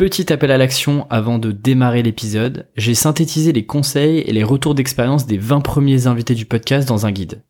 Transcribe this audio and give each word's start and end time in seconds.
Petit 0.00 0.32
appel 0.32 0.50
à 0.50 0.56
l'action 0.56 1.06
avant 1.10 1.38
de 1.38 1.52
démarrer 1.52 2.02
l'épisode, 2.02 2.70
j'ai 2.74 2.94
synthétisé 2.94 3.52
les 3.52 3.66
conseils 3.66 4.20
et 4.20 4.32
les 4.32 4.42
retours 4.42 4.74
d'expérience 4.74 5.26
des 5.26 5.36
20 5.36 5.60
premiers 5.60 6.06
invités 6.06 6.34
du 6.34 6.46
podcast 6.46 6.88
dans 6.88 7.04
un 7.04 7.12
guide. 7.12 7.42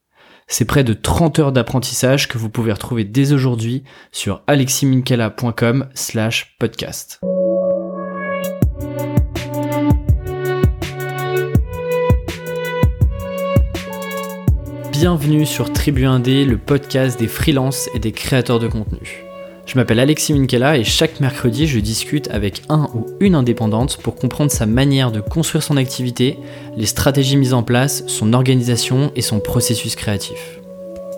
C'est 0.48 0.64
près 0.64 0.82
de 0.82 0.92
30 0.92 1.38
heures 1.38 1.52
d'apprentissage 1.52 2.26
que 2.26 2.38
vous 2.38 2.50
pouvez 2.50 2.72
retrouver 2.72 3.04
dès 3.04 3.32
aujourd'hui 3.32 3.84
sur 4.10 4.42
aleximinkela.com 4.48 5.90
slash 5.94 6.56
podcast. 6.58 7.20
Bienvenue 14.90 15.46
sur 15.46 15.72
Tribu 15.72 16.04
Indé, 16.04 16.44
le 16.44 16.58
podcast 16.58 17.16
des 17.16 17.28
freelances 17.28 17.88
et 17.94 18.00
des 18.00 18.10
créateurs 18.10 18.58
de 18.58 18.66
contenu. 18.66 19.29
Je 19.70 19.76
m'appelle 19.76 20.00
Alexis 20.00 20.32
Minkela 20.32 20.78
et 20.78 20.82
chaque 20.82 21.20
mercredi, 21.20 21.68
je 21.68 21.78
discute 21.78 22.28
avec 22.32 22.62
un 22.68 22.90
ou 22.92 23.06
une 23.20 23.36
indépendante 23.36 23.98
pour 23.98 24.16
comprendre 24.16 24.50
sa 24.50 24.66
manière 24.66 25.12
de 25.12 25.20
construire 25.20 25.62
son 25.62 25.76
activité, 25.76 26.40
les 26.76 26.86
stratégies 26.86 27.36
mises 27.36 27.54
en 27.54 27.62
place, 27.62 28.02
son 28.08 28.32
organisation 28.32 29.12
et 29.14 29.22
son 29.22 29.38
processus 29.38 29.94
créatif. 29.94 30.59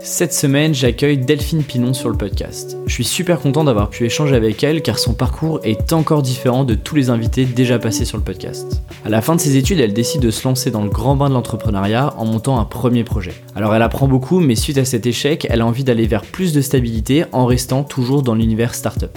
Cette 0.04 0.34
semaine, 0.34 0.74
j'accueille 0.74 1.16
Delphine 1.16 1.62
Pinon 1.62 1.94
sur 1.94 2.08
le 2.08 2.16
podcast. 2.16 2.76
Je 2.86 2.92
suis 2.92 3.04
super 3.04 3.38
content 3.38 3.62
d'avoir 3.62 3.88
pu 3.88 4.04
échanger 4.04 4.34
avec 4.34 4.64
elle 4.64 4.82
car 4.82 4.98
son 4.98 5.14
parcours 5.14 5.60
est 5.62 5.92
encore 5.92 6.22
différent 6.22 6.64
de 6.64 6.74
tous 6.74 6.96
les 6.96 7.08
invités 7.08 7.44
déjà 7.44 7.78
passés 7.78 8.04
sur 8.04 8.18
le 8.18 8.24
podcast. 8.24 8.82
À 9.04 9.10
la 9.10 9.22
fin 9.22 9.36
de 9.36 9.40
ses 9.40 9.56
études, 9.56 9.78
elle 9.78 9.92
décide 9.92 10.20
de 10.20 10.32
se 10.32 10.46
lancer 10.46 10.72
dans 10.72 10.82
le 10.82 10.90
grand 10.90 11.14
bain 11.14 11.28
de 11.28 11.34
l'entrepreneuriat 11.34 12.14
en 12.16 12.24
montant 12.24 12.58
un 12.58 12.64
premier 12.64 13.04
projet. 13.04 13.32
Alors 13.54 13.76
elle 13.76 13.82
apprend 13.82 14.08
beaucoup, 14.08 14.40
mais 14.40 14.56
suite 14.56 14.78
à 14.78 14.84
cet 14.84 15.06
échec, 15.06 15.46
elle 15.48 15.60
a 15.60 15.66
envie 15.66 15.84
d'aller 15.84 16.08
vers 16.08 16.22
plus 16.22 16.52
de 16.52 16.62
stabilité 16.62 17.24
en 17.30 17.46
restant 17.46 17.84
toujours 17.84 18.24
dans 18.24 18.34
l'univers 18.34 18.74
startup. 18.74 19.16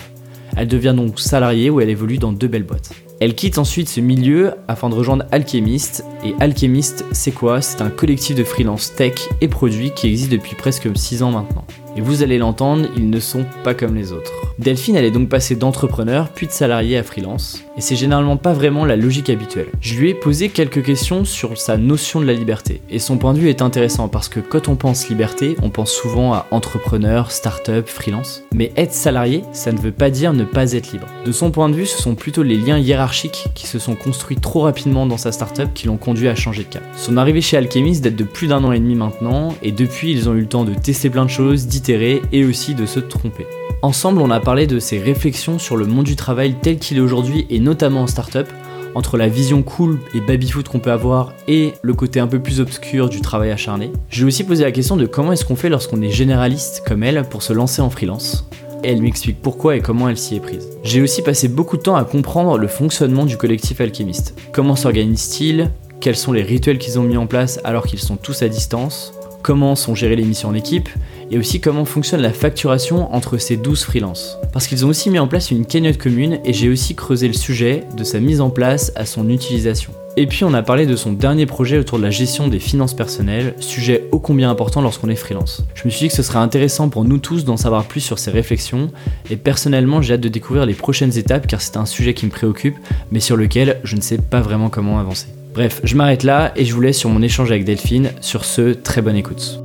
Elle 0.55 0.67
devient 0.67 0.93
donc 0.95 1.19
salariée 1.19 1.71
où 1.71 1.81
elle 1.81 1.89
évolue 1.89 2.19
dans 2.19 2.31
deux 2.31 2.47
belles 2.47 2.63
boîtes. 2.63 2.91
Elle 3.21 3.33
quitte 3.33 3.57
ensuite 3.57 3.87
ce 3.87 4.01
milieu 4.01 4.55
afin 4.67 4.89
de 4.89 4.95
rejoindre 4.95 5.25
Alchemist. 5.31 6.03
Et 6.25 6.35
Alchemist, 6.41 7.05
c'est 7.13 7.31
quoi? 7.31 7.61
C'est 7.61 7.81
un 7.81 7.89
collectif 7.89 8.35
de 8.35 8.43
freelance 8.43 8.93
tech 8.93 9.13
et 9.39 9.47
produits 9.47 9.91
qui 9.91 10.07
existe 10.07 10.31
depuis 10.31 10.55
presque 10.55 10.89
6 10.95 11.23
ans 11.23 11.31
maintenant. 11.31 11.65
Et 11.97 12.01
vous 12.01 12.23
allez 12.23 12.37
l'entendre, 12.37 12.87
ils 12.97 13.09
ne 13.09 13.19
sont 13.21 13.45
pas 13.63 13.73
comme 13.73 13.95
les 13.95 14.11
autres. 14.11 14.31
Delphine, 14.59 14.95
est 14.95 15.11
donc 15.11 15.29
passée 15.29 15.55
d'entrepreneur 15.55 16.29
puis 16.29 16.47
de 16.47 16.51
salarié 16.51 16.97
à 16.97 17.03
freelance. 17.03 17.63
Et 17.77 17.81
c'est 17.81 17.95
généralement 17.95 18.37
pas 18.37 18.53
vraiment 18.53 18.85
la 18.85 18.95
logique 18.95 19.29
habituelle. 19.29 19.67
Je 19.81 19.95
lui 19.95 20.09
ai 20.09 20.13
posé 20.13 20.49
quelques 20.49 20.83
questions 20.83 21.25
sur 21.25 21.57
sa 21.57 21.77
notion 21.77 22.21
de 22.21 22.25
la 22.25 22.33
liberté. 22.33 22.81
Et 22.89 22.99
son 22.99 23.17
point 23.17 23.33
de 23.33 23.39
vue 23.39 23.49
est 23.49 23.61
intéressant 23.61 24.07
parce 24.07 24.29
que 24.29 24.39
quand 24.39 24.69
on 24.69 24.75
pense 24.75 25.09
liberté, 25.09 25.57
on 25.61 25.69
pense 25.69 25.91
souvent 25.91 26.33
à 26.33 26.47
entrepreneur, 26.51 27.31
start-up, 27.31 27.87
freelance. 27.87 28.43
Mais 28.53 28.71
être 28.77 28.93
salarié, 28.93 29.43
ça 29.51 29.71
ne 29.71 29.79
veut 29.79 29.91
pas 29.91 30.09
dire 30.09 30.33
ne 30.33 30.45
pas 30.45 30.71
être 30.73 30.91
libre. 30.91 31.07
De 31.25 31.31
son 31.31 31.51
point 31.51 31.69
de 31.69 31.75
vue, 31.75 31.85
ce 31.85 32.01
sont 32.01 32.15
plutôt 32.15 32.43
les 32.43 32.57
liens 32.57 32.77
hiérarchiques 32.77 33.45
qui 33.55 33.67
se 33.67 33.79
sont 33.79 33.95
construits 33.95 34.37
trop 34.37 34.61
rapidement 34.61 35.05
dans 35.05 35.17
sa 35.17 35.31
start-up 35.31 35.69
qui 35.73 35.87
l'ont 35.87 35.97
conduit 35.97 36.27
à 36.27 36.35
changer 36.35 36.63
de 36.63 36.69
cap. 36.69 36.83
Son 36.95 37.17
arrivée 37.17 37.41
chez 37.41 37.57
Alchemist 37.57 38.03
date 38.03 38.15
de 38.15 38.23
plus 38.23 38.47
d'un 38.47 38.63
an 38.63 38.71
et 38.71 38.79
demi 38.79 38.95
maintenant, 38.95 39.53
et 39.63 39.71
depuis, 39.71 40.11
ils 40.11 40.29
ont 40.29 40.33
eu 40.33 40.41
le 40.41 40.47
temps 40.47 40.63
de 40.63 40.73
tester 40.73 41.09
plein 41.09 41.25
de 41.25 41.29
choses, 41.29 41.67
et 41.89 42.45
aussi 42.45 42.73
de 42.75 42.85
se 42.85 42.99
tromper. 42.99 43.45
Ensemble, 43.81 44.21
on 44.21 44.31
a 44.31 44.39
parlé 44.39 44.65
de 44.65 44.79
ses 44.79 44.99
réflexions 44.99 45.59
sur 45.59 45.77
le 45.77 45.85
monde 45.85 46.05
du 46.05 46.15
travail 46.15 46.55
tel 46.61 46.79
qu'il 46.79 46.97
est 46.97 47.01
aujourd'hui 47.01 47.45
et 47.49 47.59
notamment 47.59 48.01
en 48.01 48.07
start-up, 48.07 48.47
entre 48.95 49.17
la 49.17 49.27
vision 49.27 49.61
cool 49.61 49.99
et 50.13 50.21
baby-foot 50.21 50.69
qu'on 50.69 50.79
peut 50.79 50.91
avoir 50.91 51.33
et 51.47 51.73
le 51.81 51.93
côté 51.93 52.19
un 52.19 52.27
peu 52.27 52.39
plus 52.39 52.61
obscur 52.61 53.09
du 53.09 53.21
travail 53.21 53.51
acharné. 53.51 53.91
J'ai 54.09 54.23
aussi 54.23 54.43
posé 54.43 54.63
la 54.63 54.71
question 54.71 54.95
de 54.95 55.05
comment 55.05 55.33
est-ce 55.33 55.45
qu'on 55.45 55.55
fait 55.55 55.69
lorsqu'on 55.69 56.01
est 56.01 56.09
généraliste 56.09 56.83
comme 56.87 57.03
elle 57.03 57.23
pour 57.29 57.43
se 57.43 57.53
lancer 57.53 57.81
en 57.81 57.89
freelance. 57.89 58.49
Et 58.83 58.89
elle 58.89 59.01
m'explique 59.01 59.41
pourquoi 59.41 59.75
et 59.75 59.81
comment 59.81 60.09
elle 60.09 60.17
s'y 60.17 60.35
est 60.35 60.39
prise. 60.39 60.69
J'ai 60.83 61.01
aussi 61.01 61.21
passé 61.21 61.47
beaucoup 61.47 61.77
de 61.77 61.81
temps 61.81 61.95
à 61.95 62.05
comprendre 62.05 62.57
le 62.57 62.67
fonctionnement 62.67 63.25
du 63.25 63.37
collectif 63.37 63.81
alchimiste. 63.81 64.39
Comment 64.53 64.75
s'organise-t-il? 64.75 65.71
Quels 65.99 66.15
sont 66.15 66.33
les 66.33 66.43
rituels 66.43 66.77
qu'ils 66.77 66.99
ont 66.99 67.03
mis 67.03 67.17
en 67.17 67.25
place 67.25 67.59
alors 67.63 67.85
qu'ils 67.85 67.99
sont 67.99 68.15
tous 68.15 68.43
à 68.43 68.47
distance? 68.47 69.13
Comment 69.45 69.75
sont 69.75 69.93
gérées 69.93 70.15
les 70.15 70.23
missions 70.23 70.49
en 70.49 70.55
équipe 70.55 70.89
et 71.29 71.37
aussi 71.37 71.61
comment 71.61 71.85
fonctionne 71.85 72.19
la 72.19 72.33
facturation 72.33 73.13
entre 73.13 73.37
ces 73.37 73.57
12 73.57 73.83
freelances. 73.83 74.39
Parce 74.51 74.65
qu'ils 74.65 74.87
ont 74.87 74.89
aussi 74.89 75.11
mis 75.11 75.19
en 75.19 75.27
place 75.27 75.51
une 75.51 75.67
cagnotte 75.67 75.99
commune 75.99 76.39
et 76.43 76.51
j'ai 76.51 76.67
aussi 76.67 76.95
creusé 76.95 77.27
le 77.27 77.35
sujet 77.35 77.83
de 77.95 78.03
sa 78.03 78.19
mise 78.19 78.41
en 78.41 78.49
place 78.49 78.91
à 78.95 79.05
son 79.05 79.29
utilisation. 79.29 79.93
Et 80.17 80.25
puis 80.25 80.45
on 80.45 80.53
a 80.55 80.63
parlé 80.63 80.87
de 80.87 80.95
son 80.95 81.13
dernier 81.13 81.45
projet 81.45 81.77
autour 81.77 81.99
de 81.99 82.03
la 82.03 82.09
gestion 82.09 82.47
des 82.47 82.57
finances 82.57 82.95
personnelles, 82.95 83.53
sujet 83.59 84.07
ô 84.11 84.17
combien 84.17 84.49
important 84.49 84.81
lorsqu'on 84.81 85.09
est 85.09 85.15
freelance. 85.15 85.63
Je 85.75 85.83
me 85.85 85.91
suis 85.91 86.05
dit 86.05 86.07
que 86.07 86.15
ce 86.15 86.23
serait 86.23 86.39
intéressant 86.39 86.89
pour 86.89 87.05
nous 87.05 87.19
tous 87.19 87.45
d'en 87.45 87.55
savoir 87.55 87.85
plus 87.85 88.01
sur 88.01 88.17
ses 88.17 88.31
réflexions, 88.31 88.89
et 89.29 89.35
personnellement 89.35 90.01
j'ai 90.01 90.15
hâte 90.15 90.21
de 90.21 90.27
découvrir 90.27 90.65
les 90.65 90.73
prochaines 90.73 91.19
étapes 91.19 91.45
car 91.45 91.61
c'est 91.61 91.77
un 91.77 91.85
sujet 91.85 92.15
qui 92.15 92.25
me 92.25 92.31
préoccupe, 92.31 92.77
mais 93.11 93.19
sur 93.19 93.37
lequel 93.37 93.79
je 93.83 93.95
ne 93.95 94.01
sais 94.01 94.17
pas 94.17 94.41
vraiment 94.41 94.69
comment 94.69 94.97
avancer. 94.97 95.27
Bref, 95.55 95.79
je 95.85 95.95
m'arrête 95.95 96.23
là 96.23 96.51
et 96.57 96.65
je 96.65 96.73
vous 96.73 96.81
laisse 96.81 96.97
sur 96.97 97.09
mon 97.09 97.21
échange 97.21 97.49
avec 97.49 97.63
Delphine. 97.63 98.11
Sur 98.19 98.43
ce, 98.43 98.73
très 98.73 99.01
bonne 99.01 99.15
écoute. 99.15 99.61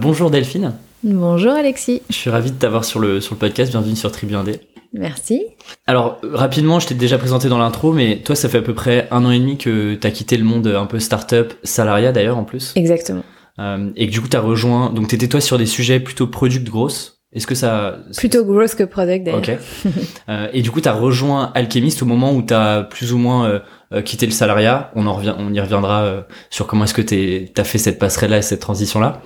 Bonjour 0.00 0.28
Delphine. 0.28 0.72
Bonjour 1.04 1.52
Alexis. 1.52 2.02
Je 2.10 2.16
suis 2.16 2.28
ravi 2.28 2.50
de 2.50 2.56
t'avoir 2.56 2.84
sur 2.84 2.98
le, 2.98 3.20
sur 3.20 3.36
le 3.36 3.38
podcast. 3.38 3.70
Bienvenue 3.70 3.94
sur 3.94 4.10
Tribu 4.10 4.34
Indé. 4.34 4.58
Merci. 4.92 5.42
Alors, 5.86 6.18
rapidement, 6.24 6.80
je 6.80 6.88
t'ai 6.88 6.94
déjà 6.96 7.16
présenté 7.16 7.48
dans 7.48 7.58
l'intro, 7.58 7.92
mais 7.92 8.16
toi, 8.24 8.34
ça 8.34 8.48
fait 8.48 8.58
à 8.58 8.62
peu 8.62 8.74
près 8.74 9.06
un 9.12 9.24
an 9.24 9.30
et 9.30 9.38
demi 9.38 9.56
que 9.56 9.94
tu 9.94 10.04
as 10.04 10.10
quitté 10.10 10.36
le 10.36 10.42
monde 10.42 10.66
un 10.66 10.86
peu 10.86 10.98
start-up, 10.98 11.52
salariat 11.62 12.10
d'ailleurs 12.10 12.38
en 12.38 12.44
plus. 12.44 12.72
Exactement. 12.74 13.22
Euh, 13.60 13.90
et 13.94 14.08
que 14.08 14.12
du 14.12 14.20
coup, 14.20 14.28
tu 14.28 14.36
as 14.36 14.40
rejoint. 14.40 14.90
Donc, 14.90 15.06
tu 15.06 15.14
étais 15.14 15.28
toi 15.28 15.40
sur 15.40 15.58
des 15.58 15.66
sujets 15.66 16.00
plutôt 16.00 16.26
product 16.26 16.66
grosses. 16.68 17.17
Est-ce 17.32 17.46
que 17.46 17.54
ça. 17.54 17.98
Plutôt 18.16 18.44
gross 18.44 18.74
que 18.74 18.84
product 18.84 19.24
d'ailleurs. 19.24 19.40
Ok. 19.40 19.50
euh, 20.28 20.48
et 20.52 20.62
du 20.62 20.70
coup, 20.70 20.80
tu 20.80 20.88
as 20.88 20.94
rejoint 20.94 21.52
Alchemist 21.54 22.02
au 22.02 22.06
moment 22.06 22.32
où 22.32 22.42
tu 22.42 22.54
as 22.54 22.84
plus 22.84 23.12
ou 23.12 23.18
moins. 23.18 23.46
Euh, 23.46 23.58
euh, 23.94 24.02
quitter 24.02 24.26
le 24.26 24.32
salariat. 24.32 24.90
On 24.94 25.06
en 25.06 25.14
revient, 25.14 25.34
on 25.38 25.50
y 25.54 25.60
reviendra 25.60 26.02
euh, 26.02 26.20
sur 26.50 26.66
comment 26.66 26.84
est-ce 26.84 26.92
que 26.92 27.00
tu 27.00 27.48
as 27.56 27.64
fait 27.64 27.78
cette 27.78 27.98
passerelle-là 27.98 28.38
et 28.38 28.42
cette 28.42 28.60
transition-là. 28.60 29.22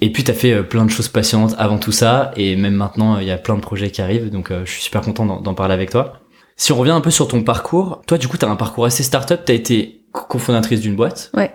Et 0.00 0.12
puis 0.12 0.22
tu 0.22 0.30
as 0.30 0.34
fait 0.34 0.52
euh, 0.52 0.62
plein 0.62 0.84
de 0.84 0.90
choses 0.90 1.08
passionnantes 1.08 1.56
avant 1.58 1.78
tout 1.78 1.90
ça, 1.90 2.30
et 2.36 2.54
même 2.54 2.74
maintenant 2.74 3.18
il 3.18 3.26
y 3.26 3.32
a 3.32 3.38
plein 3.38 3.56
de 3.56 3.60
projets 3.60 3.90
qui 3.90 4.02
arrivent, 4.02 4.30
donc 4.30 4.52
je 4.52 4.70
suis 4.70 4.82
super 4.82 5.00
content 5.00 5.26
d'en 5.26 5.54
parler 5.54 5.74
avec 5.74 5.90
toi. 5.90 6.20
Si 6.56 6.70
on 6.70 6.76
revient 6.76 6.92
un 6.92 7.00
peu 7.00 7.10
sur 7.10 7.26
ton 7.26 7.42
parcours, 7.42 8.02
toi 8.06 8.16
du 8.16 8.28
coup 8.28 8.38
tu 8.38 8.44
as 8.44 8.48
un 8.48 8.54
parcours 8.54 8.84
assez 8.84 9.02
start-up, 9.02 9.40
tu 9.44 9.50
as 9.50 9.54
été 9.56 10.03
cofondatrice 10.22 10.80
d'une 10.80 10.96
boîte. 10.96 11.30
Ouais. 11.34 11.52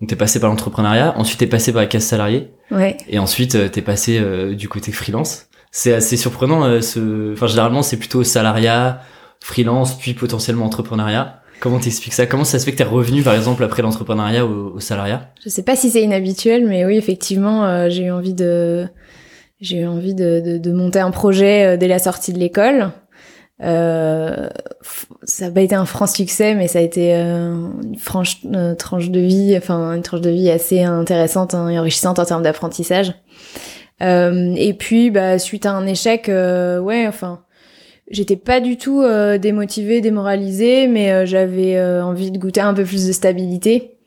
Donc 0.00 0.08
t'es 0.08 0.16
passé 0.16 0.40
par 0.40 0.50
l'entrepreneuriat, 0.50 1.14
ensuite 1.16 1.38
t'es 1.40 1.46
passé 1.46 1.72
par 1.72 1.82
la 1.82 1.86
case 1.86 2.04
salariée. 2.04 2.50
Ouais. 2.70 2.96
Et 3.08 3.18
ensuite 3.18 3.70
t'es 3.70 3.82
passé 3.82 4.20
du 4.54 4.68
côté 4.68 4.92
freelance. 4.92 5.46
C'est 5.70 5.92
assez 5.92 6.16
surprenant. 6.16 6.80
ce... 6.80 7.32
Enfin 7.32 7.46
généralement 7.46 7.82
c'est 7.82 7.98
plutôt 7.98 8.24
salariat, 8.24 9.00
freelance, 9.40 9.96
puis 9.98 10.14
potentiellement 10.14 10.66
entrepreneuriat. 10.66 11.42
Comment 11.60 11.80
t'expliques 11.80 12.14
ça? 12.14 12.26
Comment 12.26 12.44
ça 12.44 12.58
se 12.58 12.64
fait 12.64 12.72
que 12.72 12.76
t'es 12.76 12.84
revenu, 12.84 13.22
par 13.22 13.34
exemple, 13.34 13.64
après 13.64 13.82
l'entrepreneuriat 13.82 14.46
au, 14.46 14.78
salariat? 14.78 15.32
Je 15.44 15.48
sais 15.48 15.62
pas 15.62 15.74
si 15.74 15.90
c'est 15.90 16.02
inhabituel, 16.02 16.66
mais 16.66 16.84
oui, 16.84 16.96
effectivement, 16.96 17.64
euh, 17.64 17.88
j'ai 17.88 18.04
eu 18.04 18.10
envie 18.10 18.34
de 18.34 18.86
j'ai 19.60 19.78
eu 19.78 19.86
envie 19.86 20.14
de, 20.14 20.58
de, 20.58 20.72
monter 20.72 21.00
un 21.00 21.10
projet 21.10 21.66
euh, 21.66 21.76
dès 21.76 21.88
la 21.88 21.98
sortie 21.98 22.32
de 22.32 22.38
l'école. 22.38 22.92
Euh, 23.60 24.48
ça 25.24 25.46
n'a 25.46 25.50
pas 25.50 25.62
été 25.62 25.74
un 25.74 25.84
franc 25.84 26.06
succès, 26.06 26.54
mais 26.54 26.68
ça 26.68 26.78
a 26.78 26.82
été 26.82 27.12
une 27.12 27.96
franche 27.98 28.38
tranche 28.78 29.10
de 29.10 29.20
vie, 29.20 29.56
enfin 29.56 29.94
une 29.94 30.02
tranche 30.02 30.20
de 30.20 30.30
vie 30.30 30.50
assez 30.50 30.82
intéressante 30.82 31.54
hein, 31.54 31.68
et 31.68 31.78
enrichissante 31.78 32.18
en 32.18 32.24
termes 32.24 32.42
d'apprentissage. 32.42 33.14
et 34.00 34.76
puis, 34.78 35.10
bah, 35.10 35.38
suite 35.38 35.66
à 35.66 35.72
un 35.72 35.86
échec, 35.86 36.26
ouais, 36.28 37.06
enfin 37.08 37.40
J'étais 38.10 38.36
pas 38.36 38.60
du 38.60 38.78
tout 38.78 39.02
euh, 39.02 39.36
démotivée, 39.36 40.00
démoralisée, 40.00 40.88
mais 40.88 41.12
euh, 41.12 41.26
j'avais 41.26 41.76
euh, 41.76 42.02
envie 42.02 42.30
de 42.30 42.38
goûter 42.38 42.60
un 42.60 42.72
peu 42.72 42.84
plus 42.84 43.06
de 43.06 43.12
stabilité, 43.12 43.97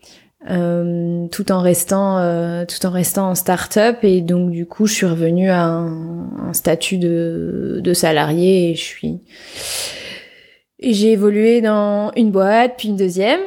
euh, 0.50 1.28
tout 1.28 1.52
en 1.52 1.62
restant, 1.62 2.66
tout 2.66 2.86
en 2.86 2.90
restant 2.90 3.30
en 3.30 3.36
start-up. 3.36 3.98
Et 4.04 4.22
donc 4.22 4.52
du 4.52 4.66
coup, 4.66 4.88
je 4.88 4.94
suis 4.94 5.06
revenue 5.06 5.50
à 5.50 5.64
un, 5.64 6.50
un 6.50 6.54
statut 6.54 6.98
de, 6.98 7.80
de 7.84 7.94
salarié 7.94 8.72
et 8.72 8.76
je 8.76 8.82
suis. 8.84 9.20
Et 10.80 10.94
j'ai 10.94 11.12
évolué 11.12 11.62
dans 11.62 12.12
une 12.16 12.32
boîte, 12.32 12.74
puis 12.78 12.90
une 12.90 12.98
deuxième. 12.98 13.42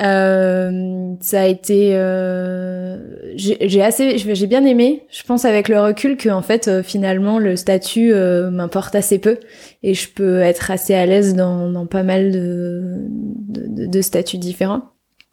Euh, 0.00 1.14
ça 1.20 1.42
a 1.42 1.46
été, 1.46 1.90
euh, 1.94 2.98
j'ai 3.36 3.80
assez, 3.80 4.18
j'ai 4.18 4.46
bien 4.48 4.64
aimé. 4.64 5.06
Je 5.08 5.22
pense 5.22 5.44
avec 5.44 5.68
le 5.68 5.80
recul 5.80 6.16
que 6.16 6.28
en 6.28 6.42
fait 6.42 6.66
euh, 6.66 6.82
finalement 6.82 7.38
le 7.38 7.54
statut 7.54 8.12
euh, 8.12 8.50
m'importe 8.50 8.96
assez 8.96 9.20
peu 9.20 9.38
et 9.84 9.94
je 9.94 10.08
peux 10.08 10.40
être 10.40 10.72
assez 10.72 10.94
à 10.94 11.06
l'aise 11.06 11.36
dans, 11.36 11.70
dans 11.70 11.86
pas 11.86 12.02
mal 12.02 12.32
de, 12.32 12.82
de, 13.08 13.86
de 13.86 14.02
statuts 14.02 14.38
différents. 14.38 14.82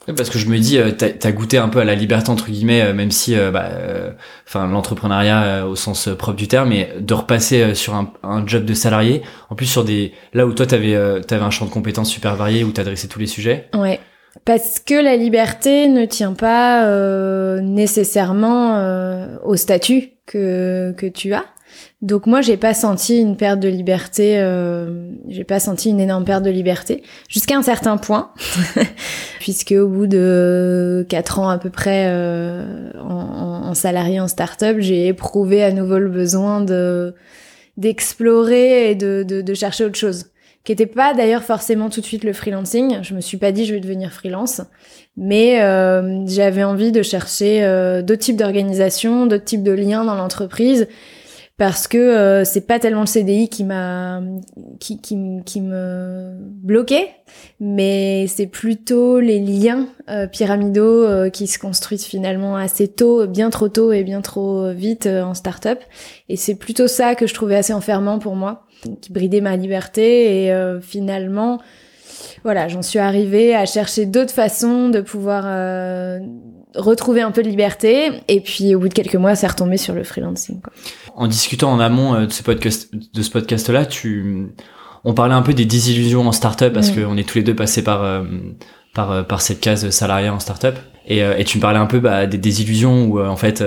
Parce 0.08 0.30
que 0.30 0.40
je 0.40 0.48
me 0.48 0.58
dis, 0.58 0.80
t'as 0.98 1.10
as 1.22 1.32
goûté 1.32 1.58
un 1.58 1.70
peu 1.70 1.80
à 1.80 1.86
la 1.86 1.96
liberté 1.96 2.30
entre 2.30 2.50
guillemets, 2.50 2.92
même 2.94 3.12
si, 3.12 3.36
bah, 3.54 3.70
enfin, 4.48 4.68
l'entrepreneuriat 4.68 5.68
au 5.68 5.76
sens 5.76 6.10
propre 6.18 6.38
du 6.38 6.48
terme, 6.48 6.70
mais 6.70 6.94
de 7.00 7.14
repasser 7.14 7.76
sur 7.76 7.96
un, 7.96 8.12
un, 8.24 8.46
job 8.46 8.66
de 8.66 8.74
salarié, 8.74 9.22
en 9.50 9.56
plus 9.56 9.68
sur 9.68 9.84
des, 9.84 10.14
là 10.34 10.48
où 10.48 10.54
toi 10.54 10.66
t'avais, 10.66 10.98
t'avais 11.22 11.44
un 11.44 11.52
champ 11.52 11.66
de 11.66 11.72
compétences 11.72 12.10
super 12.10 12.36
varié 12.36 12.64
où 12.64 12.72
t'adressais 12.72 13.08
tous 13.08 13.20
les 13.20 13.28
sujets. 13.28 13.70
Ouais. 13.76 14.00
Parce 14.46 14.80
que 14.80 14.94
la 14.94 15.18
liberté 15.18 15.88
ne 15.88 16.06
tient 16.06 16.34
pas 16.34 16.86
euh, 16.86 17.60
nécessairement 17.60 18.78
euh, 18.78 19.38
au 19.44 19.56
statut 19.56 20.12
que, 20.26 20.94
que 20.98 21.06
tu 21.06 21.34
as. 21.34 21.46
Donc 22.02 22.26
moi, 22.26 22.42
j'ai 22.42 22.58
pas 22.58 22.74
senti 22.74 23.20
une 23.20 23.36
perte 23.36 23.60
de 23.60 23.68
liberté. 23.68 24.40
Euh, 24.40 25.12
j'ai 25.28 25.44
pas 25.44 25.60
senti 25.60 25.90
une 25.90 26.00
énorme 26.00 26.26
perte 26.26 26.44
de 26.44 26.50
liberté 26.50 27.04
jusqu'à 27.28 27.58
un 27.58 27.62
certain 27.62 27.98
point, 27.98 28.32
puisque 29.42 29.72
au 29.72 29.88
bout 29.88 30.06
de 30.06 31.04
quatre 31.10 31.40
ans 31.40 31.50
à 31.50 31.58
peu 31.58 31.72
près 31.72 32.06
euh, 32.10 32.92
en, 33.00 33.70
en, 33.70 33.74
salarié 33.74 34.20
en 34.20 34.28
start-up, 34.28 34.78
j'ai 34.80 35.08
éprouvé 35.08 35.64
à 35.64 35.72
nouveau 35.72 35.98
le 35.98 36.10
besoin 36.10 36.62
de 36.62 37.16
d'explorer 37.76 38.92
et 38.92 38.96
de, 38.96 39.26
de, 39.28 39.42
de 39.42 39.54
chercher 39.56 39.86
autre 39.86 39.98
chose. 39.98 40.28
Qui 40.64 40.74
était 40.74 40.86
pas 40.86 41.16
d'ailleurs 41.16 41.42
forcément 41.42 41.90
tout 41.90 42.02
de 42.02 42.06
suite 42.06 42.24
le 42.24 42.34
freelancing. 42.34 43.00
Je 43.02 43.16
me 43.16 43.22
suis 43.22 43.38
pas 43.38 43.52
dit 43.52 43.66
je 43.66 43.74
vais 43.74 43.80
devenir 43.80 44.12
freelance, 44.12 44.62
mais 45.18 45.64
euh, 45.64 46.24
j'avais 46.28 46.64
envie 46.64 46.92
de 46.92 47.02
chercher 47.02 47.64
euh, 47.64 48.04
d'autres 48.04 48.22
types 48.22 48.38
d'organisations, 48.38 49.26
d'autres 49.26 49.46
types 49.46 49.64
de 49.64 49.72
liens 49.72 50.06
dans 50.06 50.14
l'entreprise 50.14 50.88
parce 51.62 51.88
que 51.88 52.00
euh, 52.00 52.44
c'est 52.44 52.66
pas 52.66 52.80
tellement 52.80 53.02
le 53.02 53.06
CDI 53.06 53.48
qui 53.48 53.64
m'a 53.64 54.20
qui, 54.80 55.00
qui, 55.00 55.16
qui 55.46 55.62
me 55.62 56.32
bloquait, 56.42 57.12
mais 57.60 58.26
c'est 58.26 58.48
plutôt 58.48 59.20
les 59.20 59.40
liens 59.40 59.88
euh, 60.10 60.26
pyramidaux 60.26 61.04
euh, 61.04 61.30
qui 61.30 61.46
se 61.46 61.60
construisent 61.60 62.06
finalement 62.08 62.56
assez 62.56 62.88
tôt, 62.88 63.28
bien 63.28 63.52
trop 63.52 63.70
tôt 63.70 63.92
et 63.92 64.04
bien 64.04 64.22
trop 64.22 64.72
vite 64.72 65.06
en 65.06 65.36
start-up. 65.36 65.80
Et 66.30 66.36
c'est 66.36 66.56
plutôt 66.56 66.88
ça 66.88 67.14
que 67.14 67.28
je 67.28 67.36
trouvais 67.36 67.58
assez 67.58 67.74
enfermant 67.74 68.18
pour 68.18 68.36
moi, 68.36 68.66
qui 69.00 69.14
bridait 69.14 69.42
ma 69.42 69.56
liberté 69.56 70.48
et 70.48 70.80
finalement 70.82 71.60
voilà, 72.44 72.70
j'en 72.70 72.82
suis 72.82 72.98
arrivée 72.98 73.56
à 73.56 73.68
chercher 73.68 74.08
d'autres 74.08 74.34
façons 74.34 74.90
de 74.90 75.00
pouvoir 75.00 75.44
retrouver 76.76 77.22
un 77.22 77.32
peu 77.32 77.44
de 77.44 77.50
liberté. 77.50 78.12
Et 78.28 78.42
puis, 78.42 78.76
au 78.76 78.80
bout 78.80 78.90
de 78.90 78.94
quelques 78.94 79.16
mois, 79.16 79.36
c'est 79.36 79.48
retombé 79.48 79.78
sur 79.78 79.94
le 79.94 80.04
freelancing. 80.04 80.62
Quoi. 80.62 80.74
En 81.16 81.28
discutant 81.28 81.72
en 81.72 81.80
amont 81.80 82.16
euh, 82.16 82.26
de 82.26 82.32
ce 82.32 82.44
podcast, 82.44 82.90
de 82.94 83.22
ce 83.22 83.30
podcast-là, 83.30 83.86
tu, 83.86 84.48
on 85.04 85.14
parlait 85.14 85.34
un 85.34 85.42
peu 85.42 85.54
des 85.54 85.66
désillusions 85.66 86.28
en 86.28 86.32
startup 86.32 86.74
parce 86.74 86.92
qu'on 86.92 87.18
est 87.18 87.28
tous 87.28 87.38
les 87.38 87.44
deux 87.44 87.56
passés 87.56 87.84
par 87.84 88.04
euh, 88.04 88.24
par 88.94 89.12
euh, 89.12 89.24
par 89.24 89.42
cette 89.42 89.60
case 89.60 89.90
salariat 89.90 90.34
en 90.34 90.40
startup. 90.40 90.76
Et, 91.08 91.20
et 91.20 91.44
tu 91.46 91.58
me 91.58 91.62
parlais 91.62 91.80
un 91.80 91.88
peu 91.88 92.00
bah, 92.00 92.28
des 92.28 92.38
désillusions 92.38 93.06
où 93.06 93.20
en 93.20 93.36
fait, 93.36 93.64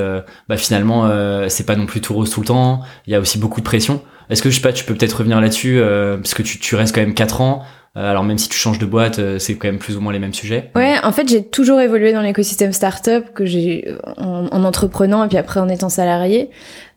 bah, 0.49 0.57
finalement, 0.57 1.11
c'est 1.49 1.67
pas 1.67 1.75
non 1.75 1.85
plus 1.85 2.01
tout 2.01 2.15
rose 2.15 2.31
tout 2.31 2.41
le 2.41 2.47
temps. 2.47 2.83
Il 3.09 3.13
y 3.13 3.17
a 3.17 3.21
aussi 3.21 3.39
beaucoup 3.39 3.61
de 3.61 3.65
pression. 3.65 4.01
Est-ce 4.31 4.41
que 4.41 4.51
je 4.51 4.55
sais 4.55 4.63
pas, 4.63 4.73
tu 4.73 4.85
peux 4.85 4.95
peut-être 4.95 5.15
revenir 5.15 5.41
là-dessus 5.41 5.83
parce 5.83 6.33
que 6.33 6.43
tu, 6.43 6.61
tu 6.61 6.77
restes 6.77 6.95
quand 6.95 7.01
même 7.01 7.13
quatre 7.13 7.41
ans. 7.41 7.65
Euh, 7.97 8.11
alors 8.11 8.25
même 8.25 8.39
si 8.39 8.49
tu 8.49 8.57
changes 8.57 8.79
de 8.79 8.87
boîte, 8.87 9.21
euh, 9.21 9.39
c'est 9.39 9.55
quand 9.55 9.69
même 9.69 9.79
plus 9.79 9.97
ou 9.97 10.01
moins 10.01 10.13
les 10.13 10.19
mêmes 10.19 10.35
sujets. 10.35 10.71
Ouais, 10.75 10.97
en 11.05 11.13
fait, 11.13 11.29
j'ai 11.29 11.45
toujours 11.45 11.81
évolué 11.81 12.13
dans 12.13 12.23
l'écosystème 12.23 12.73
startup 12.73 13.33
que 13.33 13.47
j'ai 13.47 13.95
en, 14.17 14.49
en, 14.51 14.65
entreprenant 14.65 15.23
et 15.25 15.29
puis 15.29 15.39
après 15.39 15.61
en 15.61 15.69
étant 15.69 15.89
salarié. 15.89 16.51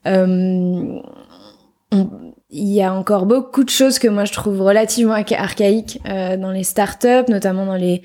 Euh, 0.08 1.00
il 2.50 2.74
y 2.74 2.82
a 2.82 2.94
encore 2.94 3.28
beaucoup 3.28 3.64
de 3.64 3.70
choses 3.70 4.00
que 4.00 4.08
moi 4.08 4.26
je 4.26 4.34
trouve 4.34 4.62
relativement 4.62 5.14
archaïques 5.14 6.02
dans 6.06 6.52
les 6.52 6.64
startups, 6.64 7.30
notamment 7.30 7.66
dans 7.66 7.76
les 7.76 8.02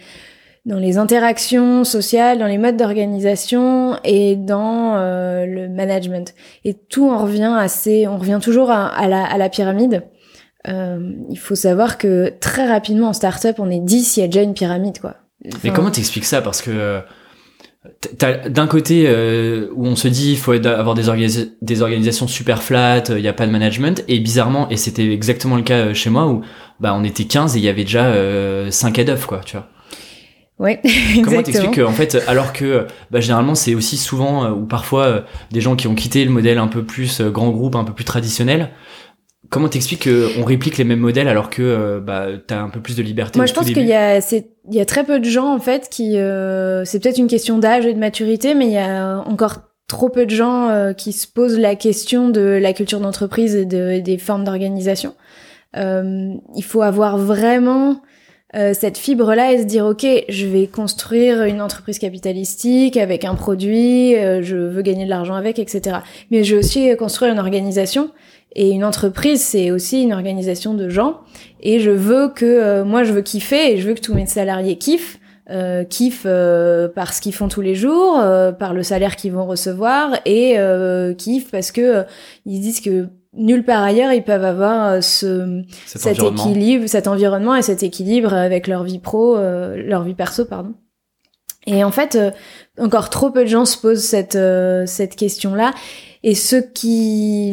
dans 0.64 0.78
les 0.78 0.98
interactions 0.98 1.82
sociales, 1.82 2.38
dans 2.38 2.46
les 2.46 2.58
modes 2.58 2.76
d'organisation 2.76 3.98
et 4.04 4.36
dans 4.36 4.94
le 5.44 5.68
management. 5.68 6.34
Et 6.64 6.74
tout 6.74 7.10
en 7.10 7.18
revient 7.18 7.54
assez, 7.58 8.06
on 8.06 8.18
revient 8.18 8.38
toujours 8.40 8.70
à, 8.70 9.08
la, 9.08 9.24
à 9.24 9.36
la 9.38 9.48
pyramide. 9.48 10.04
Euh, 10.68 11.12
il 11.30 11.38
faut 11.38 11.54
savoir 11.54 11.98
que 11.98 12.32
très 12.40 12.68
rapidement 12.68 13.08
en 13.08 13.12
startup, 13.12 13.56
on 13.58 13.70
est 13.70 13.80
10, 13.80 14.16
il 14.16 14.20
y 14.20 14.22
a 14.22 14.26
déjà 14.26 14.42
une 14.42 14.54
pyramide, 14.54 15.00
quoi. 15.00 15.16
Mais 15.64 15.70
comment 15.70 15.90
t'expliques 15.90 16.24
ça? 16.24 16.40
Parce 16.40 16.62
que 16.62 16.70
euh, 16.70 17.00
d'un 18.48 18.68
côté 18.68 19.06
euh, 19.08 19.68
où 19.74 19.86
on 19.86 19.96
se 19.96 20.06
dit 20.06 20.30
il 20.30 20.38
faut 20.38 20.52
avoir 20.52 20.94
des, 20.94 21.02
des 21.62 21.82
organisations 21.82 22.28
super 22.28 22.62
flat, 22.62 23.02
il 23.08 23.16
n'y 23.16 23.26
a 23.26 23.32
pas 23.32 23.46
de 23.46 23.50
management, 23.50 24.04
et 24.06 24.20
bizarrement, 24.20 24.68
et 24.68 24.76
c'était 24.76 25.10
exactement 25.12 25.56
le 25.56 25.62
cas 25.62 25.92
chez 25.94 26.10
moi 26.10 26.28
où 26.28 26.42
bah 26.78 26.94
on 26.96 27.02
était 27.02 27.24
15 27.24 27.56
et 27.56 27.58
il 27.58 27.64
y 27.64 27.68
avait 27.68 27.82
déjà 27.82 28.12
5 28.70 28.98
head 29.00 29.10
of 29.10 29.26
quoi, 29.26 29.40
tu 29.44 29.56
vois. 29.56 29.66
Ouais, 30.60 30.80
Comment 31.24 31.42
t'expliques 31.42 31.78
en 31.78 31.90
fait, 31.90 32.22
alors 32.28 32.52
que 32.52 32.86
bah, 33.10 33.18
généralement 33.18 33.56
c'est 33.56 33.74
aussi 33.74 33.96
souvent 33.96 34.48
ou 34.50 34.64
parfois 34.64 35.24
des 35.50 35.60
gens 35.60 35.74
qui 35.74 35.88
ont 35.88 35.96
quitté 35.96 36.24
le 36.24 36.30
modèle 36.30 36.58
un 36.58 36.68
peu 36.68 36.84
plus 36.84 37.20
grand 37.20 37.50
groupe, 37.50 37.74
un 37.74 37.82
peu 37.82 37.92
plus 37.92 38.04
traditionnel, 38.04 38.70
Comment 39.52 39.68
t'expliques 39.68 40.08
qu'on 40.08 40.44
réplique 40.44 40.78
les 40.78 40.84
mêmes 40.84 41.00
modèles 41.00 41.28
alors 41.28 41.50
que 41.50 41.60
euh, 41.60 42.00
bah, 42.00 42.28
t'as 42.46 42.62
un 42.62 42.70
peu 42.70 42.80
plus 42.80 42.96
de 42.96 43.02
liberté 43.02 43.38
Moi, 43.38 43.44
je 43.44 43.52
pense 43.52 43.66
qu'il 43.66 43.86
y 43.86 43.92
a, 43.92 44.18
il 44.18 44.74
y 44.74 44.80
a 44.80 44.86
très 44.86 45.04
peu 45.04 45.20
de 45.20 45.28
gens 45.28 45.54
en 45.54 45.58
fait 45.58 45.90
qui, 45.90 46.16
euh, 46.16 46.86
c'est 46.86 46.98
peut-être 47.00 47.18
une 47.18 47.26
question 47.26 47.58
d'âge 47.58 47.84
et 47.84 47.92
de 47.92 47.98
maturité, 47.98 48.54
mais 48.54 48.64
il 48.64 48.72
y 48.72 48.78
a 48.78 49.18
encore 49.26 49.56
trop 49.88 50.08
peu 50.08 50.24
de 50.24 50.30
gens 50.30 50.70
euh, 50.70 50.94
qui 50.94 51.12
se 51.12 51.26
posent 51.26 51.58
la 51.58 51.76
question 51.76 52.30
de 52.30 52.40
la 52.40 52.72
culture 52.72 52.98
d'entreprise 52.98 53.54
et 53.54 53.66
de, 53.66 54.00
des 54.00 54.16
formes 54.16 54.44
d'organisation. 54.44 55.14
Euh, 55.76 56.32
il 56.56 56.64
faut 56.64 56.80
avoir 56.80 57.18
vraiment 57.18 58.00
cette 58.74 58.98
fibre-là 58.98 59.52
et 59.52 59.60
se 59.60 59.64
dire 59.64 59.86
ok, 59.86 60.06
je 60.28 60.46
vais 60.46 60.66
construire 60.66 61.44
une 61.44 61.62
entreprise 61.62 61.98
capitalistique 61.98 62.98
avec 62.98 63.24
un 63.24 63.34
produit, 63.34 64.12
je 64.12 64.56
veux 64.56 64.82
gagner 64.82 65.06
de 65.06 65.08
l'argent 65.08 65.36
avec, 65.36 65.58
etc. 65.58 66.00
Mais 66.30 66.44
je 66.44 66.54
veux 66.54 66.58
aussi 66.58 66.94
construire 66.98 67.32
une 67.32 67.38
organisation 67.38 68.10
et 68.54 68.70
une 68.70 68.84
entreprise, 68.84 69.40
c'est 69.40 69.70
aussi 69.70 70.02
une 70.02 70.12
organisation 70.12 70.74
de 70.74 70.88
gens. 70.88 71.20
Et 71.60 71.80
je 71.80 71.90
veux 71.90 72.28
que, 72.28 72.44
euh, 72.44 72.84
moi, 72.84 73.04
je 73.04 73.12
veux 73.12 73.22
kiffer 73.22 73.72
et 73.72 73.78
je 73.78 73.88
veux 73.88 73.94
que 73.94 74.00
tous 74.00 74.14
mes 74.14 74.26
salariés 74.26 74.76
kiffent. 74.76 75.18
Euh, 75.50 75.82
kiffent 75.82 76.22
euh, 76.24 76.88
par 76.88 77.12
ce 77.12 77.20
qu'ils 77.20 77.34
font 77.34 77.48
tous 77.48 77.60
les 77.60 77.74
jours, 77.74 78.20
euh, 78.20 78.52
par 78.52 78.72
le 78.72 78.84
salaire 78.84 79.16
qu'ils 79.16 79.32
vont 79.32 79.44
recevoir 79.44 80.16
et 80.24 80.56
kiffent 81.18 81.50
parce 81.50 81.72
que 81.72 82.04
ils 82.46 82.60
disent 82.60 82.80
que 82.80 83.08
nulle 83.34 83.64
part 83.64 83.82
ailleurs 83.82 84.12
ils 84.12 84.22
peuvent 84.22 84.44
avoir 84.44 85.02
ce 85.02 85.62
cet, 85.84 86.22
équilibre, 86.22 86.86
cet 86.86 87.08
environnement 87.08 87.56
et 87.56 87.62
cet 87.62 87.82
équilibre 87.82 88.32
avec 88.32 88.68
leur 88.68 88.84
vie 88.84 89.00
pro, 89.00 89.36
leur 89.36 90.04
vie 90.04 90.14
perso, 90.14 90.44
pardon. 90.44 90.74
Et 91.66 91.84
en 91.84 91.90
fait, 91.90 92.18
encore 92.78 93.08
trop 93.08 93.30
peu 93.30 93.44
de 93.44 93.48
gens 93.48 93.64
se 93.64 93.78
posent 93.78 94.02
cette 94.02 94.38
cette 94.86 95.16
question-là. 95.16 95.72
Et 96.24 96.34
ce 96.34 96.56
qui, 96.56 97.50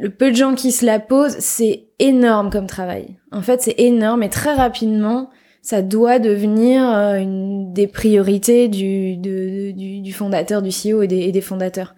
le 0.00 0.08
peu 0.08 0.30
de 0.30 0.36
gens 0.36 0.54
qui 0.54 0.72
se 0.72 0.84
la 0.84 0.98
posent, 1.00 1.36
c'est 1.38 1.88
énorme 1.98 2.50
comme 2.50 2.66
travail. 2.66 3.16
En 3.32 3.40
fait, 3.40 3.62
c'est 3.62 3.76
énorme 3.78 4.22
et 4.22 4.28
très 4.28 4.54
rapidement, 4.54 5.30
ça 5.62 5.80
doit 5.80 6.18
devenir 6.18 6.86
euh, 6.86 7.16
une 7.16 7.72
des 7.72 7.86
priorités 7.86 8.68
du, 8.68 9.16
du, 9.16 9.72
du, 9.72 10.12
fondateur, 10.12 10.60
du 10.60 10.68
CEO 10.68 11.02
et 11.02 11.08
des, 11.08 11.20
et 11.20 11.32
des 11.32 11.40
fondateurs. 11.40 11.94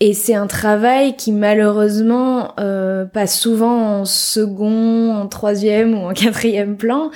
Et 0.00 0.14
c'est 0.14 0.34
un 0.34 0.48
travail 0.48 1.14
qui 1.14 1.30
malheureusement 1.30 2.54
euh, 2.58 3.04
passe 3.04 3.38
souvent 3.38 4.00
en 4.00 4.04
second, 4.04 5.14
en 5.14 5.28
troisième 5.28 5.94
ou 5.94 6.08
en 6.08 6.12
quatrième 6.12 6.76
plan, 6.76 7.12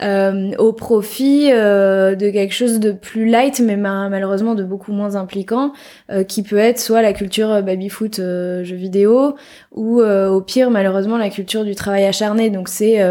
euh, 0.00 0.52
au 0.58 0.72
profit 0.72 1.50
euh, 1.50 2.14
de 2.14 2.30
quelque 2.30 2.54
chose 2.54 2.78
de 2.78 2.92
plus 2.92 3.28
light, 3.28 3.58
mais 3.58 3.76
malheureusement 3.76 4.54
de 4.54 4.62
beaucoup 4.62 4.92
moins 4.92 5.16
impliquant, 5.16 5.72
euh, 6.12 6.22
qui 6.22 6.44
peut 6.44 6.58
être 6.58 6.78
soit 6.78 7.02
la 7.02 7.12
culture 7.12 7.62
baby-foot 7.62 8.16
jeux 8.16 8.76
vidéo, 8.76 9.34
ou 9.72 10.00
au 10.00 10.40
pire 10.40 10.70
malheureusement 10.70 11.16
la 11.16 11.30
culture 11.30 11.64
du 11.64 11.74
travail 11.74 12.04
acharné. 12.04 12.50
Donc 12.50 12.68
c'est 12.68 13.02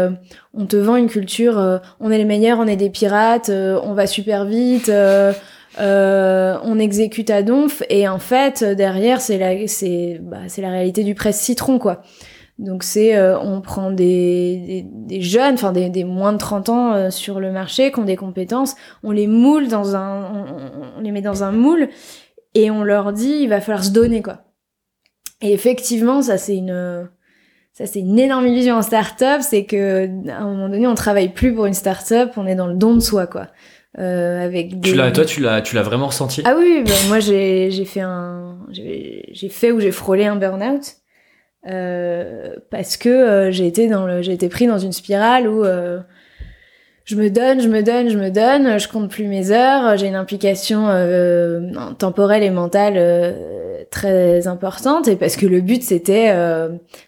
on 0.54 0.66
te 0.66 0.76
vend 0.76 0.96
une 0.96 1.08
culture, 1.08 1.80
on 2.00 2.10
est 2.10 2.18
les 2.18 2.24
meilleurs, 2.24 2.58
on 2.58 2.66
est 2.66 2.76
des 2.76 2.90
pirates, 2.90 3.50
on 3.50 3.92
va 3.92 4.06
super 4.06 4.44
vite. 4.46 4.90
on 5.78 6.78
exécute 6.78 7.30
à 7.30 7.42
donf 7.42 7.82
et 7.90 8.08
en 8.08 8.18
fait 8.18 8.64
derrière 8.64 9.20
c'est 9.20 9.38
la 9.38 9.66
c'est 9.66 10.18
bah, 10.22 10.38
c'est 10.48 10.62
la 10.62 10.70
réalité 10.70 11.04
du 11.04 11.14
presse 11.14 11.38
citron 11.38 11.78
quoi 11.78 12.02
donc 12.58 12.82
c'est, 12.82 13.16
euh, 13.16 13.38
on 13.38 13.60
prend 13.60 13.92
des, 13.92 14.84
des, 14.92 15.20
jeunes, 15.20 15.54
enfin 15.54 15.70
des, 15.70 15.90
des, 15.90 16.02
moins 16.02 16.32
de 16.32 16.38
30 16.38 16.68
ans 16.68 16.92
euh, 16.92 17.10
sur 17.10 17.38
le 17.38 17.52
marché, 17.52 17.92
qui 17.92 18.00
ont 18.00 18.04
des 18.04 18.16
compétences, 18.16 18.74
on 19.04 19.12
les 19.12 19.28
moule 19.28 19.68
dans 19.68 19.94
un, 19.94 20.46
on, 20.96 21.00
les 21.00 21.12
met 21.12 21.22
dans 21.22 21.44
un 21.44 21.52
moule 21.52 21.88
et 22.54 22.70
on 22.70 22.82
leur 22.82 23.12
dit 23.12 23.38
il 23.42 23.48
va 23.48 23.60
falloir 23.60 23.84
se 23.84 23.90
donner 23.90 24.22
quoi. 24.22 24.40
Et 25.40 25.52
effectivement, 25.52 26.20
ça 26.20 26.36
c'est 26.36 26.56
une, 26.56 27.08
ça 27.72 27.86
c'est 27.86 28.00
une 28.00 28.18
énorme 28.18 28.48
illusion 28.48 28.74
en 28.74 28.82
start-up, 28.82 29.40
c'est 29.40 29.64
que 29.64 30.08
à 30.28 30.38
un 30.38 30.46
moment 30.46 30.68
donné 30.68 30.88
on 30.88 30.96
travaille 30.96 31.28
plus 31.28 31.54
pour 31.54 31.66
une 31.66 31.74
start-up, 31.74 32.32
on 32.36 32.46
est 32.48 32.56
dans 32.56 32.66
le 32.66 32.74
don 32.74 32.94
de 32.94 33.00
soi 33.00 33.28
quoi. 33.28 33.46
Euh, 33.98 34.44
avec 34.44 34.80
des... 34.80 34.90
tu 34.90 34.96
l'as, 34.96 35.12
toi 35.12 35.24
tu 35.24 35.40
l'as, 35.40 35.62
tu 35.62 35.76
l'as 35.76 35.82
vraiment 35.82 36.08
ressenti? 36.08 36.42
Ah 36.44 36.56
oui, 36.58 36.82
ben 36.84 37.08
moi 37.08 37.20
j'ai, 37.20 37.70
j'ai 37.70 37.84
fait 37.84 38.00
un, 38.00 38.58
j'ai 38.72 39.48
fait 39.48 39.70
ou 39.70 39.78
j'ai 39.78 39.92
frôlé 39.92 40.26
un 40.26 40.34
burn-out. 40.34 40.82
Euh, 40.82 41.07
parce 41.64 42.96
que 42.96 43.08
euh, 43.08 43.50
j'ai 43.50 43.66
été 43.66 43.88
dans 43.88 44.06
le, 44.06 44.22
j'ai 44.22 44.32
été 44.32 44.48
pris 44.48 44.66
dans 44.66 44.78
une 44.78 44.92
spirale 44.92 45.48
où 45.48 45.64
euh, 45.64 46.00
je 47.04 47.16
me 47.16 47.30
donne, 47.30 47.60
je 47.60 47.68
me 47.68 47.82
donne, 47.82 48.10
je 48.10 48.18
me 48.18 48.30
donne, 48.30 48.78
je 48.78 48.88
compte 48.88 49.10
plus 49.10 49.26
mes 49.26 49.50
heures, 49.50 49.96
j'ai 49.96 50.08
une 50.08 50.14
implication 50.14 50.88
temporelle 51.98 52.42
et 52.42 52.50
mentale 52.50 53.34
très 53.90 54.46
importante 54.46 55.08
et 55.08 55.16
parce 55.16 55.36
que 55.36 55.46
le 55.46 55.62
but 55.62 55.82
c'était 55.82 56.30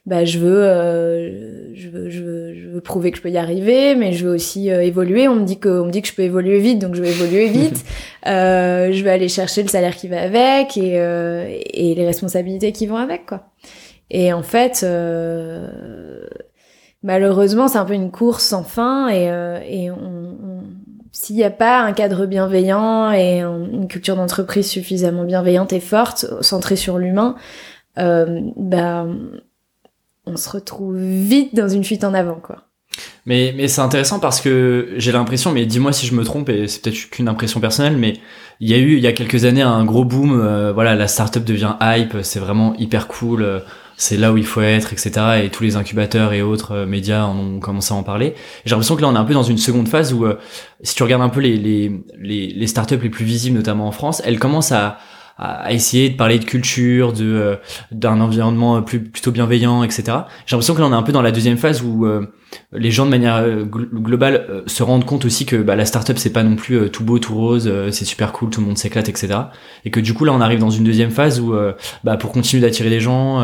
bah 0.06 0.24
je 0.24 0.38
veux, 0.38 1.74
je 1.74 1.88
veux 1.90 2.08
je 2.08 2.22
veux 2.22 2.54
je 2.54 2.68
veux 2.68 2.80
prouver 2.80 3.10
que 3.10 3.18
je 3.18 3.22
peux 3.22 3.28
y 3.28 3.36
arriver 3.36 3.94
mais 3.94 4.14
je 4.14 4.26
veux 4.26 4.34
aussi 4.34 4.70
évoluer. 4.70 5.28
On 5.28 5.34
me 5.34 5.44
dit 5.44 5.58
que 5.58 5.68
on 5.68 5.84
me 5.84 5.90
dit 5.90 6.00
que 6.00 6.08
je 6.08 6.14
peux 6.14 6.22
évoluer 6.22 6.60
vite 6.60 6.78
donc 6.78 6.94
je 6.94 7.02
vais 7.02 7.10
évoluer 7.10 7.48
vite. 7.50 7.84
Je 8.24 9.04
vais 9.04 9.10
aller 9.10 9.28
chercher 9.28 9.62
le 9.62 9.68
salaire 9.68 9.96
qui 9.96 10.08
va 10.08 10.22
avec 10.22 10.78
et 10.78 10.94
et 10.94 11.94
les 11.94 12.06
responsabilités 12.06 12.72
qui 12.72 12.86
vont 12.86 12.96
avec 12.96 13.26
quoi 13.26 13.49
Et 14.10 14.32
en 14.32 14.42
fait, 14.42 14.80
euh, 14.82 15.68
malheureusement, 17.02 17.68
c'est 17.68 17.78
un 17.78 17.84
peu 17.84 17.94
une 17.94 18.10
course 18.10 18.44
sans 18.44 18.64
fin 18.64 19.08
et, 19.08 19.30
euh, 19.30 19.58
s'il 21.12 21.36
n'y 21.36 21.44
a 21.44 21.50
pas 21.50 21.80
un 21.80 21.92
cadre 21.92 22.26
bienveillant 22.26 23.12
et 23.12 23.40
une 23.40 23.88
culture 23.88 24.16
d'entreprise 24.16 24.68
suffisamment 24.68 25.24
bienveillante 25.24 25.72
et 25.72 25.80
forte, 25.80 26.26
centrée 26.40 26.76
sur 26.76 26.98
l'humain, 26.98 27.34
euh, 27.98 28.40
bah, 28.56 29.06
on 30.26 30.36
se 30.36 30.48
retrouve 30.48 30.96
vite 30.96 31.54
dans 31.54 31.68
une 31.68 31.84
fuite 31.84 32.04
en 32.04 32.14
avant, 32.14 32.36
quoi. 32.36 32.64
Mais, 33.26 33.52
mais 33.56 33.68
c'est 33.68 33.80
intéressant 33.80 34.18
parce 34.18 34.40
que 34.40 34.94
j'ai 34.96 35.12
l'impression, 35.12 35.52
mais 35.52 35.64
dis-moi 35.66 35.92
si 35.92 36.06
je 36.06 36.14
me 36.14 36.24
trompe, 36.24 36.48
et 36.48 36.66
c'est 36.66 36.82
peut-être 36.82 37.10
qu'une 37.10 37.28
impression 37.28 37.60
personnelle, 37.60 37.96
mais 37.96 38.14
il 38.60 38.68
y 38.68 38.74
a 38.74 38.78
eu 38.78 38.96
il 38.96 39.00
y 39.00 39.06
a 39.06 39.12
quelques 39.12 39.44
années 39.44 39.62
un 39.62 39.84
gros 39.84 40.04
boom. 40.04 40.38
Euh, 40.40 40.72
voilà, 40.72 40.94
la 40.94 41.08
startup 41.08 41.44
devient 41.44 41.76
hype, 41.80 42.18
c'est 42.22 42.40
vraiment 42.40 42.74
hyper 42.76 43.08
cool. 43.08 43.62
Euh, 44.00 44.10
c'est 44.10 44.16
là 44.16 44.32
où 44.32 44.36
il 44.36 44.46
faut 44.46 44.60
être, 44.60 44.92
etc. 44.92 45.42
Et 45.44 45.50
tous 45.50 45.62
les 45.62 45.76
incubateurs 45.76 46.32
et 46.32 46.42
autres 46.42 46.72
euh, 46.72 46.86
médias 46.86 47.26
ont 47.26 47.60
commencé 47.60 47.92
à 47.92 47.96
en 47.96 48.02
parler. 48.02 48.34
J'ai 48.64 48.70
l'impression 48.70 48.96
que 48.96 49.02
là, 49.02 49.08
on 49.08 49.14
est 49.14 49.18
un 49.18 49.24
peu 49.24 49.34
dans 49.34 49.42
une 49.42 49.58
seconde 49.58 49.88
phase 49.88 50.12
où, 50.12 50.26
si 50.82 50.94
tu 50.94 51.02
regardes 51.02 51.22
un 51.22 51.28
peu 51.28 51.40
les, 51.40 51.56
les, 51.56 51.92
les, 52.18 52.48
les 52.48 52.66
startups 52.66 53.00
les 53.02 53.10
plus 53.10 53.24
visibles, 53.24 53.56
notamment 53.56 53.86
en 53.86 53.92
France, 53.92 54.22
elles 54.24 54.38
commencent 54.38 54.72
à, 54.72 54.98
à 55.42 55.72
essayer 55.72 56.10
de 56.10 56.16
parler 56.16 56.38
de 56.38 56.44
culture, 56.44 57.14
de 57.14 57.24
euh, 57.24 57.56
d'un 57.92 58.20
environnement 58.20 58.82
plus 58.82 59.00
plutôt 59.02 59.30
bienveillant, 59.30 59.82
etc. 59.82 60.02
J'ai 60.44 60.54
l'impression 60.54 60.74
que 60.74 60.80
là 60.80 60.86
on 60.86 60.92
est 60.92 60.96
un 60.96 61.02
peu 61.02 61.12
dans 61.12 61.22
la 61.22 61.32
deuxième 61.32 61.56
phase 61.56 61.82
où 61.82 62.04
euh, 62.04 62.26
les 62.72 62.90
gens 62.90 63.06
de 63.06 63.10
manière 63.10 63.36
euh, 63.36 63.64
globale 63.64 64.64
se 64.66 64.82
rendent 64.82 65.06
compte 65.06 65.24
aussi 65.24 65.46
que 65.46 65.56
bah, 65.56 65.76
la 65.76 65.86
startup 65.86 66.18
c'est 66.18 66.32
pas 66.32 66.42
non 66.42 66.56
plus 66.56 66.90
tout 66.90 67.04
beau, 67.04 67.18
tout 67.18 67.34
rose, 67.34 67.72
c'est 67.90 68.04
super 68.04 68.32
cool, 68.32 68.50
tout 68.50 68.60
le 68.60 68.66
monde 68.66 68.76
s'éclate, 68.76 69.08
etc. 69.08 69.28
Et 69.86 69.90
que 69.90 70.00
du 70.00 70.12
coup 70.12 70.26
là 70.26 70.32
on 70.34 70.42
arrive 70.42 70.58
dans 70.58 70.68
une 70.68 70.84
deuxième 70.84 71.10
phase 71.10 71.40
où 71.40 71.54
bah, 72.04 72.18
pour 72.18 72.32
continuer 72.32 72.60
d'attirer 72.60 72.90
des 72.90 73.00
gens 73.00 73.42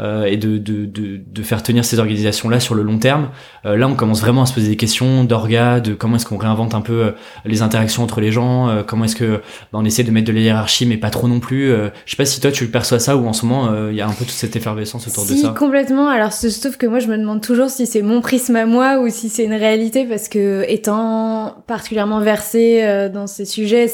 et 0.00 0.36
de, 0.36 0.58
de, 0.58 0.86
de, 0.86 1.20
de, 1.24 1.42
faire 1.42 1.62
tenir 1.62 1.84
ces 1.84 1.98
organisations 1.98 2.48
là 2.48 2.60
sur 2.60 2.74
le 2.74 2.82
long 2.82 2.98
terme, 2.98 3.28
là 3.64 3.86
on 3.86 3.94
commence 3.94 4.20
vraiment 4.20 4.42
à 4.42 4.46
se 4.46 4.54
poser 4.54 4.68
des 4.68 4.76
questions 4.76 5.24
d'orga, 5.24 5.80
de 5.80 5.94
comment 5.94 6.16
est-ce 6.16 6.26
qu'on 6.26 6.36
réinvente 6.36 6.74
un 6.74 6.80
peu 6.80 7.14
les 7.44 7.62
interactions 7.62 8.02
entre 8.02 8.20
les 8.20 8.32
gens, 8.32 8.82
comment 8.86 9.04
est-ce 9.04 9.16
que 9.16 9.40
bah, 9.72 9.78
on 9.80 9.84
essaie 9.84 10.02
de 10.02 10.10
mettre 10.10 10.26
de 10.26 10.32
la 10.32 10.40
hiérarchie 10.40 10.86
mais 10.86 10.96
pas 10.96 11.10
trop 11.10 11.28
non 11.28 11.40
plus. 11.40 11.70
Euh, 11.70 11.90
je 12.04 12.12
sais 12.12 12.16
pas 12.16 12.24
si 12.24 12.40
toi 12.40 12.50
tu 12.50 12.66
perçois 12.68 12.98
ça 12.98 13.16
ou 13.16 13.26
en 13.26 13.32
ce 13.32 13.46
moment 13.46 13.70
euh, 13.70 13.90
il 13.90 13.96
y 13.96 14.00
a 14.00 14.06
un 14.06 14.12
peu 14.12 14.24
toute 14.24 14.30
cette 14.30 14.56
effervescence 14.56 15.06
autour 15.06 15.26
de 15.26 15.34
ça. 15.34 15.54
complètement. 15.56 16.08
Alors 16.08 16.32
sauf 16.32 16.76
que 16.76 16.86
moi 16.86 16.98
je 16.98 17.08
me 17.08 17.16
demande 17.16 17.40
toujours 17.40 17.70
si 17.70 17.86
c'est 17.86 18.02
mon 18.02 18.20
prisme 18.20 18.56
à 18.56 18.66
moi 18.66 18.98
ou 18.98 19.08
si 19.08 19.28
c'est 19.28 19.44
une 19.44 19.54
réalité 19.54 20.04
parce 20.04 20.28
que 20.28 20.64
étant 20.68 21.62
particulièrement 21.66 22.20
versée 22.20 22.82
euh, 22.82 23.08
dans 23.08 23.26
ces 23.26 23.44
sujets, 23.44 23.92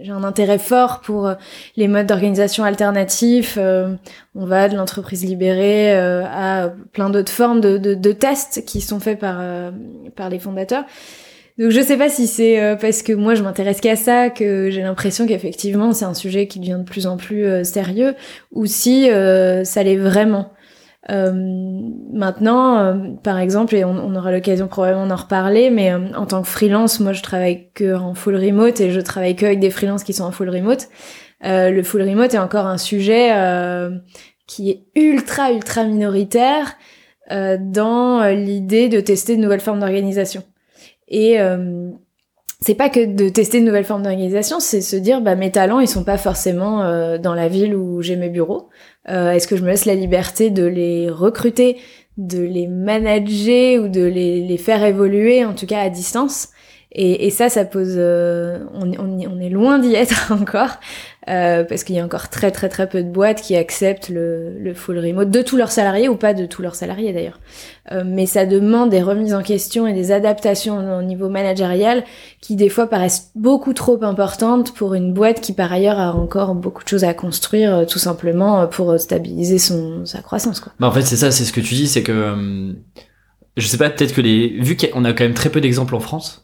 j'ai 0.00 0.12
un 0.12 0.24
intérêt 0.24 0.58
fort 0.58 1.00
pour 1.00 1.30
les 1.76 1.88
modes 1.88 2.06
d'organisation 2.06 2.64
alternatifs. 2.64 3.58
On 4.34 4.46
va 4.46 4.68
de 4.68 4.76
l'entreprise 4.76 5.24
libérée 5.24 5.92
à 5.92 6.72
plein 6.92 7.10
d'autres 7.10 7.32
formes 7.32 7.60
de, 7.60 7.78
de, 7.78 7.94
de, 7.94 8.12
tests 8.12 8.64
qui 8.64 8.80
sont 8.80 9.00
faits 9.00 9.18
par 9.18 9.40
par 10.16 10.28
les 10.28 10.38
fondateurs. 10.38 10.84
Donc 11.56 11.70
je 11.70 11.80
sais 11.80 11.96
pas 11.96 12.08
si 12.08 12.26
c'est 12.26 12.60
euh, 12.60 12.74
parce 12.74 13.02
que 13.02 13.12
moi 13.12 13.36
je 13.36 13.42
m'intéresse 13.44 13.80
qu'à 13.80 13.94
ça 13.94 14.28
que 14.28 14.70
j'ai 14.70 14.82
l'impression 14.82 15.24
qu'effectivement 15.24 15.92
c'est 15.92 16.04
un 16.04 16.14
sujet 16.14 16.48
qui 16.48 16.58
devient 16.58 16.78
de 16.80 16.84
plus 16.84 17.06
en 17.06 17.16
plus 17.16 17.44
euh, 17.44 17.62
sérieux 17.62 18.16
ou 18.50 18.66
si 18.66 19.08
euh, 19.08 19.62
ça 19.62 19.84
l'est 19.84 19.96
vraiment. 19.96 20.50
maintenant, 21.08 22.98
par 23.22 23.38
exemple, 23.38 23.74
et 23.76 23.84
on, 23.84 24.14
aura 24.16 24.32
l'occasion 24.32 24.68
probablement 24.68 25.06
d'en 25.06 25.16
reparler, 25.16 25.68
mais 25.68 25.92
en 25.92 26.24
tant 26.24 26.40
que 26.40 26.48
freelance, 26.48 26.98
moi 26.98 27.12
je 27.12 27.22
travaille 27.22 27.68
que 27.74 27.94
en 27.94 28.14
full 28.14 28.36
remote 28.36 28.80
et 28.80 28.90
je 28.90 29.00
travaille 29.00 29.36
que 29.36 29.44
avec 29.44 29.60
des 29.60 29.70
freelances 29.70 30.02
qui 30.02 30.14
sont 30.14 30.24
en 30.24 30.32
full 30.32 30.48
remote. 30.48 30.88
Le 31.42 31.82
full 31.82 32.02
remote 32.02 32.34
est 32.34 32.38
encore 32.38 32.66
un 32.66 32.78
sujet 32.78 33.30
qui 34.46 34.70
est 34.70 34.84
ultra 34.94 35.52
ultra 35.52 35.84
minoritaire 35.84 36.76
dans 37.30 38.22
l'idée 38.34 38.88
de 38.88 39.00
tester 39.00 39.36
de 39.36 39.42
nouvelles 39.42 39.60
formes 39.60 39.80
d'organisation. 39.80 40.42
Et 41.08 41.40
euh, 41.40 41.90
c'est 42.60 42.74
pas 42.74 42.88
que 42.88 43.04
de 43.04 43.28
tester 43.28 43.60
de 43.60 43.66
nouvelles 43.66 43.84
formes 43.84 44.02
d'organisation, 44.02 44.60
c'est 44.60 44.80
se 44.80 44.96
dire 44.96 45.20
bah 45.20 45.34
mes 45.34 45.50
talents 45.50 45.80
ils 45.80 45.88
sont 45.88 46.04
pas 46.04 46.16
forcément 46.16 46.82
euh, 46.82 47.18
dans 47.18 47.34
la 47.34 47.48
ville 47.48 47.74
où 47.74 48.00
j'ai 48.00 48.16
mes 48.16 48.30
bureaux. 48.30 48.68
Euh, 49.08 49.32
Est-ce 49.32 49.46
que 49.46 49.56
je 49.56 49.62
me 49.62 49.68
laisse 49.68 49.84
la 49.84 49.94
liberté 49.94 50.50
de 50.50 50.64
les 50.64 51.10
recruter, 51.10 51.76
de 52.16 52.40
les 52.40 52.66
manager 52.66 53.84
ou 53.84 53.88
de 53.88 54.02
les, 54.02 54.40
les 54.46 54.58
faire 54.58 54.82
évoluer, 54.82 55.44
en 55.44 55.52
tout 55.54 55.66
cas 55.66 55.80
à 55.80 55.90
distance? 55.90 56.48
Et, 56.96 57.26
et 57.26 57.30
ça, 57.30 57.48
ça 57.48 57.64
pose, 57.64 57.96
euh, 57.96 58.60
on, 58.72 58.92
on, 58.92 59.18
on, 59.28 59.40
est 59.40 59.48
loin 59.48 59.80
d'y 59.80 59.94
être 59.94 60.32
encore. 60.40 60.78
Euh, 61.28 61.64
parce 61.64 61.84
qu'il 61.84 61.96
y 61.96 62.00
a 62.00 62.04
encore 62.04 62.28
très 62.28 62.50
très 62.50 62.68
très 62.68 62.86
peu 62.86 63.02
de 63.02 63.08
boîtes 63.08 63.40
qui 63.40 63.56
acceptent 63.56 64.10
le, 64.10 64.58
le 64.58 64.74
full 64.74 64.98
remote 64.98 65.30
de 65.30 65.40
tous 65.40 65.56
leurs 65.56 65.70
salariés 65.70 66.06
ou 66.06 66.16
pas 66.16 66.34
de 66.34 66.44
tous 66.44 66.60
leurs 66.60 66.74
salariés 66.74 67.14
d'ailleurs. 67.14 67.40
Euh, 67.92 68.02
mais 68.04 68.26
ça 68.26 68.44
demande 68.44 68.90
des 68.90 69.02
remises 69.02 69.32
en 69.32 69.42
question 69.42 69.86
et 69.86 69.94
des 69.94 70.12
adaptations 70.12 70.98
au 70.98 71.02
niveau 71.02 71.30
managérial 71.30 72.04
qui 72.42 72.56
des 72.56 72.68
fois 72.68 72.88
paraissent 72.88 73.30
beaucoup 73.34 73.72
trop 73.72 74.02
importantes 74.04 74.74
pour 74.74 74.92
une 74.92 75.14
boîte 75.14 75.40
qui 75.40 75.54
par 75.54 75.72
ailleurs 75.72 75.98
a 75.98 76.14
encore 76.14 76.54
beaucoup 76.54 76.84
de 76.84 76.88
choses 76.88 77.04
à 77.04 77.14
construire 77.14 77.74
euh, 77.74 77.84
tout 77.86 77.98
simplement 77.98 78.60
euh, 78.60 78.66
pour 78.66 78.98
stabiliser 79.00 79.58
son 79.58 80.04
sa 80.04 80.20
croissance 80.20 80.60
quoi. 80.60 80.72
Bah 80.78 80.88
en 80.88 80.92
fait 80.92 81.02
c'est 81.02 81.16
ça, 81.16 81.30
c'est 81.30 81.44
ce 81.44 81.52
que 81.54 81.60
tu 81.60 81.74
dis, 81.74 81.88
c'est 81.88 82.02
que 82.02 82.74
je 83.56 83.66
sais 83.66 83.78
pas 83.78 83.88
peut-être 83.88 84.14
que 84.14 84.20
les 84.20 84.48
vu 84.60 84.76
qu'on 84.76 85.04
a 85.04 85.14
quand 85.14 85.24
même 85.24 85.34
très 85.34 85.48
peu 85.48 85.62
d'exemples 85.62 85.94
en 85.94 86.00
France 86.00 86.43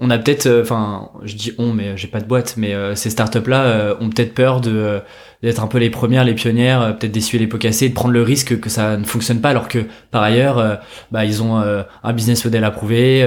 on 0.00 0.10
a 0.10 0.18
peut-être, 0.18 0.46
euh, 0.46 0.62
enfin, 0.62 1.10
je 1.24 1.34
dis 1.34 1.52
on, 1.58 1.72
mais 1.72 1.96
j'ai 1.96 2.06
pas 2.06 2.20
de 2.20 2.26
boîte, 2.26 2.54
mais 2.56 2.72
euh, 2.72 2.94
ces 2.94 3.10
startups-là 3.10 3.64
euh, 3.64 3.94
ont 4.00 4.10
peut-être 4.10 4.32
peur 4.32 4.60
de 4.60 5.00
d'être 5.42 5.62
un 5.62 5.68
peu 5.68 5.78
les 5.78 5.90
premières, 5.90 6.24
les 6.24 6.34
pionnières, 6.34 6.96
peut-être 6.98 7.12
d'essuyer 7.12 7.38
les 7.38 7.46
pots 7.48 7.58
cassés, 7.58 7.88
de 7.88 7.94
prendre 7.94 8.12
le 8.12 8.22
risque 8.22 8.58
que 8.58 8.68
ça 8.68 8.96
ne 8.96 9.04
fonctionne 9.04 9.40
pas, 9.40 9.50
alors 9.50 9.68
que 9.68 9.78
par 10.10 10.20
ailleurs, 10.24 10.80
bah 11.12 11.24
ils 11.24 11.44
ont 11.44 11.58
un 11.58 12.12
business 12.12 12.44
model 12.44 12.64
à 12.64 12.72
prouver, 12.72 13.20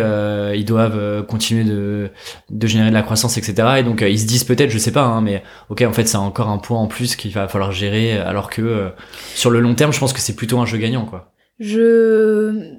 ils 0.53 0.65
doivent 0.65 1.25
continuer 1.25 1.63
de 1.63 2.09
de 2.49 2.67
générer 2.67 2.89
de 2.89 2.93
la 2.93 3.01
croissance, 3.01 3.37
etc. 3.37 3.75
Et 3.77 3.83
donc 3.83 4.01
ils 4.01 4.19
se 4.19 4.27
disent 4.27 4.43
peut-être, 4.43 4.71
je 4.71 4.77
sais 4.77 4.91
pas, 4.91 5.03
hein, 5.03 5.21
mais 5.21 5.41
ok, 5.69 5.83
en 5.87 5.93
fait 5.93 6.05
c'est 6.05 6.17
encore 6.17 6.49
un 6.49 6.57
point 6.57 6.79
en 6.79 6.87
plus 6.87 7.15
qu'il 7.15 7.31
va 7.31 7.47
falloir 7.47 7.71
gérer, 7.71 8.17
alors 8.17 8.49
que 8.49 8.89
sur 9.33 9.49
le 9.49 9.61
long 9.61 9.73
terme, 9.73 9.93
je 9.93 9.99
pense 9.99 10.11
que 10.11 10.19
c'est 10.19 10.35
plutôt 10.35 10.59
un 10.59 10.65
jeu 10.65 10.79
gagnant, 10.79 11.05
quoi. 11.05 11.31
Je 11.61 12.73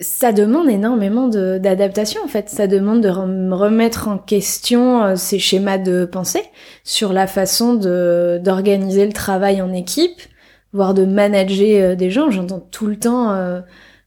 ça 0.00 0.32
demande 0.32 0.68
énormément 0.68 1.28
d'adaptation 1.28 2.22
en 2.24 2.28
fait. 2.28 2.48
Ça 2.48 2.66
demande 2.66 3.00
de 3.00 3.08
remettre 3.08 4.08
en 4.08 4.18
question 4.18 5.02
euh, 5.02 5.16
ces 5.16 5.38
schémas 5.38 5.78
de 5.78 6.04
pensée 6.04 6.44
sur 6.84 7.12
la 7.12 7.26
façon 7.26 7.74
d'organiser 7.74 9.06
le 9.06 9.12
travail 9.12 9.60
en 9.60 9.72
équipe, 9.72 10.20
voire 10.72 10.94
de 10.94 11.04
manager 11.04 11.92
euh, 11.92 11.94
des 11.96 12.10
gens. 12.10 12.30
J'entends 12.30 12.60
tout 12.60 12.86
le 12.86 12.96
temps 12.96 13.32
euh, 13.32 13.60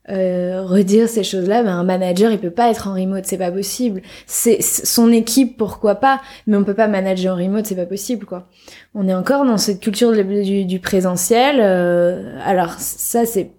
euh 0.09 0.63
redire 0.63 1.09
ces 1.09 1.23
choses-là. 1.23 1.63
Ben, 1.63 1.73
un 1.73 1.83
manager, 1.83 2.31
il 2.31 2.39
peut 2.39 2.51
pas 2.51 2.71
être 2.71 2.87
en 2.87 2.93
remote, 2.93 3.25
c'est 3.25 3.37
pas 3.37 3.51
possible. 3.51 4.01
C'est 4.27 4.61
son 4.61 5.11
équipe, 5.11 5.57
pourquoi 5.57 5.95
pas, 5.95 6.21
mais 6.47 6.55
on 6.55 6.63
peut 6.63 6.73
pas 6.73 6.87
manager 6.87 7.35
en 7.35 7.37
remote, 7.37 7.65
c'est 7.65 7.75
pas 7.75 7.85
possible 7.85 8.25
quoi. 8.25 8.47
On 8.95 9.09
est 9.09 9.13
encore 9.13 9.45
dans 9.45 9.57
cette 9.57 9.81
culture 9.81 10.13
du, 10.13 10.65
du 10.65 10.79
présentiel. 10.79 11.59
alors 11.59 12.75
ça, 12.79 13.25
c'est 13.25 13.51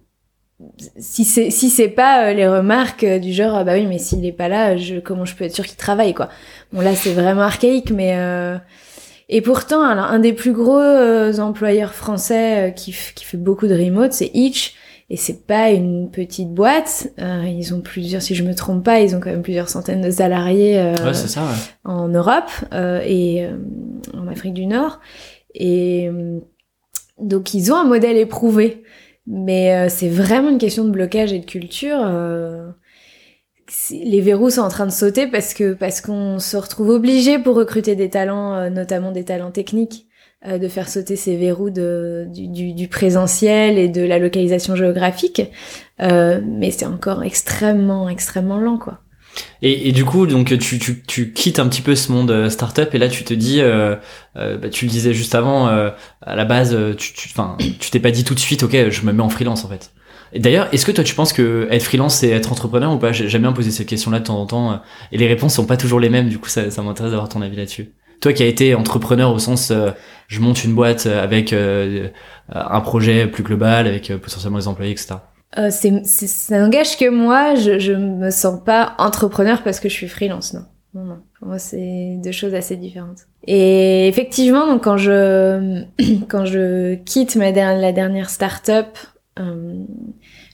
si 0.99 1.25
c'est 1.25 1.50
si 1.50 1.71
c'est 1.71 1.88
pas 1.88 2.26
euh, 2.26 2.33
les 2.33 2.49
remarques 2.49 3.04
euh, 3.04 3.19
du 3.19 3.33
genre 3.33 3.54
ah 3.54 3.64
bah 3.64 3.75
oui 3.75 3.87
mais 3.87 3.99
s'il 3.99 4.25
est 4.25 4.33
pas 4.33 4.49
là 4.49 4.76
je 4.76 4.97
comment 4.97 5.25
je 5.25 5.35
peux 5.35 5.45
être 5.45 5.54
sûr 5.54 5.66
qu'il 5.66 5.76
travaille 5.76 6.14
quoi. 6.14 6.28
Bon 6.73 6.81
là 6.81 6.95
c'est 6.95 7.12
vraiment 7.12 7.42
archaïque 7.42 7.90
mais 7.90 8.16
euh... 8.16 8.57
et 9.28 9.40
pourtant 9.40 9.83
alors 9.83 10.07
un 10.07 10.19
des 10.19 10.33
plus 10.33 10.52
gros 10.52 10.78
euh, 10.78 11.38
employeurs 11.38 11.95
français 11.95 12.73
qui 12.76 12.95
qui 13.14 13.25
fait 13.25 13.37
beaucoup 13.37 13.66
de 13.66 13.75
remote 13.75 14.12
c'est 14.12 14.31
Itch 14.35 14.75
et 15.11 15.16
c'est 15.16 15.47
pas 15.47 15.69
une 15.69 16.11
petite 16.11 16.54
boîte. 16.54 17.09
Ils 17.19 17.75
ont 17.75 17.83
plusieurs 17.83 18.23
si 18.23 18.35
je 18.35 18.45
me 18.45 18.54
trompe 18.54 18.83
pas 18.83 19.00
ils 19.00 19.14
ont 19.14 19.21
quand 19.21 19.31
même 19.31 19.42
plusieurs 19.42 19.69
centaines 19.69 20.00
de 20.00 20.11
salariés 20.11 20.76
ouais, 21.04 21.12
ça, 21.12 21.42
ouais. 21.42 21.49
en 21.85 22.09
Europe 22.09 22.50
et 22.73 23.47
en 24.14 24.26
Afrique 24.28 24.54
du 24.54 24.64
Nord. 24.64 25.00
Et 25.54 26.11
donc 27.21 27.52
ils 27.52 27.71
ont 27.73 27.76
un 27.76 27.85
modèle 27.85 28.16
éprouvé 28.16 28.85
mais 29.26 29.75
euh, 29.75 29.88
c'est 29.88 30.09
vraiment 30.09 30.50
une 30.50 30.59
question 30.59 30.85
de 30.85 30.91
blocage 30.91 31.33
et 31.33 31.38
de 31.38 31.47
culture. 31.47 31.99
Euh, 32.00 32.71
les 33.91 34.21
verrous 34.21 34.50
sont 34.50 34.62
en 34.62 34.69
train 34.69 34.87
de 34.87 34.93
sauter 34.93 35.26
parce 35.26 35.55
que 35.55 35.73
parce 35.73 36.00
qu'on 36.00 36.38
se 36.38 36.57
retrouve 36.57 36.91
obligé 36.91 37.38
pour 37.38 37.55
recruter 37.57 37.95
des 37.95 38.11
talents, 38.11 38.55
euh, 38.55 38.71
notamment 38.71 39.12
des 39.12 39.25
talents 39.25 39.52
techniques, 39.52 40.07
de 40.45 40.67
faire 40.67 40.88
sauter 40.88 41.14
ces 41.14 41.37
verrous 41.37 41.71
du, 41.71 42.88
présentiel 42.91 43.79
et 43.79 43.88
de 43.88 44.02
la 44.02 44.19
localisation 44.19 44.75
géographique. 44.75 45.41
mais 46.00 46.73
c'est 46.73 46.85
encore 46.85 47.23
extrêmement 47.23 48.09
extrêmement 48.09 48.59
lent 48.59 48.76
quoi. 48.76 49.01
Et, 49.62 49.88
et, 49.88 49.92
du 49.92 50.04
coup, 50.04 50.26
donc 50.26 50.58
tu, 50.58 50.78
tu, 50.78 51.02
tu, 51.06 51.32
quittes 51.32 51.58
un 51.58 51.68
petit 51.68 51.82
peu 51.82 51.94
ce 51.94 52.10
monde 52.10 52.30
euh, 52.30 52.50
startup 52.50 52.94
et 52.94 52.98
là 52.98 53.08
tu 53.08 53.24
te 53.24 53.32
dis, 53.32 53.60
euh, 53.60 53.96
euh, 54.36 54.58
bah, 54.58 54.68
tu 54.68 54.86
le 54.86 54.90
disais 54.90 55.14
juste 55.14 55.34
avant, 55.34 55.68
euh, 55.68 55.90
à 56.20 56.34
la 56.36 56.44
base, 56.44 56.76
tu, 56.98 57.12
tu, 57.12 57.28
tu 57.78 57.90
t'es 57.90 58.00
pas 58.00 58.10
dit 58.10 58.24
tout 58.24 58.34
de 58.34 58.40
suite, 58.40 58.62
ok, 58.62 58.90
je 58.90 59.02
me 59.06 59.12
mets 59.12 59.22
en 59.22 59.28
freelance 59.28 59.64
en 59.64 59.68
fait. 59.68 59.92
Et 60.32 60.40
d'ailleurs, 60.40 60.68
est-ce 60.72 60.86
que 60.86 60.92
toi 60.92 61.04
tu 61.04 61.14
penses 61.14 61.32
que 61.32 61.68
être 61.70 61.84
freelance 61.84 62.16
c'est 62.16 62.30
être 62.30 62.50
entrepreneur 62.50 62.92
ou 62.92 62.98
pas? 62.98 63.12
J'ai 63.12 63.28
jamais 63.28 63.52
posé 63.52 63.70
cette 63.70 63.86
question-là 63.86 64.18
de 64.18 64.24
temps 64.24 64.40
en 64.40 64.46
temps 64.46 64.80
et 65.12 65.18
les 65.18 65.28
réponses 65.28 65.54
sont 65.54 65.66
pas 65.66 65.76
toujours 65.76 66.00
les 66.00 66.08
mêmes. 66.08 66.28
Du 66.28 66.38
coup, 66.38 66.48
ça, 66.48 66.70
ça 66.70 66.82
m'intéresse 66.82 67.12
d'avoir 67.12 67.28
ton 67.28 67.42
avis 67.42 67.56
là-dessus. 67.56 67.92
toi 68.20 68.32
qui 68.32 68.42
as 68.42 68.46
été 68.46 68.74
entrepreneur 68.74 69.32
au 69.32 69.38
sens 69.38 69.72
je 70.28 70.40
monte 70.40 70.64
une 70.64 70.74
boîte 70.74 71.06
avec 71.06 71.54
un 71.54 72.80
projet 72.80 73.26
plus 73.26 73.42
global 73.44 73.86
avec 73.86 74.12
potentiellement 74.16 74.58
des 74.58 74.68
employés 74.68 74.92
etc 74.92 75.16
euh, 75.59 75.68
c'est, 75.71 76.04
ça 76.04 76.59
n'engage 76.59 76.97
que 76.97 77.09
moi. 77.09 77.54
Je, 77.54 77.78
je 77.78 77.92
me 77.92 78.30
sens 78.30 78.61
pas 78.64 78.94
entrepreneur 78.99 79.62
parce 79.62 79.80
que 79.80 79.88
je 79.88 79.94
suis 79.94 80.09
freelance, 80.09 80.54
non. 80.54 80.64
Non, 80.94 81.04
non. 81.04 81.18
Pour 81.38 81.49
moi, 81.49 81.59
c'est 81.59 82.18
deux 82.23 82.32
choses 82.32 82.54
assez 82.54 82.76
différentes. 82.76 83.26
Et 83.47 84.09
effectivement, 84.09 84.66
donc 84.66 84.85
quand 84.85 84.99
je 84.99 85.85
quand 86.28 86.44
je 86.44 86.94
quitte 86.94 87.37
ma 87.37 87.50
la 87.50 87.92
dernière 87.92 88.28
startup, 88.28 88.99
euh, 89.38 89.75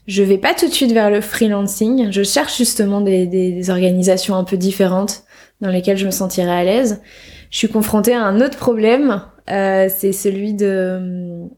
je 0.07 0.23
vais 0.23 0.38
pas 0.38 0.55
tout 0.55 0.69
de 0.69 0.73
suite 0.73 0.93
vers 0.93 1.11
le 1.11 1.21
freelancing. 1.21 2.11
Je 2.12 2.23
cherche 2.23 2.57
justement 2.57 3.00
des, 3.00 3.26
des, 3.26 3.52
des 3.52 3.71
organisations 3.71 4.37
un 4.37 4.45
peu 4.45 4.57
différentes 4.57 5.25
dans 5.61 5.71
lesquelles 5.71 5.99
je 5.99 6.07
me 6.07 6.12
sentirais 6.12 6.50
à 6.50 6.64
l'aise. 6.64 7.02
Je 7.50 7.59
suis 7.59 7.69
confrontée 7.69 8.14
à 8.14 8.23
un 8.23 8.40
autre 8.40 8.57
problème. 8.57 9.23
Euh, 9.50 9.88
c'est 9.88 10.12
celui 10.12 10.55
de 10.55 11.49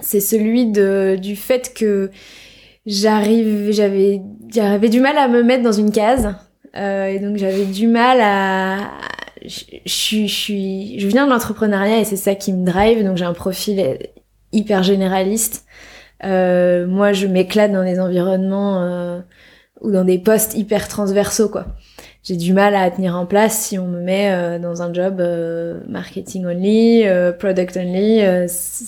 c'est 0.00 0.20
celui 0.20 0.66
de 0.66 1.16
du 1.20 1.36
fait 1.36 1.74
que 1.74 2.10
j'arrive, 2.86 3.70
j'avais, 3.70 4.20
j'avais 4.52 4.88
du 4.88 5.00
mal 5.00 5.18
à 5.18 5.28
me 5.28 5.42
mettre 5.42 5.62
dans 5.62 5.72
une 5.72 5.92
case. 5.92 6.34
Euh, 6.76 7.06
et 7.06 7.18
donc 7.18 7.36
j'avais 7.36 7.66
du 7.66 7.86
mal 7.86 8.18
à, 8.22 8.90
je, 9.44 9.64
je, 9.84 10.26
suis, 10.26 10.98
je 10.98 11.06
viens 11.06 11.26
de 11.26 11.30
l'entrepreneuriat 11.30 12.00
et 12.00 12.04
c'est 12.04 12.16
ça 12.16 12.34
qui 12.34 12.52
me 12.52 12.64
drive. 12.64 13.04
Donc 13.04 13.16
j'ai 13.16 13.24
un 13.24 13.34
profil 13.34 13.98
hyper 14.52 14.82
généraliste. 14.82 15.66
Euh, 16.24 16.86
moi, 16.86 17.12
je 17.12 17.26
m'éclate 17.26 17.72
dans 17.72 17.84
des 17.84 17.98
environnements 17.98 18.82
euh, 18.82 19.20
ou 19.80 19.90
dans 19.90 20.04
des 20.04 20.18
postes 20.18 20.54
hyper 20.54 20.88
transversaux, 20.88 21.48
quoi 21.48 21.66
j'ai 22.22 22.36
du 22.36 22.52
mal 22.52 22.74
à 22.76 22.88
tenir 22.90 23.16
en 23.16 23.26
place 23.26 23.58
si 23.58 23.78
on 23.78 23.88
me 23.88 24.00
met 24.00 24.30
euh, 24.30 24.58
dans 24.60 24.80
un 24.80 24.94
job 24.94 25.20
euh, 25.20 25.80
marketing 25.88 26.46
only, 26.46 27.04
euh, 27.04 27.32
product 27.32 27.76
only. 27.76 28.22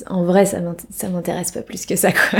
en 0.08 0.22
vrai, 0.22 0.46
ça 0.46 0.60
m'intéresse 1.08 1.50
pas 1.50 1.62
plus 1.62 1.84
que 1.84 1.96
ça. 1.96 2.12
Quoi. 2.12 2.38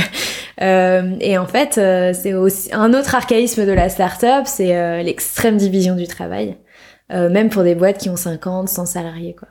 et 1.21 1.37
en 1.37 1.47
fait, 1.47 1.75
c'est 2.15 2.35
aussi 2.35 2.73
un 2.73 2.95
autre 2.95 3.15
archaïsme 3.15 3.67
de 3.67 3.73
la 3.73 3.89
startup, 3.89 4.47
c'est 4.47 5.03
l'extrême 5.03 5.57
division 5.57 5.97
du 5.97 6.07
travail, 6.07 6.57
même 7.11 7.49
pour 7.49 7.65
des 7.65 7.75
boîtes 7.75 7.99
qui 7.99 8.09
ont 8.09 8.17
50, 8.17 8.69
100 8.69 8.87
salariés. 8.87 9.35
Quoi. 9.35 9.49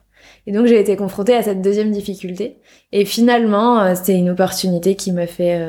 Et 0.48 0.54
donc 0.54 0.66
j'ai 0.66 0.80
été 0.80 0.96
confrontée 0.96 1.36
à 1.36 1.44
cette 1.44 1.62
deuxième 1.62 1.92
difficulté. 1.92 2.58
Et 2.94 3.04
finalement, 3.04 3.94
c'était 3.96 4.16
une 4.16 4.30
opportunité 4.30 4.96
qui 4.96 5.12
m'a 5.12 5.28
fait 5.28 5.62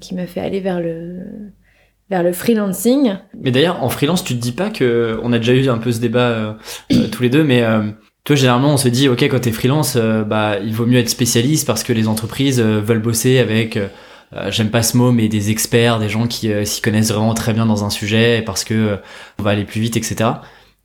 qui 0.00 0.14
m'a 0.14 0.26
fait 0.26 0.40
aller 0.40 0.60
vers 0.60 0.80
le 0.80 1.52
le 2.22 2.32
freelancing. 2.32 3.16
Mais 3.40 3.50
d'ailleurs, 3.50 3.82
en 3.82 3.88
freelance, 3.88 4.24
tu 4.24 4.34
te 4.34 4.40
dis 4.40 4.52
pas 4.52 4.70
que 4.70 5.18
on 5.22 5.32
a 5.32 5.38
déjà 5.38 5.52
eu 5.52 5.68
un 5.68 5.78
peu 5.78 5.92
ce 5.92 6.00
débat 6.00 6.20
euh, 6.20 6.52
euh, 6.92 7.08
tous 7.08 7.22
les 7.22 7.28
deux, 7.28 7.44
mais 7.44 7.62
euh, 7.62 7.82
toi, 8.24 8.36
généralement, 8.36 8.74
on 8.74 8.76
se 8.76 8.88
dit, 8.88 9.08
ok, 9.08 9.22
quand 9.24 9.40
t'es 9.40 9.52
freelance, 9.52 9.96
bah, 9.96 10.58
il 10.58 10.72
vaut 10.72 10.86
mieux 10.86 10.98
être 10.98 11.10
spécialiste 11.10 11.66
parce 11.66 11.82
que 11.82 11.92
les 11.92 12.08
entreprises 12.08 12.58
veulent 12.58 13.02
bosser 13.02 13.38
avec, 13.38 13.78
j'aime 14.48 14.70
pas 14.70 14.82
ce 14.82 14.96
mot, 14.96 15.12
mais 15.12 15.28
des 15.28 15.50
experts, 15.50 15.98
des 15.98 16.08
gens 16.08 16.26
qui 16.26 16.50
s'y 16.64 16.80
connaissent 16.80 17.12
vraiment 17.12 17.34
très 17.34 17.52
bien 17.52 17.66
dans 17.66 17.84
un 17.84 17.90
sujet 17.90 18.42
parce 18.46 18.64
que 18.64 18.98
on 19.38 19.42
va 19.42 19.50
aller 19.50 19.64
plus 19.64 19.78
vite, 19.78 19.98
etc. 19.98 20.30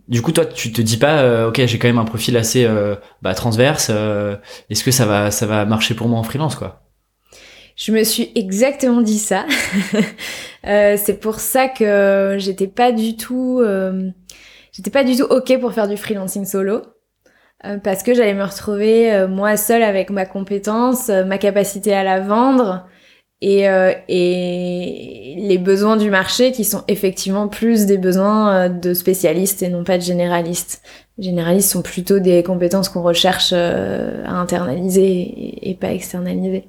Du 0.09 0.21
coup, 0.21 0.33
toi, 0.33 0.43
tu 0.43 0.73
te 0.73 0.81
dis 0.81 0.97
pas, 0.97 1.47
ok, 1.47 1.65
j'ai 1.65 1.79
quand 1.79 1.87
même 1.87 1.97
un 1.97 2.03
profil 2.03 2.35
assez 2.35 2.67
bah, 3.21 3.33
transverse. 3.33 3.89
Est-ce 4.69 4.83
que 4.83 4.91
ça 4.91 5.05
va, 5.05 5.31
ça 5.31 5.45
va 5.45 5.63
marcher 5.63 5.93
pour 5.93 6.09
moi 6.09 6.19
en 6.19 6.23
freelance, 6.23 6.55
quoi? 6.55 6.88
Je 7.79 7.93
me 7.93 8.03
suis 8.03 8.31
exactement 8.35 9.01
dit 9.01 9.17
ça. 9.17 9.45
euh, 10.67 10.97
c'est 10.97 11.19
pour 11.19 11.39
ça 11.39 11.69
que 11.69 12.35
j'étais 12.37 12.67
pas 12.67 12.91
du 12.91 13.15
tout, 13.15 13.61
euh, 13.61 14.09
j'étais 14.73 14.91
pas 14.91 15.05
du 15.05 15.15
tout 15.15 15.23
ok 15.23 15.59
pour 15.59 15.73
faire 15.73 15.87
du 15.87 15.95
freelancing 15.95 16.45
solo. 16.45 16.81
Euh, 17.65 17.77
parce 17.77 18.03
que 18.03 18.13
j'allais 18.13 18.33
me 18.33 18.43
retrouver 18.43 19.11
euh, 19.11 19.27
moi 19.27 19.57
seule 19.57 19.83
avec 19.83 20.09
ma 20.11 20.25
compétence, 20.25 21.09
ma 21.09 21.37
capacité 21.37 21.93
à 21.93 22.03
la 22.03 22.19
vendre 22.19 22.87
et, 23.41 23.63
et 24.09 25.35
les 25.37 25.57
besoins 25.57 25.95
du 25.95 26.09
marché 26.09 26.51
qui 26.51 26.65
sont 26.65 26.83
effectivement 26.89 27.47
plus 27.47 27.85
des 27.85 27.97
besoins 27.97 28.67
de 28.67 28.93
spécialistes 28.93 29.63
et 29.63 29.69
non 29.69 29.85
pas 29.85 29.97
de 29.97 30.03
généralistes. 30.03 30.81
Généralistes 31.17 31.71
sont 31.71 31.81
plutôt 31.81 32.19
des 32.19 32.43
compétences 32.43 32.89
qu'on 32.89 33.01
recherche 33.01 33.53
à 33.53 34.31
internaliser 34.31 35.07
et, 35.07 35.69
et 35.69 35.75
pas 35.75 35.93
externaliser. 35.93 36.65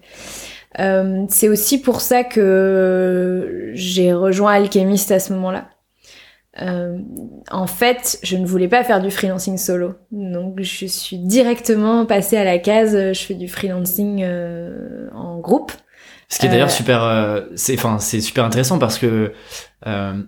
Euh, 0.78 1.24
c'est 1.28 1.48
aussi 1.48 1.80
pour 1.80 2.00
ça 2.00 2.22
que 2.22 3.70
j'ai 3.74 4.12
rejoint 4.12 4.52
Alchemist 4.52 5.10
à 5.10 5.18
ce 5.18 5.32
moment-là. 5.32 5.70
Euh, 6.60 6.98
en 7.50 7.66
fait, 7.66 8.18
je 8.22 8.36
ne 8.36 8.46
voulais 8.46 8.68
pas 8.68 8.84
faire 8.84 9.00
du 9.00 9.10
freelancing 9.10 9.56
solo, 9.56 9.94
donc 10.10 10.60
je 10.60 10.86
suis 10.86 11.18
directement 11.18 12.06
passée 12.06 12.36
à 12.36 12.44
la 12.44 12.58
case. 12.58 13.12
Je 13.12 13.20
fais 13.20 13.34
du 13.34 13.48
freelancing 13.48 14.22
euh, 14.24 15.08
en 15.14 15.38
groupe. 15.38 15.72
Ce 16.28 16.38
qui 16.38 16.46
est 16.46 16.48
d'ailleurs 16.48 16.70
super, 16.70 17.44
c'est 17.56 17.74
enfin 17.74 17.98
c'est 17.98 18.20
super 18.20 18.44
intéressant 18.44 18.78
parce 18.78 18.98
que 18.98 19.32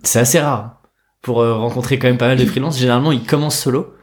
c'est 0.03 0.19
assez 0.19 0.39
rare 0.39 0.81
pour 1.21 1.37
rencontrer 1.37 1.97
quand 1.97 2.07
même 2.07 2.17
pas 2.17 2.27
mal 2.27 2.37
de 2.37 2.45
freelances. 2.45 2.77
Généralement, 2.77 3.13
ils 3.13 3.25
commencent 3.25 3.59
solo 3.59 3.93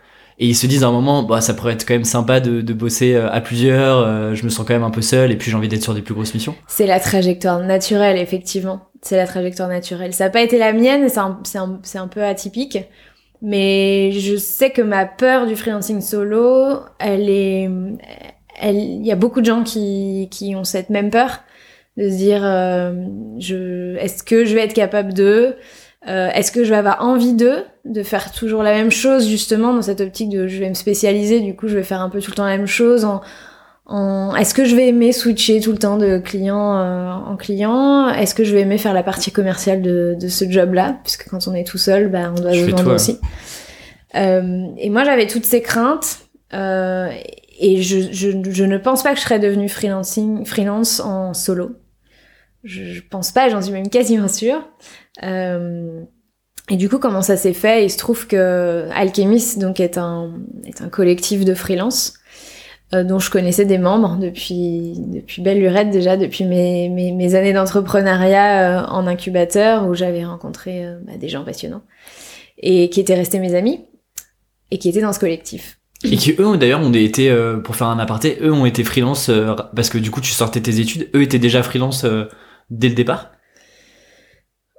et 0.41 0.47
ils 0.47 0.57
se 0.57 0.67
disent 0.67 0.83
à 0.83 0.89
un 0.89 0.93
moment 0.93 1.23
bah 1.23 1.43
ça 1.43 1.53
pourrait 1.53 1.75
être 1.75 1.87
quand 1.87 1.95
même 1.95 2.05
sympa 2.05 2.41
de, 2.41 2.73
bosser 2.73 3.15
euh, 3.15 3.31
à 3.31 3.43
plusieurs 3.43 3.99
euh, 3.99 4.35
je 4.35 4.45
me 4.45 4.49
sens 4.49 4.67
quand 4.67 4.73
même 4.73 4.83
un 4.83 4.91
peu 4.91 5.03
seul 5.03 5.31
et 5.31 5.37
puis 5.37 5.51
j'ai 5.51 5.57
envie 5.57 5.69
d'être 5.69 5.83
sur 5.83 5.95
des 5.95 6.01
plus 6.01 6.15
grosses 6.15 6.35
missions. 6.35 6.55
C'est 6.67 6.87
la 6.87 6.99
trajectoire 6.99 7.61
naturelle 7.61 8.17
effectivement. 8.17 8.89
C'est 9.03 9.17
la 9.17 9.27
trajectoire 9.27 9.69
naturelle. 9.69 10.13
Ça 10.13 10.25
n'a 10.25 10.31
pas 10.31 10.43
été 10.43 10.59
la 10.59 10.73
mienne 10.73 11.09
c'est 11.09 11.19
un, 11.19 11.41
un, 11.55 11.81
un, 11.95 12.09
peu 12.09 12.25
atypique. 12.25 12.79
Mais 13.43 14.13
je 14.13 14.37
sais 14.37 14.71
que 14.71 14.83
ma 14.83 15.07
peur 15.07 15.47
du 15.47 15.57
freelancing 15.57 16.01
solo 16.01 16.81
elle 16.99 17.29
est 17.29 17.71
il 18.63 19.07
y 19.07 19.13
a 19.13 19.17
beaucoup 19.17 19.41
de 19.41 19.47
gens 19.47 19.63
qui 19.63 20.29
qui 20.31 20.57
ont 20.57 20.65
cette 20.65 20.91
même 20.91 21.11
peur. 21.11 21.43
De 21.97 22.09
se 22.09 22.17
dire 22.17 22.41
euh, 22.45 22.93
je 23.39 23.97
est-ce 23.97 24.23
que 24.23 24.47
je 24.47 24.55
vais 24.55 24.63
être 24.63 24.73
capable 24.73 25.13
de 25.13 25.57
euh, 26.09 26.29
Est-ce 26.31 26.53
que 26.53 26.65
je 26.65 26.71
vais 26.71 26.77
avoir 26.77 27.05
envie 27.05 27.35
d'eux, 27.35 27.65
de 27.85 28.03
faire 28.03 28.33
toujours 28.33 28.63
la 28.63 28.73
même 28.73 28.91
chose 28.91 29.29
justement 29.29 29.75
dans 29.75 29.83
cette 29.83 30.01
optique 30.01 30.31
de 30.31 30.47
je 30.47 30.59
vais 30.59 30.69
me 30.69 30.75
spécialiser, 30.75 31.41
du 31.41 31.55
coup 31.55 31.69
je 31.69 31.77
vais 31.77 31.83
faire 31.83 32.01
un 32.01 32.09
peu 32.09 32.21
tout 32.21 32.31
le 32.31 32.37
temps 32.37 32.45
la 32.45 32.57
même 32.57 32.67
chose 32.67 33.05
en, 33.05 33.21
en... 33.87 34.35
Est-ce 34.37 34.55
que 34.55 34.65
je 34.65 34.77
vais 34.77 34.89
aimer 34.89 35.13
switcher 35.13 35.61
tout 35.61 35.73
le 35.73 35.79
temps 35.79 35.97
de 35.99 36.19
client 36.19 36.77
euh, 36.77 37.11
en 37.11 37.37
client? 37.37 38.09
Est-ce 38.09 38.35
que 38.35 38.45
je 38.45 38.55
vais 38.55 38.61
aimer 38.61 38.79
faire 38.79 38.95
la 38.95 39.03
partie 39.03 39.33
commerciale 39.33 39.83
de, 39.83 40.17
de 40.19 40.29
ce 40.29 40.49
job-là? 40.51 40.99
Puisque 41.03 41.29
quand 41.29 41.49
on 41.49 41.55
est 41.55 41.65
tout 41.65 41.79
seul, 41.79 42.09
bah, 42.09 42.33
on 42.37 42.41
doit 42.41 42.53
se 42.53 42.71
vendre 42.71 42.95
aussi. 42.95 43.19
Euh, 44.17 44.67
et 44.79 44.91
moi 44.91 45.05
j'avais 45.05 45.27
toutes 45.27 45.45
ces 45.45 45.63
craintes 45.63 46.19
euh, 46.53 47.09
et 47.61 47.83
je, 47.83 48.11
je, 48.11 48.31
je, 48.51 48.65
ne 48.65 48.79
pense 48.79 49.03
pas 49.03 49.13
que 49.13 49.19
je 49.19 49.23
serais 49.23 49.39
devenue 49.39 49.69
freelancing, 49.69 50.45
freelance 50.45 51.01
en 51.01 51.35
solo. 51.35 51.77
Je, 52.65 52.85
je 52.85 53.03
pense 53.09 53.33
pas, 53.33 53.49
j'en 53.49 53.63
suis 53.63 53.73
même 53.73 53.89
quasiment 53.89 54.29
sûre. 54.29 54.67
Euh, 55.23 56.03
et 56.69 56.77
du 56.77 56.89
coup, 56.89 56.99
comment 56.99 57.23
ça 57.23 57.37
s'est 57.37 57.53
fait? 57.53 57.85
Il 57.85 57.91
se 57.91 57.99
trouve 57.99 58.27
que 58.27 58.89
Alchemist 58.93 59.59
donc 59.59 59.81
est 59.81 59.99
un 59.99 60.33
est 60.65 60.83
un 60.83 60.89
collectif 60.89 61.45
de 61.45 61.55
freelance 61.55 62.15
euh, 62.95 63.03
dont 63.03 63.19
je 63.19 63.31
connaissais 63.31 63.65
des 63.65 63.79
membres 63.79 64.17
depuis 64.21 64.95
depuis 64.97 65.43
belle 65.43 65.59
lurette 65.59 65.91
déjà 65.91 66.17
depuis 66.17 66.45
mes 66.45 66.89
mes, 66.89 67.35
années 67.35 67.53
d'entrepreneuriat 67.53 68.83
euh, 68.83 68.87
en 68.87 69.07
incubateur 69.07 69.89
où 69.89 69.95
j'avais 69.95 70.25
rencontré 70.25 70.85
bah, 71.07 71.17
des 71.19 71.29
gens 71.29 71.45
passionnants 71.45 71.83
et 72.59 72.89
qui 72.91 73.01
étaient 73.01 73.15
restés 73.15 73.41
mes 73.41 73.55
amis 73.55 73.85
et 74.71 74.79
qui 74.79 74.89
étaient 74.89 75.01
dans 75.01 75.13
ce 75.13 75.19
collectif. 75.19 75.79
Et 76.05 76.17
qui 76.17 76.35
eux 76.39 76.57
d'ailleurs 76.57 76.81
ont 76.81 76.93
été 76.93 77.35
pour 77.63 77.77
faire 77.77 77.89
un 77.89 77.99
aparté, 77.99 78.39
eux 78.41 78.53
ont 78.53 78.65
été 78.65 78.85
freelance 78.85 79.31
parce 79.75 79.91
que 79.91 79.99
du 79.99 80.11
coup 80.11 80.21
tu 80.21 80.31
sortais 80.31 80.61
tes 80.61 80.81
études, 80.81 81.11
eux 81.15 81.23
étaient 81.23 81.39
déjà 81.39 81.63
freelance 81.63 82.07
dès 82.71 82.89
le 82.89 82.95
départ? 82.95 83.33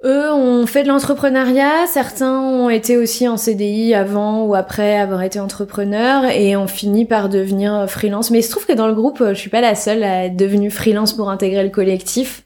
Eux 0.04 0.32
ont 0.32 0.66
fait 0.66 0.82
de 0.82 0.88
l'entrepreneuriat, 0.88 1.86
certains 1.86 2.40
ont 2.40 2.68
été 2.68 2.96
aussi 2.96 3.28
en 3.28 3.36
CDI 3.36 3.94
avant 3.94 4.44
ou 4.44 4.56
après 4.56 4.98
avoir 4.98 5.22
été 5.22 5.38
entrepreneurs 5.38 6.24
et 6.24 6.56
ont 6.56 6.66
fini 6.66 7.04
par 7.04 7.28
devenir 7.28 7.88
freelance. 7.88 8.32
Mais 8.32 8.40
il 8.40 8.42
se 8.42 8.50
trouve 8.50 8.66
que 8.66 8.72
dans 8.72 8.88
le 8.88 8.94
groupe, 8.94 9.22
je 9.28 9.34
suis 9.34 9.50
pas 9.50 9.60
la 9.60 9.76
seule 9.76 10.02
à 10.02 10.24
être 10.24 10.36
devenue 10.36 10.72
freelance 10.72 11.12
pour 11.12 11.30
intégrer 11.30 11.62
le 11.62 11.70
collectif. 11.70 12.44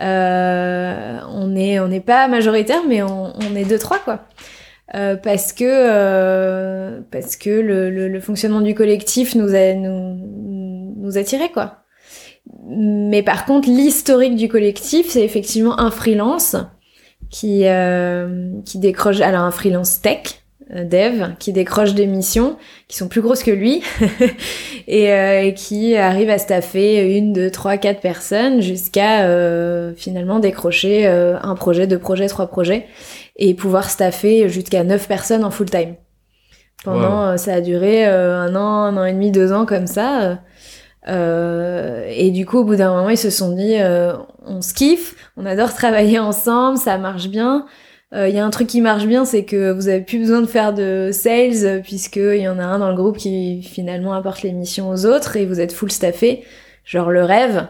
Euh, 0.00 1.18
on 1.30 1.56
est 1.56 1.80
on 1.80 1.88
n'est 1.88 2.00
pas 2.00 2.28
majoritaire, 2.28 2.82
mais 2.88 3.02
on, 3.02 3.32
est 3.56 3.64
deux 3.64 3.78
trois 3.78 3.98
quoi. 3.98 4.24
Euh, 4.94 5.16
parce 5.16 5.52
que 5.52 5.64
euh, 5.64 7.00
parce 7.10 7.36
que 7.36 7.50
le, 7.50 8.20
fonctionnement 8.20 8.60
du 8.60 8.74
collectif 8.74 9.34
nous 9.34 9.54
a 9.54 9.74
nous 9.74 10.94
nous 10.96 11.12
quoi. 11.52 11.84
Mais 12.66 13.22
par 13.22 13.44
contre, 13.44 13.68
l'historique 13.68 14.36
du 14.36 14.48
collectif, 14.48 15.08
c'est 15.10 15.22
effectivement 15.22 15.78
un 15.80 15.90
freelance 15.90 16.56
qui 17.30 17.66
euh, 17.66 18.50
qui 18.64 18.78
décroche 18.78 19.20
alors 19.20 19.42
un 19.42 19.50
freelance 19.50 20.00
tech 20.00 20.42
euh, 20.74 20.84
dev 20.84 21.34
qui 21.38 21.52
décroche 21.52 21.94
des 21.94 22.06
missions 22.06 22.58
qui 22.88 22.96
sont 22.98 23.08
plus 23.08 23.22
grosses 23.22 23.42
que 23.42 23.50
lui 23.50 23.82
et, 24.86 25.12
euh, 25.12 25.44
et, 25.44 25.54
qui 25.54 25.96
arrive 25.96 26.28
à 26.28 26.36
staffer 26.38 27.16
une, 27.16 27.32
deux, 27.32 27.50
trois, 27.50 27.78
quatre 27.78 28.00
personnes 28.00 28.60
jusqu'à 28.60 29.22
euh, 29.22 29.94
finalement 29.96 30.40
décrocher 30.40 31.06
euh, 31.06 31.38
un 31.42 31.54
projet, 31.54 31.86
deux 31.86 31.98
projets, 31.98 32.26
trois 32.26 32.48
projets 32.48 32.86
et 33.36 33.54
pouvoir 33.54 33.88
staffer 33.88 34.50
jusqu'à 34.50 34.84
neuf 34.84 35.08
personnes 35.08 35.44
en 35.44 35.50
full 35.50 35.70
time. 35.70 35.94
Pendant, 36.84 37.36
ça 37.38 37.54
a 37.54 37.60
duré 37.60 38.04
un 38.04 38.54
an, 38.54 38.84
un 38.84 38.96
an 38.96 39.04
et 39.04 39.12
demi, 39.12 39.32
deux 39.32 39.52
ans 39.52 39.66
comme 39.66 39.88
ça. 39.88 40.38
Et 41.06 42.30
du 42.30 42.44
coup, 42.46 42.58
au 42.58 42.64
bout 42.64 42.76
d'un 42.76 42.94
moment, 42.94 43.08
ils 43.08 43.18
se 43.18 43.30
sont 43.30 43.54
dit, 43.54 43.76
on 44.44 44.60
se 44.62 44.74
kiffe, 44.74 45.14
on 45.36 45.46
adore 45.46 45.72
travailler 45.72 46.18
ensemble, 46.18 46.78
ça 46.78 46.98
marche 46.98 47.28
bien. 47.28 47.66
Il 48.12 48.30
y 48.30 48.38
a 48.38 48.44
un 48.44 48.50
truc 48.50 48.66
qui 48.66 48.80
marche 48.80 49.06
bien, 49.06 49.24
c'est 49.24 49.44
que 49.44 49.70
vous 49.72 49.88
avez 49.88 50.00
plus 50.00 50.18
besoin 50.18 50.40
de 50.40 50.46
faire 50.46 50.72
de 50.74 51.10
sales 51.12 51.82
puisqu'il 51.82 52.40
y 52.40 52.48
en 52.48 52.58
a 52.58 52.64
un 52.64 52.78
dans 52.78 52.90
le 52.90 52.96
groupe 52.96 53.16
qui 53.16 53.62
finalement 53.62 54.14
apporte 54.14 54.42
les 54.42 54.52
missions 54.52 54.90
aux 54.90 55.06
autres 55.06 55.36
et 55.36 55.46
vous 55.46 55.60
êtes 55.60 55.72
full 55.72 55.90
staffé. 55.92 56.44
Genre 56.84 57.10
le 57.10 57.24
rêve. 57.24 57.68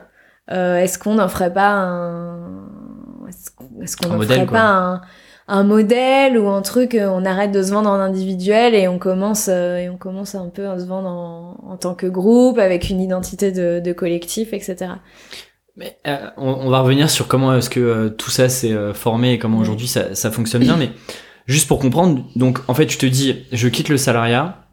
Est-ce 0.50 0.98
qu'on 0.98 1.14
n'en 1.14 1.28
ferait 1.28 1.52
pas 1.52 1.70
un 1.70 2.68
est-ce 3.82 3.96
qu'on 3.96 4.08
n'en 4.08 4.20
ferait 4.20 4.46
pas 4.46 4.68
un 4.68 5.00
un 5.48 5.64
modèle 5.64 6.38
ou 6.38 6.48
un 6.48 6.61
truc, 6.61 6.94
euh, 6.94 7.08
on 7.08 7.24
arrête 7.24 7.52
de 7.52 7.62
se 7.62 7.72
vendre 7.72 7.88
en 7.88 7.94
individuel 7.94 8.74
et 8.74 8.87
on 8.87 8.98
commence 8.98 9.48
euh, 9.48 9.78
et 9.78 9.88
on 9.88 9.96
commence 9.96 10.34
un 10.34 10.48
peu 10.48 10.68
à 10.68 10.78
se 10.78 10.84
vendre 10.84 11.08
en, 11.08 11.76
tant 11.78 11.94
que 11.94 12.06
groupe 12.06 12.58
avec 12.58 12.90
une 12.90 13.00
identité 13.00 13.50
de, 13.50 13.80
de 13.80 13.92
collectif, 13.92 14.52
etc. 14.52 14.92
Mais 15.76 15.96
euh, 16.06 16.28
on, 16.37 16.68
va 16.68 16.80
revenir 16.80 17.08
sur 17.08 17.28
comment 17.28 17.54
est-ce 17.54 17.70
que 17.70 18.08
tout 18.08 18.30
ça 18.30 18.48
s'est 18.48 18.76
formé 18.94 19.34
et 19.34 19.38
comment 19.38 19.58
aujourd'hui 19.58 19.87
ça, 19.87 20.14
ça, 20.14 20.30
fonctionne 20.30 20.62
bien. 20.62 20.76
Mais 20.76 20.90
juste 21.46 21.68
pour 21.68 21.78
comprendre, 21.78 22.24
donc 22.37 22.58
en 22.66 22.74
fait, 22.74 22.87
tu 22.87 22.98
te 22.98 23.06
dis, 23.06 23.46
je 23.52 23.68
quitte 23.68 23.88
le 23.88 23.96
salariat. 23.96 24.66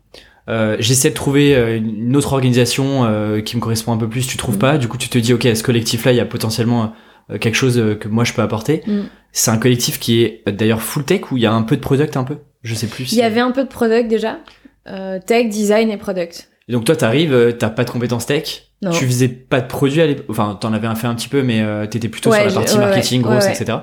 j'essaie 0.79 1.11
de 1.11 1.15
trouver 1.15 1.77
une 1.77 2.15
autre 2.15 2.33
organisation 2.33 3.03
qui 3.45 3.55
me 3.55 3.61
correspond 3.61 3.93
un 3.93 3.97
peu 3.97 4.09
plus, 4.09 4.25
tu 4.25 4.35
trouves 4.37 4.55
mm. 4.55 4.59
pas, 4.59 4.77
du 4.79 4.87
coup 4.87 4.97
tu 4.97 5.09
te 5.09 5.19
dis 5.19 5.31
ok, 5.31 5.43
ce 5.53 5.61
collectif 5.61 6.05
là 6.05 6.11
il 6.11 6.17
y 6.17 6.21
a 6.21 6.25
potentiellement 6.25 6.93
quelque 7.29 7.55
chose 7.55 7.97
que 7.99 8.07
moi 8.07 8.23
je 8.23 8.33
peux 8.33 8.41
apporter. 8.41 8.83
Mm. 8.85 9.01
C'est 9.35 9.51
un 9.51 9.57
collectif 9.57 9.99
qui 9.99 10.23
est 10.23 10.43
euh, 10.47 10.51
d'ailleurs 10.53 10.81
full 10.81 11.03
tech 11.03 11.29
ou 11.31 11.37
il 11.37 11.43
y 11.43 11.45
a 11.45 11.51
un 11.51 11.63
peu 11.63 11.75
de 11.75 11.81
product 11.81 12.15
un 12.15 12.23
peu? 12.23 12.37
Je 12.63 12.73
sais 12.73 12.87
plus. 12.87 13.11
Il 13.11 13.17
y 13.17 13.21
avait 13.21 13.41
un 13.41 13.51
peu 13.51 13.65
de 13.65 13.69
product 13.69 14.07
déjà. 14.07 14.39
Euh, 14.87 15.19
tech, 15.19 15.49
design 15.49 15.89
et 15.89 15.97
product. 15.97 16.49
Et 16.69 16.71
donc 16.71 16.85
toi, 16.85 16.95
t'arrives, 16.95 17.33
euh, 17.33 17.51
t'as 17.51 17.69
pas 17.69 17.83
de 17.83 17.89
compétences 17.89 18.25
tech? 18.25 18.69
Non. 18.81 18.91
Tu 18.91 19.05
faisais 19.05 19.27
pas 19.27 19.59
de 19.59 19.67
produits 19.67 20.01
à 20.01 20.07
l'époque. 20.07 20.25
Enfin, 20.29 20.57
t'en 20.59 20.71
avais 20.71 20.87
fait 20.95 21.07
un 21.07 21.15
petit 21.15 21.27
peu, 21.27 21.43
mais 21.43 21.61
euh, 21.61 21.85
t'étais 21.85 22.07
plutôt 22.07 22.31
sur 22.31 22.43
la 22.43 22.51
partie 22.51 22.77
marketing, 22.77 23.21
grosse, 23.21 23.45
etc. 23.45 23.79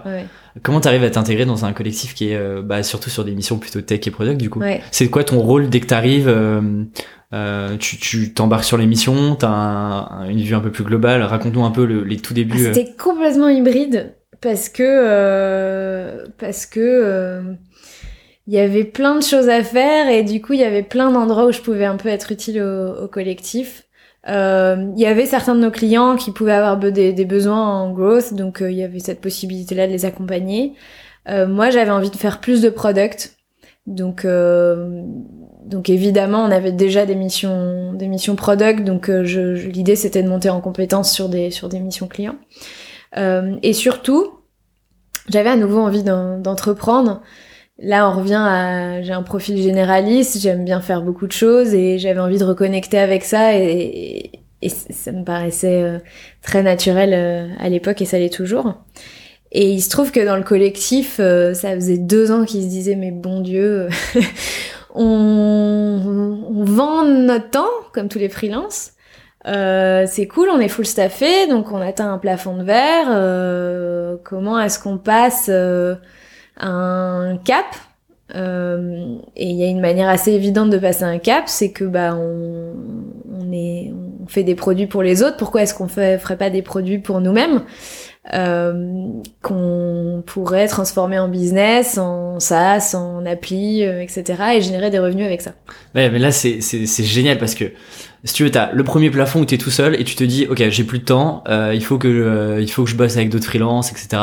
Comment 0.62 0.81
t'arrives 0.81 1.05
à 1.05 1.11
t'intégrer 1.11 1.44
dans 1.44 1.64
un 1.64 1.72
collectif 1.72 2.14
qui 2.14 2.31
est 2.31 2.37
euh, 2.37 2.62
bah, 2.62 2.83
surtout 2.83 3.11
sur 3.11 3.24
des 3.24 3.33
missions 3.33 3.59
plutôt 3.59 3.81
tech 3.83 4.00
et 4.07 4.11
product 4.11 4.40
du 4.40 4.48
coup? 4.48 4.62
C'est 4.90 5.09
quoi 5.09 5.22
ton 5.22 5.40
rôle 5.40 5.68
dès 5.68 5.81
que 5.81 5.87
t'arrives 5.87 6.33
euh, 7.33 7.77
tu, 7.79 7.97
tu 7.97 8.35
t'embarques 8.35 8.64
sur 8.64 8.77
les 8.77 8.87
missions, 8.87 9.37
t'as 9.37 10.27
une 10.29 10.40
vue 10.40 10.55
un 10.55 10.61
peu 10.61 10.71
plus 10.71 10.85
globale. 10.85 11.23
Raconte-nous 11.23 11.64
un 11.64 11.71
peu 11.71 11.85
les 11.85 12.16
tout 12.18 12.35
débuts. 12.35 12.66
Ah, 12.68 12.75
c'était 12.75 12.92
complètement 12.92 13.49
hybride 13.49 14.14
parce 14.42 14.68
que 14.68 14.83
euh, 14.83 16.27
parce 16.38 16.66
que 16.66 16.81
euh, 16.81 17.55
il 18.47 18.53
y 18.53 18.59
avait 18.59 18.85
plein 18.85 19.16
de 19.16 19.23
choses 19.23 19.49
à 19.49 19.62
faire 19.62 20.09
et 20.09 20.25
du 20.25 20.42
coup 20.42 20.53
il 20.53 20.61
y 20.61 20.64
avait 20.64 20.83
plein 20.83 21.11
d'endroits 21.11 21.47
où 21.47 21.53
je 21.53 21.61
pouvais 21.61 21.87
un 21.87 21.97
peu 21.97 22.11
être 22.11 22.33
utile 22.33 22.61
au, 22.61 23.09
collectif. 23.09 23.85
Euh, 24.29 24.90
il 24.97 25.01
y 25.01 25.07
avait 25.07 25.27
certains 25.27 25.55
de 25.55 25.61
nos 25.61 25.71
clients 25.71 26.16
qui 26.16 26.33
pouvaient 26.33 26.53
avoir 26.53 26.77
des, 26.77 27.12
des 27.12 27.25
besoins 27.25 27.59
en 27.59 27.92
growth, 27.92 28.35
donc 28.35 28.59
il 28.61 28.75
y 28.75 28.83
avait 28.83 28.99
cette 28.99 29.21
possibilité-là 29.21 29.87
de 29.87 29.92
les 29.92 30.05
accompagner. 30.05 30.75
moi, 31.29 31.71
j'avais 31.71 31.90
envie 31.90 32.11
de 32.11 32.16
faire 32.16 32.40
plus 32.40 32.62
de 32.62 32.68
product, 32.68 33.37
donc 33.87 34.25
donc 35.64 35.90
évidemment, 35.90 36.44
on 36.44 36.51
avait 36.51 36.72
déjà 36.72 37.07
des 37.07 37.14
missions 37.14 37.92
des 37.92 38.09
missions 38.09 38.37
product, 38.37 38.85
donc 38.85 39.07
je, 39.09 39.68
l'idée 39.68 39.96
c'était 39.96 40.22
de 40.22 40.29
monter 40.29 40.51
en 40.51 40.61
compétence 40.61 41.12
sur 41.12 41.29
des 41.29 41.51
sur 41.51 41.68
des 41.68 41.81
missions 41.81 42.09
clients. 42.09 42.37
Euh, 43.16 43.57
et 43.62 43.72
surtout, 43.72 44.38
j'avais 45.29 45.51
à 45.51 45.57
nouveau 45.57 45.81
envie 45.81 46.03
d'entreprendre. 46.03 47.22
Là, 47.79 48.09
on 48.09 48.18
revient 48.18 48.35
à 48.35 49.03
j'ai 49.03 49.12
un 49.12 49.22
profil 49.22 49.61
généraliste, 49.61 50.40
j'aime 50.40 50.64
bien 50.64 50.81
faire 50.81 51.03
beaucoup 51.03 51.27
de 51.27 51.33
choses 51.33 51.75
et 51.75 51.98
j'avais 51.98 52.20
envie 52.20 52.38
de 52.38 52.44
reconnecter 52.44 52.98
avec 52.98 53.25
ça 53.25 53.57
et, 53.57 54.31
et 54.61 54.68
ça 54.68 55.11
me 55.11 55.25
paraissait 55.25 55.83
euh, 55.83 55.98
très 56.42 56.62
naturel 56.62 57.12
euh, 57.14 57.48
à 57.59 57.68
l'époque 57.68 58.01
et 58.01 58.05
ça 58.05 58.18
l'est 58.18 58.33
toujours. 58.33 58.75
Et 59.51 59.70
il 59.70 59.83
se 59.83 59.90
trouve 59.90 60.12
que 60.12 60.25
dans 60.25 60.37
le 60.37 60.44
collectif, 60.44 61.16
ça 61.16 61.75
faisait 61.75 61.98
deux 61.98 62.31
ans 62.31 62.46
qu'ils 62.46 62.62
se 62.62 62.68
disaient 62.68 62.96
mais 62.96 63.11
bon 63.11 63.40
Dieu, 63.40 63.88
on, 64.94 66.44
on, 66.48 66.64
vend 66.64 67.05
notre 67.05 67.50
temps 67.50 67.70
comme 67.92 68.09
tous 68.09 68.18
les 68.18 68.28
freelances 68.28 68.92
euh, 69.46 70.05
c'est 70.07 70.26
cool, 70.28 70.48
on 70.50 70.61
est 70.61 70.68
full 70.68 70.87
staffé, 70.87 71.48
donc 71.48 71.72
on 71.72 71.81
atteint 71.81 72.12
un 72.12 72.18
plafond 72.18 72.57
de 72.57 72.62
verre. 72.62 73.07
Euh, 73.09 74.16
comment 74.22 74.61
est-ce 74.61 74.78
qu'on 74.78 74.98
passe 74.98 75.46
euh, 75.48 75.96
un 76.59 77.38
cap? 77.44 77.66
Et 78.35 79.50
il 79.50 79.57
y 79.57 79.64
a 79.64 79.66
une 79.66 79.81
manière 79.81 80.09
assez 80.09 80.33
évidente 80.33 80.70
de 80.70 80.78
passer 80.78 81.02
un 81.02 81.18
cap, 81.18 81.44
c'est 81.48 81.70
que 81.70 81.85
bah 81.85 82.14
on, 82.14 82.72
on, 83.31 83.52
on 83.52 84.26
fait 84.26 84.42
des 84.42 84.55
produits 84.55 84.87
pour 84.87 85.02
les 85.02 85.22
autres. 85.22 85.37
Pourquoi 85.37 85.62
est-ce 85.62 85.74
qu'on 85.74 85.88
ferait 85.88 86.38
pas 86.38 86.48
des 86.48 86.62
produits 86.62 86.98
pour 86.98 87.20
nous-mêmes? 87.20 87.62
Euh, 88.32 89.08
qu'on 89.42 90.22
pourrait 90.26 90.68
transformer 90.68 91.18
en 91.18 91.28
business, 91.28 91.98
en 91.98 92.38
SaaS, 92.40 92.94
en 92.94 93.26
appli, 93.26 93.82
etc. 93.82 94.22
et 94.54 94.61
générer 94.61 94.90
des 94.90 94.98
revenus 94.98 95.26
avec 95.26 95.42
ça. 95.42 95.52
Ouais, 95.94 96.11
mais 96.11 96.18
là 96.18 96.30
c'est 96.32 96.61
génial 97.04 97.38
parce 97.38 97.54
que 97.54 97.72
si 98.24 98.35
tu 98.35 98.44
veux, 98.44 98.50
t'as 98.50 98.72
le 98.72 98.85
premier 98.85 99.11
plafond 99.11 99.40
où 99.40 99.44
t'es 99.44 99.58
tout 99.58 99.70
seul 99.70 100.00
et 100.00 100.04
tu 100.04 100.14
te 100.14 100.22
dis, 100.22 100.46
ok, 100.48 100.68
j'ai 100.68 100.85
plus 100.85 101.00
de 101.00 101.04
temps, 101.04 101.42
euh, 101.48 101.72
il 101.74 101.85
faut 101.85 101.98
que 101.98 102.08
euh, 102.08 102.61
il 102.61 102.70
faut 102.70 102.85
que 102.85 102.90
je 102.90 102.96
bosse 102.96 103.16
avec 103.16 103.30
d'autres 103.30 103.46
freelances, 103.46 103.90
etc. 103.90 104.22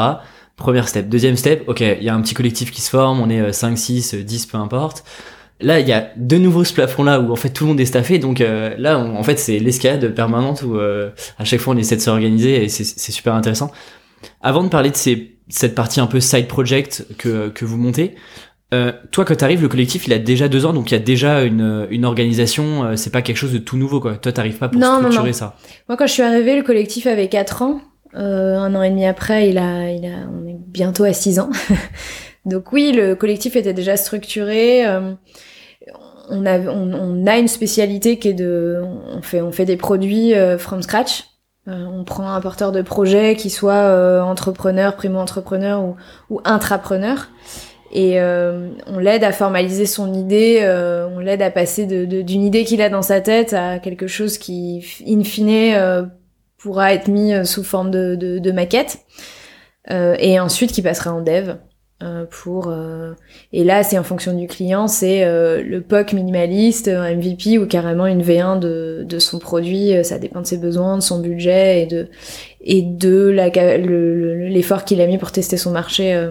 Première 0.56 0.88
step. 0.88 1.10
Deuxième 1.10 1.36
step, 1.36 1.64
ok, 1.68 1.82
il 1.82 2.04
y 2.04 2.10
a 2.10 2.16
un 2.16 2.22
petit 2.22 2.34
collectif 2.34 2.72
qui 2.72 2.82
se 2.82 2.90
forme, 2.90 3.20
on 3.20 3.30
est 3.30 3.52
5, 3.52 3.78
6, 3.78 4.16
10, 4.16 4.46
peu 4.46 4.58
importe. 4.58 5.04
Là, 5.62 5.80
il 5.80 5.88
y 5.88 5.92
a 5.92 6.12
de 6.16 6.38
nouveau 6.38 6.64
ce 6.64 6.74
plafond-là 6.74 7.20
où 7.20 7.32
en 7.32 7.36
fait 7.36 7.50
tout 7.50 7.66
le 7.66 7.70
monde 7.70 7.80
est 7.80 7.86
staffé, 7.86 8.18
donc 8.18 8.40
euh, 8.40 8.76
là, 8.78 8.98
en 8.98 9.24
fait, 9.24 9.38
c'est 9.40 9.60
l'escalade 9.60 10.14
permanente 10.16 10.62
où 10.62 10.80
à 10.80 11.44
chaque 11.44 11.60
fois 11.60 11.74
on 11.74 11.78
essaie 11.78 11.98
de 11.98 12.02
s'organiser 12.02 12.64
et 12.64 12.70
c'est 12.70 13.12
super 13.12 13.34
intéressant. 13.34 13.72
Avant 14.42 14.64
de 14.64 14.70
parler 14.70 14.90
de 14.90 14.96
ces, 14.96 15.38
cette 15.50 15.76
partie 15.76 16.00
un 16.00 16.08
peu 16.08 16.20
side 16.20 16.48
project 16.48 17.06
que, 17.18 17.50
que 17.50 17.66
vous 17.66 17.78
montez, 17.78 18.16
euh, 18.74 18.92
toi, 19.12 19.26
quand 19.26 19.36
t'arrives, 19.36 19.62
le 19.62 19.68
collectif, 19.68 20.06
il 20.06 20.14
a 20.14 20.20
déjà 20.20 20.48
deux 20.48 20.66
ans, 20.66 20.74
donc 20.74 20.92
il 20.92 20.94
y 20.94 20.98
a 20.98 21.02
déjà 21.04 21.44
une, 21.44 21.88
une 21.90 22.06
organisation. 22.06 22.84
Euh, 22.84 22.96
c'est 22.96 23.10
pas 23.10 23.22
quelque 23.22 23.38
chose 23.38 23.54
de 23.54 23.58
tout 23.58 23.78
nouveau, 23.78 24.00
quoi. 24.00 24.16
Toi, 24.18 24.32
t'arrives 24.32 24.58
pas 24.58 24.70
pour 24.70 24.82
structurer 24.82 25.34
ça. 25.34 25.56
Moi, 25.88 25.98
quand 25.98 26.06
je 26.06 26.14
suis 26.14 26.22
arrivée, 26.22 26.56
le 26.56 26.64
collectif 26.64 27.08
avait 27.08 27.30
quatre 27.30 27.64
ans. 27.64 27.82
Euh, 28.16 28.58
un 28.58 28.74
an 28.76 28.84
et 28.84 28.90
demi 28.90 29.06
après, 29.06 29.50
il 29.50 29.58
a, 29.58 29.92
il 29.92 30.06
a, 30.06 30.28
on 30.32 30.48
est 30.48 30.56
bientôt 30.56 31.04
à 31.04 31.14
six 31.14 31.40
ans. 31.40 31.50
donc 32.46 32.72
oui, 32.72 32.92
le 32.92 33.16
collectif 33.16 33.56
était 33.56 33.74
déjà 33.74 33.98
structuré. 33.98 34.86
Euh, 36.30 36.36
on 36.36 36.46
a, 36.46 36.60
on, 36.60 36.94
on, 36.94 37.28
a 37.28 37.38
une 37.38 37.48
spécialité 37.48 38.20
qui 38.20 38.30
est 38.30 38.34
de, 38.34 38.82
on 38.84 39.22
fait, 39.22 39.42
on 39.42 39.52
fait 39.52 39.66
des 39.66 39.78
produits 39.78 40.36
euh, 40.36 40.58
from 40.58 40.82
scratch. 40.82 41.26
on 41.68 42.04
prend 42.04 42.32
un 42.32 42.42
porteur 42.42 42.72
de 42.72 42.82
projet 42.82 43.36
qui 43.36 43.50
soit 43.50 44.24
entrepreneur, 44.24 44.96
primo-entrepreneur 44.96 45.84
ou, 45.84 45.96
ou 46.30 46.42
intrapreneur 46.46 47.30
et 47.92 48.20
euh, 48.20 48.70
on 48.86 49.00
l'aide 49.00 49.24
à 49.24 49.32
formaliser 49.32 49.86
son 49.86 50.14
idée, 50.14 50.60
euh, 50.62 51.08
on 51.16 51.20
l'aide 51.20 51.42
à 51.42 51.50
passer 51.50 51.86
d'une 51.86 52.44
idée 52.44 52.64
qu'il 52.64 52.82
a 52.82 52.90
dans 52.90 53.02
sa 53.02 53.20
tête 53.20 53.54
à 53.54 53.80
quelque 53.80 54.08
chose 54.08 54.38
qui, 54.38 54.86
in 55.08 55.24
fine, 55.24 55.74
euh, 55.74 56.04
pourra 56.58 56.94
être 56.94 57.08
mis 57.08 57.34
sous 57.46 57.64
forme 57.64 57.90
de, 57.90 58.16
de 58.16 58.52
maquette, 58.52 59.00
et 59.90 60.40
ensuite 60.40 60.72
qui 60.72 60.82
passera 60.82 61.14
en 61.14 61.22
dev. 61.22 61.56
Pour 62.30 62.74
et 63.52 63.64
là 63.64 63.84
c'est 63.84 63.98
en 63.98 64.04
fonction 64.04 64.34
du 64.34 64.48
client 64.48 64.88
c'est 64.88 65.26
le 65.26 65.82
POC 65.82 66.14
minimaliste 66.14 66.88
un 66.88 67.14
MVP 67.16 67.58
ou 67.58 67.68
carrément 67.68 68.06
une 68.06 68.22
V1 68.22 68.60
de, 68.60 69.04
de 69.08 69.20
son 69.20 69.38
produit 69.38 69.94
ça 70.04 70.18
dépend 70.18 70.42
de 70.42 70.46
ses 70.48 70.58
besoins 70.58 70.96
de 70.96 71.02
son 71.02 71.20
budget 71.20 71.84
et 71.84 71.86
de 71.88 72.08
et 72.62 72.82
de 72.82 73.30
l'effort 74.50 74.86
qu'il 74.86 75.02
a 75.02 75.08
mis 75.08 75.18
pour 75.18 75.32
tester 75.32 75.58
son 75.58 75.72
marché 75.72 76.30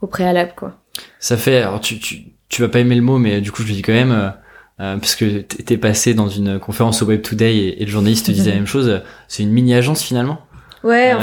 au 0.00 0.06
préalable, 0.06 0.52
quoi. 0.56 0.80
Ça 1.18 1.36
fait, 1.36 1.58
alors 1.58 1.80
tu, 1.80 1.98
tu, 1.98 2.26
tu 2.48 2.62
vas 2.62 2.68
pas 2.68 2.80
aimer 2.80 2.94
le 2.94 3.02
mot, 3.02 3.18
mais 3.18 3.40
du 3.40 3.52
coup 3.52 3.62
je 3.62 3.68
le 3.68 3.74
dis 3.74 3.82
quand 3.82 3.92
même, 3.92 4.12
euh, 4.12 4.28
euh 4.80 4.96
parce 4.98 5.14
que 5.16 5.40
t'es 5.40 5.76
passé 5.76 6.14
dans 6.14 6.28
une 6.28 6.58
conférence 6.58 7.02
au 7.02 7.06
Web 7.06 7.22
Today 7.22 7.56
et, 7.56 7.82
et 7.82 7.84
le 7.84 7.90
journaliste 7.90 8.26
te 8.26 8.32
disait 8.32 8.50
la 8.50 8.56
même 8.56 8.66
chose, 8.66 9.02
c'est 9.26 9.42
une 9.42 9.50
mini-agence 9.50 10.02
finalement? 10.02 10.40
Ouais, 10.84 11.14
euh. 11.14 11.18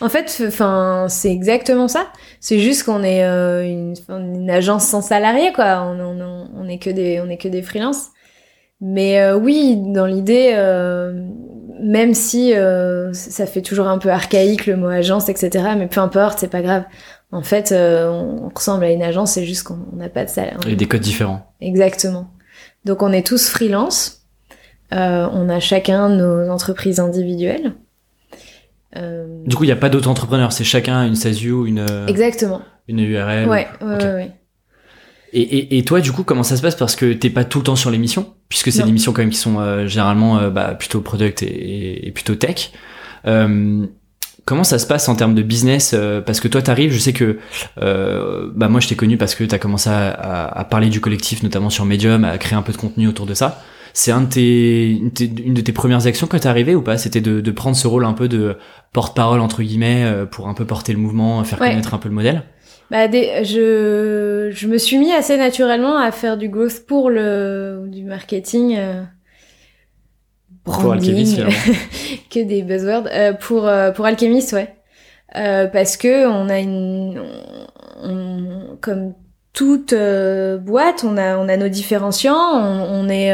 en, 0.00 0.08
fait, 0.08 0.42
enfin, 0.46 1.06
c'est 1.08 1.30
exactement 1.30 1.88
ça. 1.88 2.06
C'est 2.40 2.58
juste 2.58 2.84
qu'on 2.84 3.02
est 3.02 3.24
euh, 3.24 3.64
une, 3.64 3.94
une, 4.08 4.50
agence 4.50 4.86
sans 4.86 5.02
salariés, 5.02 5.52
quoi. 5.52 5.82
On, 5.82 5.98
on, 6.00 6.48
on, 6.54 6.68
est 6.68 6.78
que 6.78 6.90
des, 6.90 7.20
on 7.20 7.28
est 7.28 7.36
que 7.36 7.48
des 7.48 7.62
freelances. 7.62 8.10
Mais 8.80 9.20
euh, 9.20 9.36
oui, 9.36 9.76
dans 9.76 10.06
l'idée, 10.06 10.52
même 11.80 12.14
si 12.14 12.52
ça 13.12 13.46
fait 13.46 13.62
toujours 13.62 13.86
un 13.86 13.98
peu 13.98 14.10
archaïque 14.10 14.66
le 14.66 14.76
mot 14.76 14.88
agence, 14.88 15.28
etc. 15.28 15.50
Mais 15.76 15.86
peu 15.86 16.00
importe, 16.00 16.38
c'est 16.38 16.48
pas 16.48 16.62
grave. 16.62 16.84
En 17.34 17.42
fait, 17.42 17.72
euh, 17.72 18.08
on 18.10 18.48
ressemble 18.48 18.84
à 18.84 18.92
une 18.92 19.02
agence, 19.02 19.32
c'est 19.32 19.44
juste 19.44 19.64
qu'on 19.64 19.78
n'a 19.94 20.08
pas 20.08 20.24
de 20.24 20.30
salaire. 20.30 20.56
Et 20.68 20.76
des 20.76 20.86
codes 20.86 21.00
différents. 21.00 21.52
Exactement. 21.60 22.28
Donc 22.84 23.02
on 23.02 23.12
est 23.12 23.26
tous 23.26 23.48
freelance. 23.48 24.24
Euh, 24.92 25.28
on 25.32 25.48
a 25.48 25.58
chacun 25.58 26.08
nos 26.10 26.48
entreprises 26.48 27.00
individuelles. 27.00 27.74
Euh... 28.96 29.26
Du 29.46 29.56
coup, 29.56 29.64
il 29.64 29.68
n'y 29.68 29.72
a 29.72 29.76
pas 29.76 29.88
d'autres 29.88 30.08
entrepreneurs, 30.08 30.52
c'est 30.52 30.64
chacun 30.64 31.04
une 31.04 31.14
SASU, 31.16 31.66
une. 31.66 31.84
Exactement. 32.06 32.62
Une 32.88 33.00
URL. 33.00 33.48
Ouais, 33.48 33.66
ouais, 33.80 34.04
ouais, 34.04 34.32
Et, 35.32 35.78
et, 35.78 35.84
toi, 35.84 36.00
du 36.00 36.12
coup, 36.12 36.22
comment 36.22 36.42
ça 36.42 36.56
se 36.56 36.62
passe? 36.62 36.74
Parce 36.74 36.96
que 36.96 37.12
t'es 37.12 37.30
pas 37.30 37.44
tout 37.44 37.58
le 37.58 37.64
temps 37.64 37.76
sur 37.76 37.90
l'émission, 37.90 38.34
puisque 38.48 38.70
c'est 38.70 38.82
des 38.82 38.92
missions 38.92 39.12
quand 39.12 39.22
même 39.22 39.30
qui 39.30 39.38
sont 39.38 39.58
euh, 39.58 39.86
généralement 39.86 40.38
euh, 40.38 40.50
bah, 40.50 40.74
plutôt 40.74 41.00
product 41.00 41.42
et, 41.42 42.06
et 42.06 42.10
plutôt 42.12 42.34
tech. 42.34 42.72
Euh, 43.26 43.86
comment 44.44 44.64
ça 44.64 44.78
se 44.78 44.86
passe 44.86 45.08
en 45.08 45.16
termes 45.16 45.34
de 45.34 45.42
business? 45.42 45.92
Euh, 45.94 46.20
Parce 46.20 46.40
que 46.40 46.48
toi, 46.48 46.60
t'arrives, 46.60 46.92
je 46.92 46.98
sais 46.98 47.14
que 47.14 47.38
bah 47.76 48.68
moi, 48.68 48.80
je 48.80 48.88
t'ai 48.88 48.96
connu 48.96 49.16
parce 49.16 49.34
que 49.34 49.44
t'as 49.44 49.58
commencé 49.58 49.88
à, 49.88 50.10
à, 50.10 50.60
à, 50.60 50.64
parler 50.64 50.90
du 50.90 51.00
collectif, 51.00 51.42
notamment 51.42 51.70
sur 51.70 51.86
Medium, 51.86 52.24
à 52.24 52.36
créer 52.36 52.58
un 52.58 52.62
peu 52.62 52.72
de 52.72 52.78
contenu 52.78 53.08
autour 53.08 53.24
de 53.24 53.32
ça. 53.32 53.62
C'est 53.94 54.10
un 54.12 54.20
de 54.20 54.26
tes, 54.26 54.90
une 54.90 55.54
de 55.54 55.60
tes 55.62 55.72
premières 55.72 56.06
actions 56.06 56.26
quand 56.26 56.38
t'es 56.38 56.48
arrivé 56.48 56.74
ou 56.74 56.82
pas? 56.82 56.98
C'était 56.98 57.22
de, 57.22 57.40
de, 57.40 57.50
prendre 57.50 57.76
ce 57.76 57.86
rôle 57.86 58.04
un 58.04 58.12
peu 58.12 58.28
de 58.28 58.58
porte-parole 58.92 59.40
entre 59.40 59.62
guillemets 59.62 60.04
pour 60.30 60.48
un 60.48 60.54
peu 60.54 60.66
porter 60.66 60.92
le 60.92 60.98
mouvement, 60.98 61.42
faire 61.44 61.58
connaître 61.58 61.94
un 61.94 61.98
peu 61.98 62.08
le 62.08 62.14
modèle? 62.14 62.42
Bah, 62.90 63.10
je, 63.10 64.50
je 64.52 64.66
me 64.66 64.78
suis 64.78 64.98
mis 64.98 65.12
assez 65.12 65.36
naturellement 65.36 65.96
à 65.96 66.12
faire 66.12 66.36
du 66.36 66.48
growth 66.48 66.84
pour 66.86 67.08
le 67.08 67.86
du 67.88 68.04
marketing. 68.04 68.76
Euh, 68.76 69.02
pour 70.64 70.92
Alchemist, 70.92 71.40
que 72.30 72.42
des 72.42 72.62
buzzwords 72.62 73.08
euh, 73.12 73.32
pour 73.32 73.66
euh, 73.66 73.90
pour 73.90 74.06
Alchemist, 74.06 74.52
ouais. 74.52 74.74
Euh, 75.36 75.66
parce 75.66 75.96
que 75.96 76.26
on 76.26 76.48
a 76.48 76.58
une, 76.58 77.22
on, 78.02 78.78
comme 78.80 79.14
toute 79.52 79.92
euh, 79.92 80.58
boîte, 80.58 81.04
on 81.04 81.16
a 81.16 81.36
on 81.36 81.48
a 81.48 81.56
nos 81.56 81.68
différenciants. 81.68 82.34
On, 82.34 83.04
on 83.04 83.08
est, 83.08 83.32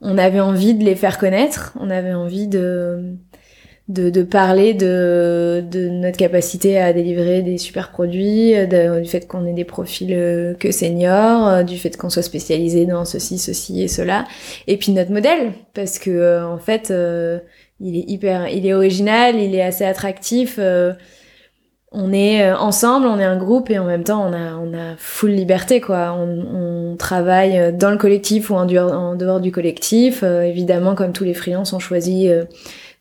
on 0.00 0.18
avait 0.18 0.40
envie 0.40 0.74
de 0.74 0.84
les 0.84 0.96
faire 0.96 1.18
connaître. 1.18 1.76
On 1.80 1.90
avait 1.90 2.14
envie 2.14 2.48
de 2.48 3.18
de, 3.88 4.22
parler 4.22 4.74
de, 4.74 5.64
de 5.70 5.88
notre 5.88 6.18
capacité 6.18 6.78
à 6.78 6.92
délivrer 6.92 7.42
des 7.42 7.56
super 7.56 7.90
produits, 7.90 8.52
du 8.66 9.08
fait 9.08 9.26
qu'on 9.26 9.46
ait 9.46 9.54
des 9.54 9.64
profils 9.64 10.12
euh, 10.12 10.54
que 10.54 10.70
seniors, 10.70 11.48
euh, 11.48 11.62
du 11.62 11.78
fait 11.78 11.96
qu'on 11.96 12.10
soit 12.10 12.22
spécialisé 12.22 12.84
dans 12.84 13.04
ceci, 13.06 13.38
ceci 13.38 13.82
et 13.82 13.88
cela, 13.88 14.26
et 14.66 14.76
puis 14.76 14.92
notre 14.92 15.10
modèle, 15.10 15.52
parce 15.72 15.98
que 15.98 16.10
euh, 16.10 16.46
en 16.46 16.58
fait, 16.58 16.92
il 17.80 17.96
est 17.96 18.04
hyper, 18.08 18.48
il 18.48 18.66
est 18.66 18.74
original, 18.74 19.36
il 19.36 19.54
est 19.54 19.62
assez 19.62 19.84
attractif. 19.84 20.58
On 21.90 22.12
est 22.12 22.52
ensemble, 22.52 23.06
on 23.06 23.18
est 23.18 23.24
un 23.24 23.38
groupe 23.38 23.70
et 23.70 23.78
en 23.78 23.84
même 23.84 24.04
temps 24.04 24.22
on 24.28 24.32
a 24.32 24.54
on 24.56 24.74
a 24.74 24.96
full 24.98 25.30
liberté 25.30 25.80
quoi. 25.80 26.12
On, 26.12 26.92
on 26.92 26.96
travaille 26.96 27.72
dans 27.72 27.90
le 27.90 27.96
collectif 27.96 28.50
ou 28.50 28.54
en 28.54 28.66
dehors, 28.66 28.92
en 28.92 29.16
dehors 29.16 29.40
du 29.40 29.52
collectif. 29.52 30.22
évidemment, 30.22 30.94
comme 30.94 31.12
tous 31.12 31.24
les 31.24 31.34
freelances, 31.34 31.72
on 31.72 31.78
choisit 31.78 32.30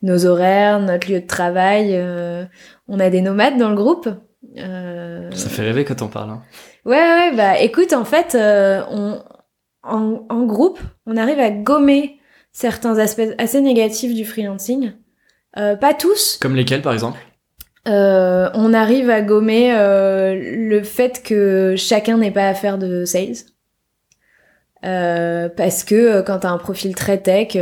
nos 0.02 0.26
horaires, 0.26 0.80
notre 0.80 1.12
lieu 1.12 1.22
de 1.22 1.28
travail. 1.28 1.92
Euh, 1.94 2.46
on 2.88 3.00
a 3.00 3.10
des 3.10 3.22
nomades 3.22 3.58
dans 3.58 3.70
le 3.70 3.76
groupe. 3.76 4.10
Euh... 4.58 5.30
Ça 5.32 5.50
fait 5.50 5.64
rêver 5.64 5.86
quand 5.86 6.02
on 6.02 6.08
parle. 6.08 6.32
Hein. 6.32 6.44
Ouais, 6.86 6.98
ouais, 6.98 7.36
bah 7.36 7.60
écoute, 7.60 7.94
en 7.94 8.06
fait, 8.06 8.36
euh, 8.36 8.82
on, 8.90 9.22
en, 9.84 10.26
en, 10.30 10.46
groupe, 10.46 10.80
on 11.06 11.18
arrive 11.18 11.40
à 11.40 11.52
gommer 11.52 12.20
certains 12.52 12.98
aspects 12.98 13.34
assez 13.38 13.62
négatifs 13.62 14.14
du 14.14 14.26
freelancing. 14.26 14.94
Euh, 15.58 15.76
pas 15.76 15.94
tous. 15.94 16.38
Comme 16.42 16.56
lesquels, 16.56 16.82
par 16.82 16.94
exemple? 16.94 17.20
Euh, 17.88 18.50
on 18.54 18.74
arrive 18.74 19.10
à 19.10 19.22
gommer 19.22 19.74
euh, 19.76 20.36
le 20.36 20.84
fait 20.84 21.24
que 21.24 21.76
chacun 21.78 22.18
n'ait 22.18 22.32
pas 22.32 22.48
à 22.48 22.54
faire 22.54 22.78
de 22.78 23.06
sales. 23.06 23.36
Euh, 24.86 25.50
parce 25.50 25.84
que 25.84 26.22
quand 26.22 26.40
t'as 26.40 26.50
un 26.50 26.58
profil 26.58 26.96
très 26.96 27.18
tech, 27.18 27.58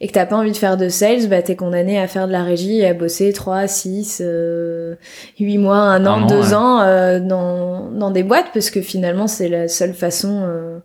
et 0.00 0.06
que 0.06 0.12
t'as 0.12 0.26
pas 0.26 0.36
envie 0.36 0.52
de 0.52 0.56
faire 0.56 0.76
de 0.76 0.88
sales, 0.88 1.28
bah 1.28 1.42
t'es 1.42 1.56
condamné 1.56 1.98
à 1.98 2.06
faire 2.06 2.26
de 2.26 2.32
la 2.32 2.44
régie 2.44 2.78
et 2.78 2.86
à 2.86 2.94
bosser 2.94 3.32
3, 3.32 3.66
6, 3.66 4.22
euh, 4.24 4.94
8 5.40 5.58
mois, 5.58 5.78
1 5.78 6.06
an, 6.06 6.26
2 6.26 6.54
ans 6.54 6.80
euh, 6.80 7.18
dans, 7.18 7.90
dans 7.90 8.10
des 8.10 8.22
boîtes 8.22 8.50
parce 8.54 8.70
que 8.70 8.80
finalement 8.80 9.26
c'est 9.26 9.48
la 9.48 9.66
seule 9.66 9.94
façon 9.94 10.44
euh, 10.46 10.78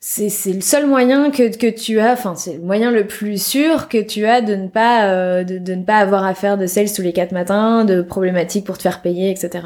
c'est 0.00 0.52
le 0.52 0.60
seul 0.60 0.86
moyen 0.86 1.30
que 1.30 1.56
que 1.56 1.68
tu 1.68 1.98
as 1.98 2.12
enfin 2.12 2.36
c'est 2.36 2.54
le 2.54 2.60
moyen 2.60 2.92
le 2.92 3.06
plus 3.06 3.42
sûr 3.42 3.88
que 3.88 3.98
tu 3.98 4.26
as 4.26 4.40
de 4.40 4.54
ne 4.54 4.68
pas 4.68 5.10
euh, 5.10 5.44
de, 5.44 5.58
de 5.58 5.74
ne 5.74 5.82
pas 5.82 5.98
avoir 5.98 6.24
à 6.24 6.34
faire 6.34 6.56
de 6.56 6.66
sales 6.66 6.92
tous 6.94 7.02
les 7.02 7.12
quatre 7.12 7.32
matins, 7.32 7.84
de 7.84 8.02
problématiques 8.02 8.64
pour 8.64 8.76
te 8.78 8.82
faire 8.82 9.02
payer, 9.02 9.30
etc. 9.30 9.64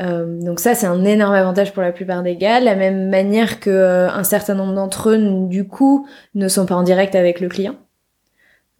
Euh, 0.00 0.40
donc 0.40 0.60
ça, 0.60 0.74
c'est 0.74 0.86
un 0.86 1.04
énorme 1.04 1.34
avantage 1.34 1.72
pour 1.72 1.82
la 1.82 1.92
plupart 1.92 2.22
des 2.22 2.36
gars. 2.36 2.60
De 2.60 2.64
la 2.64 2.74
même 2.74 3.08
manière 3.08 3.60
que 3.60 3.70
euh, 3.70 4.10
un 4.10 4.24
certain 4.24 4.54
nombre 4.54 4.74
d'entre 4.74 5.10
eux, 5.10 5.46
du 5.48 5.66
coup, 5.66 6.06
ne 6.34 6.48
sont 6.48 6.66
pas 6.66 6.74
en 6.74 6.82
direct 6.82 7.14
avec 7.14 7.40
le 7.40 7.48
client. 7.48 7.76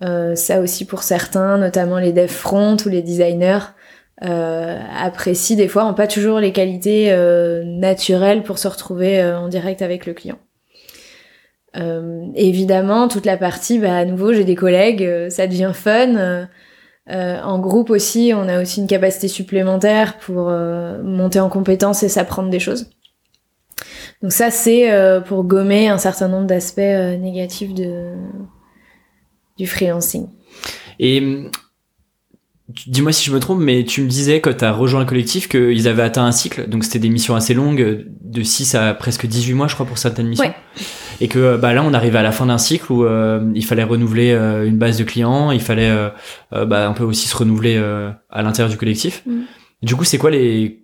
Euh, 0.02 0.34
ça 0.34 0.60
aussi 0.60 0.84
pour 0.84 1.02
certains, 1.02 1.56
notamment 1.56 1.98
les 1.98 2.12
devs 2.12 2.28
front 2.28 2.76
ou 2.84 2.88
les 2.88 3.00
designers, 3.00 3.60
euh, 4.22 4.80
apprécient 4.96 5.56
des 5.56 5.68
fois, 5.68 5.86
ont 5.86 5.94
pas 5.94 6.06
toujours 6.06 6.38
les 6.38 6.52
qualités 6.52 7.14
naturelles 7.64 8.42
pour 8.42 8.58
se 8.58 8.68
retrouver 8.68 9.22
en 9.22 9.48
direct 9.48 9.82
avec 9.82 10.06
le 10.06 10.14
client. 10.14 10.38
évidemment, 12.34 13.08
toute 13.08 13.26
la 13.26 13.36
partie, 13.36 13.78
bah, 13.78 13.96
à 13.96 14.04
nouveau, 14.04 14.32
j'ai 14.32 14.44
des 14.44 14.54
collègues, 14.54 15.28
ça 15.30 15.46
devient 15.46 15.72
fun 15.74 16.46
euh, 17.10 17.38
en 17.42 17.58
groupe 17.58 17.90
aussi, 17.90 18.32
on 18.34 18.48
a 18.48 18.62
aussi 18.62 18.80
une 18.80 18.86
capacité 18.86 19.28
supplémentaire 19.28 20.18
pour 20.18 20.48
euh, 20.48 21.02
monter 21.02 21.38
en 21.38 21.50
compétence 21.50 22.02
et 22.02 22.08
s'apprendre 22.08 22.48
des 22.48 22.60
choses. 22.60 22.90
Donc 24.22 24.32
ça, 24.32 24.50
c'est 24.50 24.90
euh, 24.90 25.20
pour 25.20 25.44
gommer 25.44 25.88
un 25.88 25.98
certain 25.98 26.28
nombre 26.28 26.46
d'aspects 26.46 26.78
négatifs 26.78 27.74
de, 27.74 28.14
du 29.58 29.66
freelancing. 29.66 30.28
Dis-moi 32.68 33.12
si 33.12 33.26
je 33.26 33.34
me 33.34 33.40
trompe, 33.40 33.60
mais 33.60 33.84
tu 33.84 34.02
me 34.02 34.08
disais 34.08 34.40
quand 34.40 34.56
tu 34.56 34.64
as 34.64 34.72
rejoint 34.72 35.00
le 35.00 35.06
collectif 35.06 35.48
qu'ils 35.48 35.88
avaient 35.88 36.02
atteint 36.02 36.24
un 36.24 36.32
cycle, 36.32 36.68
donc 36.68 36.84
c'était 36.84 36.98
des 36.98 37.10
missions 37.10 37.34
assez 37.34 37.54
longues, 37.54 38.06
de 38.20 38.42
6 38.42 38.74
à 38.74 38.94
presque 38.94 39.26
18 39.26 39.54
mois, 39.54 39.68
je 39.68 39.74
crois, 39.74 39.86
pour 39.86 39.98
certaines 39.98 40.28
missions. 40.28 40.46
Ouais 40.46 40.54
et 41.20 41.28
que 41.28 41.38
euh, 41.38 41.58
bah 41.58 41.72
là 41.72 41.82
on 41.82 41.92
arrive 41.94 42.16
à 42.16 42.22
la 42.22 42.32
fin 42.32 42.46
d'un 42.46 42.58
cycle 42.58 42.90
où 42.92 43.04
euh, 43.04 43.50
il 43.54 43.64
fallait 43.64 43.84
renouveler 43.84 44.32
euh, 44.32 44.66
une 44.66 44.78
base 44.78 44.98
de 44.98 45.04
clients, 45.04 45.50
il 45.50 45.60
fallait 45.60 45.92
bah, 46.50 46.88
un 46.88 46.92
peu 46.92 47.04
aussi 47.04 47.28
se 47.28 47.36
renouveler 47.36 47.76
à 48.30 48.42
l'intérieur 48.42 48.70
du 48.70 48.76
collectif. 48.76 49.22
Mm. 49.26 49.42
Du 49.82 49.96
coup, 49.96 50.04
c'est 50.04 50.18
quoi 50.18 50.30
les 50.30 50.80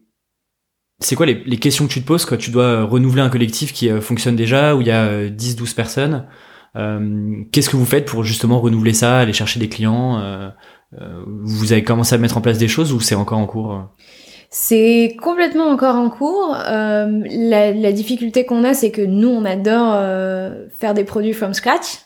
c'est 1.03 1.17
quoi 1.17 1.25
les, 1.25 1.43
les, 1.47 1.57
questions 1.57 1.87
que 1.87 1.93
tu 1.93 2.03
te 2.03 2.07
poses 2.07 2.27
quand 2.27 2.37
tu 2.37 2.51
dois 2.51 2.85
renouveler 2.85 3.23
un 3.23 3.31
collectif 3.31 3.73
qui 3.73 3.89
fonctionne 4.03 4.37
déjà 4.37 4.77
où 4.77 4.83
il 4.83 4.87
y 4.87 4.91
a 4.91 5.29
10 5.31 5.57
12 5.57 5.73
personnes 5.73 6.27
qu'est-ce 6.75 7.71
que 7.71 7.77
vous 7.77 7.87
faites 7.87 8.05
pour 8.05 8.23
justement 8.23 8.61
renouveler 8.61 8.93
ça, 8.93 9.19
aller 9.19 9.33
chercher 9.33 9.59
des 9.59 9.69
clients 9.69 10.53
vous 10.93 11.73
avez 11.73 11.85
commencé 11.85 12.15
à 12.15 12.19
mettre 12.19 12.37
en 12.37 12.41
place 12.41 12.59
des 12.59 12.69
choses 12.69 12.93
ou 12.93 13.01
c'est 13.01 13.15
encore 13.15 13.39
en 13.39 13.47
cours 13.47 13.89
c'est 14.53 15.17
complètement 15.23 15.69
encore 15.69 15.95
en 15.95 16.11
cours. 16.11 16.57
Euh, 16.57 17.23
la, 17.31 17.71
la, 17.71 17.93
difficulté 17.93 18.45
qu'on 18.45 18.65
a, 18.65 18.75
c'est 18.75 18.91
que 18.91 19.01
nous, 19.01 19.29
on 19.29 19.45
adore 19.45 19.95
euh, 19.95 20.67
faire 20.77 20.93
des 20.93 21.05
produits 21.05 21.33
from 21.33 21.55
scratch. 21.55 22.01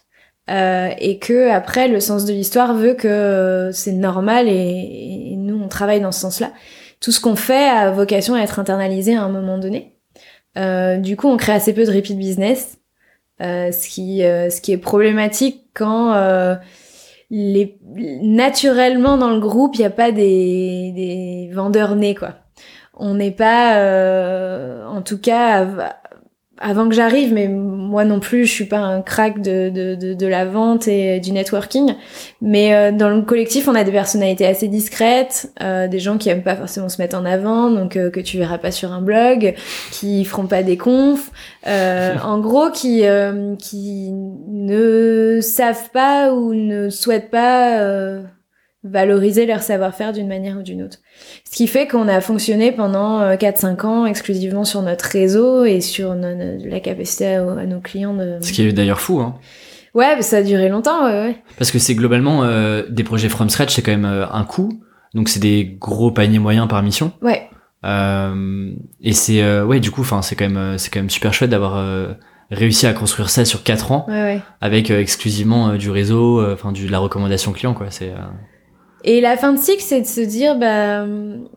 Euh, 0.50 0.90
et 0.98 1.18
que 1.18 1.48
après 1.50 1.88
le 1.88 2.00
sens 2.00 2.26
de 2.26 2.34
l'histoire 2.34 2.74
veut 2.74 2.92
que 2.92 3.70
c'est 3.72 3.92
normal 3.92 4.46
et, 4.46 5.30
et, 5.32 5.36
nous 5.36 5.58
on 5.58 5.68
travaille 5.68 6.02
dans 6.02 6.12
ce 6.12 6.20
sens-là. 6.20 6.52
Tout 7.00 7.12
ce 7.12 7.20
qu'on 7.20 7.34
fait 7.34 7.66
a 7.66 7.90
vocation 7.90 8.34
à 8.34 8.40
être 8.40 8.58
internalisé 8.58 9.16
à 9.16 9.22
un 9.22 9.30
moment 9.30 9.56
donné. 9.56 9.96
Euh, 10.58 10.98
du 10.98 11.16
coup, 11.16 11.28
on 11.28 11.38
crée 11.38 11.52
assez 11.52 11.72
peu 11.72 11.86
de 11.86 11.90
repeat 11.90 12.18
business, 12.18 12.76
euh, 13.40 13.72
ce 13.72 13.88
qui 13.88 14.18
ce 14.18 14.60
qui 14.60 14.72
est 14.72 14.78
problématique 14.78 15.64
quand 15.72 16.12
les, 17.30 17.78
naturellement 18.22 19.16
dans 19.16 19.30
le 19.30 19.40
groupe, 19.40 19.76
il 19.76 19.80
n'y 19.80 19.86
a 19.86 19.90
pas 19.90 20.12
des, 20.12 20.92
des 20.94 21.50
vendeurs 21.52 21.96
nés, 21.96 22.14
quoi. 22.14 22.34
On 22.96 23.14
n'est 23.14 23.32
pas, 23.32 23.78
euh, 23.78 24.86
en 24.86 25.02
tout 25.02 25.18
cas, 25.18 25.66
avant 26.64 26.88
que 26.88 26.94
j'arrive, 26.94 27.34
mais 27.34 27.46
moi 27.46 28.06
non 28.06 28.20
plus, 28.20 28.46
je 28.46 28.52
suis 28.52 28.64
pas 28.64 28.78
un 28.78 29.02
crack 29.02 29.42
de, 29.42 29.68
de, 29.68 29.94
de, 29.94 30.14
de 30.14 30.26
la 30.26 30.46
vente 30.46 30.88
et 30.88 31.20
du 31.20 31.30
networking. 31.30 31.94
Mais 32.40 32.74
euh, 32.74 32.90
dans 32.90 33.10
le 33.10 33.20
collectif, 33.20 33.68
on 33.68 33.74
a 33.74 33.84
des 33.84 33.92
personnalités 33.92 34.46
assez 34.46 34.68
discrètes, 34.68 35.52
euh, 35.62 35.88
des 35.88 35.98
gens 35.98 36.16
qui 36.16 36.30
aiment 36.30 36.42
pas 36.42 36.56
forcément 36.56 36.88
se 36.88 37.00
mettre 37.02 37.18
en 37.18 37.26
avant, 37.26 37.70
donc 37.70 37.96
euh, 37.96 38.08
que 38.08 38.18
tu 38.18 38.38
verras 38.38 38.56
pas 38.56 38.70
sur 38.70 38.92
un 38.92 39.02
blog, 39.02 39.54
qui 39.90 40.24
feront 40.24 40.46
pas 40.46 40.62
des 40.62 40.78
confs, 40.78 41.30
euh, 41.66 42.14
en 42.24 42.38
gros, 42.38 42.70
qui 42.70 43.02
qui 43.58 44.10
ne 44.12 45.40
savent 45.42 45.90
pas 45.92 46.32
ou 46.32 46.54
ne 46.54 46.88
souhaitent 46.88 47.30
pas 47.30 48.22
valoriser 48.84 49.46
leur 49.46 49.62
savoir-faire 49.62 50.12
d'une 50.12 50.28
manière 50.28 50.58
ou 50.58 50.62
d'une 50.62 50.82
autre. 50.82 50.98
Ce 51.50 51.56
qui 51.56 51.66
fait 51.66 51.88
qu'on 51.88 52.06
a 52.06 52.20
fonctionné 52.20 52.70
pendant 52.70 53.20
4-5 53.34 53.64
euh, 53.64 53.88
ans 53.88 54.06
exclusivement 54.06 54.64
sur 54.64 54.82
notre 54.82 55.06
réseau 55.06 55.64
et 55.64 55.80
sur 55.80 56.14
la 56.14 56.80
capacité 56.80 57.34
à, 57.34 57.66
nos 57.66 57.80
clients 57.80 58.14
de... 58.14 58.36
Ce 58.42 58.52
qui 58.52 58.62
est 58.62 58.72
d'ailleurs 58.72 59.00
fou, 59.00 59.20
hein. 59.20 59.36
Ouais, 59.94 60.20
ça 60.22 60.38
a 60.38 60.42
duré 60.42 60.68
longtemps, 60.68 61.04
ouais, 61.04 61.12
ouais. 61.12 61.36
Parce 61.56 61.70
que 61.70 61.78
c'est 61.78 61.94
globalement 61.94 62.42
euh, 62.42 62.82
des 62.90 63.04
projets 63.04 63.28
from 63.28 63.48
scratch, 63.48 63.74
c'est 63.74 63.82
quand 63.82 63.92
même 63.92 64.04
euh, 64.04 64.26
un 64.28 64.44
coût. 64.44 64.80
Donc 65.14 65.28
c'est 65.28 65.40
des 65.40 65.76
gros 65.80 66.10
paniers 66.10 66.40
moyens 66.40 66.66
par 66.68 66.82
mission. 66.82 67.12
Ouais. 67.22 67.48
et 67.84 69.12
c'est 69.12 69.60
ouais, 69.62 69.78
du 69.78 69.92
coup, 69.92 70.00
enfin 70.00 70.20
c'est 70.22 70.34
quand 70.34 70.48
même 70.48 70.76
c'est 70.76 70.90
quand 70.90 70.98
même 70.98 71.10
super 71.10 71.32
chouette 71.32 71.50
d'avoir 71.50 72.14
réussi 72.50 72.88
à 72.88 72.92
construire 72.92 73.30
ça 73.30 73.44
sur 73.44 73.62
4 73.62 73.92
ans 73.92 74.06
ouais, 74.08 74.14
ouais. 74.14 74.40
avec 74.60 74.90
exclusivement 74.90 75.76
du 75.76 75.90
réseau, 75.90 76.44
enfin 76.52 76.72
du 76.72 76.86
de 76.86 76.90
la 76.90 76.98
recommandation 76.98 77.52
client 77.52 77.74
quoi. 77.74 77.86
C'est 77.90 78.12
Et 79.06 79.20
la 79.20 79.36
fin 79.36 79.52
de 79.52 79.58
cycle, 79.58 79.82
c'est 79.82 80.00
de 80.00 80.06
se 80.06 80.22
dire, 80.22 80.56
bah, 80.56 81.06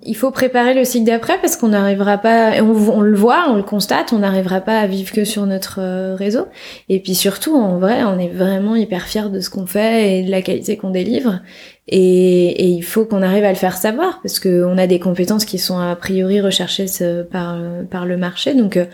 il 0.03 0.15
faut 0.17 0.31
préparer 0.31 0.73
le 0.73 0.83
cycle 0.83 1.05
d'après 1.05 1.39
parce 1.39 1.55
qu'on 1.55 1.69
n'arrivera 1.69 2.17
pas, 2.17 2.61
on, 2.61 2.99
le 2.99 3.15
voit, 3.15 3.45
on 3.49 3.55
le 3.55 3.63
constate, 3.63 4.11
on 4.11 4.19
n'arrivera 4.19 4.59
pas 4.59 4.77
à 4.77 4.85
vivre 4.85 5.13
que 5.13 5.23
sur 5.23 5.45
notre 5.45 5.79
euh, 5.79 6.15
réseau. 6.15 6.47
Et 6.89 6.99
puis 6.99 7.15
surtout, 7.15 7.55
en 7.55 7.79
vrai, 7.79 8.03
on 8.03 8.19
est 8.19 8.27
vraiment 8.27 8.75
hyper 8.75 9.07
fiers 9.07 9.29
de 9.29 9.39
ce 9.39 9.49
qu'on 9.49 9.65
fait 9.65 10.19
et 10.19 10.23
de 10.23 10.31
la 10.31 10.41
qualité 10.41 10.75
qu'on 10.75 10.89
délivre. 10.89 11.39
Et, 11.87 12.65
et, 12.65 12.67
il 12.67 12.83
faut 12.83 13.05
qu'on 13.05 13.21
arrive 13.21 13.45
à 13.45 13.49
le 13.49 13.55
faire 13.55 13.77
savoir 13.77 14.19
parce 14.21 14.41
qu'on 14.41 14.77
a 14.77 14.87
des 14.87 14.99
compétences 14.99 15.45
qui 15.45 15.57
sont 15.57 15.79
a 15.79 15.95
priori 15.95 16.41
recherchées 16.41 16.87
par, 17.31 17.57
par 17.89 18.05
le 18.05 18.17
marché. 18.17 18.55
Donc, 18.55 18.75
euh, 18.75 18.85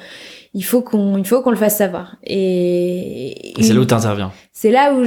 il 0.56 0.64
faut 0.64 0.82
qu'on 0.82 1.18
il 1.18 1.26
faut 1.26 1.42
qu'on 1.42 1.50
le 1.50 1.58
fasse 1.58 1.78
savoir. 1.78 2.16
Et, 2.24 3.60
et 3.60 3.64
c'est 3.64 3.74
là 3.74 3.80
où 3.80 3.86
t'interviens. 3.86 4.32
c'est 4.52 4.70
là 4.72 4.94
où 4.94 5.04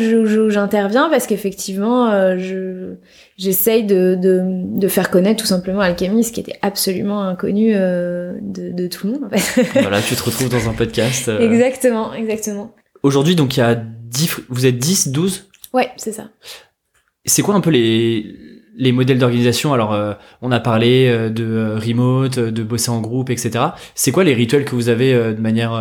j'interviens 0.51 1.09
parce 1.09 1.27
qu'effectivement 1.27 2.11
euh, 2.11 2.37
je 2.39 2.95
j'essaye 3.37 3.85
de, 3.85 4.17
de, 4.21 4.43
de 4.45 4.89
faire 4.89 5.11
connaître 5.11 5.41
tout 5.41 5.47
simplement 5.47 5.81
Alchemy 5.81 6.25
ce 6.25 6.33
qui 6.33 6.41
était 6.41 6.59
absolument 6.63 7.23
inconnu 7.23 7.73
euh, 7.75 8.35
de, 8.43 8.73
de 8.73 8.87
tout 8.89 9.07
le 9.07 9.13
monde 9.15 9.25
en 9.25 9.37
fait. 9.37 9.63
Voilà 9.81 10.03
tu 10.03 10.17
te 10.17 10.23
retrouves 10.23 10.49
dans 10.49 10.69
un 10.69 10.73
podcast 10.73 11.29
euh. 11.29 11.39
exactement 11.41 12.13
exactement. 12.15 12.75
Aujourd'hui 13.03 13.37
donc 13.37 13.57
il 13.57 13.61
y 13.61 13.63
a 13.63 13.75
10 13.77 14.41
vous 14.49 14.67
êtes 14.67 14.79
10 14.79 15.09
12 15.09 15.49
ouais 15.75 15.91
c'est 15.97 16.13
ça. 16.13 16.29
C'est 17.25 17.43
quoi 17.43 17.55
un 17.55 17.61
peu 17.61 17.71
les 17.71 18.35
les 18.79 18.93
modèles 18.93 19.19
d'organisation, 19.19 19.73
alors 19.73 19.95
euh, 19.95 20.13
on 20.43 20.53
a 20.53 20.61
parlé 20.61 21.09
euh, 21.09 21.31
de 21.31 21.45
euh, 21.45 21.79
remote, 21.79 22.39
de 22.39 22.63
bosser 22.63 22.91
en 22.91 23.01
groupe, 23.01 23.31
etc. 23.31 23.65
C'est 23.95 24.13
quoi 24.13 24.25
les 24.25 24.35
rituels 24.35 24.65
que 24.65 24.75
vous 24.75 24.89
avez 24.89 25.15
de 25.15 25.41
manière 25.41 25.73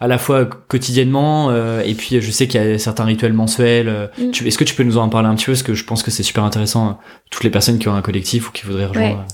à 0.00 0.08
la 0.08 0.18
fois 0.18 0.44
quotidiennement 0.44 1.54
et 1.54 1.94
puis 1.94 2.20
je 2.20 2.30
sais 2.30 2.46
qu'il 2.46 2.62
y 2.62 2.74
a 2.74 2.78
certains 2.78 3.04
rituels 3.04 3.32
mensuels. 3.32 4.10
Mm. 4.18 4.30
Est-ce 4.46 4.58
que 4.58 4.64
tu 4.64 4.74
peux 4.74 4.82
nous 4.82 4.98
en 4.98 5.08
parler 5.08 5.28
un 5.28 5.34
petit 5.34 5.46
peu? 5.46 5.52
Parce 5.52 5.62
que 5.62 5.74
je 5.74 5.84
pense 5.84 6.02
que 6.02 6.10
c'est 6.10 6.22
super 6.22 6.44
intéressant 6.44 6.98
toutes 7.30 7.44
les 7.44 7.50
personnes 7.50 7.78
qui 7.78 7.88
ont 7.88 7.94
un 7.94 8.02
collectif 8.02 8.48
ou 8.48 8.52
qui 8.52 8.66
voudraient 8.66 8.86
rejoindre. 8.86 9.24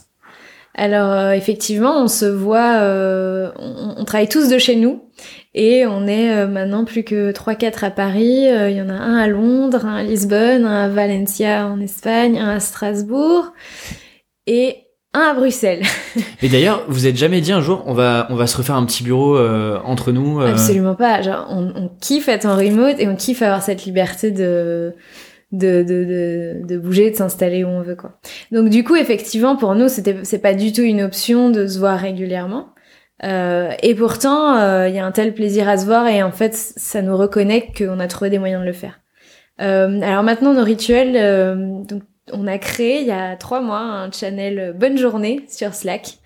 Alors 0.74 1.32
effectivement, 1.32 2.02
on 2.02 2.08
se 2.08 2.26
voit, 2.26 2.80
on, 3.58 3.94
on, 3.98 4.04
travaille 4.04 4.28
tous 4.28 4.48
de 4.48 4.58
chez 4.58 4.76
nous. 4.76 5.02
Et 5.54 5.84
on 5.86 6.06
est 6.06 6.30
euh, 6.30 6.46
maintenant 6.46 6.84
plus 6.84 7.02
que 7.02 7.32
3-4 7.32 7.84
à 7.84 7.90
Paris. 7.90 8.46
Euh, 8.48 8.70
il 8.70 8.76
y 8.76 8.82
en 8.82 8.88
a 8.88 8.94
un 8.94 9.16
à 9.16 9.26
Londres, 9.26 9.84
un 9.84 9.96
à 9.96 10.02
Lisbonne, 10.02 10.64
un 10.64 10.84
à 10.84 10.88
Valencia 10.88 11.66
en 11.66 11.80
Espagne, 11.80 12.38
un 12.38 12.50
à 12.50 12.60
Strasbourg 12.60 13.52
et 14.46 14.76
un 15.12 15.20
à 15.20 15.34
Bruxelles. 15.34 15.82
et 16.42 16.48
d'ailleurs, 16.48 16.84
vous 16.86 17.08
êtes 17.08 17.16
jamais 17.16 17.40
dit 17.40 17.50
un 17.50 17.60
jour, 17.60 17.82
on 17.86 17.94
va, 17.94 18.28
on 18.30 18.36
va 18.36 18.46
se 18.46 18.56
refaire 18.56 18.76
un 18.76 18.86
petit 18.86 19.02
bureau 19.02 19.36
euh, 19.36 19.80
entre 19.84 20.12
nous 20.12 20.40
Absolument 20.40 20.94
pas. 20.94 21.20
Genre, 21.20 21.48
on, 21.50 21.72
on, 21.74 21.90
kiffe 22.00 22.28
être 22.28 22.46
en 22.46 22.56
remote 22.56 23.00
et 23.00 23.08
on 23.08 23.16
kiffe 23.16 23.42
avoir 23.42 23.62
cette 23.62 23.84
liberté 23.84 24.30
de 24.30 24.94
de, 25.52 25.82
de, 25.82 26.04
de, 26.04 26.66
de 26.66 26.78
bouger, 26.78 27.10
de 27.10 27.16
s'installer 27.16 27.64
où 27.64 27.68
on 27.68 27.82
veut 27.82 27.96
quoi. 27.96 28.20
Donc 28.52 28.68
du 28.68 28.84
coup 28.84 28.94
effectivement 28.94 29.56
pour 29.56 29.74
nous 29.74 29.88
c'était 29.88 30.18
c'est 30.22 30.38
pas 30.38 30.54
du 30.54 30.72
tout 30.72 30.82
une 30.82 31.02
option 31.02 31.50
de 31.50 31.66
se 31.66 31.76
voir 31.80 31.98
régulièrement. 31.98 32.68
Euh, 33.22 33.72
et 33.82 33.94
pourtant, 33.94 34.56
euh, 34.56 34.88
il 34.88 34.94
y 34.94 34.98
a 34.98 35.04
un 35.04 35.12
tel 35.12 35.34
plaisir 35.34 35.68
à 35.68 35.76
se 35.76 35.84
voir 35.84 36.06
et 36.06 36.22
en 36.22 36.32
fait, 36.32 36.54
ça 36.54 37.02
nous 37.02 37.16
reconnecte 37.16 37.78
qu'on 37.78 38.00
a 38.00 38.08
trouvé 38.08 38.30
des 38.30 38.38
moyens 38.38 38.62
de 38.62 38.66
le 38.66 38.72
faire. 38.72 39.00
Euh, 39.60 40.00
alors 40.00 40.22
maintenant, 40.22 40.54
nos 40.54 40.64
rituels, 40.64 41.16
euh, 41.16 41.54
donc, 41.82 42.02
on 42.32 42.46
a 42.46 42.58
créé 42.58 43.00
il 43.00 43.06
y 43.06 43.12
a 43.12 43.36
trois 43.36 43.60
mois 43.60 43.80
un 43.80 44.10
channel 44.10 44.74
Bonne 44.78 44.96
Journée 44.96 45.44
sur 45.48 45.74
Slack. 45.74 46.18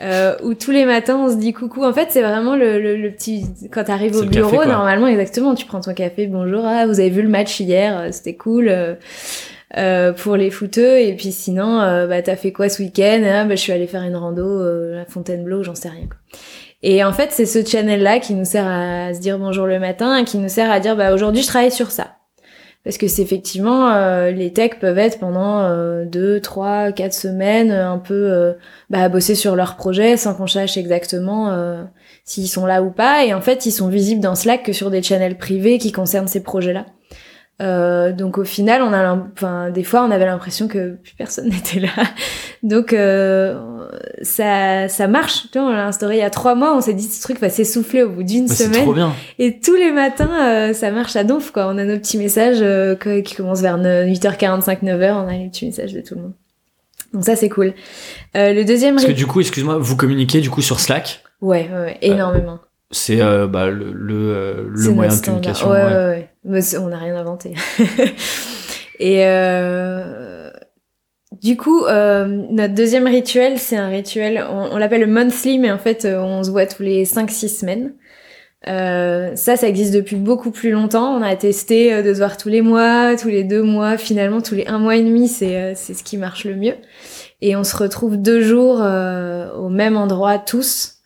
Euh, 0.00 0.36
où 0.44 0.54
tous 0.54 0.70
les 0.70 0.84
matins 0.84 1.16
on 1.16 1.28
se 1.28 1.34
dit 1.34 1.52
coucou. 1.52 1.82
En 1.82 1.92
fait, 1.92 2.06
c'est 2.10 2.22
vraiment 2.22 2.54
le, 2.54 2.80
le, 2.80 2.96
le, 2.96 3.10
petit 3.10 3.46
quand 3.72 3.82
t'arrives 3.82 4.14
au 4.14 4.22
bureau, 4.22 4.64
normalement 4.64 5.08
exactement, 5.08 5.56
tu 5.56 5.66
prends 5.66 5.80
ton 5.80 5.92
café, 5.92 6.28
bonjour, 6.28 6.64
ah 6.64 6.86
vous 6.86 7.00
avez 7.00 7.10
vu 7.10 7.20
le 7.20 7.28
match 7.28 7.58
hier, 7.58 8.06
c'était 8.14 8.36
cool. 8.36 8.72
Euh, 9.76 10.14
pour 10.14 10.36
les 10.36 10.50
footeux 10.50 10.98
et 10.98 11.14
puis 11.14 11.30
sinon 11.30 11.82
euh, 11.82 12.06
bah 12.06 12.22
t'as 12.22 12.36
fait 12.36 12.52
quoi 12.52 12.70
ce 12.70 12.82
week-end? 12.82 13.22
Ah, 13.26 13.44
bah, 13.44 13.54
je 13.54 13.60
suis 13.60 13.70
allée 13.70 13.86
faire 13.86 14.02
une 14.02 14.16
rando 14.16 14.42
euh, 14.42 15.02
à 15.02 15.04
Fontainebleau 15.04 15.62
j'en 15.62 15.74
sais 15.74 15.90
rien 15.90 16.06
quoi. 16.06 16.16
et 16.82 17.04
en 17.04 17.12
fait 17.12 17.32
c'est 17.32 17.44
ce 17.44 17.62
channel 17.62 18.02
là 18.02 18.18
qui 18.18 18.32
nous 18.32 18.46
sert 18.46 18.66
à 18.66 19.12
se 19.12 19.20
dire 19.20 19.38
bonjour 19.38 19.66
le 19.66 19.78
matin 19.78 20.16
et 20.16 20.24
qui 20.24 20.38
nous 20.38 20.48
sert 20.48 20.70
à 20.70 20.80
dire 20.80 20.96
bah 20.96 21.12
aujourd'hui 21.12 21.42
je 21.42 21.48
travaille 21.48 21.70
sur 21.70 21.90
ça. 21.90 22.14
Parce 22.82 22.96
que 22.96 23.08
c'est 23.08 23.20
effectivement 23.20 23.90
euh, 23.92 24.30
les 24.30 24.54
techs 24.54 24.80
peuvent 24.80 24.96
être 24.96 25.18
pendant 25.18 25.68
deux 26.06 26.40
trois 26.40 26.90
quatre 26.90 27.12
semaines 27.12 27.70
un 27.70 27.98
peu 27.98 28.54
bah, 28.88 29.02
à 29.02 29.08
bosser 29.10 29.34
sur 29.34 29.54
leur 29.54 29.76
projet 29.76 30.16
sans 30.16 30.34
qu'on 30.34 30.46
sache 30.46 30.78
exactement 30.78 31.84
s'ils 32.24 32.48
sont 32.48 32.64
là 32.64 32.82
ou 32.82 32.90
pas. 32.90 33.26
Et 33.26 33.34
en 33.34 33.42
fait 33.42 33.66
ils 33.66 33.72
sont 33.72 33.88
visibles 33.88 34.22
dans 34.22 34.34
Slack 34.34 34.62
que 34.62 34.72
sur 34.72 34.90
des 34.90 35.02
channels 35.02 35.36
privés 35.36 35.76
qui 35.76 35.92
concernent 35.92 36.28
ces 36.28 36.42
projets 36.42 36.72
là 36.72 36.86
euh, 37.60 38.12
donc 38.12 38.38
au 38.38 38.44
final, 38.44 38.82
on 38.82 38.92
a, 38.92 39.16
enfin, 39.34 39.70
des 39.70 39.82
fois, 39.82 40.04
on 40.04 40.10
avait 40.10 40.26
l'impression 40.26 40.68
que 40.68 40.94
plus 40.96 41.14
personne 41.14 41.48
n'était 41.50 41.80
là. 41.80 41.90
Donc 42.62 42.92
euh, 42.92 43.88
ça, 44.22 44.88
ça 44.88 45.08
marche. 45.08 45.50
Tu 45.50 45.58
vois, 45.58 45.68
on 45.68 45.72
l'a 45.72 45.86
instauré 45.86 46.16
il 46.16 46.20
y 46.20 46.22
a 46.22 46.30
trois 46.30 46.54
mois. 46.54 46.76
On 46.76 46.80
s'est 46.80 46.94
dit 46.94 47.04
ce 47.04 47.22
truc 47.22 47.40
va 47.40 47.50
s'essouffler 47.50 48.02
au 48.02 48.10
bout 48.10 48.22
d'une 48.22 48.48
semaine. 48.48 48.82
Trop 48.82 48.94
bien. 48.94 49.12
Et 49.38 49.58
tous 49.60 49.74
les 49.74 49.92
matins, 49.92 50.30
euh, 50.40 50.72
ça 50.72 50.90
marche 50.90 51.16
à 51.16 51.24
donf. 51.24 51.50
Quoi. 51.50 51.66
On 51.66 51.78
a 51.78 51.84
nos 51.84 51.98
petits 51.98 52.18
messages 52.18 52.58
euh, 52.60 52.94
qui 52.94 53.34
commencent 53.34 53.62
vers 53.62 53.78
8h45, 53.78 54.82
9h. 54.84 55.12
On 55.12 55.28
a 55.28 55.32
les 55.32 55.48
petits 55.48 55.66
messages 55.66 55.92
de 55.92 56.00
tout 56.00 56.14
le 56.14 56.22
monde. 56.22 56.34
Donc 57.12 57.24
ça, 57.24 57.36
c'est 57.36 57.48
cool. 57.48 57.72
le 58.34 58.62
deuxième. 58.64 58.96
Parce 58.96 59.06
que 59.06 59.12
du 59.12 59.26
coup, 59.26 59.40
excuse-moi, 59.40 59.78
vous 59.78 59.96
communiquez 59.96 60.40
du 60.40 60.50
coup 60.50 60.62
sur 60.62 60.78
Slack? 60.78 61.22
Ouais, 61.40 61.68
ouais, 61.72 61.80
ouais 61.80 61.98
énormément. 62.02 62.58
C'est 62.90 63.20
euh, 63.20 63.46
bah, 63.46 63.68
le, 63.68 63.92
le, 63.92 64.14
euh, 64.14 64.64
le 64.68 64.90
moyen 64.90 65.14
de 65.14 65.20
communication. 65.20 65.70
Ouais, 65.70 65.84
ouais, 65.84 65.92
ouais. 65.92 66.27
On 66.44 66.88
n'a 66.88 66.98
rien 66.98 67.16
inventé. 67.16 67.54
Et 69.00 69.24
euh, 69.26 70.50
du 71.40 71.56
coup, 71.56 71.84
euh, 71.84 72.24
notre 72.50 72.74
deuxième 72.74 73.06
rituel, 73.06 73.58
c'est 73.58 73.76
un 73.76 73.88
rituel, 73.88 74.44
on, 74.50 74.76
l'appelle 74.76 75.02
le 75.02 75.06
monthly, 75.06 75.58
mais 75.58 75.70
en 75.70 75.78
fait, 75.78 76.04
euh, 76.04 76.20
on 76.20 76.42
se 76.42 76.50
voit 76.50 76.66
tous 76.66 76.82
les 76.82 77.04
5-6 77.04 77.48
semaines. 77.60 77.94
Ça, 78.64 79.56
ça 79.56 79.68
existe 79.68 79.94
depuis 79.94 80.16
beaucoup 80.16 80.50
plus 80.50 80.72
longtemps. 80.72 81.16
On 81.16 81.22
a 81.22 81.34
testé 81.36 82.02
de 82.02 82.12
se 82.12 82.18
voir 82.18 82.36
tous 82.36 82.48
les 82.48 82.60
mois, 82.60 83.16
tous 83.16 83.28
les 83.28 83.44
deux 83.44 83.62
mois, 83.62 83.96
finalement 83.96 84.42
tous 84.42 84.56
les 84.56 84.66
un 84.66 84.78
mois 84.78 84.96
et 84.96 85.02
demi, 85.02 85.28
c'est 85.28 85.74
ce 85.74 86.02
qui 86.02 86.16
marche 86.16 86.44
le 86.44 86.56
mieux. 86.56 86.74
Et 87.40 87.54
on 87.54 87.62
se 87.62 87.76
retrouve 87.76 88.16
deux 88.16 88.42
jours 88.42 88.80
au 88.80 89.68
même 89.68 89.96
endroit 89.96 90.38
tous 90.38 90.97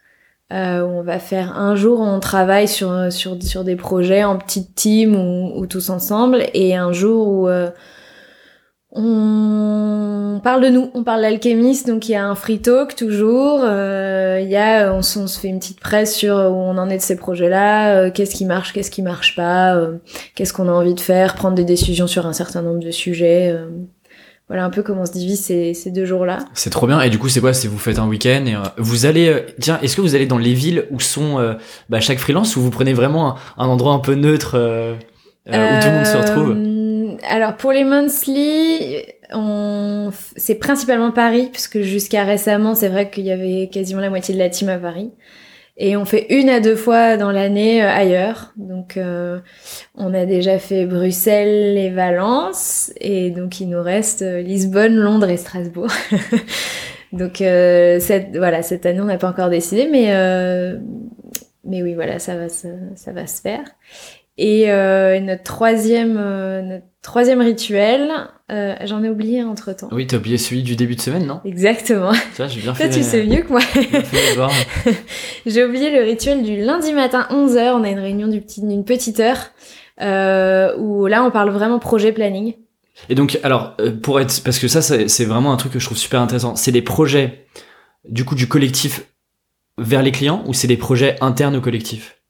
euh, 0.53 0.83
on 0.83 1.03
va 1.03 1.19
faire 1.19 1.59
un 1.59 1.75
jour 1.75 2.01
on 2.01 2.21
travaille 2.21 2.69
sur 2.69 3.13
sur 3.13 3.43
sur 3.43 3.65
des 3.65 3.77
projets 3.77 4.25
en 4.25 4.37
petite 4.37 4.75
team 4.75 5.17
ou, 5.17 5.59
ou 5.59 5.67
tous 5.67 5.91
ensemble 5.91 6.45
et 6.55 6.77
un 6.77 6.93
jour 6.93 7.29
où 7.29 7.49
euh, 7.49 7.71
on 8.95 10.41
parle 10.45 10.63
de 10.65 10.69
nous, 10.69 10.91
on 10.93 11.03
parle 11.03 11.23
d'alchimiste, 11.23 11.87
donc 11.87 12.11
il 12.11 12.13
y 12.13 12.15
a 12.15 12.27
un 12.27 12.35
free 12.35 12.61
talk 12.61 12.95
toujours. 12.95 13.61
Euh, 13.65 14.39
il 14.43 14.51
y 14.51 14.57
a, 14.57 14.93
on, 14.93 14.99
on, 14.99 15.03
se 15.03 15.41
fait 15.41 15.49
une 15.49 15.61
petite 15.61 15.81
presse 15.81 16.15
sur 16.15 16.37
où 16.37 16.39
on 16.39 16.77
en 16.77 16.91
est 16.91 16.99
de 16.99 17.03
ces 17.03 17.17
projets-là, 17.17 17.97
euh, 17.97 18.11
qu'est-ce 18.11 18.35
qui 18.35 18.45
marche, 18.45 18.75
qu'est-ce 18.75 18.91
qui 18.91 19.01
marche 19.01 19.35
pas, 19.35 19.75
euh, 19.77 19.97
qu'est-ce 20.35 20.53
qu'on 20.53 20.69
a 20.69 20.73
envie 20.73 20.93
de 20.93 21.01
faire, 21.01 21.35
prendre 21.35 21.55
des 21.55 21.65
décisions 21.65 22.07
sur 22.07 22.27
un 22.27 22.35
certain 22.35 22.61
nombre 22.61 22.81
de 22.81 22.91
sujets 22.91 23.57
voilà 24.53 24.67
un 24.67 24.71
peu 24.71 24.83
comment 24.83 25.01
on 25.01 25.07
se 25.07 25.13
divise 25.13 25.41
ces, 25.43 25.73
ces 25.73 25.91
deux 25.91 26.05
jours-là. 26.05 26.41
C'est 26.53 26.69
trop 26.69 26.87
bien. 26.87 27.01
Et 27.01 27.09
du 27.09 27.19
coup, 27.19 27.31
c'est 27.31 27.41
quoi? 27.41 27.55
C'est 27.55 27.69
vous 27.69 27.79
faites 27.79 27.99
un 27.99 28.07
week-end 28.07 28.45
et 28.45 28.55
euh, 28.55 28.59
vous 28.77 29.07
allez. 29.07 29.29
Euh, 29.29 29.41
tiens, 29.59 29.79
est-ce 29.81 29.97
que 29.97 30.03
vous 30.03 30.15
allez 30.15 30.27
dans 30.27 30.37
les 30.37 30.53
villes 30.53 30.85
où 30.91 31.01
sont 31.01 31.39
euh, 31.39 31.55
bah, 31.89 32.01
chaque 32.01 32.19
freelance 32.19 32.55
ou 32.55 32.61
vous 32.61 32.69
prenez 32.69 32.93
vraiment 32.93 33.37
un, 33.57 33.67
endroit 33.67 33.95
un 33.95 33.99
peu 33.99 34.15
neutre 34.15 34.59
où 35.47 35.51
tout 35.51 35.55
le 35.55 35.95
monde 35.95 36.05
se 36.05 36.17
retrouve? 36.19 37.19
Alors 37.31 37.57
pour 37.57 37.73
les 37.73 37.85
monthly, 37.85 39.07
on... 39.33 40.11
c'est 40.37 40.57
principalement 40.57 41.13
Paris 41.13 41.49
puisque 41.51 41.81
jusqu'à 41.81 42.25
récemment, 42.25 42.75
c'est 42.75 42.91
vrai 42.91 43.09
qu'il 43.09 43.25
y 43.25 43.33
avait 43.33 43.71
quasiment 43.73 44.03
la 44.03 44.11
moitié 44.11 44.35
de 44.35 44.39
la 44.39 44.51
team 44.51 44.69
à 44.69 44.77
Paris. 44.77 45.13
Et 45.79 45.97
on 45.97 46.05
fait 46.05 46.27
une 46.29 46.51
à 46.51 46.61
deux 46.61 46.77
fois 46.77 47.17
dans 47.17 47.31
l'année 47.31 47.83
euh, 47.83 47.89
ailleurs. 47.89 48.53
Donc 48.57 48.97
euh, 48.97 49.41
on 49.95 50.13
a 50.13 50.27
déjà 50.27 50.59
fait 50.59 50.85
Bruxelles 50.85 51.79
et 51.79 51.91
Valence. 51.91 52.93
Et 53.01 53.31
donc 53.31 53.61
il 53.61 53.71
nous 53.71 53.83
reste 53.83 54.23
euh, 54.23 54.43
Lisbonne, 54.43 54.95
Londres 54.95 55.31
et 55.31 55.39
Strasbourg. 55.39 55.91
donc 57.13 57.39
cette, 57.39 58.37
voilà, 58.37 58.63
cette 58.63 58.87
année 58.87 59.01
on 59.01 59.07
n'a 59.07 59.19
pas 59.19 59.29
encore 59.29 59.51
décidé, 59.51 59.89
mais, 59.91 60.13
mais 61.65 61.83
oui, 61.83 61.95
voilà, 61.95 62.19
ça 62.19 62.37
va, 62.37 62.49
ça, 62.49 62.69
ça 62.95 63.13
va 63.13 63.27
se 63.27 63.41
faire. 63.41 63.65
Et 64.39 64.67
notre 65.21 65.43
troisième, 65.43 66.15
notre 66.15 66.87
troisième 67.03 67.41
rituel, 67.41 68.11
euh, 68.51 68.75
j'en 68.85 69.03
ai 69.03 69.11
oublié 69.11 69.43
entre 69.43 69.73
temps. 69.73 69.89
Oui, 69.93 70.07
t'as 70.07 70.17
oublié 70.17 70.39
celui 70.39 70.63
du 70.63 70.77
début 70.77 70.95
de 70.95 71.01
semaine, 71.01 71.27
non? 71.27 71.41
Exactement. 71.45 72.13
Ça, 72.35 72.49
j'ai 72.49 72.61
bien 72.61 72.75
fait. 72.75 72.89
Toi, 72.89 72.97
tu 72.97 73.03
sais 73.03 73.25
mieux 73.25 73.43
que 73.43 73.49
moi. 73.49 73.61
j'ai 75.47 75.65
oublié 75.65 75.91
le 75.91 76.05
rituel 76.05 76.43
du 76.43 76.57
lundi 76.63 76.93
matin 76.93 77.27
11h. 77.31 77.73
On 77.75 77.85
a 77.85 77.91
une 77.91 77.99
réunion 77.99 78.29
d'une 78.29 78.85
petite 78.85 79.21
heure 79.21 79.51
euh, 80.01 80.77
où 80.79 81.07
là, 81.07 81.25
on 81.25 81.31
parle 81.31 81.51
vraiment 81.51 81.79
projet 81.79 82.13
planning. 82.13 82.55
Et 83.09 83.15
donc, 83.15 83.39
alors, 83.43 83.75
euh, 83.81 83.91
pour 83.91 84.21
être, 84.21 84.43
parce 84.45 84.59
que 84.59 84.69
ça, 84.69 84.81
c'est 84.83 85.25
vraiment 85.25 85.53
un 85.53 85.57
truc 85.57 85.73
que 85.73 85.79
je 85.79 85.87
trouve 85.87 85.99
super 85.99 86.21
intéressant. 86.21 86.57
C'est 86.57 86.73
des 86.73 86.83
projets, 86.83 87.47
du 88.09 88.25
coup, 88.25 88.35
du 88.35 88.47
collectif 88.47 89.07
vers 89.79 90.03
les 90.03 90.13
clients 90.13 90.45
ou 90.47 90.55
c'est 90.55 90.69
des 90.69 90.77
projets 90.77 91.17
internes 91.21 91.57
au 91.57 91.61
collectif? 91.61 92.22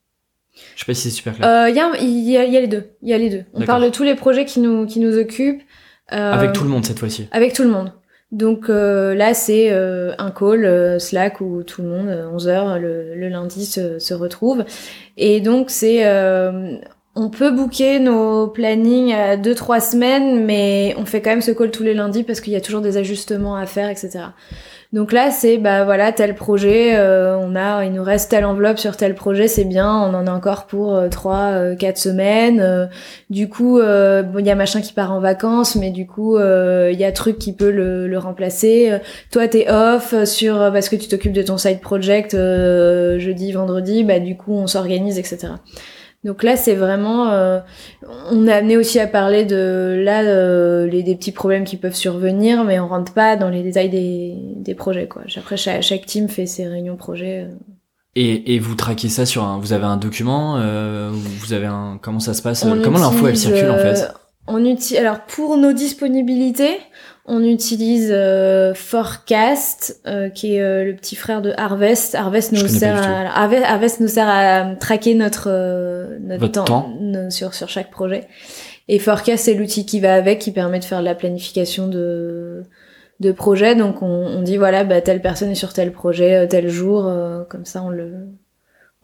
Sais 0.85 0.93
pas 0.93 0.95
si 0.95 1.03
c'est 1.03 1.11
super 1.11 1.35
clair. 1.35 1.69
Il 1.69 1.75
y, 1.75 1.81
a, 1.81 1.91
y, 2.01 2.37
a, 2.37 2.45
y, 2.45 2.57
a, 2.57 2.61
les 2.61 2.67
deux. 2.67 2.85
Il 3.03 3.09
y 3.09 3.13
a 3.13 3.19
les 3.19 3.31
deux. 3.31 3.45
On 3.55 3.63
parle 3.63 3.85
de 3.85 3.89
tous 3.89 4.03
les 4.03 4.15
projets 4.15 4.45
qui 4.45 4.61
nous 4.61 4.87
qui 4.87 5.01
nous 5.01 5.17
occupent. 5.19 5.63
avec 6.09 6.53
tout 6.53 6.65
le 6.65 6.71
monde 6.71 6.85
cette 6.85 6.99
fois-ci. 6.99 7.29
Avec 7.33 7.53
tout 7.53 7.63
le 7.63 7.71
monde. 7.71 7.93
Donc 8.31 8.69
là, 8.69 9.35
c'est 9.35 9.71
un 9.71 10.31
call 10.31 11.01
Slack 11.01 11.41
où 11.41 11.63
tout 11.63 11.83
le 11.83 11.89
monde, 11.89 12.29
11 12.33 12.49
heures 12.49 12.79
le, 12.79 13.15
le 13.15 13.29
lundi, 13.29 13.67
se, 13.67 13.99
se, 13.99 14.15
retrouve. 14.15 14.65
Et 15.17 15.41
donc, 15.41 15.71
c'est 15.71 16.05
on 17.15 17.29
peut 17.29 17.51
booker 17.51 17.99
nos 18.01 18.49
plannings 18.49 19.13
à 19.13 19.37
deux 19.37 19.55
trois 19.55 19.81
semaines, 19.81 20.45
mais 20.45 20.95
on 20.97 21.05
fait 21.05 21.21
quand 21.21 21.31
même 21.31 21.43
ce 21.43 21.51
call 21.51 21.71
tous 21.71 21.83
les 21.83 21.95
lundis 21.95 22.23
parce 22.23 22.41
qu'il 22.41 22.53
y 22.53 22.57
a 22.57 22.61
toujours 22.61 22.81
des 22.81 22.97
ajustements 22.97 23.57
à 23.57 23.67
faire, 23.67 23.91
etc. 23.91 24.25
Donc 24.93 25.13
là, 25.13 25.31
c'est 25.31 25.57
bah 25.57 25.85
voilà 25.85 26.13
tel 26.13 26.35
projet, 26.35 26.97
euh, 26.97 27.35
on 27.39 27.57
a, 27.57 27.83
il 27.87 27.93
nous 27.93 28.03
reste 28.03 28.31
telle 28.31 28.45
enveloppe 28.45 28.79
sur 28.79 28.95
tel 28.95 29.15
projet, 29.15 29.49
c'est 29.49 29.65
bien, 29.65 29.91
on 29.91 30.13
en 30.13 30.27
a 30.27 30.31
encore 30.31 30.67
pour 30.67 30.95
euh, 30.95 31.09
trois, 31.09 31.53
euh, 31.53 31.75
quatre 31.75 31.97
semaines. 31.97 32.91
du 33.31 33.49
coup, 33.49 33.79
bon, 33.79 34.39
il 34.39 34.47
y 34.47 34.51
a 34.51 34.55
machin 34.55 34.83
qui 34.83 34.93
part 34.93 35.13
en 35.13 35.21
vacances, 35.21 35.77
mais 35.77 35.91
du 35.91 36.07
coup, 36.07 36.37
il 36.39 36.99
y 36.99 37.05
a 37.05 37.13
truc 37.13 37.39
qui 37.39 37.55
peut 37.55 37.71
le, 37.71 38.07
le 38.07 38.19
remplacer. 38.19 38.99
toi, 39.31 39.49
t'es 39.49 39.71
off 39.71 40.15
sur 40.25 40.57
parce 40.73 40.91
que 40.91 40.97
tu 40.97 41.09
t'occupes 41.09 41.33
de 41.33 41.43
ton 41.43 41.57
side 41.57 41.81
project 41.81 42.33
jeudi, 42.33 43.53
vendredi, 43.53 44.05
bah 44.05 44.19
du 44.19 44.37
coup, 44.37 44.53
on 44.53 44.67
s'organise, 44.67 45.19
etc. 45.19 45.55
Donc 46.25 46.45
là, 46.45 46.57
c'est 46.57 46.77
vraiment, 46.77 47.31
euh, 47.31 47.59
on 48.31 48.47
est 48.47 48.53
amené 48.53 48.77
aussi 48.77 49.01
à 49.01 49.09
parler 49.09 49.45
de 49.45 50.01
là 50.05 50.23
euh, 50.23 50.87
les 50.87 51.03
des 51.03 51.17
petits 51.17 51.33
problèmes 51.33 51.65
qui 51.65 51.77
peuvent 51.77 51.97
survenir, 51.97 52.63
mais 52.63 52.79
on 52.79 52.87
rentre 52.87 53.13
pas 53.13 53.37
dans 53.37 53.49
les 53.49 53.63
détails 53.63 53.91
des, 53.91 54.37
des 54.57 54.75
projets 54.75 55.09
quoi. 55.09 55.23
Après, 55.37 55.57
chaque, 55.57 55.83
chaque 55.83 56.07
team 56.07 56.29
fait 56.29 56.47
ses 56.47 56.69
réunions 56.69 56.97
projets. 56.97 57.47
Euh. 57.49 57.55
Et, 58.15 58.55
et 58.55 58.59
vous 58.61 58.77
traquez 58.77 59.09
ça 59.09 59.27
sur 59.27 59.43
un, 59.43 59.59
vous 59.59 59.73
avez 59.73 59.87
un 59.87 59.97
document, 59.97 60.59
vous 61.13 61.53
avez 61.55 61.65
un, 61.65 61.99
comment 62.01 62.21
ça 62.21 62.35
se 62.35 62.43
passe, 62.43 62.67
comment 62.85 62.99
l'info 62.99 63.27
elle 63.27 63.39
circule 63.39 63.71
en 63.71 63.79
fait 63.79 64.07
On 64.47 64.63
utilise, 64.63 64.99
alors 64.99 65.21
pour 65.21 65.57
nos 65.57 65.73
disponibilités, 65.73 66.77
on 67.25 67.45
utilise 67.45 68.11
euh, 68.13 68.75
Forecast, 68.75 70.01
euh, 70.07 70.29
qui 70.29 70.57
est 70.57 70.61
euh, 70.61 70.85
le 70.85 70.97
petit 70.97 71.15
frère 71.15 71.41
de 71.41 71.53
Harvest. 71.57 72.15
Harvest 72.15 72.53
nous 72.53 72.67
sert 72.67 72.97
à 72.97 73.41
Harvest, 73.41 74.01
nous 74.01 74.09
sert 74.09 74.29
à 74.29 74.75
traquer 74.75 75.15
notre 75.15 76.19
notre 76.21 76.49
temps, 76.49 76.93
sur 77.31 77.55
sur 77.55 77.69
chaque 77.69 77.91
projet. 77.91 78.27
Et 78.89 78.99
Forecast 78.99 79.45
c'est 79.45 79.55
l'outil 79.55 79.87
qui 79.87 80.01
va 80.01 80.15
avec, 80.15 80.41
qui 80.41 80.51
permet 80.51 80.81
de 80.81 80.85
faire 80.85 81.01
de 81.01 81.05
la 81.05 81.15
planification 81.15 81.87
de 81.87 82.65
de 83.21 83.33
projet. 83.33 83.77
Donc 83.77 84.03
on, 84.03 84.07
on 84.07 84.43
dit 84.43 84.57
voilà, 84.57 84.83
bah, 84.83 85.01
telle 85.01 85.23
personne 85.23 85.51
est 85.51 85.55
sur 85.55 85.73
tel 85.73 85.93
projet 85.93 86.49
tel 86.49 86.69
jour, 86.69 87.11
comme 87.49 87.65
ça 87.65 87.85
on 87.85 87.91
le 87.91 88.27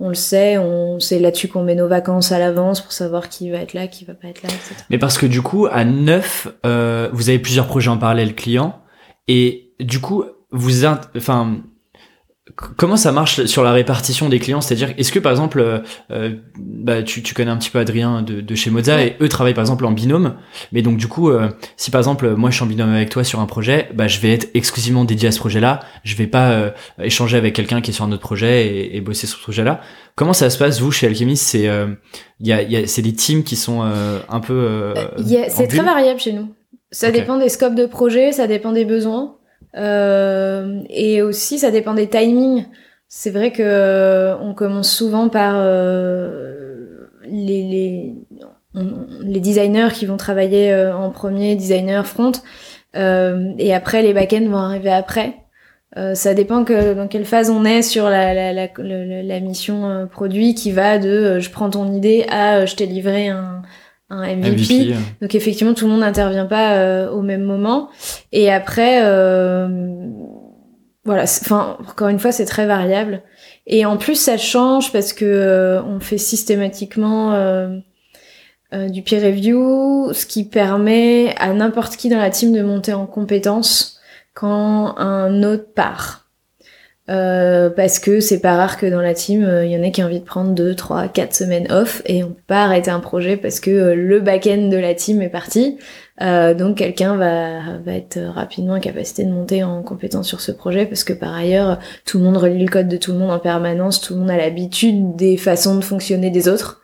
on 0.01 0.09
le 0.09 0.15
sait, 0.15 0.59
on 0.59 1.01
c'est 1.01 1.19
là-dessus 1.19 1.49
qu'on 1.49 1.65
met 1.65 1.75
nos 1.75 1.89
vacances 1.89 2.33
à 2.33 2.39
l'avance 2.39 2.81
pour 2.81 2.93
savoir 2.93 3.29
qui 3.29 3.51
va 3.51 3.59
être 3.59 3.75
là, 3.75 3.89
qui 3.89 4.05
va 4.05 4.15
pas 4.15 4.29
être 4.29 4.43
là, 4.43 4.49
etc. 4.49 4.75
Mais 4.91 4.99
parce 4.99 5.19
que 5.19 5.27
du 5.27 5.43
coup, 5.43 5.67
à 5.71 5.85
neuf, 5.85 6.49
euh, 6.65 7.09
vous 7.13 7.29
avez 7.29 7.39
plusieurs 7.39 7.67
projets 7.67 7.91
en 7.91 7.99
parallèle 7.99 8.35
clients, 8.35 8.81
et 9.27 9.73
du 9.81 10.01
coup, 10.01 10.25
vous, 10.51 10.85
enfin, 10.85 11.59
Comment 12.57 12.97
ça 12.97 13.13
marche 13.13 13.45
sur 13.45 13.63
la 13.63 13.73
répartition 13.73 14.29
des 14.29 14.39
clients? 14.39 14.61
C'est-à-dire, 14.61 14.95
est-ce 14.97 15.13
que 15.13 15.19
par 15.19 15.33
exemple, 15.33 15.61
euh, 15.61 15.81
euh, 16.11 16.35
bah, 16.59 17.03
tu, 17.03 17.23
tu, 17.23 17.35
connais 17.35 17.51
un 17.51 17.57
petit 17.57 17.71
peu 17.71 17.79
Adrien 17.79 18.23
de, 18.23 18.41
de 18.41 18.55
chez 18.55 18.71
Moza 18.71 19.03
et 19.05 19.17
eux 19.21 19.29
travaillent 19.29 19.55
par 19.55 19.63
exemple 19.63 19.85
en 19.85 19.93
binôme, 19.93 20.35
mais 20.73 20.83
donc 20.83 20.97
du 20.97 21.09
coup, 21.09 21.31
euh, 21.31 21.49
si 21.77 21.91
par 21.91 22.01
exemple 22.01 22.35
moi 22.35 22.51
je 22.51 22.57
suis 22.57 22.65
en 22.65 22.67
binôme 22.67 22.93
avec 22.93 23.11
toi 23.11 23.23
sur 23.25 23.41
un 23.41 23.47
projet, 23.47 23.91
bah 23.95 24.09
je 24.09 24.21
vais 24.21 24.33
être 24.33 24.49
exclusivement 24.55 25.05
dédié 25.05 25.29
à 25.29 25.33
ce 25.33 25.39
projet-là. 25.39 25.81
Je 26.05 26.17
vais 26.17 26.27
pas 26.27 26.73
échanger 27.01 27.37
avec 27.37 27.55
quelqu'un 27.55 27.81
qui 27.81 27.91
est 27.91 27.95
sur 27.95 28.05
un 28.05 28.13
autre 28.13 28.23
projet 28.23 28.67
et, 28.67 28.97
et, 28.97 29.01
bosser 29.01 29.27
sur 29.27 29.39
ce 29.39 29.43
projet-là. 29.43 29.81
Comment 30.15 30.33
ça 30.33 30.51
se 30.51 30.59
passe 30.59 30.81
vous 30.81 30.91
chez 30.91 31.07
Alchemist 31.07 31.45
C'est 31.45 31.69
il 32.41 32.47
y 32.47 32.53
a, 32.53 32.63
y 32.63 32.77
a 32.77 32.87
c'est 32.87 33.03
des 33.03 33.13
teams 33.13 33.43
qui 33.43 33.57
sont 33.57 33.83
un 33.83 34.41
peu. 34.41 34.95
c'est 35.49 35.69
très 35.69 35.83
variable 35.83 36.21
chez 36.21 36.33
nous. 36.33 36.55
Ça 36.91 37.11
dépend 37.11 37.37
des 37.39 37.51
scopes 37.51 37.75
de 37.75 37.87
projet, 37.87 38.33
ça 38.33 38.47
dépend 38.47 38.73
des 38.73 38.85
besoins. 38.85 39.38
Euh, 39.77 40.81
et 40.89 41.23
aussi, 41.23 41.59
ça 41.59 41.71
dépend 41.71 41.95
des 41.95 42.09
timings. 42.09 42.67
C'est 43.09 43.31
vrai 43.31 43.53
que 43.53 43.63
euh, 43.63 44.37
on 44.39 44.55
commence 44.55 44.91
souvent 44.91 45.29
par 45.29 45.55
euh, 45.57 47.09
les, 47.25 47.63
les, 47.63 48.15
les, 49.23 49.41
designers 49.41 49.89
qui 49.93 50.07
vont 50.07 50.17
travailler 50.17 50.75
en 50.93 51.11
premier, 51.11 51.57
designer 51.57 52.07
front, 52.07 52.33
et 52.95 53.75
après 53.75 54.03
les 54.03 54.13
backends 54.13 54.49
vont 54.49 54.59
arriver 54.59 54.91
après. 54.91 55.35
ça 56.15 56.35
dépend 56.35 56.65
que 56.65 56.95
dans 56.95 57.09
quelle 57.09 57.25
phase 57.25 57.51
on 57.51 57.65
est 57.65 57.83
sur 57.83 58.09
la, 58.09 58.35
la, 58.35 58.53
la, 58.53 58.69
la 59.23 59.41
mission 59.41 60.09
produit 60.11 60.55
qui 60.55 60.73
va 60.73 60.99
de 60.99 61.39
je 61.39 61.51
prends 61.51 61.71
ton 61.71 61.93
idée 61.93 62.27
à 62.31 62.67
je 62.67 62.77
t'ai 62.77 62.87
livré 62.87 63.29
un, 63.29 63.63
un 64.11 64.37
MVP. 64.37 64.95
Donc 65.21 65.35
effectivement, 65.35 65.75
tout 65.75 65.85
le 65.85 65.93
monde 65.93 66.01
n'intervient 66.01 66.47
pas 66.47 66.77
euh, 66.77 67.11
au 67.11 67.23
même 67.23 67.43
moment. 67.43 67.91
Et 68.33 68.51
après, 68.51 69.01
euh, 69.03 69.69
voilà, 71.05 71.25
enfin 71.25 71.77
encore 71.89 72.09
une 72.09 72.19
fois, 72.19 72.33
c'est 72.33 72.47
très 72.47 72.67
variable. 72.67 73.23
Et 73.67 73.85
en 73.85 73.97
plus, 73.97 74.15
ça 74.15 74.39
change 74.39 74.93
parce 74.93 75.13
que 75.13 75.25
euh, 75.25 75.83
on 75.83 76.01
fait 76.01 76.19
systématiquement 76.19 77.33
du 78.73 79.03
peer 79.03 79.23
review, 79.23 80.13
ce 80.13 80.27
qui 80.27 80.45
permet 80.45 81.35
à 81.39 81.53
n'importe 81.53 81.97
qui 81.97 82.09
dans 82.09 82.19
la 82.19 82.31
team 82.31 82.53
de 82.53 82.63
monter 82.63 82.93
en 82.93 83.07
compétence 83.07 83.99
quand 84.35 84.97
un 84.99 85.43
autre 85.43 85.73
part. 85.75 86.28
Euh, 87.11 87.71
parce 87.71 87.99
que 87.99 88.21
c'est 88.21 88.41
pas 88.41 88.57
rare 88.57 88.77
que 88.77 88.85
dans 88.85 89.01
la 89.01 89.15
team, 89.15 89.41
il 89.41 89.47
euh, 89.47 89.65
y 89.65 89.77
en 89.77 89.83
ait 89.83 89.93
qui 89.93 90.03
ont 90.03 90.07
envie 90.07 90.21
de 90.21 90.25
prendre 90.25 90.53
2, 90.53 90.75
3, 90.75 91.09
4 91.09 91.35
semaines 91.35 91.67
off 91.73 92.03
et 92.05 92.23
on 92.23 92.29
peut 92.29 92.43
pas 92.47 92.65
arrêter 92.65 92.91
un 92.91 93.01
projet 93.01 93.39
parce 93.39 93.61
que 93.61 93.71
euh, 93.71 93.95
le 93.95 94.21
back-end 94.21 94.69
de 94.69 94.77
la 94.77 94.95
team 94.95 95.23
est 95.23 95.31
parti. 95.31 95.79
donc 96.21 96.77
quelqu'un 96.77 97.17
va, 97.17 97.79
va 97.79 97.93
être 97.93 98.19
rapidement 98.35 98.75
en 98.75 98.81
capacité 98.81 99.25
de 99.25 99.31
monter 99.31 99.65
en 99.65 99.83
compétence 99.83 100.29
sur 100.29 100.43
ce 100.43 100.53
projet 100.53 100.85
parce 100.85 101.03
que 101.03 101.15
par 101.15 101.35
ailleurs, 101.35 101.79
tout 102.05 102.19
le 102.19 102.25
monde 102.25 102.37
relit 102.37 102.63
le 102.63 102.71
code 102.71 102.89
de 102.89 102.99
tout 102.99 103.13
le 103.13 103.19
monde 103.19 103.31
en 103.31 103.39
permanence, 103.39 104.03
tout 104.03 104.13
le 104.13 104.21
monde 104.21 104.31
a 104.31 104.37
l'habitude 104.37 105.17
des 105.17 105.39
façons 105.39 105.77
de 105.77 105.85
fonctionner 105.85 106.31
des 106.31 106.49
autres. 106.49 106.83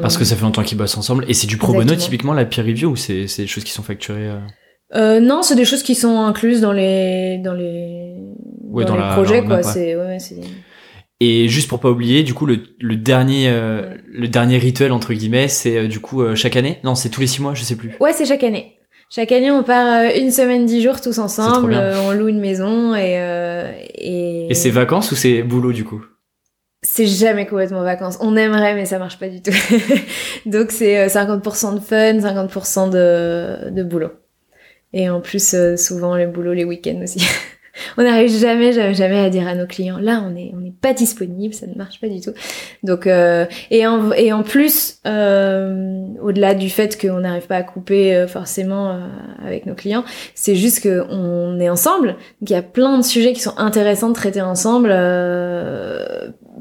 Parce 0.00 0.16
que 0.16 0.24
ça 0.24 0.36
fait 0.36 0.42
longtemps 0.42 0.62
qu'ils 0.62 0.78
bossent 0.78 0.96
ensemble. 0.96 1.24
Et 1.28 1.34
c'est 1.34 1.46
du 1.48 1.58
pro 1.58 1.74
bono 1.74 1.94
typiquement 1.96 2.32
la 2.32 2.46
peer 2.46 2.64
review 2.64 2.90
ou 2.90 2.96
c'est 2.96 3.26
des 3.36 3.46
choses 3.46 3.64
qui 3.64 3.72
sont 3.72 3.82
facturées 3.82 4.30
euh, 4.96 5.20
non, 5.20 5.42
c'est 5.42 5.56
des 5.56 5.64
choses 5.64 5.82
qui 5.82 5.94
sont 5.94 6.20
incluses 6.20 6.60
dans 6.60 6.72
les 6.72 7.38
dans 7.38 7.54
les, 7.54 8.14
dans, 8.84 8.96
les 8.96 9.12
projets 9.14 9.44
quoi. 9.44 9.62
C'est 9.62 9.96
ouais. 9.96 10.18
Et 11.20 11.48
juste 11.48 11.68
pour 11.68 11.80
pas 11.80 11.90
oublier, 11.90 12.22
du 12.22 12.34
coup, 12.34 12.44
le, 12.44 12.62
le 12.80 12.96
dernier 12.96 13.48
euh, 13.48 13.94
le 14.06 14.28
dernier 14.28 14.58
rituel 14.58 14.92
entre 14.92 15.14
guillemets, 15.14 15.48
c'est 15.48 15.76
euh, 15.76 15.88
du 15.88 16.00
coup 16.00 16.22
euh, 16.22 16.34
chaque 16.34 16.56
année? 16.56 16.80
Non, 16.84 16.94
c'est 16.94 17.08
tous 17.08 17.20
les 17.20 17.26
six 17.26 17.40
mois, 17.40 17.54
je 17.54 17.62
sais 17.62 17.76
plus. 17.76 17.92
Ouais, 18.00 18.12
c'est 18.12 18.26
chaque 18.26 18.44
année. 18.44 18.78
Chaque 19.10 19.32
année, 19.32 19.50
on 19.50 19.62
part 19.62 20.04
une 20.16 20.30
semaine, 20.30 20.66
dix 20.66 20.82
jours 20.82 21.00
tous 21.00 21.18
ensemble. 21.18 21.74
on 21.74 22.12
loue 22.12 22.28
une 22.28 22.40
maison 22.40 22.94
et 22.96 23.14
et. 23.94 24.50
Et 24.50 24.54
c'est 24.54 24.70
vacances 24.70 25.12
ou 25.12 25.16
c'est 25.16 25.42
boulot 25.42 25.72
du 25.72 25.84
coup? 25.84 26.04
C'est 26.82 27.06
jamais 27.06 27.46
complètement 27.46 27.82
vacances. 27.82 28.18
On 28.20 28.36
aimerait, 28.36 28.74
mais 28.74 28.84
ça 28.84 28.98
marche 28.98 29.18
pas 29.18 29.28
du 29.28 29.40
tout. 29.40 29.52
Donc 30.46 30.70
c'est 30.70 31.06
50% 31.06 31.74
de 31.74 31.80
fun, 31.80 32.18
50% 32.18 32.90
de, 32.90 33.70
de 33.70 33.82
boulot. 33.82 34.10
Et 34.94 35.10
en 35.10 35.20
plus, 35.20 35.52
euh, 35.52 35.76
souvent, 35.76 36.16
les 36.16 36.26
boulots, 36.26 36.54
les 36.54 36.64
week-ends 36.64 37.00
aussi. 37.02 37.20
on 37.96 38.02
n'arrive 38.02 38.30
jamais, 38.30 38.72
jamais, 38.72 38.94
jamais 38.94 39.18
à 39.18 39.30
dire 39.30 39.46
à 39.46 39.54
nos 39.54 39.66
clients, 39.66 39.98
là, 39.98 40.22
on 40.24 40.30
n'est 40.30 40.52
on 40.54 40.58
n'est 40.58 40.70
pas 40.70 40.92
disponible, 40.92 41.54
ça 41.54 41.66
ne 41.66 41.74
marche 41.74 42.00
pas 42.00 42.08
du 42.08 42.20
tout. 42.20 42.32
Donc, 42.82 43.06
euh, 43.06 43.46
et, 43.70 43.86
en, 43.86 44.12
et 44.12 44.32
en 44.32 44.42
plus, 44.42 44.98
euh, 45.06 46.06
au-delà 46.22 46.54
du 46.54 46.70
fait 46.70 47.00
qu'on 47.00 47.20
n'arrive 47.20 47.46
pas 47.46 47.56
à 47.56 47.62
couper 47.62 48.14
euh, 48.14 48.26
forcément 48.26 48.90
euh, 48.90 48.98
avec 49.44 49.66
nos 49.66 49.74
clients, 49.74 50.04
c'est 50.34 50.54
juste 50.54 50.82
qu'on 50.82 51.58
est 51.60 51.68
ensemble. 51.68 52.08
Donc, 52.40 52.50
il 52.50 52.52
y 52.52 52.56
a 52.56 52.62
plein 52.62 52.98
de 52.98 53.04
sujets 53.04 53.32
qui 53.32 53.40
sont 53.40 53.58
intéressants 53.58 54.08
de 54.08 54.14
traiter 54.14 54.42
ensemble 54.42 54.90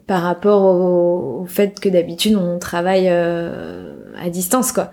par 0.08 0.22
rapport 0.24 0.64
au, 0.64 1.42
au, 1.42 1.46
fait 1.46 1.80
que 1.80 1.90
d'habitude, 1.90 2.36
on 2.36 2.60
travaille 2.60 3.08
à 3.08 4.30
distance, 4.30 4.72
quoi 4.72 4.92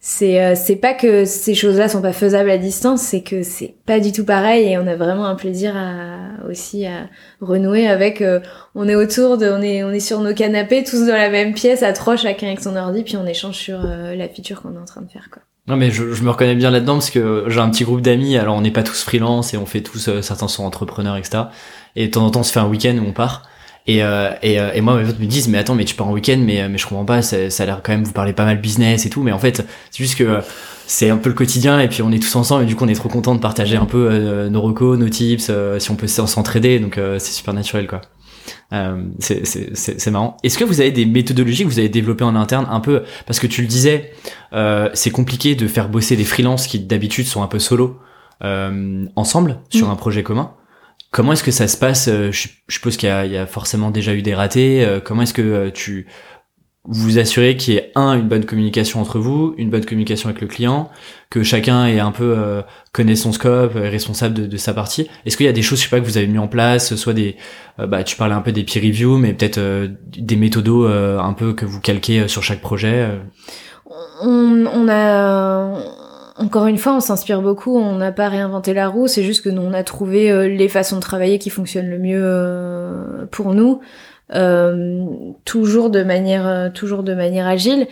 c'est 0.00 0.42
euh, 0.42 0.54
c'est 0.54 0.76
pas 0.76 0.94
que 0.94 1.24
ces 1.24 1.54
choses-là 1.54 1.88
sont 1.88 2.02
pas 2.02 2.12
faisables 2.12 2.50
à 2.50 2.58
distance, 2.58 3.02
c'est 3.02 3.22
que 3.22 3.42
c'est 3.42 3.74
pas 3.86 3.98
du 3.98 4.12
tout 4.12 4.24
pareil 4.24 4.68
et 4.68 4.78
on 4.78 4.86
a 4.86 4.94
vraiment 4.94 5.26
un 5.26 5.34
plaisir 5.34 5.76
à 5.76 6.48
aussi 6.48 6.86
à 6.86 7.08
renouer 7.40 7.88
avec 7.88 8.20
euh, 8.20 8.40
on 8.74 8.88
est 8.88 8.94
autour 8.94 9.36
de 9.36 9.50
on 9.50 9.60
est 9.62 9.82
on 9.82 9.90
est 9.90 10.00
sur 10.00 10.20
nos 10.20 10.34
canapés 10.34 10.84
tous 10.84 11.06
dans 11.06 11.14
la 11.14 11.30
même 11.30 11.54
pièce 11.54 11.82
à 11.82 11.92
trois 11.92 12.16
chacun 12.16 12.46
avec 12.46 12.60
son 12.60 12.76
ordi 12.76 13.02
puis 13.02 13.16
on 13.16 13.26
échange 13.26 13.56
sur 13.56 13.80
euh, 13.84 14.14
la 14.14 14.28
feature 14.28 14.62
qu'on 14.62 14.74
est 14.74 14.78
en 14.78 14.84
train 14.84 15.02
de 15.02 15.10
faire 15.10 15.28
quoi. 15.32 15.42
Non 15.66 15.76
mais 15.76 15.90
je, 15.90 16.12
je 16.12 16.22
me 16.22 16.30
reconnais 16.30 16.54
bien 16.54 16.70
là-dedans 16.70 16.94
parce 16.94 17.10
que 17.10 17.46
j'ai 17.48 17.58
un 17.58 17.70
petit 17.70 17.82
groupe 17.82 18.00
d'amis 18.00 18.36
alors 18.38 18.54
on 18.56 18.60
n'est 18.60 18.70
pas 18.70 18.84
tous 18.84 19.02
freelance 19.02 19.54
et 19.54 19.56
on 19.56 19.66
fait 19.66 19.80
tous 19.80 20.20
certains 20.20 20.46
sont 20.46 20.64
entrepreneurs 20.64 21.16
etc 21.16 21.44
et 21.96 22.06
de 22.06 22.12
temps 22.12 22.24
en 22.24 22.30
temps 22.30 22.40
on 22.40 22.44
se 22.44 22.52
fait 22.52 22.60
un 22.60 22.68
week-end 22.68 22.96
où 22.98 23.08
on 23.08 23.12
part 23.12 23.42
et, 23.86 24.02
euh, 24.02 24.30
et, 24.42 24.60
euh, 24.60 24.72
et, 24.74 24.80
moi, 24.80 24.96
mes 24.96 25.04
potes 25.04 25.18
me 25.20 25.26
disent, 25.26 25.48
mais 25.48 25.58
attends, 25.58 25.74
mais 25.74 25.84
tu 25.84 25.94
pars 25.94 26.08
en 26.08 26.12
week-end, 26.12 26.38
mais, 26.40 26.68
mais 26.68 26.78
je 26.78 26.86
comprends 26.86 27.04
pas, 27.04 27.22
ça, 27.22 27.50
ça 27.50 27.62
a 27.62 27.66
l'air 27.66 27.80
quand 27.82 27.92
même, 27.92 28.04
vous 28.04 28.12
parlez 28.12 28.32
pas 28.32 28.44
mal 28.44 28.60
business 28.60 29.06
et 29.06 29.10
tout, 29.10 29.22
mais 29.22 29.32
en 29.32 29.38
fait, 29.38 29.64
c'est 29.90 30.02
juste 30.02 30.16
que 30.16 30.40
c'est 30.86 31.10
un 31.10 31.16
peu 31.16 31.28
le 31.28 31.34
quotidien 31.34 31.80
et 31.80 31.88
puis 31.88 32.02
on 32.02 32.12
est 32.12 32.22
tous 32.22 32.36
ensemble 32.36 32.62
et 32.62 32.66
du 32.66 32.76
coup 32.76 32.84
on 32.84 32.88
est 32.88 32.94
trop 32.94 33.08
content 33.08 33.34
de 33.34 33.40
partager 33.40 33.76
un 33.76 33.86
peu 33.86 34.08
euh, 34.08 34.48
nos 34.48 34.60
recos, 34.62 34.96
nos 34.96 35.08
tips, 35.08 35.50
si 35.78 35.90
on 35.90 35.96
peut 35.96 36.06
s'entraider, 36.06 36.78
donc 36.78 37.00
c'est 37.18 37.32
super 37.32 37.54
naturel 37.54 37.86
quoi. 37.88 38.02
Euh, 38.72 39.04
c'est 39.20 40.10
marrant. 40.10 40.36
Est-ce 40.42 40.58
que 40.58 40.64
vous 40.64 40.80
avez 40.80 40.90
des 40.90 41.06
méthodologies 41.06 41.64
que 41.64 41.68
vous 41.68 41.78
avez 41.78 41.88
développées 41.88 42.24
en 42.24 42.36
interne 42.36 42.66
un 42.70 42.80
peu 42.80 43.04
parce 43.26 43.38
que 43.38 43.46
tu 43.46 43.62
le 43.62 43.68
disais, 43.68 44.12
euh, 44.52 44.88
c'est 44.94 45.10
compliqué 45.10 45.54
de 45.54 45.66
faire 45.66 45.88
bosser 45.88 46.16
des 46.16 46.24
freelances 46.24 46.66
qui 46.66 46.80
d'habitude 46.80 47.26
sont 47.26 47.42
un 47.42 47.46
peu 47.46 47.58
solo 47.58 47.98
euh, 48.44 49.06
ensemble 49.16 49.60
sur 49.70 49.88
Mm. 49.88 49.90
un 49.90 49.96
projet 49.96 50.22
commun. 50.22 50.52
Comment 51.12 51.32
est-ce 51.32 51.44
que 51.44 51.50
ça 51.50 51.68
se 51.68 51.76
passe 51.76 52.08
euh, 52.08 52.30
je, 52.32 52.48
suppose 52.68 52.96
qu'il 52.96 53.08
y, 53.08 53.28
y 53.32 53.36
a 53.36 53.46
forcément 53.46 53.90
déjà 53.90 54.14
eu 54.14 54.22
des 54.22 54.34
ratés. 54.34 54.84
euh, 54.84 55.00
comment 55.00 55.22
est-ce 55.22 55.34
que 55.34 55.42
euh, 55.42 55.70
tu 55.72 56.06
vous 56.88 57.18
assurez 57.18 57.56
qu'il 57.56 57.74
y 57.74 57.76
ait 57.78 57.90
un 57.96 58.14
une 58.14 58.28
bonne 58.28 58.44
communication 58.44 59.00
entre 59.00 59.18
vous, 59.18 59.54
une 59.58 59.70
bonne 59.70 59.84
communication 59.84 60.28
avec 60.28 60.40
le 60.40 60.46
client, 60.46 60.88
que 61.30 61.42
chacun 61.42 61.86
est 61.86 61.98
un 61.98 62.12
peu 62.12 62.34
euh, 62.36 62.62
connaît 62.92 63.16
son 63.16 63.32
scope, 63.32 63.74
est 63.74 63.88
responsable 63.88 64.34
de, 64.34 64.46
de 64.46 64.56
sa 64.56 64.72
partie? 64.72 65.08
Est-ce 65.24 65.36
qu'il 65.36 65.46
y 65.46 65.48
a 65.48 65.52
des 65.52 65.62
choses, 65.62 65.78
je 65.78 65.84
sais 65.84 65.90
pas, 65.90 65.98
que 65.98 66.04
vous 66.04 66.16
avez 66.16 66.28
mis 66.28 66.38
en 66.38 66.46
place, 66.46 66.94
soit 66.94 67.12
des, 67.12 67.36
bah, 67.76 68.04
tu 68.04 68.14
parlais 68.14 68.34
un 68.34 68.40
peu 68.40 68.52
des 68.52 68.62
peer 68.62 68.80
reviews, 68.82 69.18
mais 69.18 69.32
peut-être 69.32 69.58
euh, 69.58 69.88
des 70.16 70.36
méthodos 70.36 70.86
un 70.86 71.32
peu 71.32 71.54
que 71.54 71.64
vous 71.66 71.80
calquez 71.80 72.28
sur 72.28 72.44
chaque 72.44 72.60
projet. 72.60 73.08
On, 74.22 74.66
on 74.72 74.88
a 74.88 76.05
encore 76.38 76.66
une 76.66 76.78
fois, 76.78 76.94
on 76.96 77.00
s'inspire 77.00 77.42
beaucoup. 77.42 77.76
On 77.76 77.96
n'a 77.96 78.12
pas 78.12 78.28
réinventé 78.28 78.74
la 78.74 78.88
roue. 78.88 79.06
C'est 79.06 79.22
juste 79.22 79.42
que 79.44 79.48
nous, 79.48 79.62
on 79.62 79.72
a 79.72 79.82
trouvé 79.84 80.30
euh, 80.30 80.48
les 80.48 80.68
façons 80.68 80.96
de 80.96 81.00
travailler 81.00 81.38
qui 81.38 81.50
fonctionnent 81.50 81.88
le 81.90 81.98
mieux 81.98 82.20
euh, 82.22 83.26
pour 83.30 83.54
nous, 83.54 83.80
euh, 84.34 85.04
toujours 85.44 85.90
de 85.90 86.02
manière, 86.02 86.70
toujours 86.74 87.02
de 87.02 87.14
manière 87.14 87.46
agile. 87.46 87.86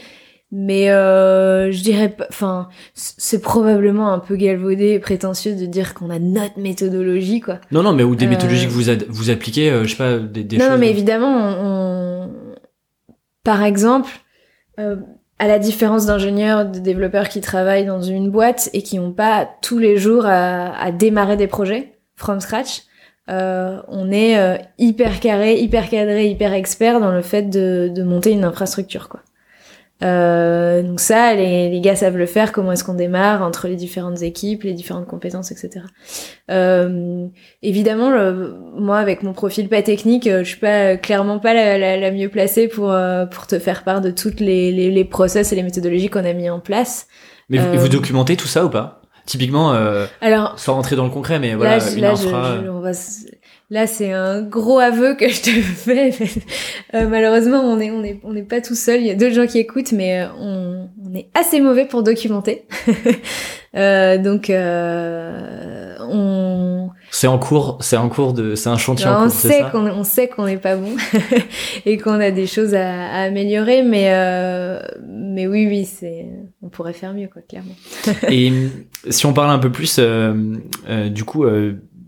Mais 0.57 0.91
euh, 0.91 1.73
je 1.73 1.83
dirais. 1.83 2.15
Enfin, 2.29 2.69
c'est 2.95 3.41
probablement 3.41 4.13
un 4.13 4.21
peu 4.21 4.37
galvaudé 4.37 4.91
et 4.91 4.99
prétentieux 5.01 5.57
de 5.57 5.67
dire 5.67 5.95
qu'on 5.95 6.11
a 6.11 6.21
notre 6.21 6.61
méthodologie, 6.61 7.41
quoi. 7.41 7.59
Non, 7.73 7.83
non, 7.83 7.93
mais 7.93 8.05
ou 8.05 8.15
des 8.15 8.27
Euh, 8.27 8.31
méthodologies 8.31 8.67
que 8.67 8.73
vous 8.73 8.89
ad- 8.89 9.05
vous 9.09 9.31
appliquez, 9.31 9.73
je 9.83 9.89
sais 9.89 9.97
pas, 9.97 10.19
des, 10.19 10.45
des 10.45 10.59
non, 10.59 10.65
choses. 10.65 10.73
non, 10.75 10.79
mais 10.79 10.91
évidemment, 10.91 11.27
on, 11.29 12.25
on- 12.27 12.31
par 13.43 13.65
exemple, 13.65 14.11
euh, 14.79 14.97
à 15.39 15.47
la 15.49 15.59
différence 15.59 16.07
d'ingénieurs, 16.07 16.65
de 16.65 16.79
développeurs 16.79 17.29
qui 17.29 17.41
travaillent 17.41 17.87
dans 17.87 18.03
une 18.03 18.31
boîte 18.31 18.71
et 18.73 18.83
qui 18.83 18.99
n'ont 18.99 19.13
pas 19.13 19.49
tous 19.63 19.79
les 19.79 19.97
jours 19.97 20.27
à, 20.27 20.77
à 20.79 20.93
démarrer 20.93 21.37
des 21.37 21.49
projets 21.49 21.95
from 22.17 22.41
scratch, 22.41 22.83
euh, 23.31 23.81
on 23.89 24.11
est 24.13 24.39
euh, 24.39 24.59
hyper 24.79 25.19
carré, 25.21 25.59
hyper 25.59 25.89
cadré, 25.89 26.29
hyper 26.29 26.53
expert 26.53 27.01
dans 27.01 27.13
le 27.13 27.23
fait 27.23 27.45
de, 27.45 27.91
de 27.93 28.03
monter 28.03 28.33
une 28.33 28.45
infrastructure, 28.45 29.09
quoi. 29.09 29.21
Euh, 30.05 30.83
donc 30.83 31.01
ça, 31.01 31.35
les, 31.35 31.71
les 31.71 31.81
gars 31.81 31.97
savent 31.97 32.17
le 32.17 32.27
faire. 32.27 32.53
Comment 32.53 32.73
est-ce 32.73 32.85
qu'on 32.85 32.95
démarre 32.95 33.43
entre 33.43 33.69
les 33.69 33.77
différentes 33.77 34.21
équipes, 34.23 34.63
les 34.65 34.75
différentes 34.75 35.07
compétences, 35.07 35.51
etc. 35.51 35.85
Euh, 36.51 37.27
évidemment, 37.63 38.11
le- 38.11 38.55
moi, 38.77 38.99
avec 38.99 39.23
mon 39.23 39.33
profil 39.33 39.69
pas 39.69 39.83
technique, 39.83 40.27
euh, 40.27 40.41
je 40.45 40.49
suis 40.51 40.61
pas 40.61 40.93
euh, 40.93 40.97
clairement 40.97 41.39
pas 41.39 41.55
la, 41.55 41.79
la, 41.79 41.97
la 41.97 42.11
mieux 42.11 42.29
placée 42.29 42.69
pour 42.69 42.91
euh, 42.93 43.25
pour 43.27 43.47
te 43.47 43.59
faire 43.59 43.83
part 43.85 44.01
de 44.01 44.11
toutes 44.11 44.41
les, 44.41 44.73
les, 44.73 44.91
les 44.91 45.05
process 45.05 45.53
et 45.53 45.57
les 45.57 45.63
méthodologies 45.63 46.09
qu'on 46.11 46.25
a 46.25 46.33
mis 46.35 46.51
en 46.51 46.61
place. 46.61 47.07
Mais 47.49 47.59
vous, 47.59 47.79
vous 47.79 47.89
documentez 47.89 48.37
tout 48.37 48.47
ça 48.49 48.65
ou 48.65 48.71
pas? 48.71 49.01
Typiquement, 49.27 49.73
euh, 49.73 50.05
Alors 50.21 50.59
sans 50.59 50.75
rentrer 50.75 50.97
dans 50.97 51.05
le 51.05 51.11
concret, 51.11 51.39
mais 51.39 51.55
voilà, 51.55 51.79
là, 51.79 51.91
une 51.95 52.01
là, 52.03 52.15
je- 52.15 52.27
infra. 52.27 52.59
je- 52.63 52.69
on 52.69 52.81
va 52.81 52.93
là, 53.71 53.87
c'est 53.87 54.13
un 54.13 54.43
gros 54.43 54.79
aveu 54.79 55.15
que 55.15 55.29
je 55.29 55.43
te 55.43 55.51
fais. 55.51 56.11
Euh, 56.95 57.09
malheureusement, 57.09 57.61
on 57.61 57.81
est 57.81 57.91
on 57.91 58.05
est 58.05 58.21
on 58.23 58.33
n'est 58.33 58.43
pas 58.43 58.61
tout 58.61 58.75
seul. 58.75 59.01
Il 59.01 59.07
y 59.07 59.11
a 59.11 59.15
d'autres 59.15 59.35
gens 59.35 59.47
qui 59.47 59.59
écoutent, 59.59 59.93
mais 59.93 60.23
euh, 60.23 60.27
on, 60.39 60.89
on 61.05 61.15
est 61.15 61.29
assez 61.35 61.61
mauvais 61.61 61.87
pour 61.87 62.03
documenter. 62.03 62.65
Euh, 63.77 64.19
donc, 64.19 64.51
euh, 64.51 65.97
on 66.09 66.91
C'est 67.11 67.27
en 67.27 67.41
cours, 67.41 67.79
c'est 67.81 67.97
en 67.97 68.09
cours 68.09 68.33
de, 68.33 68.55
c'est 68.55 68.69
un 68.69 68.77
chantier 68.77 69.07
en 69.07 69.09
Alors, 69.09 69.23
on 69.23 69.25
cours, 69.25 69.35
c'est 69.35 69.49
sait 69.49 69.65
qu'on 69.73 69.87
on 69.89 70.05
sait 70.05 70.29
qu'on 70.29 70.47
n'est 70.47 70.59
pas 70.59 70.77
bon 70.77 70.95
et 71.85 71.99
qu'on 71.99 72.21
a 72.21 72.31
des 72.31 72.47
choses 72.47 72.73
à, 72.73 72.89
à 72.89 73.23
améliorer, 73.23 73.83
mais 73.83 74.13
mais 75.09 75.49
oui 75.49 75.67
oui 75.67 75.87
c'est 75.87 76.27
on 76.63 76.69
pourrait 76.69 76.93
faire 76.93 77.15
mieux 77.15 77.27
quoi 77.27 77.43
clairement. 77.43 77.75
Et 78.31 78.53
si 79.11 79.27
on 79.27 79.33
parle 79.33 79.51
un 79.51 79.59
peu 79.59 79.73
plus, 79.73 79.99
du 81.11 81.25
coup, 81.25 81.45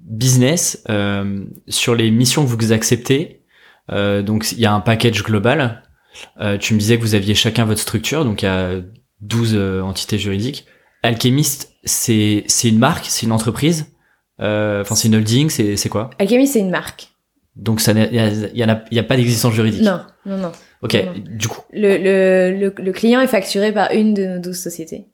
business, 0.06 0.82
euh, 0.88 1.44
sur 1.68 1.94
les 1.94 2.10
missions 2.10 2.44
que 2.44 2.48
vous 2.50 2.72
acceptez, 2.72 3.42
euh, 3.90 4.22
donc 4.22 4.50
il 4.52 4.60
y 4.60 4.66
a 4.66 4.72
un 4.72 4.80
package 4.80 5.22
global. 5.22 5.82
Euh, 6.40 6.56
tu 6.56 6.72
me 6.74 6.78
disais 6.78 6.96
que 6.96 7.02
vous 7.02 7.14
aviez 7.14 7.34
chacun 7.34 7.64
votre 7.66 7.80
structure, 7.80 8.24
donc 8.24 8.42
il 8.42 8.46
y 8.46 8.48
a 8.48 8.76
12 9.20 9.52
euh, 9.54 9.80
entités 9.82 10.18
juridiques. 10.18 10.64
Alchemist, 11.02 11.72
c'est 11.84 12.44
c'est 12.46 12.68
une 12.68 12.78
marque, 12.78 13.06
c'est 13.06 13.26
une 13.26 13.32
entreprise, 13.32 13.86
euh, 14.40 14.80
enfin 14.82 14.94
c'est 14.94 15.08
une 15.08 15.16
holding, 15.16 15.50
c'est 15.50 15.76
c'est 15.76 15.88
quoi? 15.88 16.10
Alchemy 16.18 16.46
c'est 16.46 16.60
une 16.60 16.70
marque. 16.70 17.08
Donc 17.54 17.80
ça, 17.80 17.92
il 17.92 18.14
y, 18.14 18.18
a- 18.18 18.28
il 18.28 18.56
y 18.58 18.64
en 18.64 18.68
a, 18.68 18.82
il 18.90 18.96
y 18.96 19.00
a 19.00 19.02
pas 19.02 19.16
d'existence 19.16 19.54
juridique. 19.54 19.82
Non 19.82 20.00
non 20.24 20.36
non. 20.38 20.52
Ok. 20.82 20.94
non. 20.94 21.14
Du 21.36 21.48
coup, 21.48 21.62
Le, 21.72 21.96
le 21.96 22.58
le 22.58 22.74
le 22.82 22.92
client 22.92 23.20
est 23.20 23.26
facturé 23.26 23.72
par 23.72 23.90
une 23.92 24.12
de 24.14 24.24
nos 24.26 24.38
douze 24.38 24.58
sociétés. 24.58 25.06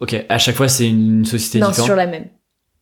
ok. 0.00 0.24
À 0.28 0.38
chaque 0.38 0.54
fois, 0.56 0.68
c'est 0.68 0.88
une 0.88 1.24
société 1.24 1.58
non 1.60 1.68
différente. 1.70 1.88
même. 1.88 2.28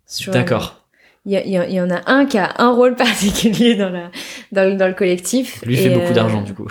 Sur 0.07 0.33
la 0.33 0.39
même. 0.39 0.45
D'accord. 0.45 0.86
Il 1.29 1.33
y, 1.33 1.81
en 1.81 1.91
a 1.91 2.01
un 2.07 2.24
qui 2.24 2.39
a 2.39 2.55
un 2.59 2.70
rôle 2.72 2.95
particulier 2.97 3.74
dans 3.74 3.91
la 3.91 4.11
dans 4.53 4.70
le, 4.70 4.77
dans 4.77 4.87
le 4.87 4.95
collectif. 4.95 5.61
Lui 5.66 5.74
il 5.74 5.79
fait 5.81 5.91
et, 5.91 5.95
beaucoup 5.95 6.12
euh, 6.12 6.14
d'argent 6.14 6.43
du 6.43 6.55
coup. 6.55 6.68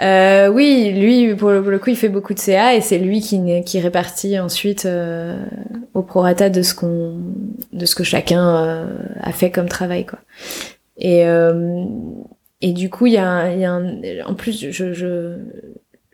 Euh, 0.00 0.48
oui, 0.48 0.92
lui, 0.92 1.34
pour 1.34 1.50
le, 1.50 1.60
pour 1.60 1.70
le 1.70 1.78
coup, 1.80 1.90
il 1.90 1.96
fait 1.96 2.08
beaucoup 2.08 2.34
de 2.34 2.38
CA 2.38 2.74
et 2.74 2.80
c'est 2.80 2.98
lui 2.98 3.20
qui, 3.20 3.40
qui 3.64 3.80
répartit 3.80 4.38
ensuite 4.38 4.86
euh, 4.86 5.44
au 5.94 6.02
prorata 6.02 6.50
de 6.50 6.62
ce 6.62 6.74
qu'on, 6.74 7.18
de 7.72 7.84
ce 7.84 7.94
que 7.94 8.04
chacun 8.04 8.64
euh, 8.64 8.86
a 9.20 9.32
fait 9.32 9.50
comme 9.50 9.68
travail, 9.68 10.06
quoi. 10.06 10.20
Et 10.96 11.26
euh, 11.26 11.84
et 12.60 12.72
du 12.72 12.88
coup, 12.88 13.06
il 13.06 13.14
y 13.14 13.18
a, 13.18 13.52
y 13.54 13.64
a 13.64 13.72
un, 13.72 14.00
en 14.26 14.34
plus, 14.34 14.70
je, 14.70 14.92
je 14.92 15.38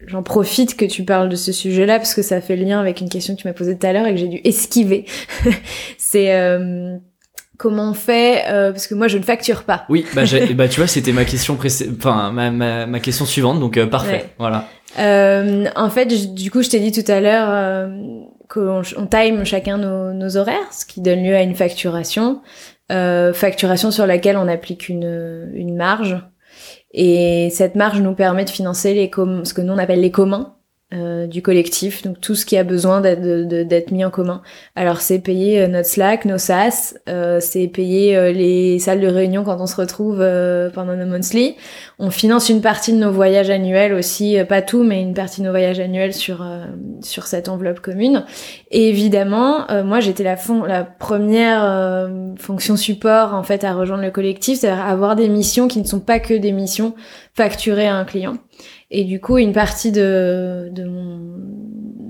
j'en 0.06 0.22
profite 0.22 0.76
que 0.76 0.84
tu 0.84 1.04
parles 1.04 1.28
de 1.28 1.36
ce 1.36 1.52
sujet-là 1.52 1.98
parce 1.98 2.14
que 2.14 2.22
ça 2.22 2.40
fait 2.40 2.56
lien 2.56 2.80
avec 2.80 3.00
une 3.00 3.08
question 3.08 3.36
que 3.36 3.40
tu 3.40 3.46
m'as 3.46 3.52
posée 3.52 3.76
tout 3.76 3.86
à 3.86 3.92
l'heure 3.92 4.06
et 4.06 4.12
que 4.12 4.16
j'ai 4.16 4.28
dû 4.28 4.40
esquiver. 4.44 5.04
c'est 5.98 6.34
euh, 6.34 6.96
comment 7.61 7.90
on 7.90 7.94
fait 7.94 8.44
euh, 8.48 8.72
parce 8.72 8.86
que 8.86 8.94
moi, 8.94 9.06
je 9.06 9.18
ne 9.18 9.22
facture 9.22 9.64
pas. 9.64 9.84
Oui, 9.90 10.06
bah, 10.14 10.22
bah 10.54 10.66
tu 10.68 10.80
vois, 10.80 10.86
c'était 10.86 11.12
ma 11.12 11.24
question 11.26 11.58
enfin 11.98 12.32
ma, 12.32 12.50
ma, 12.50 12.86
ma 12.86 13.00
question 13.00 13.26
suivante, 13.26 13.61
donc 13.61 13.76
euh, 13.76 13.86
parfait. 13.86 14.12
Ouais. 14.12 14.34
Voilà. 14.38 14.64
Euh, 14.98 15.66
en 15.76 15.90
fait, 15.90 16.11
je- 16.11 16.28
du 16.28 16.50
coup, 16.50 16.62
je 16.62 16.70
t'ai 16.70 16.80
dit 16.80 16.90
tout 16.90 17.12
à 17.12 17.20
l'heure 17.20 17.48
euh, 17.50 17.88
qu'on 18.48 18.80
on 18.96 19.06
time 19.06 19.44
chacun 19.44 19.76
nos, 19.76 20.12
nos 20.14 20.36
horaires, 20.38 20.72
ce 20.72 20.86
qui 20.86 21.00
donne 21.02 21.22
lieu 21.22 21.36
à 21.36 21.42
une 21.42 21.54
facturation. 21.54 22.40
Euh, 22.90 23.32
facturation 23.32 23.90
sur 23.92 24.06
laquelle 24.06 24.36
on 24.36 24.48
applique 24.48 24.88
une, 24.88 25.50
une 25.54 25.76
marge. 25.76 26.16
Et 26.92 27.48
cette 27.52 27.76
marge 27.76 28.00
nous 28.00 28.14
permet 28.14 28.44
de 28.44 28.50
financer 28.50 28.94
les 28.94 29.11
com- 29.11 29.44
ce 29.44 29.54
que 29.54 29.61
nous 29.61 29.72
on 29.72 29.78
appelle 29.78 30.00
les 30.00 30.11
communs 30.11 30.54
euh, 30.93 31.26
du 31.26 31.43
collectif, 31.43 32.03
donc 32.03 32.20
tout 32.20 32.34
ce 32.34 32.45
qui 32.45 32.57
a 32.57 32.64
besoin 32.64 33.01
d'être 33.01 33.91
mis 33.93 34.05
en 34.05 34.11
commun. 34.11 34.43
Alors 34.74 35.01
c'est 35.01 35.18
payer 35.18 35.61
euh, 35.61 35.68
notre 35.68 35.88
Slack, 35.88 36.24
nos 36.24 36.38
SaaS, 36.38 36.95
euh, 37.09 37.38
c'est 37.41 37.68
payer 37.68 38.16
euh, 38.16 38.32
les 38.32 38.78
salles 38.78 39.01
de 39.01 39.07
réunion 39.07 39.45
quand 39.45 39.61
on 39.61 39.66
se 39.66 39.76
retrouve 39.76 40.18
euh, 40.20 40.70
pendant 40.70 40.97
nos 40.97 41.07
monthly. 41.07 41.57
On 41.99 42.11
finance 42.11 42.49
une 42.49 42.61
partie 42.61 42.93
de 42.93 42.99
nos 42.99 43.12
voyages 43.12 43.51
annuels 43.51 43.95
aussi, 43.95 44.36
pas 44.49 44.62
tout, 44.62 44.82
mais 44.82 45.03
une 45.03 45.14
partie 45.14 45.41
de 45.41 45.47
nos 45.47 45.53
voyages 45.53 45.80
annuels 45.80 46.14
sur 46.14 46.45
sur 47.03 47.26
cette 47.26 47.49
enveloppe 47.49 47.80
commune. 47.80 48.24
Et 48.70 48.88
évidemment, 48.88 49.66
moi 49.84 50.01
j'étais 50.01 50.24
la, 50.24 50.36
fon- 50.36 50.64
la 50.64 50.84
première 50.84 52.09
fonction 52.38 52.76
support 52.76 53.34
en 53.34 53.43
fait 53.43 53.64
à 53.64 53.74
rejoindre 53.74 54.03
le 54.03 54.11
collectif, 54.11 54.61
c'est-à-dire 54.61 54.84
avoir 54.84 55.14
des 55.14 55.28
missions 55.28 55.68
qui 55.68 55.80
ne 55.80 55.86
sont 55.86 56.01
pas 56.01 56.20
que 56.20 56.34
des 56.34 56.53
missions 56.53 56.95
facturées 57.34 57.86
à 57.86 57.97
un 57.97 58.05
client. 58.05 58.38
Et 58.91 59.05
du 59.05 59.20
coup, 59.20 59.38
une 59.38 59.53
partie 59.53 59.93
de 59.93 60.68
de 60.72 60.84
mon 60.84 61.20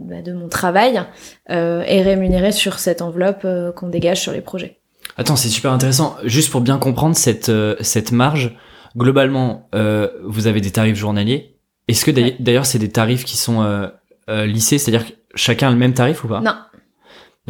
bah, 0.09 0.22
de 0.22 0.33
mon 0.33 0.49
travail 0.49 1.03
euh, 1.51 1.83
est 1.83 2.03
rémunérée 2.03 2.53
sur 2.53 2.78
cette 2.78 3.03
enveloppe 3.03 3.43
euh, 3.45 3.70
qu'on 3.72 3.89
dégage 3.89 4.20
sur 4.20 4.33
les 4.33 4.41
projets. 4.41 4.78
Attends, 5.16 5.37
c'est 5.37 5.49
super 5.49 5.72
intéressant. 5.72 6.16
Juste 6.24 6.51
pour 6.51 6.61
bien 6.62 6.78
comprendre 6.78 7.16
cette 7.16 7.49
euh, 7.49 7.76
cette 7.81 8.12
marge, 8.12 8.57
globalement, 8.97 9.68
euh, 9.74 10.09
vous 10.24 10.47
avez 10.47 10.61
des 10.61 10.70
tarifs 10.70 10.97
journaliers. 10.97 11.57
Est-ce 11.89 12.05
que 12.05 12.11
d'ailleurs 12.11 12.62
Ouais. 12.62 12.66
c'est 12.66 12.78
des 12.78 12.91
tarifs 12.91 13.24
qui 13.24 13.37
sont 13.37 13.91
lissés, 14.28 14.78
c'est-à-dire 14.78 15.09
que 15.09 15.12
chacun 15.35 15.68
a 15.68 15.70
le 15.72 15.76
même 15.76 15.93
tarif 15.93 16.22
ou 16.22 16.28
pas? 16.28 16.41
Non, 16.41 16.55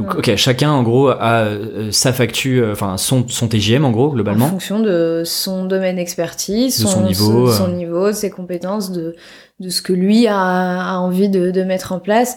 Donc 0.01 0.15
ok, 0.17 0.35
chacun 0.37 0.71
en 0.71 0.83
gros 0.83 1.09
a 1.09 1.45
euh, 1.45 1.91
sa 1.93 2.13
facture, 2.13 2.67
euh, 2.69 2.73
enfin 2.73 2.97
son 2.97 3.27
son 3.29 3.49
TGM 3.49 3.85
en 3.85 3.91
gros 3.91 4.07
en 4.09 4.15
globalement. 4.15 4.49
fonction 4.49 4.81
de 4.81 5.23
son 5.25 5.65
domaine 5.65 5.97
d'expertise, 5.97 6.81
De 6.83 6.87
son 6.89 7.03
niveau, 7.03 7.51
son, 7.51 7.65
son 7.67 7.71
euh. 7.71 7.75
niveau, 7.75 8.13
ses 8.13 8.31
compétences, 8.31 8.93
de 8.93 9.15
de 9.61 9.69
ce 9.69 9.83
que 9.83 9.93
lui 9.93 10.27
a, 10.27 10.37
a 10.39 10.97
envie 10.99 11.29
de, 11.29 11.51
de 11.51 11.63
mettre 11.63 11.93
en 11.93 12.01
place. 12.01 12.37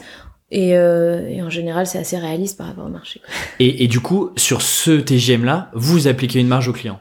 Et, 0.52 0.78
euh, 0.78 1.28
et 1.30 1.42
en 1.42 1.50
général, 1.50 1.88
c'est 1.88 1.98
assez 1.98 2.18
réaliste 2.18 2.58
par 2.60 2.68
rapport 2.68 2.86
au 2.86 2.90
marché. 2.90 3.22
Et, 3.60 3.84
et 3.84 3.88
du 3.88 4.02
coup, 4.02 4.30
sur 4.36 4.62
ce 4.62 4.92
TGM 4.92 5.44
là, 5.46 5.72
vous 5.74 6.08
appliquez 6.08 6.40
une 6.40 6.48
marge 6.48 6.68
au 6.68 6.74
client? 6.74 7.00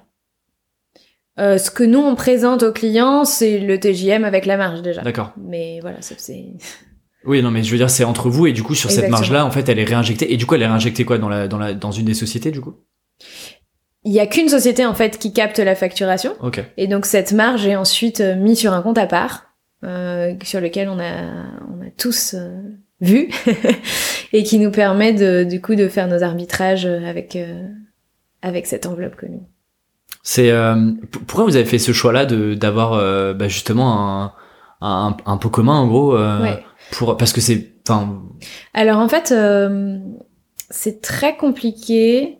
Euh, 1.38 1.58
ce 1.58 1.70
que 1.70 1.82
nous 1.82 1.98
on 1.98 2.14
présente 2.14 2.62
aux 2.62 2.72
clients, 2.72 3.24
c'est 3.24 3.58
le 3.58 3.78
TJM 3.80 4.24
avec 4.24 4.46
la 4.46 4.56
marge 4.56 4.82
déjà. 4.82 5.02
D'accord. 5.02 5.32
Mais 5.36 5.80
voilà, 5.80 6.00
ça 6.02 6.14
c'est. 6.18 6.44
Oui, 7.24 7.42
non, 7.42 7.50
mais 7.50 7.62
je 7.62 7.70
veux 7.70 7.76
dire, 7.76 7.90
c'est 7.90 8.04
entre 8.04 8.28
vous 8.28 8.46
et 8.46 8.52
du 8.52 8.62
coup, 8.62 8.74
sur 8.74 8.90
cette 8.90 9.08
marge-là, 9.08 9.44
en 9.44 9.50
fait, 9.50 9.68
elle 9.68 9.78
est 9.78 9.84
réinjectée. 9.84 10.32
Et 10.32 10.36
du 10.36 10.46
coup, 10.46 10.54
elle 10.54 10.62
est 10.62 10.66
réinjectée 10.66 11.04
quoi 11.04 11.18
dans 11.18 11.28
la, 11.28 11.48
dans 11.48 11.58
la, 11.58 11.72
dans 11.74 11.92
une 11.92 12.06
des 12.06 12.14
sociétés, 12.14 12.50
du 12.50 12.60
coup? 12.60 12.74
Il 14.04 14.12
y 14.12 14.18
a 14.18 14.26
qu'une 14.26 14.48
société 14.48 14.84
en 14.84 14.94
fait 14.94 15.18
qui 15.18 15.32
capte 15.32 15.60
la 15.60 15.76
facturation. 15.76 16.34
Ok. 16.40 16.60
Et 16.76 16.88
donc 16.88 17.06
cette 17.06 17.32
marge 17.32 17.66
est 17.66 17.76
ensuite 17.76 18.20
euh, 18.20 18.34
mise 18.34 18.58
sur 18.58 18.72
un 18.72 18.82
compte 18.82 18.98
à 18.98 19.06
part, 19.06 19.44
euh, 19.84 20.34
sur 20.42 20.60
lequel 20.60 20.88
on 20.88 20.98
a, 20.98 21.22
on 21.70 21.86
a 21.86 21.90
tous 21.96 22.34
euh, 22.34 22.50
vu, 23.00 23.28
et 24.32 24.42
qui 24.42 24.58
nous 24.58 24.72
permet 24.72 25.12
de, 25.12 25.44
du 25.44 25.60
coup 25.60 25.76
de 25.76 25.86
faire 25.86 26.08
nos 26.08 26.24
arbitrages 26.24 26.84
avec, 26.84 27.36
euh, 27.36 27.68
avec 28.42 28.66
cette 28.66 28.86
enveloppe 28.86 29.14
commune. 29.14 29.46
C'est 30.24 30.50
euh, 30.50 30.92
pourquoi 31.26 31.44
vous 31.44 31.54
avez 31.54 31.64
fait 31.64 31.78
ce 31.78 31.92
choix-là 31.92 32.26
de 32.26 32.54
d'avoir 32.54 32.94
euh, 32.94 33.34
bah, 33.34 33.46
justement 33.48 34.22
un, 34.22 34.32
un 34.80 35.16
un 35.26 35.36
pot 35.36 35.48
commun 35.50 35.74
en 35.74 35.86
gros 35.86 36.16
euh, 36.16 36.42
Ouais. 36.42 36.64
Parce 37.18 37.32
que 37.32 37.40
c'est 37.40 37.72
Alors 38.74 38.98
en 38.98 39.08
fait, 39.08 39.32
euh, 39.32 39.98
c'est 40.70 41.00
très 41.00 41.36
compliqué 41.36 42.38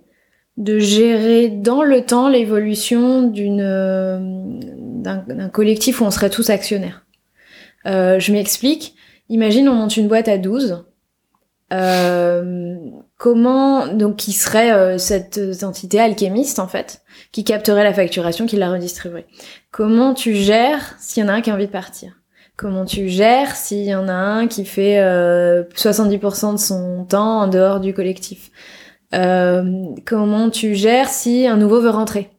de 0.57 0.79
gérer 0.79 1.49
dans 1.49 1.83
le 1.83 2.05
temps 2.05 2.29
l'évolution 2.29 3.23
d'une 3.23 3.63
euh, 3.63 4.19
d'un 4.21 5.25
d'un 5.27 5.49
collectif 5.49 6.01
où 6.01 6.05
on 6.05 6.11
serait 6.11 6.31
tous 6.31 6.51
actionnaires. 6.51 7.07
Euh, 7.87 8.19
je 8.19 8.33
m'explique. 8.33 8.95
Imagine 9.29 9.69
on 9.69 9.75
monte 9.75 9.97
une 9.97 10.09
boîte 10.09 10.29
à 10.29 10.39
12. 10.39 10.85
Euh, 11.73 12.77
comment 13.17 13.87
donc 13.87 14.17
qui 14.17 14.33
serait 14.33 14.73
euh, 14.73 14.99
cette 14.99 15.41
entité 15.63 15.99
alchimiste 15.99 16.59
en 16.59 16.69
fait 16.69 17.01
qui 17.33 17.45
capterait 17.45 17.83
la 17.83 17.95
facturation 17.95 18.47
qui 18.47 18.57
la 18.57 18.71
redistribuerait? 18.71 19.27
Comment 19.71 20.13
tu 20.13 20.35
gères 20.35 20.97
s'il 21.01 21.23
y 21.23 21.27
en 21.27 21.31
a 21.31 21.33
un 21.33 21.41
qui 21.41 21.51
a 21.51 21.55
envie 21.55 21.67
de 21.67 21.73
partir? 21.73 22.22
Comment 22.57 22.85
tu 22.85 23.09
gères 23.09 23.57
s'il 23.57 23.85
y 23.85 23.95
en 23.95 24.09
a 24.09 24.13
un 24.13 24.47
qui 24.47 24.65
fait 24.65 25.01
euh, 25.01 25.65
70% 25.75 26.53
de 26.55 26.59
son 26.59 27.05
temps 27.05 27.41
en 27.43 27.47
dehors 27.49 27.81
du 27.81 27.93
collectif. 27.95 28.51
Euh, 29.15 29.85
comment 30.07 30.49
tu 30.51 30.75
gères 30.75 31.09
si 31.09 31.47
un 31.47 31.57
nouveau 31.57 31.81
veut 31.81 31.91
rentrer? 31.91 32.31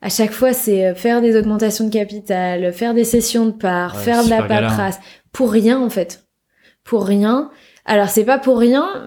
À 0.00 0.08
chaque 0.08 0.32
fois 0.32 0.52
c'est 0.52 0.86
euh, 0.86 0.94
faire 0.94 1.20
des 1.20 1.36
augmentations 1.36 1.84
de 1.86 1.92
capital 1.92 2.72
faire 2.72 2.94
des 2.94 3.04
sessions 3.04 3.46
de 3.46 3.52
parts 3.52 3.94
Ouais, 3.96 4.02
faire 4.02 4.24
de 4.24 4.30
la 4.30 4.42
galère. 4.42 4.70
paperasse. 4.70 4.98
Pour 5.32 5.52
rien 5.52 5.80
en 5.80 5.90
fait. 5.90 6.24
Pour 6.84 7.06
rien 7.06 7.50
alors 7.84 8.08
c'est 8.08 8.24
pas 8.24 8.38
pour 8.38 8.58
rien 8.58 9.04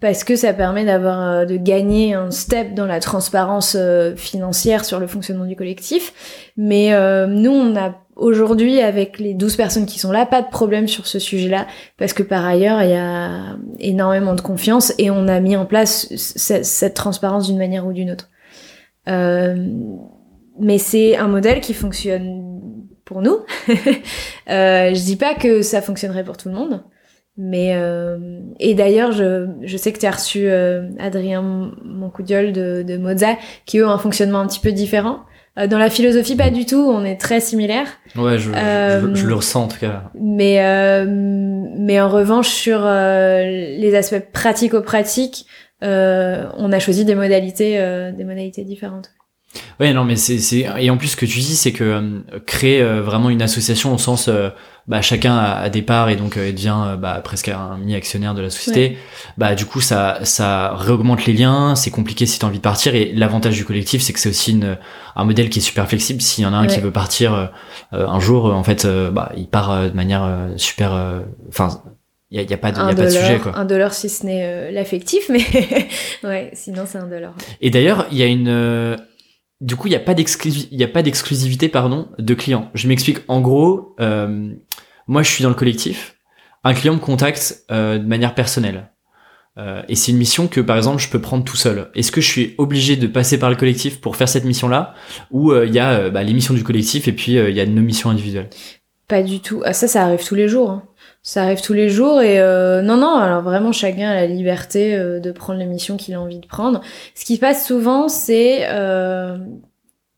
parce 0.00 0.24
que 0.24 0.34
ça 0.34 0.52
permet 0.52 0.84
d'avoir 0.84 1.22
euh, 1.22 1.44
de 1.44 1.56
gagner 1.56 2.14
un 2.14 2.30
step 2.30 2.74
dans 2.74 2.86
la 2.86 3.00
transparence 3.00 3.76
euh, 3.78 4.16
financière 4.16 4.84
sur 4.84 4.98
le 4.98 5.06
fonctionnement 5.06 5.46
du 5.46 5.54
collectif, 5.54 6.50
mais 6.56 6.92
euh, 6.92 7.26
nous 7.26 7.52
on 7.52 7.76
a 7.76 7.94
aujourd'hui 8.16 8.80
avec 8.80 9.18
les 9.18 9.34
12 9.34 9.56
personnes 9.56 9.86
qui 9.86 9.98
sont 9.98 10.10
là 10.10 10.26
pas 10.26 10.42
de 10.42 10.48
problème 10.48 10.88
sur 10.88 11.06
ce 11.06 11.18
sujet-là 11.18 11.66
parce 11.98 12.12
que 12.14 12.22
par 12.22 12.44
ailleurs 12.44 12.82
il 12.82 12.90
y 12.90 12.94
a 12.94 13.56
énormément 13.78 14.34
de 14.34 14.40
confiance 14.40 14.92
et 14.98 15.10
on 15.10 15.28
a 15.28 15.38
mis 15.40 15.56
en 15.56 15.66
place 15.66 16.08
cette 16.16 16.94
transparence 16.94 17.46
d'une 17.46 17.58
manière 17.58 17.86
ou 17.86 17.92
d'une 17.92 18.10
autre. 18.10 18.28
Euh, 19.08 19.54
mais 20.58 20.78
c'est 20.78 21.16
un 21.16 21.28
modèle 21.28 21.60
qui 21.60 21.74
fonctionne 21.74 22.42
pour 23.04 23.22
nous. 23.22 23.38
euh, 23.68 24.94
je 24.94 25.04
dis 25.04 25.16
pas 25.16 25.34
que 25.34 25.62
ça 25.62 25.82
fonctionnerait 25.82 26.24
pour 26.24 26.36
tout 26.36 26.48
le 26.48 26.54
monde. 26.54 26.82
Mais 27.38 27.72
euh, 27.74 28.40
et 28.60 28.74
d'ailleurs, 28.74 29.12
je, 29.12 29.46
je 29.62 29.76
sais 29.76 29.92
que 29.92 29.98
tu 29.98 30.06
as 30.06 30.10
reçu 30.10 30.48
euh, 30.48 30.88
Adrien 30.98 31.70
Moncoudiol 31.84 32.52
de, 32.52 32.82
de 32.82 32.96
Moza, 32.96 33.36
qui 33.66 33.78
eux 33.78 33.86
ont 33.86 33.90
un 33.90 33.98
fonctionnement 33.98 34.40
un 34.40 34.46
petit 34.46 34.60
peu 34.60 34.72
différent. 34.72 35.20
Euh, 35.58 35.66
dans 35.66 35.78
la 35.78 35.88
philosophie, 35.90 36.36
pas 36.36 36.50
du 36.50 36.66
tout. 36.66 36.76
On 36.90 37.04
est 37.04 37.16
très 37.20 37.40
similaires. 37.40 37.88
ouais 38.16 38.38
je, 38.38 38.50
Euh, 38.52 39.14
je, 39.14 39.20
je 39.22 39.26
le 39.26 39.34
ressens 39.34 39.64
en 39.64 39.68
tout 39.68 39.78
cas 39.78 40.04
Mais 40.20 40.64
euh, 40.64 41.04
mais 41.06 42.00
en 42.00 42.08
revanche, 42.08 42.48
sur 42.48 42.80
euh, 42.84 43.42
les 43.42 43.94
aspects 43.94 44.32
pratico-pratiques, 44.32 45.46
euh, 45.84 46.46
on 46.56 46.72
a 46.72 46.78
choisi 46.78 47.04
des 47.04 47.14
modalités 47.14 47.78
euh, 47.78 48.12
des 48.12 48.24
modalités 48.24 48.64
différentes. 48.64 49.10
Ouais, 49.80 49.92
non, 49.92 50.04
mais 50.04 50.16
c'est, 50.16 50.38
c'est, 50.38 50.66
et 50.78 50.90
en 50.90 50.96
plus, 50.96 51.08
ce 51.08 51.16
que 51.16 51.26
tu 51.26 51.38
dis, 51.40 51.56
c'est 51.56 51.72
que 51.72 51.84
euh, 51.84 52.20
créer 52.46 52.80
euh, 52.82 53.02
vraiment 53.02 53.30
une 53.30 53.42
association 53.42 53.94
au 53.94 53.98
sens, 53.98 54.28
euh, 54.28 54.50
bah, 54.86 55.02
chacun 55.02 55.36
a, 55.36 55.54
a 55.62 55.68
des 55.68 55.82
parts 55.82 56.08
et 56.10 56.16
donc 56.16 56.36
euh, 56.36 56.52
devient 56.52 56.76
euh, 56.86 56.96
bah, 56.96 57.20
presque 57.24 57.48
un 57.48 57.76
mi-actionnaire 57.78 58.34
de 58.34 58.42
la 58.42 58.50
société. 58.50 58.98
Bah, 59.36 59.54
du 59.54 59.66
coup, 59.66 59.80
ça, 59.80 60.20
ça 60.22 60.74
réaugmente 60.76 61.26
les 61.26 61.32
liens. 61.32 61.74
C'est 61.74 61.90
compliqué 61.90 62.24
si 62.26 62.38
t'as 62.38 62.46
envie 62.46 62.58
de 62.58 62.62
partir. 62.62 62.94
Et 62.94 63.12
l'avantage 63.14 63.54
du 63.56 63.64
collectif, 63.64 64.00
c'est 64.02 64.12
que 64.12 64.20
c'est 64.20 64.28
aussi 64.30 64.52
une, 64.52 64.78
un 65.16 65.24
modèle 65.24 65.50
qui 65.50 65.58
est 65.58 65.62
super 65.62 65.88
flexible. 65.88 66.20
S'il 66.22 66.44
y 66.44 66.46
en 66.46 66.52
a 66.54 66.56
un 66.58 66.66
qui 66.66 66.80
veut 66.80 66.92
partir 66.92 67.50
un 67.92 68.20
jour, 68.20 68.46
en 68.46 68.62
fait, 68.62 68.86
bah, 69.12 69.32
il 69.36 69.48
part 69.48 69.84
de 69.90 69.94
manière 69.94 70.22
euh, 70.24 70.48
super. 70.56 70.94
euh, 70.94 71.20
Enfin, 71.48 71.82
il 72.30 72.40
y 72.40 72.40
a, 72.40 72.48
y 72.48 72.54
a 72.54 72.56
pas 72.56 72.72
de, 72.72 72.76
y 72.76 72.80
a 72.80 72.86
pas 72.86 72.94
de 72.94 73.08
sujet, 73.10 73.38
quoi. 73.38 73.56
un 73.56 73.64
dollar 73.64 73.92
si 73.94 74.08
ce 74.08 74.26
n'est 74.26 74.72
l'affectif, 74.72 75.28
mais 75.28 75.44
ouais, 76.24 76.50
sinon 76.54 76.82
c'est 76.86 76.98
un 76.98 77.06
dollar. 77.06 77.32
Et 77.60 77.70
d'ailleurs, 77.70 78.06
il 78.10 78.18
y 78.18 78.22
a 78.22 78.26
une 78.26 78.48
euh, 78.48 78.96
du 79.60 79.76
coup, 79.76 79.88
il 79.88 79.90
n'y 79.90 79.96
a 79.96 80.88
pas 80.88 81.02
d'exclusivité 81.02 81.68
pardon 81.68 82.08
de 82.18 82.34
clients. 82.34 82.70
Je 82.74 82.88
m'explique 82.88 83.20
en 83.28 83.40
gros 83.40 83.94
euh, 84.00 84.52
moi 85.06 85.22
je 85.22 85.30
suis 85.30 85.42
dans 85.42 85.48
le 85.48 85.54
collectif, 85.54 86.16
un 86.64 86.74
client 86.74 86.94
me 86.94 86.98
contacte 87.00 87.64
euh, 87.70 87.98
de 87.98 88.06
manière 88.06 88.34
personnelle. 88.34 88.90
Euh, 89.58 89.82
et 89.88 89.94
c'est 89.94 90.12
une 90.12 90.18
mission 90.18 90.48
que 90.48 90.60
par 90.60 90.76
exemple 90.76 91.00
je 91.00 91.08
peux 91.08 91.20
prendre 91.20 91.42
tout 91.42 91.56
seul. 91.56 91.90
Est-ce 91.94 92.12
que 92.12 92.20
je 92.20 92.28
suis 92.28 92.54
obligé 92.58 92.96
de 92.96 93.06
passer 93.06 93.38
par 93.38 93.48
le 93.48 93.56
collectif 93.56 94.00
pour 94.00 94.16
faire 94.16 94.28
cette 94.28 94.44
mission-là? 94.44 94.94
Ou 95.30 95.54
il 95.54 95.72
y 95.72 95.78
a 95.78 96.10
bah, 96.10 96.22
les 96.22 96.34
missions 96.34 96.52
du 96.52 96.62
collectif 96.62 97.08
et 97.08 97.12
puis 97.12 97.32
il 97.32 97.54
y 97.54 97.60
a 97.60 97.66
nos 97.66 97.80
missions 97.80 98.10
individuelles 98.10 98.50
Pas 99.08 99.22
du 99.22 99.40
tout. 99.40 99.62
Ah, 99.64 99.72
ça, 99.72 99.88
ça 99.88 100.04
arrive 100.04 100.22
tous 100.22 100.34
les 100.34 100.48
jours. 100.48 100.70
hein. 100.70 100.82
Ça 101.28 101.42
arrive 101.42 101.60
tous 101.60 101.72
les 101.72 101.88
jours 101.88 102.22
et 102.22 102.38
euh, 102.38 102.82
non, 102.82 102.98
non. 102.98 103.16
Alors 103.16 103.42
vraiment, 103.42 103.72
chacun 103.72 104.10
a 104.10 104.14
la 104.14 104.26
liberté 104.28 104.94
euh, 104.94 105.18
de 105.18 105.32
prendre 105.32 105.58
les 105.58 105.66
missions 105.66 105.96
qu'il 105.96 106.14
a 106.14 106.20
envie 106.20 106.38
de 106.38 106.46
prendre. 106.46 106.82
Ce 107.16 107.24
qui 107.24 107.36
passe 107.36 107.66
souvent, 107.66 108.08
c'est 108.08 108.68
euh, 108.68 109.36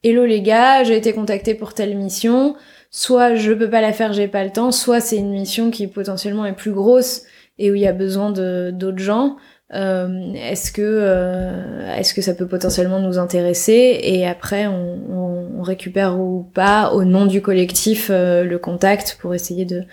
Hello 0.04 0.26
les 0.26 0.42
gars, 0.42 0.84
j'ai 0.84 0.98
été 0.98 1.14
contacté 1.14 1.54
pour 1.54 1.72
telle 1.72 1.96
mission. 1.96 2.56
Soit 2.90 3.36
je 3.36 3.54
peux 3.54 3.70
pas 3.70 3.80
la 3.80 3.94
faire, 3.94 4.12
j'ai 4.12 4.28
pas 4.28 4.44
le 4.44 4.50
temps. 4.50 4.70
Soit 4.70 5.00
c'est 5.00 5.16
une 5.16 5.30
mission 5.30 5.70
qui 5.70 5.86
potentiellement 5.86 6.44
est 6.44 6.52
plus 6.52 6.72
grosse 6.72 7.22
et 7.58 7.70
où 7.70 7.74
il 7.74 7.80
y 7.80 7.86
a 7.86 7.94
besoin 7.94 8.30
de 8.30 8.70
d'autres 8.70 8.98
gens. 8.98 9.36
Euh, 9.72 10.34
est-ce 10.34 10.70
que 10.70 10.82
euh, 10.84 11.96
est-ce 11.96 12.12
que 12.12 12.20
ça 12.20 12.34
peut 12.34 12.46
potentiellement 12.46 13.00
nous 13.00 13.16
intéresser? 13.16 13.98
Et 14.02 14.26
après 14.26 14.66
on, 14.66 14.98
on, 15.10 15.60
on 15.60 15.62
récupère 15.62 16.20
ou 16.20 16.42
pas 16.52 16.92
au 16.92 17.04
nom 17.04 17.24
du 17.24 17.40
collectif 17.40 18.08
euh, 18.10 18.44
le 18.44 18.58
contact 18.58 19.16
pour 19.18 19.34
essayer 19.34 19.64
de 19.64 19.84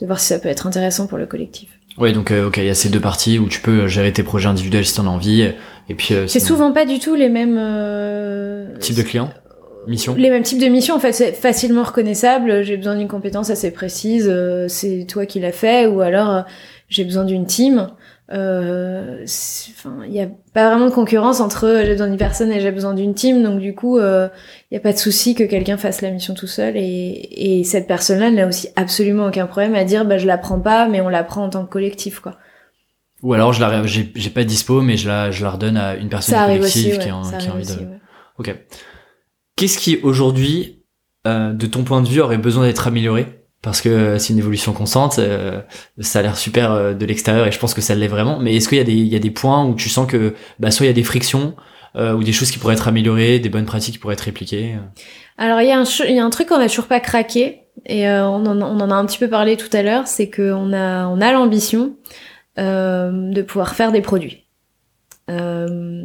de 0.00 0.06
voir 0.06 0.18
si 0.20 0.26
ça 0.28 0.38
peut 0.38 0.48
être 0.48 0.66
intéressant 0.66 1.06
pour 1.06 1.18
le 1.18 1.26
collectif. 1.26 1.68
Ouais, 1.98 2.12
donc 2.12 2.30
euh, 2.30 2.46
ok, 2.48 2.56
il 2.58 2.64
y 2.64 2.70
a 2.70 2.74
ces 2.74 2.88
deux 2.88 3.00
parties 3.00 3.38
où 3.38 3.48
tu 3.48 3.60
peux 3.60 3.86
gérer 3.88 4.12
tes 4.12 4.22
projets 4.22 4.48
individuels 4.48 4.86
si 4.86 4.94
t'en 4.94 5.06
as 5.06 5.10
envie 5.10 5.42
et 5.42 5.94
puis 5.94 6.14
euh, 6.14 6.26
C'est 6.26 6.38
sinon- 6.40 6.48
souvent 6.56 6.72
pas 6.72 6.86
du 6.86 6.98
tout 6.98 7.14
les 7.14 7.28
mêmes 7.28 7.56
euh, 7.58 8.76
type 8.78 8.96
de 8.96 9.02
client, 9.02 9.30
mission. 9.86 10.14
Les 10.16 10.30
mêmes 10.30 10.42
types 10.44 10.60
de 10.60 10.66
missions, 10.68 10.94
en 10.94 11.00
fait, 11.00 11.12
c'est 11.12 11.32
facilement 11.32 11.82
reconnaissable. 11.82 12.62
J'ai 12.62 12.76
besoin 12.76 12.96
d'une 12.96 13.08
compétence 13.08 13.50
assez 13.50 13.70
précise, 13.70 14.28
euh, 14.30 14.66
c'est 14.68 15.04
toi 15.08 15.26
qui 15.26 15.40
l'as 15.40 15.52
fait, 15.52 15.86
ou 15.86 16.00
alors 16.00 16.30
euh, 16.30 16.42
j'ai 16.88 17.04
besoin 17.04 17.24
d'une 17.24 17.46
team. 17.46 17.88
Euh, 18.32 19.24
il 20.06 20.10
n'y 20.10 20.20
a 20.20 20.28
pas 20.54 20.70
vraiment 20.70 20.86
de 20.86 20.94
concurrence 20.94 21.40
entre 21.40 21.64
euh, 21.66 21.84
j'ai 21.84 21.92
besoin 21.92 22.06
d'une 22.06 22.16
personne 22.16 22.52
et 22.52 22.60
j'ai 22.60 22.70
besoin 22.70 22.94
d'une 22.94 23.12
team, 23.14 23.42
donc 23.42 23.58
du 23.58 23.74
coup, 23.74 23.98
il 23.98 24.30
n'y 24.70 24.76
a 24.76 24.80
pas 24.80 24.92
de 24.92 24.98
souci 24.98 25.34
que 25.34 25.42
quelqu'un 25.44 25.76
fasse 25.76 26.00
la 26.00 26.10
mission 26.10 26.34
tout 26.34 26.46
seul. 26.46 26.76
Et, 26.76 27.58
et 27.58 27.64
cette 27.64 27.88
personne-là 27.88 28.30
n'a 28.30 28.46
aussi 28.46 28.68
absolument 28.76 29.26
aucun 29.26 29.46
problème 29.46 29.74
à 29.74 29.82
dire, 29.84 30.04
bah 30.04 30.16
je 30.18 30.26
la 30.26 30.38
prends 30.38 30.60
pas, 30.60 30.86
mais 30.88 31.00
on 31.00 31.08
la 31.08 31.24
prend 31.24 31.44
en 31.44 31.50
tant 31.50 31.64
que 31.64 31.70
collectif, 31.70 32.20
quoi. 32.20 32.36
Ou 33.22 33.34
alors 33.34 33.52
je 33.52 33.60
la 33.60 33.84
j'ai 33.86 34.04
pas 34.30 34.44
de 34.44 34.48
dispo 34.48 34.80
mais 34.80 34.96
je 34.96 35.06
la 35.06 35.30
je 35.30 35.44
la 35.44 35.50
redonne 35.50 35.76
à 35.76 35.94
une 35.96 36.08
personne 36.08 36.36
Ça 36.36 36.46
aussi, 36.58 36.92
ouais, 36.92 36.98
qui 36.98 37.08
a, 37.10 37.16
en- 37.16 37.24
ça 37.24 37.36
qui 37.36 37.48
a 37.48 37.50
arrive 37.50 37.64
envie 37.68 37.72
aussi, 37.72 37.84
de. 37.84 37.90
ouais. 37.90 37.98
Ok. 38.38 38.56
Qu'est-ce 39.56 39.76
qui 39.76 39.98
aujourd'hui, 40.02 40.84
euh, 41.26 41.52
de 41.52 41.66
ton 41.66 41.82
point 41.84 42.00
de 42.00 42.08
vue, 42.08 42.20
aurait 42.20 42.38
besoin 42.38 42.64
d'être 42.64 42.86
amélioré? 42.86 43.39
Parce 43.62 43.82
que 43.82 44.16
c'est 44.16 44.32
une 44.32 44.38
évolution 44.38 44.72
constante. 44.72 45.18
euh, 45.18 45.60
ça 45.98 46.20
a 46.20 46.22
l'air 46.22 46.38
super 46.38 46.72
euh, 46.72 46.94
de 46.94 47.04
l'extérieur 47.04 47.46
et 47.46 47.52
je 47.52 47.58
pense 47.58 47.74
que 47.74 47.82
ça 47.82 47.94
l'est 47.94 48.08
vraiment. 48.08 48.38
Mais 48.38 48.56
est-ce 48.56 48.68
qu'il 48.68 48.78
y 48.78 48.80
a 48.80 48.84
des 48.84 48.94
il 48.94 49.08
y 49.08 49.16
a 49.16 49.18
des 49.18 49.30
points 49.30 49.66
où 49.66 49.74
tu 49.74 49.90
sens 49.90 50.06
que 50.06 50.34
bah 50.58 50.70
soit 50.70 50.86
il 50.86 50.88
y 50.88 50.92
a 50.92 50.94
des 50.94 51.02
frictions 51.04 51.56
euh, 51.94 52.14
ou 52.14 52.24
des 52.24 52.32
choses 52.32 52.50
qui 52.50 52.58
pourraient 52.58 52.72
être 52.74 52.88
améliorées, 52.88 53.38
des 53.38 53.50
bonnes 53.50 53.66
pratiques 53.66 53.94
qui 53.94 53.98
pourraient 53.98 54.14
être 54.14 54.20
répliquées? 54.22 54.76
Alors 55.36 55.60
il 55.60 55.68
y, 55.68 55.72
a 55.72 55.78
un 55.78 55.84
il 56.08 56.14
y 56.14 56.18
a 56.18 56.24
un 56.24 56.30
truc 56.30 56.48
qu'on 56.48 56.58
n'a 56.58 56.68
toujours 56.68 56.86
pas 56.86 57.00
craqué 57.00 57.64
et 57.84 58.08
euh, 58.08 58.26
on, 58.26 58.46
en, 58.46 58.62
on 58.62 58.80
en 58.80 58.90
a 58.90 58.94
un 58.94 59.04
petit 59.04 59.18
peu 59.18 59.28
parlé 59.28 59.58
tout 59.58 59.74
à 59.74 59.82
l'heure, 59.82 60.06
c'est 60.06 60.30
qu'on 60.30 60.72
a 60.72 61.06
on 61.06 61.20
a 61.20 61.32
l'ambition 61.32 61.96
euh, 62.58 63.10
de 63.30 63.42
pouvoir 63.42 63.74
faire 63.74 63.92
des 63.92 64.00
produits. 64.00 64.46
Euh, 65.28 66.04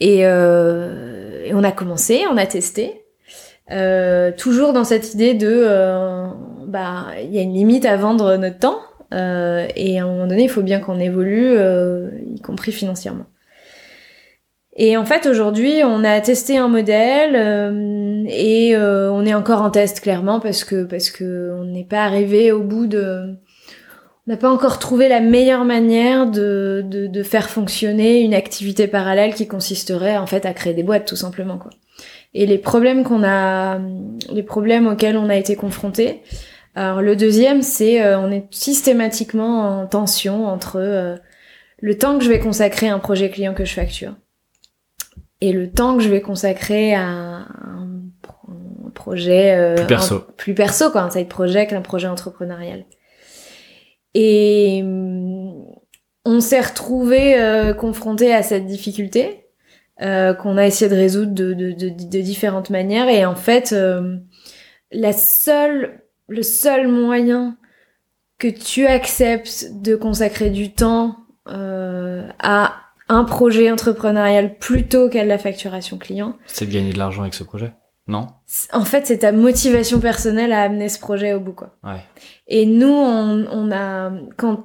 et, 0.00 0.20
et 0.20 1.54
on 1.54 1.64
a 1.64 1.72
commencé, 1.72 2.22
on 2.30 2.36
a 2.36 2.46
testé, 2.46 3.02
euh, 3.70 4.32
toujours 4.36 4.72
dans 4.72 4.84
cette 4.84 5.14
idée 5.14 5.34
de 5.34 5.48
euh, 5.50 6.26
bah 6.66 7.06
il 7.22 7.34
y 7.34 7.38
a 7.38 7.42
une 7.42 7.54
limite 7.54 7.84
à 7.84 7.96
vendre 7.96 8.36
notre 8.36 8.58
temps 8.58 8.80
euh, 9.14 9.66
et 9.76 9.98
à 9.98 10.04
un 10.04 10.06
moment 10.06 10.26
donné 10.26 10.44
il 10.44 10.50
faut 10.50 10.62
bien 10.62 10.80
qu'on 10.80 10.98
évolue, 10.98 11.50
euh, 11.56 12.10
y 12.26 12.40
compris 12.40 12.72
financièrement. 12.72 13.26
Et 14.80 14.96
en 14.96 15.04
fait, 15.04 15.26
aujourd'hui, 15.26 15.82
on 15.84 16.04
a 16.04 16.20
testé 16.20 16.56
un 16.56 16.68
modèle 16.68 17.34
euh, 17.34 18.24
et 18.28 18.76
euh, 18.76 19.10
on 19.10 19.26
est 19.26 19.34
encore 19.34 19.60
en 19.60 19.70
test 19.70 20.00
clairement 20.00 20.38
parce 20.38 20.62
que 20.62 20.84
parce 20.84 21.10
que 21.10 21.52
on 21.58 21.64
n'est 21.64 21.84
pas 21.84 22.04
arrivé 22.04 22.52
au 22.52 22.62
bout 22.62 22.86
de 22.86 23.34
n'a 24.28 24.36
pas 24.36 24.50
encore 24.50 24.78
trouvé 24.78 25.08
la 25.08 25.20
meilleure 25.20 25.64
manière 25.64 26.30
de, 26.30 26.84
de, 26.86 27.06
de, 27.08 27.22
faire 27.22 27.48
fonctionner 27.48 28.20
une 28.20 28.34
activité 28.34 28.86
parallèle 28.86 29.34
qui 29.34 29.48
consisterait 29.48 30.18
en 30.18 30.26
fait 30.26 30.44
à 30.46 30.52
créer 30.52 30.74
des 30.74 30.82
boîtes 30.82 31.06
tout 31.06 31.16
simplement 31.16 31.56
quoi. 31.58 31.70
Et 32.34 32.46
les 32.46 32.58
problèmes 32.58 33.04
qu'on 33.04 33.24
a, 33.24 33.78
les 34.30 34.42
problèmes 34.42 34.86
auxquels 34.86 35.16
on 35.16 35.28
a 35.28 35.36
été 35.36 35.56
confrontés. 35.56 36.22
Alors 36.74 37.00
le 37.00 37.16
deuxième, 37.16 37.62
c'est 37.62 38.02
euh, 38.02 38.18
on 38.18 38.30
est 38.30 38.46
systématiquement 38.50 39.80
en 39.80 39.86
tension 39.86 40.46
entre 40.46 40.76
euh, 40.76 41.16
le 41.80 41.96
temps 41.96 42.18
que 42.18 42.24
je 42.24 42.28
vais 42.28 42.38
consacrer 42.38 42.88
à 42.88 42.94
un 42.94 42.98
projet 42.98 43.30
client 43.30 43.54
que 43.54 43.64
je 43.64 43.74
facture 43.74 44.14
et 45.40 45.52
le 45.52 45.70
temps 45.70 45.96
que 45.96 46.02
je 46.02 46.08
vais 46.08 46.20
consacrer 46.20 46.94
à 46.94 47.02
un, 47.02 47.46
projet 48.94 49.54
euh, 49.56 49.76
plus 49.76 49.86
perso, 49.86 50.20
plus 50.36 50.54
perso 50.54 50.90
quoi, 50.90 51.02
un 51.02 51.10
side 51.10 51.28
project, 51.28 51.72
un 51.72 51.82
projet 51.82 52.08
entrepreneurial. 52.08 52.84
Et 54.14 54.82
mm, 54.82 55.52
on 56.24 56.40
s'est 56.40 56.60
retrouvé 56.60 57.40
euh, 57.40 57.74
confronté 57.74 58.34
à 58.34 58.42
cette 58.42 58.66
difficulté 58.66 59.47
euh, 60.00 60.32
qu'on 60.32 60.56
a 60.56 60.66
essayé 60.66 60.88
de 60.90 60.96
résoudre 60.96 61.32
de, 61.32 61.52
de, 61.52 61.72
de, 61.72 61.88
de, 61.88 62.20
différentes 62.20 62.70
manières. 62.70 63.08
Et 63.08 63.24
en 63.24 63.34
fait, 63.34 63.72
euh, 63.72 64.16
la 64.92 65.12
seule, 65.12 66.02
le 66.28 66.42
seul 66.42 66.88
moyen 66.88 67.56
que 68.38 68.48
tu 68.48 68.86
acceptes 68.86 69.66
de 69.72 69.96
consacrer 69.96 70.50
du 70.50 70.72
temps 70.72 71.16
euh, 71.48 72.28
à 72.38 72.76
un 73.08 73.24
projet 73.24 73.70
entrepreneurial 73.72 74.58
plutôt 74.58 75.08
qu'à 75.08 75.24
la 75.24 75.38
facturation 75.38 75.98
client. 75.98 76.36
C'est 76.46 76.66
de 76.66 76.72
gagner 76.72 76.92
de 76.92 76.98
l'argent 76.98 77.22
avec 77.22 77.34
ce 77.34 77.42
projet 77.42 77.72
non 78.08 78.26
En 78.72 78.86
fait, 78.86 79.06
c'est 79.06 79.18
ta 79.18 79.32
motivation 79.32 80.00
personnelle 80.00 80.52
à 80.52 80.62
amener 80.62 80.88
ce 80.88 80.98
projet 80.98 81.34
au 81.34 81.40
bout, 81.40 81.52
quoi. 81.52 81.76
Ouais. 81.84 82.00
Et 82.46 82.64
nous, 82.64 82.88
on, 82.88 83.46
on, 83.52 83.70
a 83.70 84.10
quand 84.38 84.64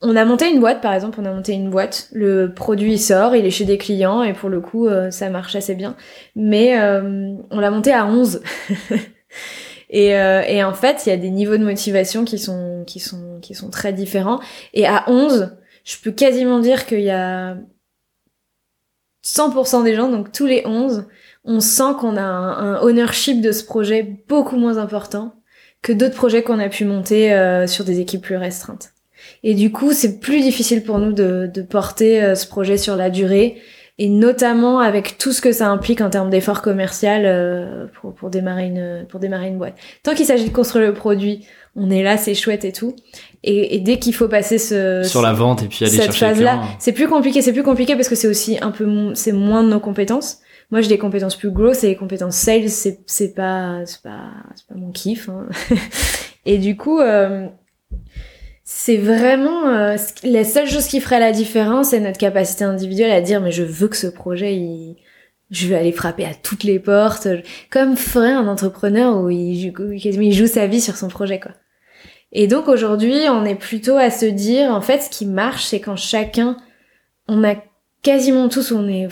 on 0.00 0.14
a 0.14 0.24
monté 0.24 0.48
une 0.48 0.60
boîte, 0.60 0.80
par 0.80 0.94
exemple, 0.94 1.18
on 1.20 1.24
a 1.24 1.32
monté 1.32 1.52
une 1.52 1.70
boîte. 1.70 2.08
Le 2.12 2.54
produit 2.54 2.96
sort, 2.96 3.34
il 3.34 3.44
est 3.44 3.50
chez 3.50 3.64
des 3.64 3.78
clients 3.78 4.22
et 4.22 4.32
pour 4.32 4.48
le 4.48 4.60
coup, 4.60 4.86
euh, 4.86 5.10
ça 5.10 5.28
marche 5.28 5.56
assez 5.56 5.74
bien. 5.74 5.96
Mais 6.36 6.78
euh, 6.78 7.34
on 7.50 7.58
l'a 7.58 7.72
monté 7.72 7.92
à 7.92 8.06
11. 8.06 8.42
et, 9.90 10.16
euh, 10.16 10.42
et 10.42 10.62
en 10.62 10.72
fait, 10.72 11.04
il 11.04 11.08
y 11.08 11.12
a 11.12 11.16
des 11.16 11.30
niveaux 11.30 11.56
de 11.56 11.64
motivation 11.64 12.24
qui 12.24 12.38
sont 12.38 12.84
qui 12.86 13.00
sont 13.00 13.40
qui 13.42 13.56
sont 13.56 13.70
très 13.70 13.92
différents. 13.92 14.38
Et 14.72 14.86
à 14.86 15.02
11, 15.08 15.56
je 15.82 15.96
peux 15.98 16.12
quasiment 16.12 16.60
dire 16.60 16.86
qu'il 16.86 17.00
y 17.00 17.10
a 17.10 17.56
100% 19.24 19.82
des 19.82 19.94
gens, 19.94 20.08
donc 20.08 20.32
tous 20.32 20.46
les 20.46 20.62
11, 20.64 21.06
on 21.48 21.60
sent 21.60 21.94
qu'on 21.98 22.16
a 22.16 22.22
un, 22.22 22.78
ownership 22.82 23.40
de 23.40 23.52
ce 23.52 23.64
projet 23.64 24.06
beaucoup 24.28 24.56
moins 24.56 24.76
important 24.76 25.34
que 25.82 25.92
d'autres 25.92 26.14
projets 26.14 26.42
qu'on 26.42 26.58
a 26.58 26.68
pu 26.68 26.84
monter 26.84 27.32
euh, 27.32 27.66
sur 27.66 27.84
des 27.84 28.00
équipes 28.00 28.22
plus 28.22 28.36
restreintes. 28.36 28.90
Et 29.42 29.54
du 29.54 29.72
coup, 29.72 29.92
c'est 29.92 30.20
plus 30.20 30.40
difficile 30.42 30.82
pour 30.82 30.98
nous 30.98 31.12
de, 31.12 31.50
porter 31.68 32.22
euh, 32.22 32.34
ce 32.34 32.46
projet 32.46 32.76
sur 32.76 32.96
la 32.96 33.08
durée, 33.08 33.56
et 33.96 34.08
notamment 34.08 34.78
avec 34.78 35.16
tout 35.16 35.32
ce 35.32 35.40
que 35.40 35.50
ça 35.50 35.68
implique 35.68 36.02
en 36.02 36.10
termes 36.10 36.28
d'efforts 36.28 36.60
commercial 36.60 37.22
euh, 37.24 37.86
pour, 37.94 38.14
pour, 38.14 38.28
démarrer 38.28 38.66
une, 38.66 39.06
pour 39.08 39.18
démarrer 39.18 39.48
une 39.48 39.58
boîte. 39.58 39.74
Tant 40.02 40.14
qu'il 40.14 40.26
s'agit 40.26 40.44
de 40.44 40.54
construire 40.54 40.86
le 40.86 40.92
produit, 40.92 41.46
on 41.74 41.90
est 41.90 42.02
là, 42.02 42.18
c'est 42.18 42.34
chouette 42.34 42.66
et 42.66 42.72
tout. 42.72 42.94
Et, 43.42 43.80
dès 43.80 43.98
qu'il 43.98 44.14
faut 44.14 44.28
passer 44.28 44.58
ce 44.58 45.02
sur 45.02 45.22
la 45.22 45.32
vente 45.32 45.62
et 45.62 45.66
puis 45.66 45.86
aller 45.86 45.96
cette 45.96 46.14
phase 46.14 46.42
là, 46.42 46.60
c'est 46.78 46.92
plus 46.92 47.08
compliqué. 47.08 47.40
C'est 47.40 47.52
plus 47.52 47.62
compliqué 47.62 47.94
parce 47.94 48.08
que 48.08 48.16
c'est 48.16 48.28
aussi 48.28 48.58
un 48.60 48.70
peu 48.70 49.14
c'est 49.14 49.32
moins 49.32 49.62
de 49.62 49.70
nos 49.70 49.80
compétences. 49.80 50.40
Moi, 50.70 50.82
j'ai 50.82 50.88
des 50.88 50.98
compétences 50.98 51.36
plus 51.36 51.50
grosses 51.50 51.82
et 51.84 51.88
les 51.88 51.96
compétences 51.96 52.36
sales, 52.36 52.68
c'est 52.68 53.00
c'est 53.06 53.34
pas 53.34 53.86
c'est 53.86 54.02
pas 54.02 54.30
c'est 54.54 54.66
pas 54.66 54.74
mon 54.74 54.90
kiff. 54.92 55.28
Hein. 55.28 55.46
et 56.44 56.58
du 56.58 56.76
coup, 56.76 57.00
euh, 57.00 57.46
c'est 58.64 58.98
vraiment 58.98 59.68
euh, 59.68 59.96
la 60.24 60.44
seule 60.44 60.68
chose 60.68 60.86
qui 60.86 61.00
ferait 61.00 61.20
la 61.20 61.32
différence, 61.32 61.90
c'est 61.90 62.00
notre 62.00 62.18
capacité 62.18 62.64
individuelle 62.64 63.12
à 63.12 63.22
dire 63.22 63.40
mais 63.40 63.52
je 63.52 63.62
veux 63.62 63.88
que 63.88 63.96
ce 63.96 64.08
projet, 64.08 64.56
il, 64.56 64.96
je 65.50 65.68
vais 65.68 65.76
aller 65.76 65.92
frapper 65.92 66.26
à 66.26 66.34
toutes 66.34 66.64
les 66.64 66.78
portes, 66.78 67.28
comme 67.70 67.96
ferait 67.96 68.32
un 68.32 68.46
entrepreneur 68.46 69.16
où 69.16 69.30
il, 69.30 69.72
il 70.04 70.32
joue 70.34 70.46
sa 70.46 70.66
vie 70.66 70.82
sur 70.82 70.96
son 70.96 71.08
projet 71.08 71.40
quoi. 71.40 71.52
Et 72.32 72.46
donc 72.46 72.68
aujourd'hui, 72.68 73.14
on 73.30 73.44
est 73.44 73.54
plutôt 73.54 73.96
à 73.96 74.10
se 74.10 74.26
dire, 74.26 74.70
en 74.70 74.82
fait, 74.82 75.00
ce 75.00 75.10
qui 75.10 75.24
marche, 75.24 75.64
c'est 75.64 75.80
quand 75.80 75.96
chacun, 75.96 76.58
on 77.26 77.42
a 77.42 77.54
quasiment 78.02 78.48
tous, 78.48 78.72
on 78.72 78.86
est 78.86 79.08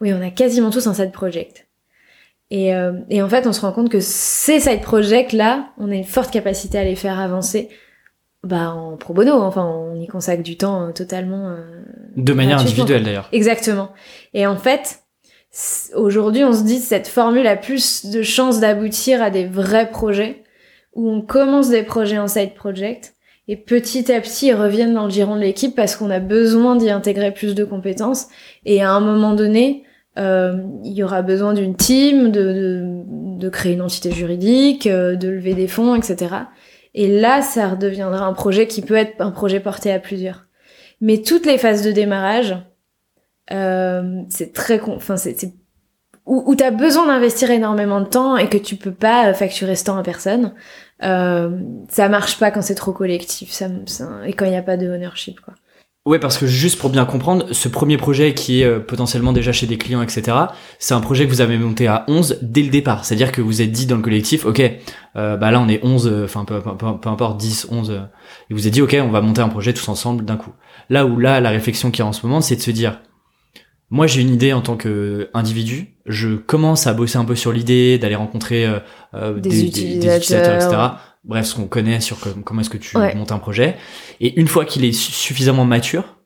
oui, 0.00 0.12
on 0.12 0.22
a 0.22 0.30
quasiment 0.30 0.70
tous 0.70 0.86
un 0.86 0.94
side 0.94 1.12
project. 1.12 1.66
Et, 2.50 2.74
euh, 2.74 2.92
et 3.10 3.22
en 3.22 3.28
fait, 3.28 3.46
on 3.46 3.52
se 3.52 3.60
rend 3.60 3.72
compte 3.72 3.90
que 3.90 4.00
ces 4.00 4.60
side 4.60 4.80
projects 4.80 5.32
là, 5.32 5.68
on 5.78 5.90
a 5.90 5.94
une 5.94 6.04
forte 6.04 6.32
capacité 6.32 6.78
à 6.78 6.84
les 6.84 6.96
faire 6.96 7.18
avancer 7.18 7.68
bah 8.42 8.70
en 8.70 8.96
pro 8.96 9.12
bono, 9.12 9.34
enfin 9.34 9.64
on 9.64 10.00
y 10.00 10.06
consacre 10.06 10.42
du 10.42 10.56
temps 10.56 10.88
euh, 10.88 10.92
totalement. 10.92 11.50
Euh, 11.50 11.82
de 12.16 12.32
manière 12.32 12.58
individuelle 12.58 13.04
d'ailleurs. 13.04 13.28
Exactement. 13.32 13.90
Et 14.32 14.46
en 14.46 14.56
fait, 14.56 15.02
aujourd'hui 15.94 16.44
on 16.44 16.52
se 16.52 16.62
dit 16.62 16.78
cette 16.78 17.08
formule 17.08 17.46
a 17.46 17.56
plus 17.56 18.06
de 18.06 18.22
chances 18.22 18.60
d'aboutir 18.60 19.22
à 19.22 19.30
des 19.30 19.46
vrais 19.46 19.90
projets 19.90 20.42
où 20.94 21.10
on 21.10 21.20
commence 21.20 21.68
des 21.68 21.82
projets 21.82 22.18
en 22.18 22.28
side 22.28 22.54
project 22.54 23.14
et 23.46 23.56
petit 23.56 24.10
à 24.10 24.20
petit 24.20 24.46
ils 24.48 24.54
reviennent 24.54 24.94
dans 24.94 25.04
le 25.04 25.10
giron 25.10 25.36
de 25.36 25.40
l'équipe 25.40 25.76
parce 25.76 25.94
qu'on 25.94 26.10
a 26.10 26.20
besoin 26.20 26.76
d'y 26.76 26.90
intégrer 26.90 27.32
plus 27.32 27.54
de 27.54 27.64
compétences 27.64 28.28
et 28.64 28.82
à 28.82 28.90
un 28.90 29.00
moment 29.00 29.34
donné 29.34 29.84
il 30.20 30.92
y 30.92 31.02
aura 31.02 31.22
besoin 31.22 31.54
d'une 31.54 31.76
team, 31.76 32.30
de, 32.30 32.52
de, 32.52 33.02
de, 33.38 33.48
créer 33.48 33.72
une 33.72 33.82
entité 33.82 34.12
juridique, 34.12 34.86
euh, 34.86 35.16
de 35.16 35.28
lever 35.28 35.54
des 35.54 35.68
fonds, 35.68 35.94
etc. 35.94 36.34
Et 36.94 37.20
là, 37.20 37.42
ça 37.42 37.68
redeviendra 37.68 38.26
un 38.26 38.32
projet 38.32 38.66
qui 38.66 38.82
peut 38.82 38.96
être 38.96 39.20
un 39.20 39.30
projet 39.30 39.60
porté 39.60 39.92
à 39.92 39.98
plusieurs. 39.98 40.46
Mais 41.00 41.18
toutes 41.18 41.46
les 41.46 41.58
phases 41.58 41.82
de 41.82 41.92
démarrage, 41.92 42.56
euh, 43.52 44.22
c'est 44.28 44.52
très, 44.52 44.80
enfin 44.80 45.16
c'est 45.16 45.36
où, 46.26 46.42
où 46.46 46.54
tu 46.54 46.64
as 46.64 46.70
besoin 46.70 47.06
d'investir 47.06 47.50
énormément 47.50 48.00
de 48.00 48.06
temps 48.06 48.36
et 48.36 48.48
que 48.48 48.58
tu 48.58 48.76
peux 48.76 48.92
pas 48.92 49.32
facturer 49.34 49.74
ce 49.74 49.84
temps 49.84 49.96
à 49.96 50.02
personne. 50.02 50.54
Euh, 51.02 51.58
ça 51.88 52.08
marche 52.08 52.38
pas 52.38 52.50
quand 52.50 52.62
c'est 52.62 52.74
trop 52.74 52.92
collectif, 52.92 53.50
ça, 53.50 53.68
ça 53.86 54.08
et 54.26 54.34
quand 54.34 54.44
il 54.44 54.50
n'y 54.50 54.56
a 54.56 54.62
pas 54.62 54.76
de 54.76 54.86
ownership 54.86 55.40
quoi. 55.40 55.54
Ouais, 56.06 56.18
parce 56.18 56.38
que 56.38 56.46
juste 56.46 56.78
pour 56.78 56.88
bien 56.88 57.04
comprendre, 57.04 57.52
ce 57.52 57.68
premier 57.68 57.98
projet 57.98 58.32
qui 58.32 58.62
est 58.62 58.64
euh, 58.64 58.80
potentiellement 58.80 59.34
déjà 59.34 59.52
chez 59.52 59.66
des 59.66 59.76
clients, 59.76 60.00
etc., 60.00 60.34
c'est 60.78 60.94
un 60.94 61.00
projet 61.00 61.26
que 61.26 61.30
vous 61.30 61.42
avez 61.42 61.58
monté 61.58 61.88
à 61.88 62.06
11 62.08 62.38
dès 62.40 62.62
le 62.62 62.70
départ. 62.70 63.04
C'est-à-dire 63.04 63.30
que 63.32 63.42
vous 63.42 63.60
êtes 63.60 63.70
dit 63.70 63.84
dans 63.84 63.96
le 63.96 64.02
collectif, 64.02 64.46
ok, 64.46 64.62
euh, 65.16 65.36
bah 65.36 65.50
là 65.50 65.60
on 65.60 65.68
est 65.68 65.84
11, 65.84 66.06
euh, 66.06 66.24
enfin 66.24 66.46
peu, 66.46 66.62
peu, 66.62 66.72
peu, 66.74 67.08
importe, 67.10 67.36
10, 67.38 67.68
11, 67.70 67.90
et 67.90 68.54
vous 68.54 68.60
avez 68.60 68.70
dit, 68.70 68.80
ok, 68.80 68.96
on 69.02 69.10
va 69.10 69.20
monter 69.20 69.42
un 69.42 69.50
projet 69.50 69.74
tous 69.74 69.86
ensemble 69.90 70.24
d'un 70.24 70.38
coup. 70.38 70.52
Là 70.88 71.04
où 71.04 71.18
là, 71.18 71.38
la 71.38 71.50
réflexion 71.50 71.90
qui 71.90 72.00
est 72.00 72.04
en 72.04 72.14
ce 72.14 72.26
moment, 72.26 72.40
c'est 72.40 72.56
de 72.56 72.62
se 72.62 72.70
dire, 72.70 73.00
moi 73.90 74.06
j'ai 74.06 74.22
une 74.22 74.32
idée 74.32 74.54
en 74.54 74.62
tant 74.62 74.78
que 74.78 75.28
individu, 75.34 75.96
je 76.06 76.34
commence 76.34 76.86
à 76.86 76.94
bosser 76.94 77.18
un 77.18 77.26
peu 77.26 77.36
sur 77.36 77.52
l'idée, 77.52 77.98
d'aller 77.98 78.14
rencontrer 78.14 78.66
des, 79.12 79.64
utilisateurs, 79.64 80.54
etc 80.54 81.09
bref, 81.24 81.46
ce 81.46 81.54
qu'on 81.54 81.66
connaît 81.66 82.00
sur 82.00 82.18
comment 82.44 82.60
est-ce 82.60 82.70
que 82.70 82.78
tu 82.78 82.96
montes 82.96 83.32
un 83.32 83.38
projet. 83.38 83.76
Et 84.20 84.38
une 84.40 84.48
fois 84.48 84.64
qu'il 84.64 84.84
est 84.84 84.92
suffisamment 84.92 85.64
mature, 85.64 86.16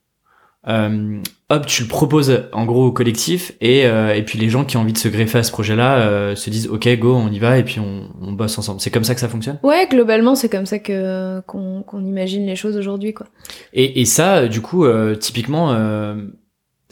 euh, 0.67 1.21
hop, 1.51 1.67
tu 1.67 1.83
le 1.83 1.89
proposes 1.89 2.45
en 2.55 2.65
gros 2.65 2.87
au 2.87 2.93
collectif 2.93 3.53
et, 3.61 3.85
euh, 3.85 4.15
et 4.15 4.23
puis 4.23 4.39
les 4.39 4.49
gens 4.49 4.65
qui 4.65 4.79
ont 4.79 4.81
envie 4.81 4.95
de 4.95 4.99
se 4.99 5.09
greffer 5.09 5.37
à 5.37 5.43
ce 5.43 5.53
projet-là 5.53 5.99
euh, 5.99 6.35
se 6.35 6.49
disent 6.49 6.69
ok 6.69 6.89
go 6.99 7.15
on 7.15 7.31
y 7.31 7.39
va 7.39 7.59
et 7.59 7.65
puis 7.65 7.81
on, 7.81 8.09
on 8.23 8.33
bosse 8.33 8.57
ensemble. 8.57 8.81
C'est 8.81 8.91
comme 8.91 9.05
ça 9.05 9.15
que 9.15 9.21
ça 9.21 9.29
fonctionne? 9.29 9.59
Ouais, 9.63 9.87
globalement 9.91 10.35
c'est 10.35 10.49
comme 10.49 10.65
ça 10.65 10.79
que 10.79 11.41
qu'on 11.43 11.85
imagine 12.01 12.47
les 12.47 12.57
choses 12.57 12.79
aujourd'hui 12.79 13.13
quoi. 13.13 13.27
Et, 13.75 14.01
et 14.01 14.07
ça, 14.07 14.49
du 14.49 14.63
coup, 14.63 14.87
typiquement 15.21 15.75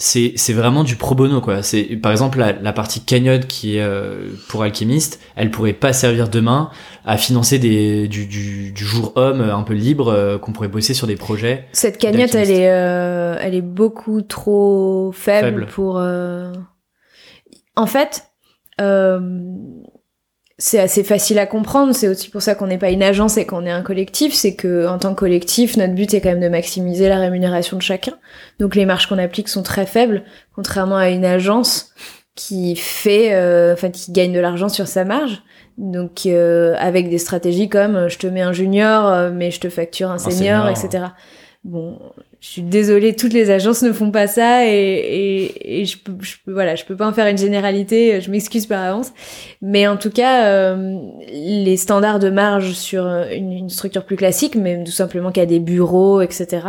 c'est 0.03 0.33
c'est 0.35 0.53
vraiment 0.53 0.83
du 0.83 0.97
pro 0.97 1.15
bono 1.15 1.41
quoi 1.41 1.63
c'est 1.63 1.85
par 1.97 2.11
exemple 2.11 2.41
la, 2.41 2.51
la 2.51 2.73
partie 2.73 3.05
cagnotte 3.05 3.47
qui 3.47 3.77
est 3.77 3.83
euh, 3.83 4.31
pour 4.49 4.65
alchimiste 4.65 5.21
elle 5.37 5.53
pourrait 5.53 5.75
pas 5.75 5.93
servir 5.93 6.29
demain 6.29 6.71
à 7.05 7.17
financer 7.17 7.61
des 7.61 8.09
du, 8.09 8.27
du, 8.27 8.73
du 8.73 8.85
jour 8.85 9.13
homme 9.15 9.41
un 9.41 9.63
peu 9.63 9.75
libre 9.75 10.09
euh, 10.09 10.39
qu'on 10.39 10.51
pourrait 10.51 10.67
bosser 10.67 10.93
sur 10.93 11.07
des 11.07 11.15
projets 11.15 11.69
cette 11.71 11.99
cagnotte 11.99 12.35
elle 12.35 12.51
est 12.51 12.69
euh, 12.69 13.37
elle 13.41 13.55
est 13.55 13.63
beaucoup 13.63 14.23
trop 14.23 15.13
faible, 15.13 15.61
faible. 15.61 15.67
pour 15.67 15.99
en 15.99 17.87
fait 17.87 18.25
c'est 20.65 20.79
assez 20.79 21.03
facile 21.03 21.41
à 21.41 21.47
comprendre. 21.47 21.93
C'est 21.93 22.07
aussi 22.07 22.31
pour 22.31 22.41
ça 22.41 22.55
qu'on 22.55 22.69
n'est 22.69 22.79
pas 22.79 22.91
une 22.91 23.03
agence 23.03 23.37
et 23.37 23.47
qu'on 23.47 23.67
est 23.67 23.71
un 23.73 23.83
collectif. 23.83 24.33
C'est 24.33 24.55
que 24.55 24.87
en 24.87 24.97
tant 24.97 25.13
que 25.13 25.19
collectif, 25.19 25.77
notre 25.77 25.93
but 25.93 26.15
est 26.15 26.21
quand 26.21 26.29
même 26.29 26.41
de 26.41 26.49
maximiser 26.49 27.09
la 27.09 27.19
rémunération 27.19 27.77
de 27.77 27.83
chacun. 27.83 28.13
Donc 28.61 28.77
les 28.77 28.87
marges 28.87 29.09
qu'on 29.09 29.19
applique 29.19 29.49
sont 29.49 29.65
très 29.65 29.87
faibles, 29.87 30.23
contrairement 30.55 30.99
à 30.99 31.09
une 31.09 31.25
agence 31.25 31.91
qui 32.37 32.77
fait, 32.77 33.35
euh, 33.35 33.73
enfin 33.73 33.91
qui 33.91 34.13
gagne 34.13 34.33
de 34.33 34.39
l'argent 34.39 34.69
sur 34.69 34.87
sa 34.87 35.05
marge. 35.05 35.43
Donc 35.79 36.27
euh, 36.27 36.77
avec 36.79 37.11
des 37.11 37.19
stratégies 37.19 37.69
comme 37.69 38.07
je 38.07 38.19
te 38.19 38.29
mets 38.29 38.43
un 38.43 38.53
junior, 38.53 39.09
euh, 39.09 39.31
mais 39.35 39.51
je 39.51 39.59
te 39.59 39.69
facture 39.69 40.13
un 40.13 40.19
senior, 40.19 40.69
etc. 40.69 41.07
Bon, 41.65 41.99
je 42.43 42.49
suis 42.49 42.63
désolée, 42.63 43.15
toutes 43.15 43.33
les 43.33 43.51
agences 43.51 43.83
ne 43.83 43.93
font 43.93 44.11
pas 44.11 44.27
ça 44.27 44.67
et, 44.67 44.73
et, 44.73 45.81
et 45.81 45.85
je, 45.85 45.97
peux, 45.97 46.13
je 46.21 46.35
peux, 46.45 46.53
voilà, 46.53 46.75
je 46.75 46.85
peux 46.85 46.97
pas 46.97 47.07
en 47.07 47.13
faire 47.13 47.29
une 47.29 47.39
généralité. 47.39 48.21
Je 48.21 48.33
m'excuse 48.33 48.67
par 48.67 48.83
avance, 48.83 49.13
mais 49.63 49.87
en 49.87 49.97
tout 49.97 50.11
cas, 50.11 50.47
euh, 50.47 50.99
les 51.33 51.77
standards 51.77 52.19
de 52.19 52.31
marge 52.31 52.73
sur 52.73 53.07
une, 53.07 53.53
une, 53.53 53.71
structure 53.71 54.05
plus 54.05 54.17
classique, 54.17 54.57
mais 54.57 54.83
tout 54.83 54.91
simplement 54.91 55.31
qu'il 55.31 55.41
y 55.41 55.47
a 55.47 55.49
des 55.49 55.61
bureaux, 55.61 56.21
etc. 56.21 56.67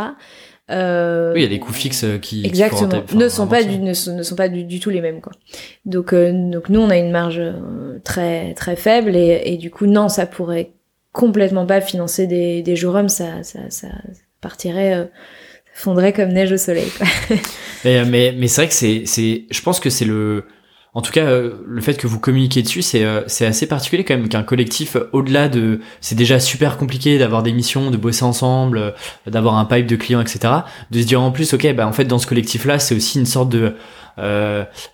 Euh, 0.70 1.32
oui, 1.34 1.40
il 1.40 1.42
y 1.42 1.46
a 1.46 1.48
des 1.48 1.58
coûts 1.58 1.72
fixes 1.72 2.04
euh, 2.04 2.18
qui 2.18 2.46
exactement 2.46 3.02
ne 3.12 3.28
sont 3.28 3.48
pas 3.48 3.64
du, 3.64 3.80
ne, 3.80 3.94
sont, 3.94 4.14
ne 4.14 4.22
sont 4.22 4.36
pas 4.36 4.48
du, 4.48 4.78
tout 4.78 4.90
les 4.90 5.00
mêmes 5.00 5.20
quoi. 5.20 5.32
Donc 5.84 6.14
euh, 6.14 6.32
donc 6.50 6.70
nous 6.70 6.80
on 6.80 6.88
a 6.88 6.96
une 6.96 7.10
marge 7.10 7.38
euh, 7.38 7.98
très 8.02 8.54
très 8.54 8.74
faible 8.74 9.14
et, 9.14 9.42
et 9.44 9.56
du 9.58 9.70
coup 9.70 9.84
non 9.84 10.08
ça 10.08 10.24
pourrait 10.24 10.70
complètement 11.12 11.66
pas 11.66 11.82
financer 11.82 12.26
des 12.26 12.62
des 12.62 12.76
jours 12.76 12.98
ça 13.08 13.42
ça 13.42 13.68
ça 13.68 13.88
partirait 14.40 15.10
fondrait 15.74 16.12
comme 16.12 16.30
neige 16.30 16.52
au 16.52 16.56
soleil 16.56 16.90
quoi. 16.96 17.06
mais 17.84 18.04
mais, 18.04 18.34
mais 18.36 18.48
c'est 18.48 18.62
vrai 18.62 18.68
que 18.68 18.74
c'est 19.06 19.44
je 19.50 19.62
pense 19.62 19.80
que 19.80 19.90
c'est 19.90 20.04
le 20.04 20.44
en 20.94 21.02
tout 21.02 21.10
cas, 21.10 21.24
euh, 21.24 21.54
le 21.66 21.80
fait 21.80 21.94
que 21.94 22.06
vous 22.06 22.20
communiquez 22.20 22.62
dessus, 22.62 22.80
c'est 22.80 23.04
euh, 23.04 23.22
c'est 23.26 23.46
assez 23.46 23.66
particulier 23.66 24.04
quand 24.04 24.16
même 24.16 24.28
qu'un 24.28 24.44
collectif, 24.44 24.94
euh, 24.94 25.10
au-delà 25.12 25.48
de, 25.48 25.80
c'est 26.00 26.14
déjà 26.14 26.38
super 26.38 26.76
compliqué 26.76 27.18
d'avoir 27.18 27.42
des 27.42 27.52
missions, 27.52 27.90
de 27.90 27.96
bosser 27.96 28.22
ensemble, 28.22 28.94
d'avoir 29.26 29.56
un 29.56 29.64
pipe 29.64 29.86
de 29.86 29.96
clients, 29.96 30.20
etc. 30.20 30.54
De 30.92 31.00
se 31.00 31.06
dire 31.06 31.20
en 31.20 31.32
plus, 31.32 31.52
ok, 31.52 31.74
bah 31.74 31.86
en 31.86 31.92
fait 31.92 32.04
dans 32.04 32.18
ce 32.18 32.28
collectif-là, 32.28 32.78
c'est 32.78 32.94
aussi 32.94 33.18
une 33.18 33.26
sorte 33.26 33.48
de 33.48 33.74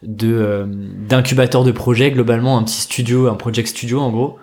de 0.02 0.66
d'incubateur 1.06 1.64
de 1.64 1.72
projet 1.72 2.10
globalement, 2.10 2.56
un 2.56 2.62
petit 2.62 2.80
studio, 2.80 3.28
un 3.28 3.34
project 3.34 3.68
studio 3.68 4.00
en 4.00 4.10
gros. 4.10 4.38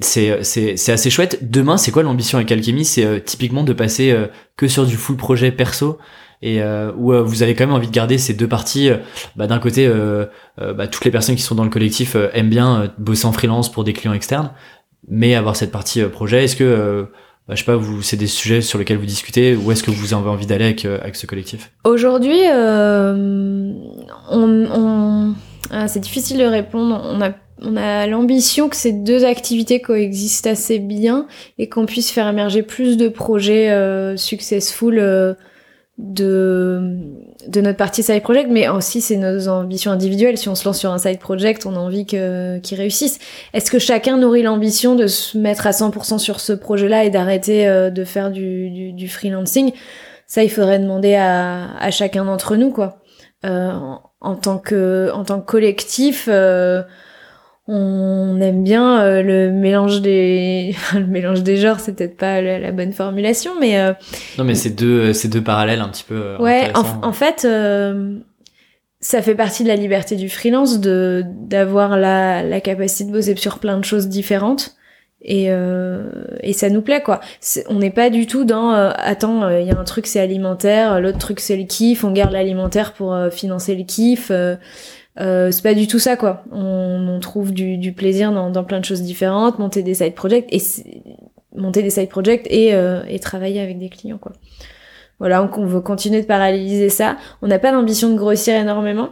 C'est 0.00 0.42
c'est 0.42 0.92
assez 0.92 1.10
chouette. 1.10 1.38
Demain, 1.42 1.76
c'est 1.76 1.90
quoi 1.90 2.02
l'ambition 2.02 2.38
avec 2.38 2.50
Alchemy? 2.50 2.84
C'est 2.84 3.24
typiquement 3.24 3.64
de 3.64 3.72
passer 3.72 4.14
que 4.56 4.68
sur 4.68 4.86
du 4.86 4.96
full 4.96 5.16
projet 5.16 5.52
perso 5.52 5.98
et 6.40 6.62
euh, 6.62 6.92
où 6.96 7.12
euh, 7.12 7.22
vous 7.22 7.42
avez 7.42 7.54
quand 7.54 7.66
même 7.66 7.74
envie 7.74 7.88
de 7.88 7.92
garder 7.92 8.16
ces 8.18 8.32
deux 8.34 8.46
parties. 8.46 8.90
Euh, 8.90 8.98
bah, 9.36 9.46
D'un 9.46 9.58
côté, 9.58 9.86
euh, 9.86 10.26
bah, 10.56 10.86
toutes 10.86 11.04
les 11.04 11.10
personnes 11.10 11.34
qui 11.34 11.42
sont 11.42 11.54
dans 11.54 11.64
le 11.64 11.70
collectif 11.70 12.16
aiment 12.32 12.50
bien 12.50 12.92
bosser 12.98 13.26
en 13.26 13.32
freelance 13.32 13.70
pour 13.72 13.84
des 13.84 13.92
clients 13.92 14.12
externes, 14.12 14.50
mais 15.08 15.34
avoir 15.34 15.56
cette 15.56 15.72
partie 15.72 16.02
projet. 16.04 16.44
Est-ce 16.44 16.56
que 16.56 17.08
bah, 17.48 17.54
je 17.54 17.64
sais 17.64 17.66
pas, 17.66 17.78
c'est 18.02 18.16
des 18.16 18.26
sujets 18.26 18.60
sur 18.60 18.78
lesquels 18.78 18.98
vous 18.98 19.06
discutez, 19.06 19.56
ou 19.56 19.72
est-ce 19.72 19.82
que 19.82 19.90
vous 19.90 20.14
avez 20.14 20.28
envie 20.28 20.46
d'aller 20.46 20.66
avec, 20.66 20.84
avec 20.84 21.16
ce 21.16 21.26
collectif? 21.26 21.72
Aujourd'hui, 21.84 22.38
on, 22.52 23.74
on... 24.30 25.34
Ah, 25.70 25.88
c'est 25.88 26.00
difficile 26.00 26.38
de 26.38 26.44
répondre. 26.44 27.00
On 27.04 27.20
a 27.20 27.30
on 27.62 27.76
a 27.76 28.06
l'ambition 28.06 28.68
que 28.68 28.76
ces 28.76 28.92
deux 28.92 29.24
activités 29.24 29.80
coexistent 29.80 30.46
assez 30.46 30.78
bien 30.78 31.26
et 31.58 31.68
qu'on 31.68 31.86
puisse 31.86 32.10
faire 32.10 32.28
émerger 32.28 32.62
plus 32.62 32.96
de 32.96 33.08
projets 33.08 33.70
euh, 33.70 34.16
successful 34.16 34.98
euh, 34.98 35.34
de, 35.98 36.96
de 37.48 37.60
notre 37.60 37.76
partie 37.76 38.04
side 38.04 38.22
project, 38.22 38.48
mais 38.50 38.68
aussi 38.68 39.00
c'est 39.00 39.16
nos 39.16 39.48
ambitions 39.48 39.90
individuelles. 39.90 40.38
Si 40.38 40.48
on 40.48 40.54
se 40.54 40.64
lance 40.64 40.78
sur 40.78 40.92
un 40.92 40.98
side 40.98 41.18
project, 41.18 41.66
on 41.66 41.74
a 41.74 41.78
envie 41.78 42.06
que, 42.06 42.58
qu'il 42.58 42.78
réussisse. 42.78 43.18
Est-ce 43.52 43.70
que 43.70 43.80
chacun 43.80 44.16
nourrit 44.16 44.42
l'ambition 44.42 44.94
de 44.94 45.08
se 45.08 45.36
mettre 45.36 45.66
à 45.66 45.72
100% 45.72 46.18
sur 46.18 46.38
ce 46.38 46.52
projet-là 46.52 47.04
et 47.04 47.10
d'arrêter 47.10 47.66
euh, 47.66 47.90
de 47.90 48.04
faire 48.04 48.30
du, 48.30 49.08
freelancing? 49.08 49.72
Ça, 50.28 50.44
il 50.44 50.50
faudrait 50.50 50.78
demander 50.78 51.14
à, 51.14 51.76
à 51.78 51.90
chacun 51.90 52.24
d'entre 52.24 52.54
nous, 52.54 52.70
quoi. 52.70 53.02
Euh, 53.44 53.72
en, 54.20 54.34
tant 54.34 54.58
que 54.58 55.10
en 55.12 55.24
tant 55.24 55.40
que 55.40 55.46
collectif. 55.46 56.28
Euh, 57.68 57.74
on 57.74 58.40
aime 58.40 58.64
bien 58.64 59.02
euh, 59.02 59.22
le 59.22 59.50
mélange 59.50 60.00
des 60.00 60.74
le 60.94 61.06
mélange 61.06 61.42
des 61.42 61.58
genres 61.58 61.80
c'est 61.80 61.94
peut-être 61.94 62.16
pas 62.16 62.40
la, 62.40 62.72
bonne 62.72 62.92
formulation 62.92 63.52
mais 63.60 63.78
euh, 63.78 63.92
non 64.38 64.44
mais 64.44 64.54
c'est 64.54 64.70
deux 64.70 65.12
c'est 65.12 65.28
deux 65.28 65.42
parallèles 65.42 65.80
un 65.80 65.88
petit 65.88 66.04
peu 66.04 66.14
euh, 66.14 66.38
ouais 66.38 66.72
en, 66.74 67.12
fait 67.12 67.46
ça 69.00 69.22
fait 69.22 69.34
partie 69.34 69.64
de 69.64 69.68
la 69.68 69.76
liberté 69.76 70.16
du 70.16 70.30
freelance 70.30 70.80
de 70.80 71.22
d'avoir 71.26 71.98
la, 71.98 72.42
la 72.42 72.60
capacité 72.62 73.04
de 73.04 73.12
bosser 73.12 73.36
sur 73.36 73.58
plein 73.58 73.78
de 73.78 73.84
choses 73.84 74.08
différentes. 74.08 74.74
Et 75.20 75.48
et 75.48 76.52
ça 76.52 76.70
nous 76.70 76.80
plaît 76.80 77.02
quoi. 77.02 77.18
On 77.68 77.80
n'est 77.80 77.90
pas 77.90 78.08
du 78.08 78.28
tout 78.28 78.44
dans 78.44 78.70
attends 78.70 79.50
il 79.50 79.66
y 79.66 79.70
a 79.72 79.76
un 79.76 79.84
truc 79.84 80.06
c'est 80.06 80.20
alimentaire 80.20 81.00
l'autre 81.00 81.18
truc 81.18 81.40
c'est 81.40 81.56
le 81.56 81.64
kiff 81.64 82.04
on 82.04 82.12
garde 82.12 82.32
l'alimentaire 82.32 82.92
pour 82.92 83.16
financer 83.32 83.74
le 83.74 83.82
kiff 83.82 84.30
euh, 85.20 85.50
c'est 85.50 85.62
pas 85.62 85.74
du 85.74 85.86
tout 85.86 85.98
ça 85.98 86.16
quoi. 86.16 86.44
On, 86.52 87.08
on 87.08 87.20
trouve 87.20 87.52
du, 87.52 87.76
du 87.76 87.92
plaisir 87.92 88.32
dans, 88.32 88.50
dans, 88.50 88.64
plein 88.64 88.78
de 88.78 88.84
choses 88.84 89.02
différentes, 89.02 89.58
monter 89.58 89.82
des 89.82 89.94
side 89.94 90.14
projects 90.14 90.46
et 90.50 90.60
monter 91.56 91.82
des 91.82 91.90
side 91.90 92.08
projects 92.08 92.46
et, 92.50 92.74
euh, 92.74 93.02
et 93.08 93.18
travailler 93.18 93.60
avec 93.60 93.78
des 93.78 93.88
clients 93.88 94.18
quoi. 94.18 94.32
Voilà, 95.18 95.42
on, 95.42 95.50
on 95.60 95.66
veut 95.66 95.80
continuer 95.80 96.20
de 96.20 96.26
paralléliser 96.26 96.88
ça. 96.88 97.16
On 97.42 97.48
n'a 97.48 97.58
pas 97.58 97.72
d'ambition 97.72 98.10
de 98.10 98.16
grossir 98.16 98.54
énormément 98.54 99.10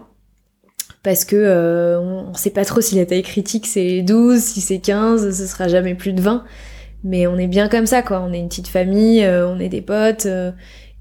parce 1.02 1.24
que 1.24 1.34
euh, 1.34 1.98
on, 2.00 2.34
sait 2.34 2.50
pas 2.50 2.64
trop 2.64 2.80
si 2.80 2.94
la 2.94 3.06
taille 3.06 3.22
critique 3.22 3.66
c'est 3.66 4.02
12, 4.02 4.40
si 4.40 4.60
c'est 4.60 4.78
15, 4.78 5.36
ce 5.36 5.46
sera 5.46 5.66
jamais 5.66 5.96
plus 5.96 6.12
de 6.12 6.20
20. 6.20 6.44
Mais 7.02 7.26
on 7.26 7.36
est 7.36 7.48
bien 7.48 7.68
comme 7.68 7.86
ça 7.86 8.02
quoi. 8.02 8.20
On 8.20 8.32
est 8.32 8.38
une 8.38 8.48
petite 8.48 8.68
famille, 8.68 9.24
euh, 9.24 9.48
on 9.48 9.58
est 9.58 9.68
des 9.68 9.82
potes. 9.82 10.28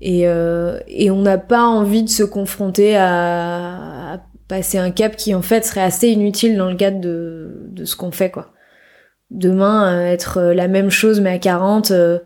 et, 0.02 0.22
et 0.22 1.12
on 1.12 1.22
n'a 1.22 1.38
pas 1.38 1.64
envie 1.64 2.04
de 2.04 2.10
se 2.10 2.24
confronter 2.24 2.96
à, 2.98 4.14
à 4.14 4.22
passer 4.48 4.78
un 4.78 4.92
cap 4.92 5.16
qui 5.16 5.34
en 5.34 5.42
fait 5.42 5.66
serait 5.66 5.82
assez 5.82 6.10
inutile 6.10 6.58
dans 6.58 6.70
le 6.70 6.76
cadre 6.76 7.00
de, 7.00 7.68
de 7.72 7.86
ce 7.86 7.96
qu'on 7.96 8.12
fait 8.12 8.30
quoi. 8.32 8.52
Demain, 9.32 9.92
euh, 9.92 10.06
être 10.06 10.38
euh, 10.38 10.54
la 10.54 10.68
même 10.68 10.92
chose 10.92 11.20
mais 11.20 11.32
à 11.32 11.40
40 11.40 11.92
euh, 11.92 12.20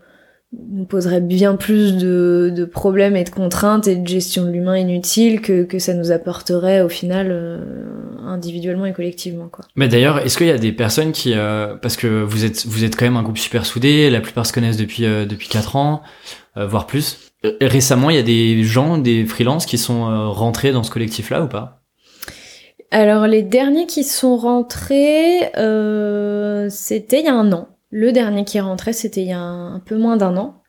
nous 0.52 0.84
poserait 0.84 1.22
bien 1.22 1.56
plus 1.56 1.96
de, 1.96 2.52
de, 2.54 2.64
problèmes 2.64 3.16
et 3.16 3.24
de 3.24 3.30
contraintes 3.30 3.88
et 3.88 3.96
de 3.96 4.06
gestion 4.06 4.44
de 4.44 4.50
l'humain 4.50 4.76
inutile 4.76 5.40
que, 5.40 5.62
que 5.62 5.78
ça 5.78 5.94
nous 5.94 6.10
apporterait 6.10 6.82
au 6.82 6.88
final 6.88 7.64
individuellement 8.26 8.84
et 8.84 8.92
collectivement 8.92 9.48
quoi. 9.48 9.64
Mais 9.76 9.86
d'ailleurs, 9.86 10.18
est-ce 10.18 10.36
qu'il 10.36 10.48
y 10.48 10.50
a 10.50 10.58
des 10.58 10.72
personnes 10.72 11.12
qui 11.12 11.34
parce 11.80 11.96
que 11.96 12.24
vous 12.24 12.44
êtes 12.44 12.66
vous 12.66 12.82
êtes 12.82 12.96
quand 12.96 13.04
même 13.04 13.16
un 13.16 13.22
groupe 13.22 13.38
super 13.38 13.64
soudé, 13.64 14.10
la 14.10 14.20
plupart 14.20 14.44
se 14.44 14.52
connaissent 14.52 14.76
depuis 14.76 15.04
depuis 15.04 15.48
4 15.48 15.76
ans 15.76 16.02
voire 16.56 16.88
plus. 16.88 17.32
Récemment, 17.60 18.10
il 18.10 18.16
y 18.16 18.18
a 18.18 18.24
des 18.24 18.64
gens, 18.64 18.98
des 18.98 19.24
freelances 19.26 19.66
qui 19.66 19.78
sont 19.78 20.32
rentrés 20.32 20.72
dans 20.72 20.82
ce 20.82 20.90
collectif 20.90 21.30
là 21.30 21.44
ou 21.44 21.46
pas? 21.46 21.79
Alors 22.90 23.26
les 23.26 23.42
derniers 23.42 23.86
qui 23.86 24.02
sont 24.02 24.36
rentrés, 24.36 25.52
euh, 25.56 26.68
c'était 26.70 27.20
il 27.20 27.26
y 27.26 27.28
a 27.28 27.34
un 27.34 27.52
an. 27.52 27.68
Le 27.90 28.12
dernier 28.12 28.44
qui 28.44 28.58
est 28.58 28.62
rentré, 28.62 28.92
c'était 28.92 29.22
il 29.22 29.28
y 29.28 29.32
a 29.32 29.40
un, 29.40 29.80
peu 29.80 29.96
moins 29.96 30.16
d'un 30.16 30.36
an. 30.36 30.62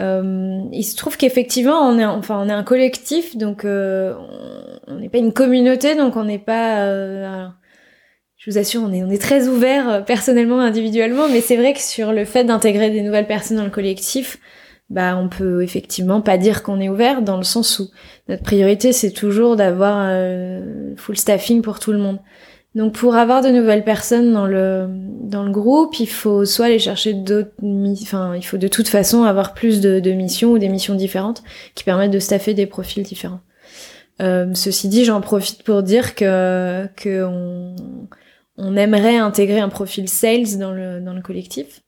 Euh, 0.00 0.60
il 0.72 0.84
se 0.84 0.96
trouve 0.96 1.16
qu'effectivement, 1.16 1.80
on 1.80 1.98
est, 1.98 2.04
enfin, 2.04 2.40
on 2.44 2.48
est 2.48 2.52
un 2.52 2.62
collectif, 2.62 3.36
donc 3.36 3.64
euh, 3.64 4.14
on 4.86 4.94
n'est 4.96 5.08
pas 5.08 5.18
une 5.18 5.32
communauté, 5.32 5.94
donc 5.94 6.16
on 6.16 6.24
n'est 6.24 6.38
pas. 6.38 6.86
Je 8.36 8.50
vous 8.50 8.58
assure, 8.58 8.82
on 8.84 8.92
est, 8.92 9.02
on 9.02 9.10
est 9.10 9.20
très 9.20 9.48
ouvert 9.48 10.04
personnellement, 10.06 10.60
individuellement, 10.60 11.28
mais 11.28 11.40
c'est 11.40 11.56
vrai 11.56 11.74
que 11.74 11.80
sur 11.80 12.12
le 12.12 12.24
fait 12.24 12.44
d'intégrer 12.44 12.90
des 12.90 13.02
nouvelles 13.02 13.26
personnes 13.26 13.56
dans 13.56 13.64
le 13.64 13.70
collectif, 13.70 14.38
bah 14.90 15.16
on 15.18 15.28
peut 15.28 15.62
effectivement 15.62 16.20
pas 16.20 16.38
dire 16.38 16.62
qu'on 16.62 16.80
est 16.80 16.88
ouvert 16.88 17.22
dans 17.22 17.36
le 17.36 17.42
sens 17.42 17.78
où 17.78 17.90
notre 18.28 18.42
priorité 18.42 18.92
c'est 18.92 19.10
toujours 19.10 19.56
d'avoir 19.56 20.06
euh, 20.08 20.94
full 20.96 21.16
staffing 21.16 21.62
pour 21.62 21.78
tout 21.78 21.92
le 21.92 21.98
monde. 21.98 22.18
Donc 22.74 22.94
pour 22.94 23.16
avoir 23.16 23.42
de 23.42 23.48
nouvelles 23.48 23.84
personnes 23.84 24.32
dans 24.32 24.46
le 24.46 24.88
dans 25.22 25.42
le 25.42 25.50
groupe, 25.50 25.98
il 26.00 26.08
faut 26.08 26.44
soit 26.44 26.66
aller 26.66 26.78
chercher 26.78 27.12
d'autres 27.12 27.50
enfin 28.02 28.34
il 28.34 28.44
faut 28.44 28.56
de 28.56 28.68
toute 28.68 28.88
façon 28.88 29.24
avoir 29.24 29.52
plus 29.54 29.80
de, 29.80 30.00
de, 30.00 30.12
missions 30.12 30.52
ou 30.52 30.58
des 30.58 30.68
missions 30.68 30.94
différentes 30.94 31.42
qui 31.74 31.84
permettent 31.84 32.10
de 32.10 32.18
staffer 32.18 32.54
des 32.54 32.66
profils 32.66 33.02
différents. 33.02 33.40
Euh, 34.20 34.52
ceci 34.54 34.88
dit, 34.88 35.04
j'en 35.04 35.20
profite 35.20 35.62
pour 35.62 35.82
dire 35.82 36.14
que 36.14 36.86
que 36.96 37.24
on, 37.24 37.76
on 38.56 38.76
aimerait 38.76 39.16
intégrer 39.16 39.60
un 39.60 39.68
profil 39.68 40.08
sales 40.08 40.58
dans 40.58 40.72
le 40.72 41.00
dans 41.00 41.14
le 41.14 41.22
collectif 41.22 41.82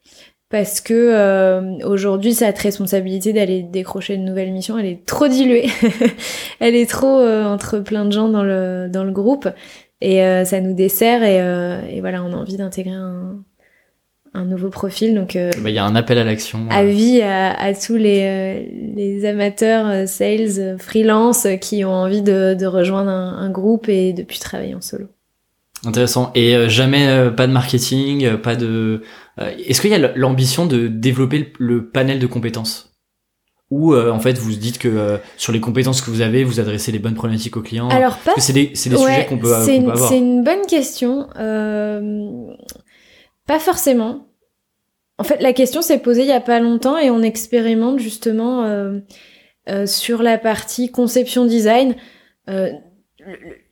parce 0.51 0.81
que 0.81 0.95
euh, 0.95 1.79
aujourd'hui 1.87 2.35
cette 2.35 2.59
responsabilité 2.59 3.33
d'aller 3.33 3.63
décrocher 3.63 4.15
une 4.15 4.25
nouvelle 4.25 4.53
mission 4.53 4.79
elle 4.79 4.87
est 4.87 5.07
trop 5.07 5.29
diluée. 5.29 5.69
Elle 6.61 6.75
est 6.75 6.91
trop 6.91 7.21
euh, 7.21 7.45
entre 7.45 7.79
plein 7.79 8.05
de 8.05 8.11
gens 8.11 8.29
dans 8.29 8.43
le 8.43 8.89
dans 8.93 9.05
le 9.05 9.13
groupe. 9.13 9.49
Et 10.03 10.25
euh, 10.25 10.45
ça 10.45 10.61
nous 10.61 10.75
dessert 10.75 11.23
et, 11.23 11.37
et, 11.95 12.01
voilà 12.01 12.23
on 12.25 12.33
a 12.33 12.37
envie 12.37 12.57
d'intégrer 12.57 12.95
un, 12.95 13.37
un 14.35 14.45
nouveau 14.45 14.71
profil. 14.71 15.15
Donc 15.15 15.35
bah, 15.35 15.71
il 15.71 15.75
y 15.75 15.79
a 15.79 15.85
un 15.85 15.95
appel 15.95 16.19
à 16.19 16.25
l'action 16.25 16.67
avis 16.69 17.23
à, 17.23 17.53
à 17.53 17.73
tous 17.73 17.97
les 17.97 18.93
les 18.97 19.25
amateurs 19.27 20.09
sales 20.09 20.79
freelance 20.79 21.47
qui 21.61 21.85
ont 21.85 21.95
envie 21.95 22.23
de, 22.23 22.57
de 22.59 22.67
rejoindre 22.67 23.11
un, 23.11 23.39
un 23.39 23.51
groupe 23.51 23.89
et 23.89 24.13
de 24.13 24.25
plus 24.25 24.41
travailler 24.41 24.75
en 24.75 24.81
solo. 24.81 25.07
Intéressant. 25.87 26.31
Et 26.35 26.69
jamais 26.69 27.31
pas 27.35 27.47
de 27.47 27.53
marketing, 27.53 28.37
pas 28.37 28.55
de 28.55 28.67
euh, 28.67 29.03
est-ce 29.41 29.81
qu'il 29.81 29.91
y 29.91 29.95
a 29.95 30.13
l'ambition 30.17 30.67
de 30.67 30.89
développer 30.89 31.53
le 31.59 31.89
panel 31.89 32.19
de 32.19 32.27
compétences? 32.27 32.93
Ou 33.71 33.95
euh, 33.95 34.11
en 34.11 34.19
fait 34.19 34.37
vous 34.37 34.53
dites 34.53 34.79
que 34.79 34.89
euh, 34.89 35.19
sur 35.37 35.53
les 35.53 35.61
compétences 35.61 36.03
que 36.03 36.11
vous 36.11 36.23
avez, 36.23 36.43
vous 36.43 36.59
adressez 36.59 36.91
les 36.91 36.99
bonnes 36.99 37.15
problématiques 37.15 37.57
aux 37.57 37.63
clients? 37.63 37.89
Alors 37.89 38.17
pas. 38.19 38.33
C'est 38.39 38.53
des, 38.53 38.67
des 38.67 38.75
sujets 38.75 39.27
qu'on 39.29 39.39
peut, 39.39 39.49
qu 39.49 39.53
avoir. 39.53 40.09
C'est 40.09 40.19
une 40.19 40.43
bonne 40.43 40.67
question. 40.67 41.29
Euh, 41.39 42.53
pas 43.47 43.61
forcément. 43.61 44.27
en 45.21 45.23
fait, 45.23 45.43
la 45.43 45.53
question 45.53 45.83
s'est 45.83 45.99
posée 45.99 46.23
il 46.23 46.29
y 46.29 46.33
a 46.33 46.41
pas 46.41 46.61
longtemps 46.61 46.97
et 46.97 47.11
on 47.11 47.21
expérimente 47.21 47.99
justement 47.99 48.65
euh, 48.65 49.01
euh, 49.69 49.85
sur 49.87 50.23
la 50.23 50.39
partie 50.39 50.91
conception 50.91 51.45
design. 51.45 51.95
Euh, 52.49 52.71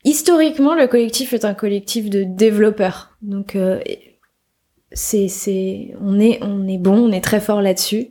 historiquement, 0.04 0.74
le 0.74 0.86
collectif 0.86 1.32
est 1.32 1.46
un 1.46 1.54
collectif 1.54 2.10
de 2.10 2.22
développeurs. 2.22 3.16
Donc, 3.22 3.56
euh, 3.56 3.80
c'est, 4.92 5.28
c'est, 5.28 5.94
on 6.00 6.18
est, 6.18 6.38
on 6.42 6.66
est 6.66 6.78
bon, 6.78 7.08
on 7.08 7.12
est 7.12 7.20
très 7.20 7.40
fort 7.40 7.62
là-dessus. 7.62 8.08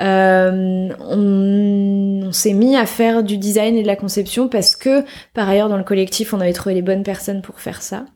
Euh, 0.00 0.88
on, 1.00 2.32
s'est 2.32 2.54
mis 2.54 2.76
à 2.76 2.86
faire 2.86 3.22
du 3.22 3.36
design 3.36 3.76
et 3.76 3.82
de 3.82 3.86
la 3.86 3.96
conception 3.96 4.48
parce 4.48 4.74
que, 4.74 5.04
par 5.34 5.48
ailleurs, 5.48 5.68
dans 5.68 5.76
le 5.76 5.84
collectif, 5.84 6.32
on 6.32 6.40
avait 6.40 6.54
trouvé 6.54 6.74
les 6.74 6.82
bonnes 6.82 7.02
personnes 7.02 7.42
pour 7.42 7.60
faire 7.60 7.82
ça. 7.82 8.06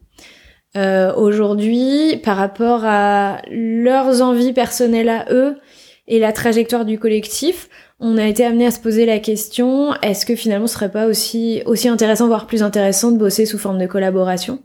Euh, 0.76 1.14
Aujourd'hui, 1.14 2.16
par 2.24 2.36
rapport 2.36 2.80
à 2.84 3.42
leurs 3.50 4.22
envies 4.22 4.52
personnelles 4.52 5.10
à 5.10 5.26
eux 5.30 5.56
et 6.08 6.18
la 6.18 6.32
trajectoire 6.32 6.84
du 6.84 6.98
collectif, 6.98 7.68
on 8.00 8.16
a 8.16 8.26
été 8.26 8.44
amené 8.44 8.66
à 8.66 8.70
se 8.70 8.80
poser 8.80 9.06
la 9.06 9.18
question 9.18 9.94
est-ce 10.02 10.26
que 10.26 10.34
finalement 10.34 10.66
ce 10.66 10.74
serait 10.74 10.90
pas 10.90 11.06
aussi 11.06 11.62
aussi 11.66 11.88
intéressant, 11.88 12.26
voire 12.26 12.46
plus 12.46 12.62
intéressant, 12.62 13.10
de 13.10 13.18
bosser 13.18 13.46
sous 13.46 13.58
forme 13.58 13.78
de 13.78 13.86
collaboration? 13.86 14.60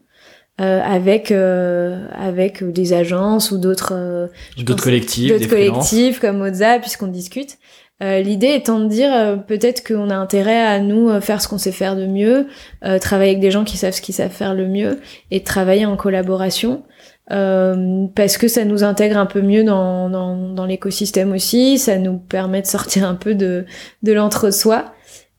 Euh, 0.60 0.82
avec 0.84 1.32
euh, 1.32 2.06
avec 2.14 2.64
des 2.64 2.94
agences 2.94 3.52
ou 3.52 3.58
d'autres 3.58 3.94
euh, 3.96 4.28
d'autres 4.58 4.84
collectifs, 4.84 5.32
d'autres 5.32 5.50
collectifs 5.50 6.20
comme 6.20 6.38
Moza, 6.38 6.80
puisqu'on 6.80 7.08
discute. 7.08 7.58
Euh, 8.04 8.20
L'idée 8.22 8.54
étant 8.56 8.80
de 8.80 8.88
dire 8.88 9.14
euh, 9.14 9.36
peut-être 9.36 9.88
qu'on 9.88 10.10
a 10.10 10.16
intérêt 10.16 10.62
à 10.62 10.80
nous 10.80 11.22
faire 11.22 11.40
ce 11.42 11.48
qu'on 11.48 11.60
sait 11.60 11.72
faire 11.72 11.96
de 11.96 12.08
mieux, 12.08 12.48
euh, 12.84 12.98
travailler 12.98 13.32
avec 13.32 13.42
des 13.42 13.52
gens 13.52 13.64
qui 13.64 13.78
savent 13.78 13.94
ce 13.94 14.02
qu'ils 14.02 14.16
savent 14.16 14.32
faire 14.32 14.56
le 14.56 14.68
mieux 14.68 15.00
et 15.30 15.44
travailler 15.44 15.86
en 15.86 15.96
collaboration. 15.96 16.84
Euh, 17.32 18.08
parce 18.16 18.38
que 18.38 18.48
ça 18.48 18.66
nous 18.66 18.84
intègre 18.84 19.18
un 19.18 19.28
peu 19.28 19.42
mieux 19.42 19.64
dans, 19.64 20.10
dans, 20.10 20.36
dans 20.50 20.66
l'écosystème 20.66 21.32
aussi, 21.32 21.78
ça 21.78 21.98
nous 21.98 22.18
permet 22.18 22.62
de 22.62 22.68
sortir 22.68 23.08
un 23.08 23.16
peu 23.16 23.36
de, 23.36 23.66
de 24.04 24.12
l'entre-soi. 24.12 24.92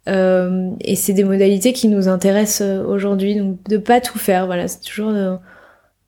Euh, 0.09 0.71
et 0.81 0.97
c'est 0.97 1.13
des 1.13 1.25
modalités 1.25 1.73
qui 1.73 1.89
nous 1.89 2.09
intéressent 2.09 2.87
aujourd'hui, 2.87 3.37
donc 3.37 3.63
de 3.69 3.77
pas 3.77 4.01
tout 4.01 4.19
faire. 4.19 4.47
Voilà, 4.47 4.69
c'est 4.69 4.81
toujours 4.81 5.13
de, 5.13 5.37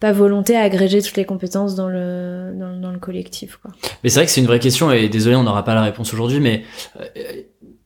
pas 0.01 0.13
volonté 0.13 0.57
à 0.57 0.61
agréger 0.61 1.01
toutes 1.01 1.17
les 1.17 1.25
compétences 1.25 1.77
dans 1.77 1.89
le 1.89 2.53
dans, 2.59 2.77
dans 2.79 2.91
le 2.91 2.99
collectif. 2.99 3.57
Quoi. 3.57 3.71
Mais 4.03 4.11
c'est 4.11 4.19
vrai 4.19 4.27
que 4.27 4.33
c'est 4.33 4.41
une 4.41 4.47
vraie 4.47 4.59
question 4.59 4.91
et 4.93 5.09
désolé, 5.09 5.37
on 5.37 5.45
n'aura 5.45 5.65
pas 5.65 5.75
la 5.75 5.83
réponse 5.83 6.13
aujourd'hui, 6.13 6.41
mais 6.41 6.63
euh, 7.01 7.05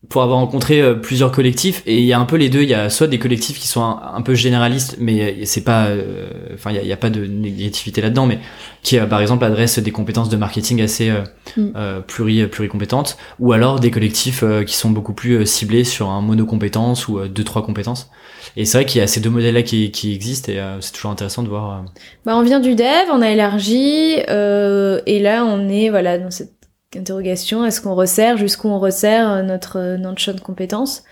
pour 0.08 0.22
avoir 0.22 0.38
rencontré 0.38 0.80
euh, 0.80 0.94
plusieurs 0.94 1.32
collectifs 1.32 1.82
et 1.86 1.98
il 1.98 2.04
y 2.04 2.12
a 2.12 2.18
un 2.18 2.24
peu 2.24 2.36
les 2.36 2.48
deux, 2.48 2.62
il 2.62 2.68
y 2.68 2.74
a 2.74 2.88
soit 2.90 3.06
des 3.06 3.18
collectifs 3.18 3.58
qui 3.58 3.66
sont 3.66 3.82
un, 3.82 4.00
un 4.14 4.22
peu 4.22 4.34
généralistes, 4.34 4.96
mais 4.98 5.44
c'est 5.44 5.64
pas, 5.64 5.86
euh, 5.86 6.28
enfin 6.54 6.70
il 6.70 6.86
y 6.86 6.92
a, 6.92 6.96
pas 6.96 7.10
de 7.10 7.24
négativité 7.24 8.00
là-dedans, 8.00 8.26
mais 8.26 8.38
qui 8.82 8.98
par 8.98 9.20
exemple 9.20 9.44
adressent 9.44 9.78
des 9.78 9.90
compétences 9.90 10.28
de 10.28 10.36
marketing 10.36 10.80
assez 10.82 11.10
mm. 11.56 11.68
euh, 11.76 12.00
pluri 12.00 12.46
pluricompétentes, 12.46 13.18
ou 13.38 13.52
alors 13.52 13.80
des 13.80 13.90
collectifs 13.90 14.42
qui 14.66 14.74
sont 14.74 14.90
beaucoup 14.90 15.12
plus 15.12 15.46
ciblés 15.46 15.84
sur 15.84 16.08
un 16.10 16.22
monocompétence 16.22 17.08
ou 17.08 17.20
deux 17.28 17.44
trois 17.44 17.64
compétences. 17.64 18.10
Et 18.56 18.64
c'est 18.64 18.78
vrai 18.78 18.86
qu'il 18.86 19.00
y 19.00 19.04
a 19.04 19.06
ces 19.06 19.20
deux 19.20 19.30
modèles-là 19.30 19.62
qui, 19.62 19.90
qui 19.90 20.12
existent 20.14 20.50
et 20.50 20.58
euh, 20.58 20.80
c'est 20.80 20.92
toujours 20.92 21.10
intéressant 21.10 21.42
de 21.42 21.48
voir. 21.48 21.72
Euh... 21.72 21.82
Bah, 22.24 22.36
on 22.36 22.42
vient 22.42 22.60
du 22.60 22.74
dev, 22.74 23.08
on 23.12 23.22
a 23.22 23.30
élargi 23.30 24.16
euh, 24.28 25.00
et 25.06 25.20
là 25.20 25.44
on 25.44 25.68
est 25.68 25.90
voilà 25.90 26.18
dans 26.18 26.30
cette 26.30 26.57
interrogation 26.96 27.64
est-ce 27.64 27.80
qu'on 27.80 27.94
resserre, 27.94 28.36
jusqu'où 28.36 28.68
on 28.68 28.78
resserre 28.78 29.42
notre 29.44 29.96
notre 29.96 30.20
champ 30.20 30.32
de 30.34 30.40
compétences. 30.40 31.04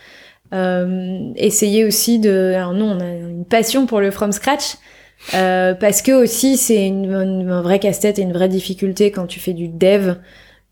Euh, 0.55 1.33
essayer 1.37 1.85
aussi 1.85 2.18
de, 2.18 2.53
alors 2.55 2.72
nous 2.72 2.85
on 2.85 3.01
a 3.01 3.05
une 3.05 3.45
passion 3.45 3.87
pour 3.87 4.01
le 4.01 4.11
from 4.11 4.33
scratch. 4.33 4.77
Euh, 5.35 5.74
parce 5.74 6.03
que 6.03 6.12
aussi 6.12 6.57
c'est 6.57 6.87
une, 6.87 7.12
une, 7.12 7.51
un 7.51 7.62
vrai 7.62 7.79
casse-tête 7.79 8.18
et 8.18 8.22
une 8.22 8.35
vraie 8.35 8.51
difficulté 8.51 9.11
quand 9.11 9.27
tu 9.27 9.41
fais 9.41 9.55
du 9.55 9.66
dev 9.66 10.16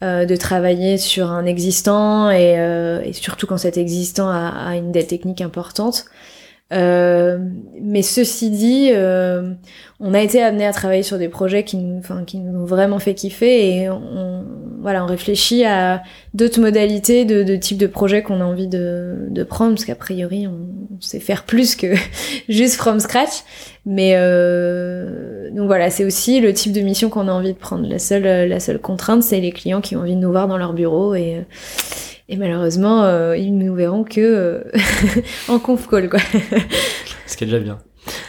euh, 0.02 0.26
de 0.26 0.36
travailler 0.36 0.98
sur 0.98 1.30
un 1.30 1.46
existant 1.46 2.30
et, 2.30 2.58
euh, 2.58 3.00
et, 3.02 3.14
surtout 3.14 3.46
quand 3.46 3.56
cet 3.56 3.78
existant 3.78 4.28
a, 4.28 4.48
a 4.48 4.76
une 4.76 4.92
dette 4.92 5.08
technique 5.08 5.40
importante. 5.40 6.04
Euh, 6.72 7.38
mais 7.80 8.02
ceci 8.02 8.50
dit, 8.50 8.90
euh, 8.92 9.52
on 10.00 10.14
a 10.14 10.20
été 10.20 10.42
amené 10.42 10.66
à 10.66 10.72
travailler 10.72 11.02
sur 11.02 11.18
des 11.18 11.28
projets 11.28 11.62
qui 11.62 11.76
nous, 11.76 11.98
enfin, 11.98 12.24
qui 12.24 12.38
nous 12.38 12.58
ont 12.58 12.64
vraiment 12.64 12.98
fait 12.98 13.14
kiffer 13.14 13.76
et 13.76 13.90
on, 13.90 14.44
voilà, 14.80 15.04
on 15.04 15.06
réfléchit 15.06 15.64
à 15.64 16.02
d'autres 16.32 16.60
modalités 16.60 17.26
de, 17.26 17.42
de 17.42 17.56
type 17.56 17.76
de 17.76 17.86
projet 17.86 18.22
qu'on 18.22 18.40
a 18.40 18.44
envie 18.44 18.66
de, 18.66 19.26
de 19.28 19.42
prendre 19.44 19.74
parce 19.74 19.84
qu'a 19.84 19.94
priori 19.94 20.46
on, 20.46 20.68
sait 21.00 21.20
faire 21.20 21.44
plus 21.44 21.76
que 21.76 21.94
juste 22.48 22.76
from 22.76 22.98
scratch. 22.98 23.44
Mais 23.84 24.14
euh, 24.16 25.50
donc 25.50 25.66
voilà, 25.66 25.90
c'est 25.90 26.04
aussi 26.04 26.40
le 26.40 26.54
type 26.54 26.72
de 26.72 26.80
mission 26.80 27.10
qu'on 27.10 27.28
a 27.28 27.32
envie 27.32 27.52
de 27.52 27.58
prendre. 27.58 27.86
La 27.86 27.98
seule, 27.98 28.48
la 28.48 28.58
seule 28.58 28.78
contrainte, 28.78 29.22
c'est 29.22 29.40
les 29.40 29.52
clients 29.52 29.82
qui 29.82 29.96
ont 29.96 30.00
envie 30.00 30.16
de 30.16 30.20
nous 30.20 30.30
voir 30.30 30.48
dans 30.48 30.56
leur 30.56 30.72
bureau 30.72 31.14
et 31.14 31.44
et 32.28 32.36
malheureusement, 32.36 33.04
euh, 33.04 33.36
ils 33.36 33.56
nous 33.56 33.74
verront 33.74 34.02
que 34.02 34.20
euh, 34.20 34.62
en 35.48 35.58
conf 35.58 35.86
call, 35.88 36.08
quoi. 36.08 36.20
Ce 37.26 37.36
qui 37.36 37.44
est 37.44 37.46
déjà 37.46 37.58
bien. 37.58 37.78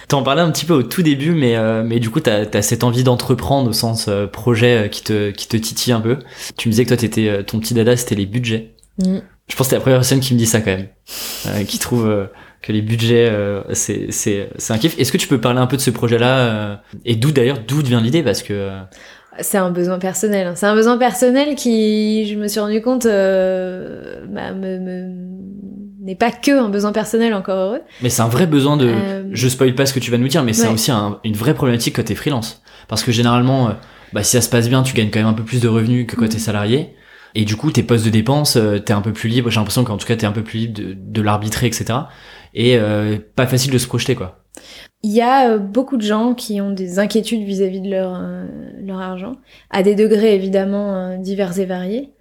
T'en 0.08 0.24
parlais 0.24 0.42
un 0.42 0.52
petit 0.52 0.66
peu 0.66 0.74
au 0.74 0.84
tout 0.84 1.02
début, 1.02 1.32
mais, 1.32 1.56
euh, 1.56 1.84
mais 1.84 2.00
du 2.00 2.10
coup, 2.10 2.20
t'as 2.20 2.46
as 2.54 2.62
cette 2.62 2.84
envie 2.84 3.04
d'entreprendre 3.04 3.70
au 3.70 3.74
sens 3.74 4.08
euh, 4.08 4.28
projet 4.28 4.90
qui 4.92 5.04
te, 5.04 5.32
qui 5.32 5.48
te 5.48 5.58
titille 5.58 5.94
un 5.94 6.02
peu. 6.02 6.20
Tu 6.58 6.68
me 6.68 6.72
disais 6.72 6.84
que 6.84 6.90
toi, 6.90 6.98
t'étais, 6.98 7.44
ton 7.44 7.60
petit 7.60 7.74
dada, 7.74 7.96
c'était 7.96 8.16
les 8.16 8.26
budgets. 8.26 8.76
Mm. 9.00 9.20
Je 9.48 9.56
pense 9.56 9.68
que 9.68 9.72
t'es 9.72 9.76
la 9.76 9.82
première 9.82 10.00
personne 10.00 10.20
qui 10.20 10.34
me 10.34 10.40
dit 10.40 10.46
ça 10.46 10.60
quand 10.60 10.76
même. 10.76 11.66
qui 11.66 11.78
trouve 11.78 12.30
que 12.62 12.72
les 12.72 12.82
budgets, 12.82 13.32
c'est, 13.74 14.08
c'est, 14.10 14.50
c'est 14.58 14.74
un 14.74 14.78
kiff. 14.78 14.98
Est-ce 14.98 15.12
que 15.12 15.18
tu 15.18 15.28
peux 15.28 15.40
parler 15.40 15.60
un 15.60 15.68
peu 15.68 15.78
de 15.78 15.82
ce 15.82 15.92
projet-là 15.92 16.82
Et 17.06 17.16
d'où 17.16 17.32
d'ailleurs, 17.32 17.60
d'où 17.60 17.82
vient 17.82 18.02
l'idée? 18.02 18.24
Parce 18.24 18.42
que 18.42 18.72
c'est 19.40 19.58
un 19.58 19.72
besoin 19.72 20.00
personnel. 20.00 20.48
Hein. 20.48 20.54
C'est 20.56 20.66
un 20.66 20.76
besoin 20.76 20.98
personnel 20.98 21.56
qui, 21.56 22.28
je 22.28 22.36
me 22.36 22.48
suis 22.48 22.60
rendu 22.60 22.82
compte, 22.82 23.06
euh, 23.06 24.26
bah, 24.28 24.54
me, 24.54 24.80
me, 24.80 25.10
n'est 26.02 26.16
pas 26.16 26.32
que 26.32 26.52
un 26.52 26.70
besoin 26.70 26.92
personnel, 26.92 27.34
encore 27.34 27.58
heureux. 27.58 27.82
Mais 28.02 28.10
c'est 28.10 28.22
un 28.22 28.28
vrai 28.28 28.48
besoin 28.48 28.78
de. 28.78 28.88
Euh... 28.88 29.24
Je 29.32 29.48
spoil 29.48 29.76
pas 29.76 29.86
ce 29.86 29.94
que 29.94 30.00
tu 30.00 30.12
vas 30.12 30.18
nous 30.18 30.28
dire, 30.28 30.44
mais 30.44 30.54
c'est 30.54 30.68
ouais. 30.68 30.74
aussi 30.74 30.92
un, 30.92 31.20
une 31.24 31.36
vraie 31.36 31.54
problématique 31.54 31.96
quand 31.96 32.04
t'es 32.04 32.16
freelance. 32.16 32.62
Parce 32.88 33.04
que 33.04 33.12
généralement, 33.12 33.70
euh, 33.70 33.72
bah, 34.14 34.24
si 34.24 34.32
ça 34.32 34.42
se 34.42 34.50
passe 34.50 34.70
bien, 34.70 34.84
tu 34.84 34.94
gagnes 34.94 35.10
quand 35.10 35.20
même 35.20 35.28
un 35.28 35.34
peu 35.34 35.44
plus 35.44 35.62
de 35.62 35.68
revenus 35.68 36.08
que 36.08 36.16
quand 36.16 36.26
mmh. 36.26 36.30
t'es 36.30 36.40
salarié. 36.40 36.96
Et 37.34 37.44
du 37.44 37.58
coup, 37.58 37.70
tes 37.70 37.84
postes 37.84 38.06
de 38.06 38.10
dépenses, 38.10 38.56
euh, 38.56 38.80
t'es 38.80 38.94
un 38.94 39.02
peu 39.02 39.12
plus 39.12 39.28
libre. 39.28 39.50
J'ai 39.50 39.60
l'impression 39.60 39.84
qu'en 39.84 39.98
tout 39.98 40.08
cas, 40.08 40.16
t'es 40.16 40.26
un 40.26 40.32
peu 40.32 40.44
plus 40.44 40.60
libre 40.60 40.80
de, 40.80 40.96
de 40.96 41.22
l'arbitrer, 41.22 41.68
etc. 41.68 41.86
Et 42.54 42.78
euh, 42.78 43.18
pas 43.36 43.46
facile 43.46 43.72
de 43.72 43.78
se 43.78 43.88
projeter, 43.88 44.16
quoi. 44.16 44.45
Il 45.06 45.12
y 45.12 45.22
a 45.22 45.52
euh, 45.52 45.58
beaucoup 45.60 45.98
de 45.98 46.02
gens 46.02 46.34
qui 46.34 46.60
ont 46.62 46.72
des 46.72 46.98
inquiétudes 46.98 47.44
vis-à-vis 47.44 47.80
-vis 47.80 47.84
de 47.84 47.92
leur, 47.92 48.20
euh, 48.20 49.00
argent, 49.00 49.34
à 49.70 49.84
des 49.84 49.94
degrés 49.94 50.34
évidemment 50.34 50.96
euh, 50.96 51.18
divers 51.18 51.60
et 51.60 51.66
variés. 51.66 52.12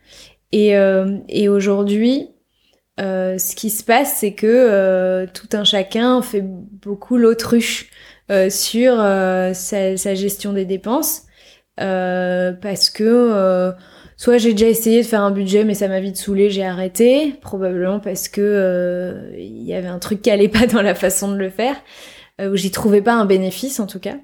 Et, 0.52 1.48
aujourd'hui, 1.48 2.28
ce 2.98 3.56
qui 3.56 3.70
se 3.70 3.82
passe, 3.82 4.18
c'est 4.18 4.34
que 4.34 5.24
tout 5.32 5.48
un 5.54 5.64
chacun 5.64 6.20
fait 6.22 6.42
beaucoup 6.42 7.16
l'autruche 7.16 7.90
sur 8.50 8.96
sa, 9.54 10.14
gestion 10.14 10.52
des 10.52 10.64
dépenses, 10.66 11.22
parce 11.76 12.90
que 12.90 13.72
soit 14.16 14.38
j'ai 14.38 14.52
déjà 14.52 14.68
essayé 14.68 15.02
de 15.02 15.06
faire 15.06 15.22
un 15.22 15.32
budget, 15.32 15.64
mais 15.64 15.74
ça 15.74 15.88
m'a 15.88 16.00
vite 16.00 16.16
saoulé, 16.16 16.50
j'ai 16.50 16.64
arrêté, 16.64 17.34
probablement 17.40 17.98
parce 17.98 18.28
que 18.28 19.32
il 19.36 19.64
y 19.64 19.74
avait 19.74 19.88
un 19.88 19.98
truc 19.98 20.22
qui 20.22 20.30
allait 20.30 20.48
pas 20.48 20.66
dans 20.66 20.82
la 20.82 20.94
façon 20.94 21.32
de 21.32 21.36
le 21.36 21.50
faire 21.50 21.76
où 22.40 22.56
j'y 22.56 22.70
trouvais 22.70 23.02
pas 23.02 23.14
un 23.14 23.26
bénéfice 23.26 23.80
en 23.80 23.86
tout 23.86 24.00
cas. 24.00 24.16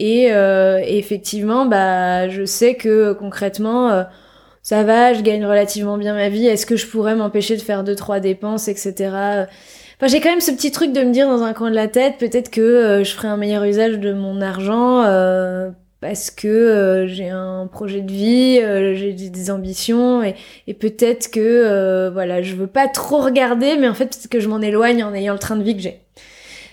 Et, 0.00 0.32
euh, 0.32 0.80
effectivement, 0.84 1.66
bah, 1.66 2.28
je 2.30 2.44
sais 2.46 2.74
que 2.74 3.12
concrètement, 3.12 3.90
euh, 3.90 4.04
ça 4.62 4.82
va, 4.82 5.12
je 5.12 5.20
gagne 5.20 5.44
relativement 5.44 5.98
bien 5.98 6.14
ma 6.14 6.30
vie. 6.30 6.46
Est-ce 6.46 6.64
que 6.66 6.76
je 6.76 6.86
pourrais 6.86 7.14
m'empêcher 7.14 7.56
de 7.56 7.62
faire 7.62 7.84
deux 7.84 7.94
trois 7.96 8.18
dépenses, 8.18 8.68
etc. 8.68 9.46
Enfin, 10.00 10.06
j'ai 10.06 10.20
quand 10.20 10.30
même 10.30 10.40
ce 10.40 10.52
petit 10.52 10.70
truc 10.70 10.92
de 10.94 11.02
me 11.02 11.12
dire 11.12 11.28
dans 11.28 11.42
un 11.42 11.52
coin 11.52 11.70
de 11.70 11.74
la 11.74 11.86
tête, 11.86 12.16
peut-être 12.18 12.50
que 12.50 12.62
euh, 12.62 13.04
je 13.04 13.12
ferai 13.12 13.28
un 13.28 13.36
meilleur 13.36 13.62
usage 13.64 13.98
de 13.98 14.14
mon 14.14 14.40
argent 14.40 15.02
euh, 15.04 15.70
parce 16.00 16.30
que 16.30 16.48
euh, 16.48 17.06
j'ai 17.06 17.28
un 17.28 17.66
projet 17.66 18.00
de 18.00 18.10
vie, 18.10 18.60
j'ai 18.96 19.12
des 19.12 19.50
ambitions 19.50 20.22
et, 20.22 20.34
et 20.66 20.72
peut-être 20.72 21.30
que 21.30 22.08
voilà, 22.10 22.40
je 22.40 22.54
veux 22.54 22.66
pas 22.66 22.88
trop 22.88 23.20
regarder, 23.20 23.76
mais 23.76 23.88
en 23.88 23.94
fait 23.94 24.06
peut-être 24.06 24.28
que 24.28 24.40
je 24.40 24.48
m'en 24.48 24.62
éloigne 24.62 25.04
en 25.04 25.12
ayant 25.12 25.34
le 25.34 25.38
train 25.38 25.56
de 25.56 25.62
vie 25.62 25.76
que 25.76 25.82
j'ai. 25.82 26.00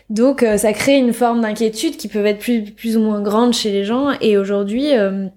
Donc 0.10 0.42
euh, 0.42 0.58
ça 0.58 0.72
crée 0.74 0.98
une 0.98 1.14
forme 1.14 1.42
d'inquiétude 1.42 1.98
qui 1.98 2.08
peut 2.08 2.26
être 2.26 2.40
plus, 2.40 2.64
plus 2.64 2.96
ou 2.98 3.02
moins 3.02 3.22
grande 3.22 3.54
chez 3.54 3.72
les 3.72 3.84
gens. 3.84 4.12
Et 4.22 4.38
aujourd'hui, 4.38 4.98
euh, 4.98 5.28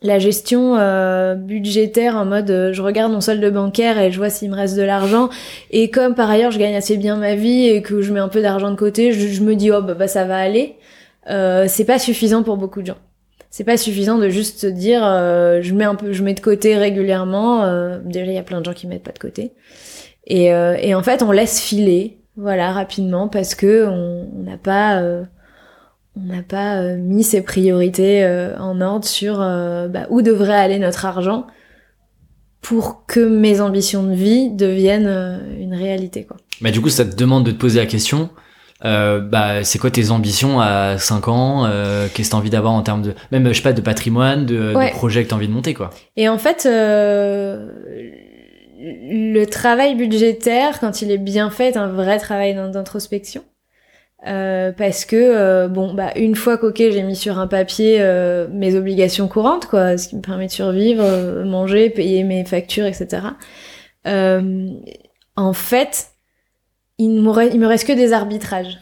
la 0.00 0.18
gestion 0.18 0.76
euh, 0.76 1.34
budgétaire 1.34 2.16
en 2.16 2.24
mode 2.24 2.50
euh, 2.50 2.72
je 2.72 2.82
regarde 2.82 3.12
mon 3.12 3.20
solde 3.20 3.44
bancaire 3.52 3.98
et 3.98 4.12
je 4.12 4.18
vois 4.18 4.30
s'il 4.30 4.50
me 4.50 4.56
reste 4.56 4.76
de 4.76 4.82
l'argent. 4.82 5.28
Et 5.70 5.90
comme 5.90 6.14
par 6.14 6.30
ailleurs 6.30 6.52
je 6.52 6.58
gagne 6.58 6.76
assez 6.76 6.96
bien 6.96 7.16
ma 7.16 7.34
vie 7.34 7.66
et 7.66 7.82
que 7.82 8.00
je 8.00 8.12
mets 8.12 8.20
un 8.20 8.28
peu 8.28 8.42
d'argent 8.42 8.70
de 8.70 8.76
côté, 8.76 9.12
je, 9.12 9.26
je, 9.26 9.42
me 9.42 9.56
dis 9.56 9.72
oh 9.72 9.82
bah, 9.82 9.94
bah 9.94 10.08
ça 10.08 10.24
va 10.24 10.36
aller. 10.38 10.76
c'est 11.26 11.84
pas 11.84 11.98
suffisant 11.98 12.42
pour 12.44 12.56
beaucoup 12.56 12.80
de 12.80 12.86
gens. 12.86 12.98
C'est 13.50 13.64
pas 13.64 13.76
suffisant 13.76 14.18
de 14.18 14.28
juste 14.28 14.64
dire 14.66 15.02
je 15.02 15.74
mets 15.74 15.84
un 15.84 15.94
peu, 15.94 16.12
je 16.12 16.22
mets 16.22 16.34
de 16.34 16.40
côté 16.40 16.76
régulièrement. 16.76 17.98
déjà 18.04 18.26
il 18.26 18.34
y 18.34 18.38
a 18.38 18.42
plein 18.42 18.60
de 18.60 18.64
gens 18.64 18.72
qui 18.72 18.86
mettent 18.86 19.02
pas 19.02 19.12
de 19.12 19.18
côté. 19.18 19.52
Et, 20.26 20.46
et 20.46 20.94
en 20.94 21.02
fait 21.02 21.22
on 21.22 21.32
laisse 21.32 21.60
filer 21.60 22.21
voilà 22.36 22.72
rapidement 22.72 23.28
parce 23.28 23.54
que 23.54 23.86
on 23.86 24.42
n'a 24.42 24.56
pas 24.56 25.00
euh, 25.00 25.24
on 26.16 26.32
n'a 26.32 26.42
pas 26.42 26.94
mis 26.96 27.24
ses 27.24 27.42
priorités 27.42 28.26
en 28.58 28.80
ordre 28.80 29.06
sur 29.06 29.38
bah, 29.38 30.06
où 30.10 30.20
devrait 30.20 30.54
aller 30.54 30.78
notre 30.78 31.06
argent 31.06 31.46
pour 32.60 33.06
que 33.06 33.20
mes 33.20 33.60
ambitions 33.62 34.02
de 34.02 34.12
vie 34.12 34.50
deviennent 34.50 35.40
une 35.58 35.74
réalité. 35.74 36.24
Quoi. 36.24 36.36
Mais 36.60 36.70
du 36.70 36.82
coup, 36.82 36.90
ça 36.90 37.06
te 37.06 37.16
demande 37.16 37.44
de 37.44 37.50
te 37.50 37.56
poser 37.56 37.80
la 37.80 37.86
question 37.86 38.28
euh, 38.84 39.20
bah, 39.20 39.62
c'est 39.62 39.78
quoi 39.78 39.90
tes 39.90 40.10
ambitions 40.10 40.60
à 40.60 40.98
5 40.98 41.28
ans 41.28 41.66
euh, 41.66 42.08
Qu'est-ce 42.12 42.28
que 42.28 42.32
tu 42.32 42.36
as 42.36 42.38
envie 42.38 42.50
d'avoir 42.50 42.72
en 42.72 42.82
termes 42.82 43.02
de, 43.02 43.14
même, 43.30 43.46
je 43.48 43.52
sais 43.52 43.62
pas, 43.62 43.72
de 43.72 43.80
patrimoine, 43.80 44.44
de, 44.44 44.72
de 44.74 44.90
projets 44.90 45.22
que 45.22 45.28
tu 45.28 45.34
as 45.34 45.36
envie 45.36 45.48
de 45.48 45.52
monter, 45.52 45.74
quoi 45.74 45.90
Et 46.16 46.28
en 46.28 46.38
fait, 46.38 46.66
euh, 46.66 47.68
le 48.82 49.44
travail 49.44 49.94
budgétaire, 49.94 50.80
quand 50.80 51.02
il 51.02 51.10
est 51.10 51.18
bien 51.18 51.50
fait, 51.50 51.68
est 51.68 51.76
un 51.76 51.88
vrai 51.88 52.18
travail 52.18 52.54
d'introspection. 52.54 53.44
Euh, 54.26 54.70
parce 54.70 55.04
que 55.04 55.16
euh, 55.16 55.66
bon 55.66 55.94
bah 55.94 56.12
une 56.14 56.36
fois 56.36 56.56
qu'ok 56.56 56.76
j'ai 56.76 57.02
mis 57.02 57.16
sur 57.16 57.40
un 57.40 57.48
papier 57.48 57.96
euh, 57.98 58.46
mes 58.52 58.76
obligations 58.76 59.26
courantes 59.26 59.66
quoi 59.66 59.98
ce 59.98 60.06
qui 60.06 60.14
me 60.14 60.20
permet 60.20 60.46
de 60.46 60.52
survivre 60.52 61.42
manger 61.42 61.90
payer 61.90 62.22
mes 62.22 62.44
factures 62.44 62.86
etc 62.86 63.20
en 64.04 65.52
fait 65.52 66.12
il, 66.98 67.10
il 67.52 67.60
me 67.60 67.66
reste 67.66 67.86
que 67.86 67.92
des 67.92 68.12
arbitrages. 68.12 68.78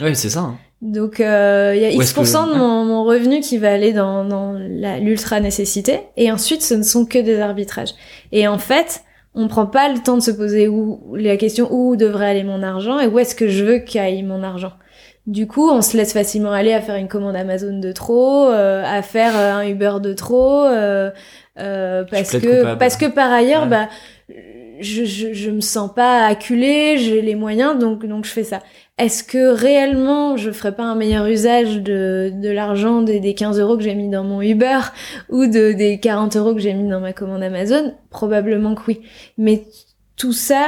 Oui, 0.00 0.14
c'est 0.14 0.30
ça. 0.30 0.40
Hein. 0.40 0.58
Donc, 0.84 1.18
euh, 1.18 1.72
il 1.74 1.80
y 1.80 1.86
a 1.86 1.90
X% 1.90 2.46
de 2.46 2.58
mon, 2.58 2.84
mon, 2.84 3.04
revenu 3.04 3.40
qui 3.40 3.56
va 3.56 3.72
aller 3.72 3.94
dans, 3.94 4.22
dans 4.22 4.52
l'ultra-nécessité. 4.52 6.00
Et 6.18 6.30
ensuite, 6.30 6.60
ce 6.60 6.74
ne 6.74 6.82
sont 6.82 7.06
que 7.06 7.18
des 7.18 7.40
arbitrages. 7.40 7.94
Et 8.32 8.46
en 8.46 8.58
fait, 8.58 9.02
on 9.34 9.48
prend 9.48 9.64
pas 9.64 9.88
le 9.88 9.98
temps 10.02 10.18
de 10.18 10.22
se 10.22 10.30
poser 10.30 10.68
où, 10.68 11.16
la 11.16 11.38
question 11.38 11.68
où 11.72 11.96
devrait 11.96 12.28
aller 12.28 12.44
mon 12.44 12.62
argent 12.62 13.00
et 13.00 13.06
où 13.06 13.18
est-ce 13.18 13.34
que 13.34 13.48
je 13.48 13.64
veux 13.64 13.78
qu'aille 13.78 14.22
mon 14.22 14.42
argent. 14.42 14.72
Du 15.26 15.46
coup, 15.46 15.70
on 15.70 15.80
se 15.80 15.96
laisse 15.96 16.12
facilement 16.12 16.52
aller 16.52 16.74
à 16.74 16.82
faire 16.82 16.96
une 16.96 17.08
commande 17.08 17.34
Amazon 17.34 17.78
de 17.78 17.92
trop, 17.92 18.50
euh, 18.50 18.84
à 18.84 19.00
faire 19.00 19.32
euh, 19.34 19.54
un 19.54 19.66
Uber 19.66 19.94
de 20.02 20.12
trop, 20.12 20.66
euh, 20.66 21.10
euh 21.58 22.04
parce 22.10 22.32
que 22.32 22.74
parce 22.74 22.98
que 22.98 23.06
par 23.06 23.32
ailleurs, 23.32 23.66
bah 23.66 23.88
je, 24.80 25.04
je, 25.04 25.32
je, 25.32 25.50
me 25.50 25.60
sens 25.60 25.92
pas 25.94 26.26
acculée, 26.26 26.96
j'ai 26.98 27.22
les 27.22 27.34
moyens, 27.34 27.78
donc, 27.78 28.04
donc 28.06 28.24
je 28.24 28.30
fais 28.30 28.44
ça. 28.44 28.62
Est-ce 28.98 29.24
que 29.24 29.52
réellement 29.52 30.36
je 30.36 30.50
ferais 30.50 30.74
pas 30.74 30.84
un 30.84 30.94
meilleur 30.94 31.26
usage 31.26 31.80
de, 31.80 32.32
de 32.34 32.48
l'argent 32.48 33.02
des, 33.02 33.20
des 33.20 33.34
15 33.34 33.58
euros 33.58 33.76
que 33.76 33.82
j'ai 33.82 33.94
mis 33.94 34.08
dans 34.08 34.24
mon 34.24 34.40
Uber 34.40 34.80
ou 35.28 35.46
de, 35.46 35.72
des 35.72 35.98
40 35.98 36.36
euros 36.36 36.54
que 36.54 36.60
j'ai 36.60 36.74
mis 36.74 36.88
dans 36.88 37.00
ma 37.00 37.12
commande 37.12 37.42
Amazon? 37.42 37.94
Probablement 38.10 38.74
que 38.74 38.82
oui. 38.88 39.00
Mais 39.36 39.64
tout 40.16 40.32
ça, 40.32 40.66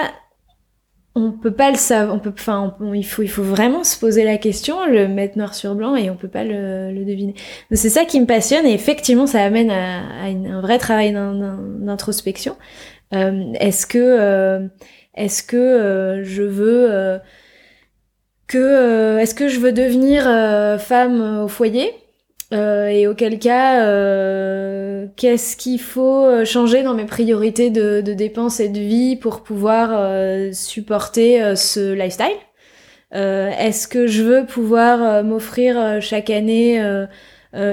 on 1.14 1.32
peut 1.32 1.52
pas 1.52 1.70
le 1.70 1.76
savoir, 1.76 2.14
on 2.14 2.18
peut, 2.18 2.32
enfin, 2.34 2.76
il 2.94 3.06
faut, 3.06 3.22
il 3.22 3.30
faut 3.30 3.42
vraiment 3.42 3.84
se 3.84 3.98
poser 3.98 4.22
la 4.22 4.36
question, 4.36 4.84
le 4.86 5.08
mettre 5.08 5.38
noir 5.38 5.54
sur 5.54 5.74
blanc 5.74 5.96
et 5.96 6.10
on 6.10 6.16
peut 6.16 6.28
pas 6.28 6.44
le, 6.44 6.92
le 6.92 7.04
deviner. 7.06 7.34
C'est 7.72 7.88
ça 7.88 8.04
qui 8.04 8.20
me 8.20 8.26
passionne 8.26 8.66
et 8.66 8.74
effectivement, 8.74 9.26
ça 9.26 9.42
amène 9.42 9.70
à, 9.70 10.00
à 10.00 10.26
un 10.26 10.60
vrai 10.60 10.78
travail 10.78 11.12
d'introspection. 11.12 12.56
Euh, 13.14 13.52
est-ce 13.60 13.86
que 13.86 13.98
euh, 13.98 14.66
est-ce 15.14 15.42
que 15.42 15.56
euh, 15.56 16.24
je 16.24 16.42
veux 16.42 17.20
que 18.46 19.18
est-ce 19.18 19.34
que 19.34 19.48
je 19.48 19.60
veux 19.60 19.72
devenir 19.72 20.24
femme 20.80 21.42
au 21.44 21.48
foyer? 21.48 21.92
Et 22.52 23.08
auquel 23.08 23.40
cas, 23.40 23.82
qu'est-ce 25.16 25.56
qu'il 25.56 25.80
faut 25.80 26.44
changer 26.44 26.84
dans 26.84 26.94
mes 26.94 27.04
priorités 27.04 27.70
de, 27.70 28.00
dépenses 28.00 28.60
et 28.60 28.68
de 28.68 28.78
vie 28.78 29.16
pour 29.16 29.42
pouvoir 29.42 30.54
supporter 30.54 31.56
ce 31.56 31.92
lifestyle? 31.92 32.36
Est-ce 33.10 33.88
que 33.88 34.06
je 34.06 34.22
veux 34.22 34.46
pouvoir 34.46 35.24
m'offrir 35.24 36.00
chaque 36.00 36.30
année 36.30 36.80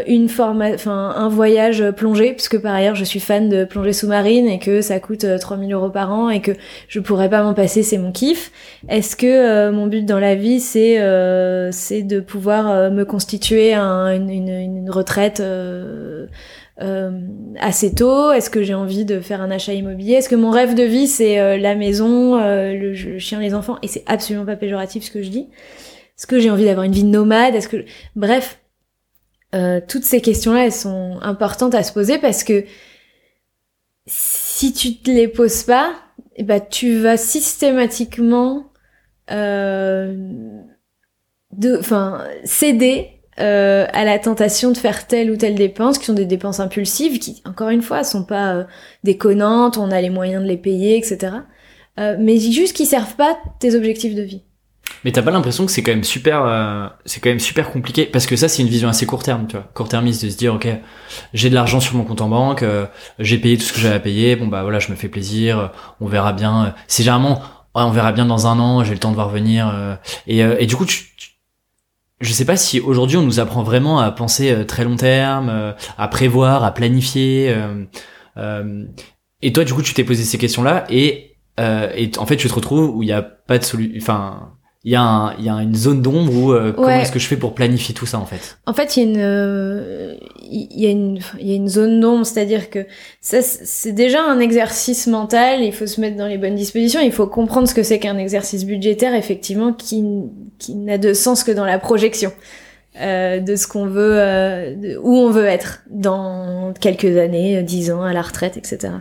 une 0.07 0.29
forme, 0.29 0.61
enfin 0.61 1.13
un 1.15 1.29
voyage 1.29 1.83
plongé, 1.91 2.33
puisque 2.33 2.59
par 2.61 2.73
ailleurs 2.73 2.95
je 2.95 3.03
suis 3.03 3.19
fan 3.19 3.49
de 3.49 3.65
plongée 3.65 3.93
sous-marine 3.93 4.47
et 4.47 4.59
que 4.59 4.81
ça 4.81 4.99
coûte 4.99 5.25
3000 5.39 5.71
euh, 5.71 5.77
euros 5.77 5.89
par 5.89 6.11
an 6.11 6.29
et 6.29 6.41
que 6.41 6.51
je 6.87 6.99
pourrais 6.99 7.29
pas 7.29 7.43
m'en 7.43 7.53
passer, 7.53 7.83
c'est 7.83 7.97
mon 7.97 8.11
kiff. 8.11 8.51
Est-ce 8.87 9.15
que 9.15 9.27
euh, 9.27 9.71
mon 9.71 9.87
but 9.87 10.05
dans 10.05 10.19
la 10.19 10.35
vie 10.35 10.59
c'est 10.59 10.99
c'est 11.71 12.03
de 12.03 12.19
pouvoir 12.19 12.91
me 12.91 13.03
constituer 13.03 13.73
une, 13.73 14.29
une, 14.29 14.49
une, 14.49 14.89
retraite 14.89 15.41
assez 17.59 17.95
tôt? 17.95 18.31
Est-ce 18.31 18.49
que 18.49 18.63
j'ai 18.63 18.73
envie 18.73 19.05
de 19.05 19.19
faire 19.19 19.41
un 19.41 19.51
achat 19.51 19.73
immobilier? 19.73 20.13
Est-ce 20.13 20.29
que 20.29 20.35
mon 20.35 20.51
rêve 20.51 20.75
de 20.75 20.83
vie 20.83 21.07
c'est 21.07 21.57
la 21.57 21.75
maison, 21.75 22.37
le, 22.37 22.93
le, 22.93 23.19
chien, 23.19 23.39
les 23.39 23.53
enfants? 23.53 23.77
Et 23.81 23.87
c'est 23.87 24.03
absolument 24.07 24.45
pas 24.45 24.55
péjoratif 24.55 25.03
ce 25.03 25.11
que 25.11 25.21
je 25.21 25.29
dis. 25.29 25.49
Est-ce 26.17 26.27
que 26.27 26.39
j'ai 26.39 26.51
envie 26.51 26.65
d'avoir 26.65 26.85
une 26.85 26.93
vie 26.93 27.03
nomade? 27.03 27.55
Est-ce 27.55 27.67
que 27.67 27.85
bref, 28.15 28.59
euh, 29.53 29.79
toutes 29.87 30.05
ces 30.05 30.21
questions-là, 30.21 30.65
elles 30.65 30.71
sont 30.71 31.19
importantes 31.21 31.75
à 31.75 31.83
se 31.83 31.93
poser 31.93 32.17
parce 32.17 32.43
que 32.43 32.65
si 34.05 34.73
tu 34.73 34.97
te 34.97 35.11
les 35.11 35.27
poses 35.27 35.63
pas, 35.63 35.93
eh 36.35 36.43
ben, 36.43 36.61
tu 36.61 36.97
vas 36.99 37.17
systématiquement 37.17 38.71
euh, 39.31 40.15
céder 42.43 43.13
euh, 43.39 43.87
à 43.91 44.03
la 44.03 44.19
tentation 44.19 44.71
de 44.71 44.77
faire 44.77 45.07
telle 45.07 45.31
ou 45.31 45.37
telle 45.37 45.55
dépense, 45.55 45.97
qui 45.97 46.05
sont 46.05 46.13
des 46.13 46.25
dépenses 46.25 46.59
impulsives, 46.59 47.17
qui, 47.17 47.41
encore 47.45 47.69
une 47.69 47.81
fois, 47.81 48.03
sont 48.03 48.23
pas 48.23 48.55
euh, 48.55 48.63
déconnantes, 49.03 49.77
on 49.77 49.89
a 49.89 50.01
les 50.01 50.11
moyens 50.11 50.43
de 50.43 50.47
les 50.47 50.57
payer, 50.57 50.97
etc. 50.97 51.37
Euh, 51.99 52.15
mais 52.19 52.37
juste 52.37 52.75
qui 52.75 52.85
servent 52.85 53.15
pas 53.15 53.37
tes 53.59 53.75
objectifs 53.75 54.13
de 54.13 54.21
vie. 54.21 54.43
Mais 55.03 55.11
t'as 55.11 55.21
pas 55.21 55.31
l'impression 55.31 55.65
que 55.65 55.71
c'est 55.71 55.83
quand 55.83 55.91
même 55.91 56.03
super, 56.03 56.43
euh, 56.45 56.87
c'est 57.05 57.19
quand 57.19 57.29
même 57.29 57.39
super 57.39 57.71
compliqué? 57.71 58.05
Parce 58.05 58.25
que 58.25 58.35
ça 58.35 58.47
c'est 58.47 58.61
une 58.61 58.69
vision 58.69 58.87
assez 58.87 59.05
court 59.05 59.23
terme, 59.23 59.47
tu 59.47 59.55
vois, 59.55 59.65
court 59.73 59.89
termiste 59.89 60.23
de 60.23 60.29
se 60.29 60.37
dire 60.37 60.53
ok, 60.53 60.67
j'ai 61.33 61.49
de 61.49 61.55
l'argent 61.55 61.79
sur 61.79 61.95
mon 61.95 62.03
compte 62.03 62.21
en 62.21 62.29
banque, 62.29 62.63
euh, 62.63 62.85
j'ai 63.19 63.37
payé 63.37 63.57
tout 63.57 63.63
ce 63.63 63.73
que 63.73 63.79
j'avais 63.79 63.95
à 63.95 63.99
payer, 63.99 64.35
bon 64.35 64.47
bah 64.47 64.63
voilà, 64.63 64.79
je 64.79 64.91
me 64.91 64.95
fais 64.95 65.09
plaisir, 65.09 65.71
on 65.99 66.07
verra 66.07 66.33
bien. 66.33 66.73
C'est 66.87 67.03
généralement, 67.03 67.41
on 67.73 67.89
verra 67.91 68.11
bien 68.13 68.25
dans 68.25 68.47
un 68.47 68.59
an, 68.59 68.83
j'ai 68.83 68.93
le 68.93 68.99
temps 68.99 69.09
de 69.09 69.15
voir 69.15 69.29
venir. 69.29 69.69
Euh, 69.73 69.95
et, 70.27 70.39
et 70.39 70.65
du 70.65 70.75
coup, 70.75 70.85
tu, 70.85 71.03
je 72.21 72.31
sais 72.31 72.45
pas 72.45 72.55
si 72.55 72.79
aujourd'hui 72.79 73.17
on 73.17 73.23
nous 73.23 73.39
apprend 73.39 73.63
vraiment 73.63 73.99
à 73.99 74.11
penser 74.11 74.65
très 74.67 74.85
long 74.85 74.95
terme, 74.95 75.73
à 75.97 76.07
prévoir, 76.07 76.63
à 76.63 76.73
planifier. 76.73 77.53
et 78.37 79.53
toi, 79.53 79.63
du 79.65 79.73
coup, 79.73 79.81
tu 79.81 79.93
t'es 79.93 80.03
posé 80.05 80.23
ces 80.23 80.37
questions-là 80.37 80.85
et, 80.89 81.35
et 81.57 82.11
en 82.17 82.25
fait, 82.25 82.37
tu 82.37 82.47
te 82.47 82.53
retrouves 82.53 82.95
où 82.95 83.03
il 83.03 83.09
y 83.09 83.13
a 83.13 83.21
pas 83.21 83.57
de 83.57 83.63
solution, 83.63 83.97
enfin 84.01 84.53
il 84.85 84.89
y, 84.89 84.95
y 84.95 84.97
a 84.97 85.61
une 85.61 85.75
zone 85.75 86.01
d'ombre 86.01 86.33
où 86.33 86.51
euh, 86.51 86.73
comment 86.73 86.89
est-ce 86.89 87.11
que 87.11 87.19
je 87.19 87.27
fais 87.27 87.37
pour 87.37 87.55
planifier 87.55 87.95
tout 87.95 88.05
ça 88.05 88.19
en 88.19 88.25
fait? 88.25 88.57
En 88.65 88.73
fait, 88.73 88.97
il 88.97 89.03
y 89.03 89.05
a 89.05 89.09
une 89.09 89.17
euh, 89.21 90.15
y 90.41 90.85
y 91.39 91.51
a 91.51 91.55
une 91.55 91.69
zone 91.69 92.01
d'ombre, 92.01 92.25
c'est-à-dire 92.25 92.69
que 92.69 92.85
ça 93.21 93.41
c'est 93.41 93.93
déjà 93.93 94.21
un 94.21 94.39
exercice 94.41 95.07
mental, 95.07 95.61
il 95.63 95.71
faut 95.71 95.87
se 95.87 96.01
mettre 96.01 96.17
dans 96.17 96.27
les 96.27 96.37
bonnes 96.37 96.55
dispositions, 96.55 96.99
il 96.99 97.13
faut 97.13 97.27
comprendre 97.27 97.69
ce 97.69 97.73
que 97.73 97.83
c'est 97.83 97.99
qu'un 97.99 98.17
exercice 98.17 98.65
budgétaire 98.65 99.15
effectivement 99.15 99.71
qui 99.71 100.03
qui 100.59 100.75
n'a 100.75 100.97
de 100.97 101.13
sens 101.13 101.45
que 101.45 101.51
dans 101.51 101.65
la 101.65 101.79
projection. 101.79 102.31
Euh, 103.01 103.39
de 103.39 103.55
ce 103.55 103.65
qu'on 103.65 103.87
veut, 103.87 104.19
euh, 104.19 104.99
où 105.01 105.15
on 105.15 105.31
veut 105.31 105.45
être 105.45 105.81
dans 105.89 106.75
quelques 106.79 107.17
années, 107.17 107.63
dix 107.63 107.89
ans, 107.89 108.03
à 108.03 108.13
la 108.13 108.21
retraite, 108.21 108.55
etc. 108.55 108.93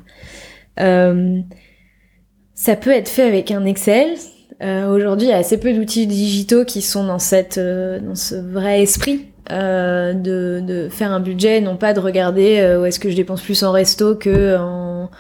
ça 2.55 2.77
peut 2.77 2.91
être 2.91 3.11
fait 3.11 3.25
avec 3.25 3.51
un 3.51 3.67
Excel, 3.67 4.17
euh, 4.63 4.89
Aujourd'hui, 4.89 5.29
il 5.29 5.31
y 5.31 5.35
a 5.35 5.39
assez 5.39 5.59
peu 5.59 5.73
d'outils 5.73 6.07
digitaux 6.07 6.65
qui 6.65 6.83
sont 6.83 7.05
dans 7.05 7.19
cette, 7.19 7.59
euh, 7.59 7.99
dans 8.01 8.15
ce 8.15 8.35
vrai 8.35 8.83
esprit 8.83 9.33
euh, 9.51 10.13
de, 10.13 10.63
de, 10.65 10.89
faire 10.89 11.11
un 11.11 11.19
budget, 11.19 11.61
non 11.61 11.77
pas 11.77 11.93
de 11.95 11.99
regarder 11.99 12.61
euh, 12.61 12.81
où 12.81 12.85
est-ce 12.85 13.01
que 13.01 13.11
je 13.11 13.17
dépense 13.17 13.43
plus 13.43 13.65
en 13.65 13.73
resto 13.73 14.15
que 14.15 14.57
en, 14.57 15.11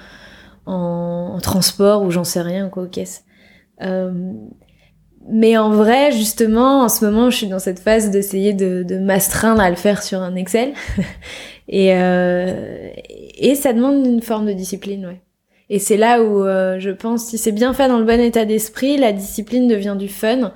en, 0.66 1.38
transport 1.42 2.02
ou 2.02 2.12
j'en 2.12 2.22
sais 2.22 2.40
rien 2.40 2.68
quoi 2.68 2.84
aux 2.84 2.88
caisses. 2.88 3.24
Euh, 3.82 4.32
mais 5.28 5.58
en 5.58 5.70
vrai, 5.70 6.12
justement, 6.12 6.82
en 6.82 6.88
ce 6.88 7.04
moment, 7.04 7.30
je 7.30 7.36
suis 7.36 7.48
dans 7.48 7.58
cette 7.58 7.80
phase 7.80 8.10
d'essayer 8.10 8.52
de, 8.52 8.84
de 8.84 8.98
m'astreindre 8.98 9.60
à 9.60 9.70
le 9.70 9.76
faire 9.76 10.04
sur 10.04 10.20
un 10.20 10.36
Excel. 10.36 10.72
et, 11.68 11.88
et 11.88 13.54
ça 13.56 13.72
demande 13.72 14.06
une 14.06 14.22
forme 14.22 14.46
de 14.46 14.52
discipline, 14.52 15.06
ouais. 15.06 15.20
Et 15.72 15.78
c'est 15.78 15.96
là 15.96 16.22
où 16.22 16.44
euh, 16.44 16.78
je 16.78 16.90
pense, 16.90 17.24
si 17.24 17.38
c'est 17.38 17.50
bien 17.50 17.72
fait 17.72 17.88
dans 17.88 17.98
le 17.98 18.04
bon 18.04 18.20
état 18.20 18.44
d'esprit, 18.44 18.98
la 18.98 19.10
discipline 19.10 19.68
devient 19.68 19.96
du 19.98 20.06
fun. 20.06 20.52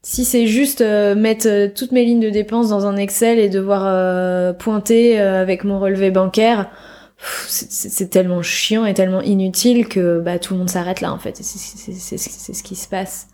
Si 0.00 0.24
c'est 0.24 0.46
juste 0.46 0.80
euh, 0.80 1.14
mettre 1.14 1.46
euh, 1.46 1.68
toutes 1.68 1.92
mes 1.92 2.02
lignes 2.06 2.22
de 2.22 2.30
dépenses 2.30 2.70
dans 2.70 2.86
un 2.86 2.96
Excel 2.96 3.38
et 3.38 3.50
devoir 3.50 4.56
pointer 4.56 5.20
avec 5.20 5.64
mon 5.64 5.78
relevé 5.78 6.10
bancaire, 6.10 6.70
c'est 7.18 8.08
tellement 8.08 8.40
chiant 8.40 8.86
et 8.86 8.94
tellement 8.94 9.20
inutile 9.20 9.86
que 9.86 10.18
bah, 10.20 10.38
tout 10.38 10.54
le 10.54 10.60
monde 10.60 10.70
s'arrête 10.70 11.02
là 11.02 11.12
en 11.12 11.18
fait. 11.18 11.36
C'est 11.36 12.16
ce 12.16 12.62
qui 12.62 12.74
se 12.74 12.88
passe. 12.88 13.28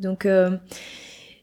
Donc 0.00 0.26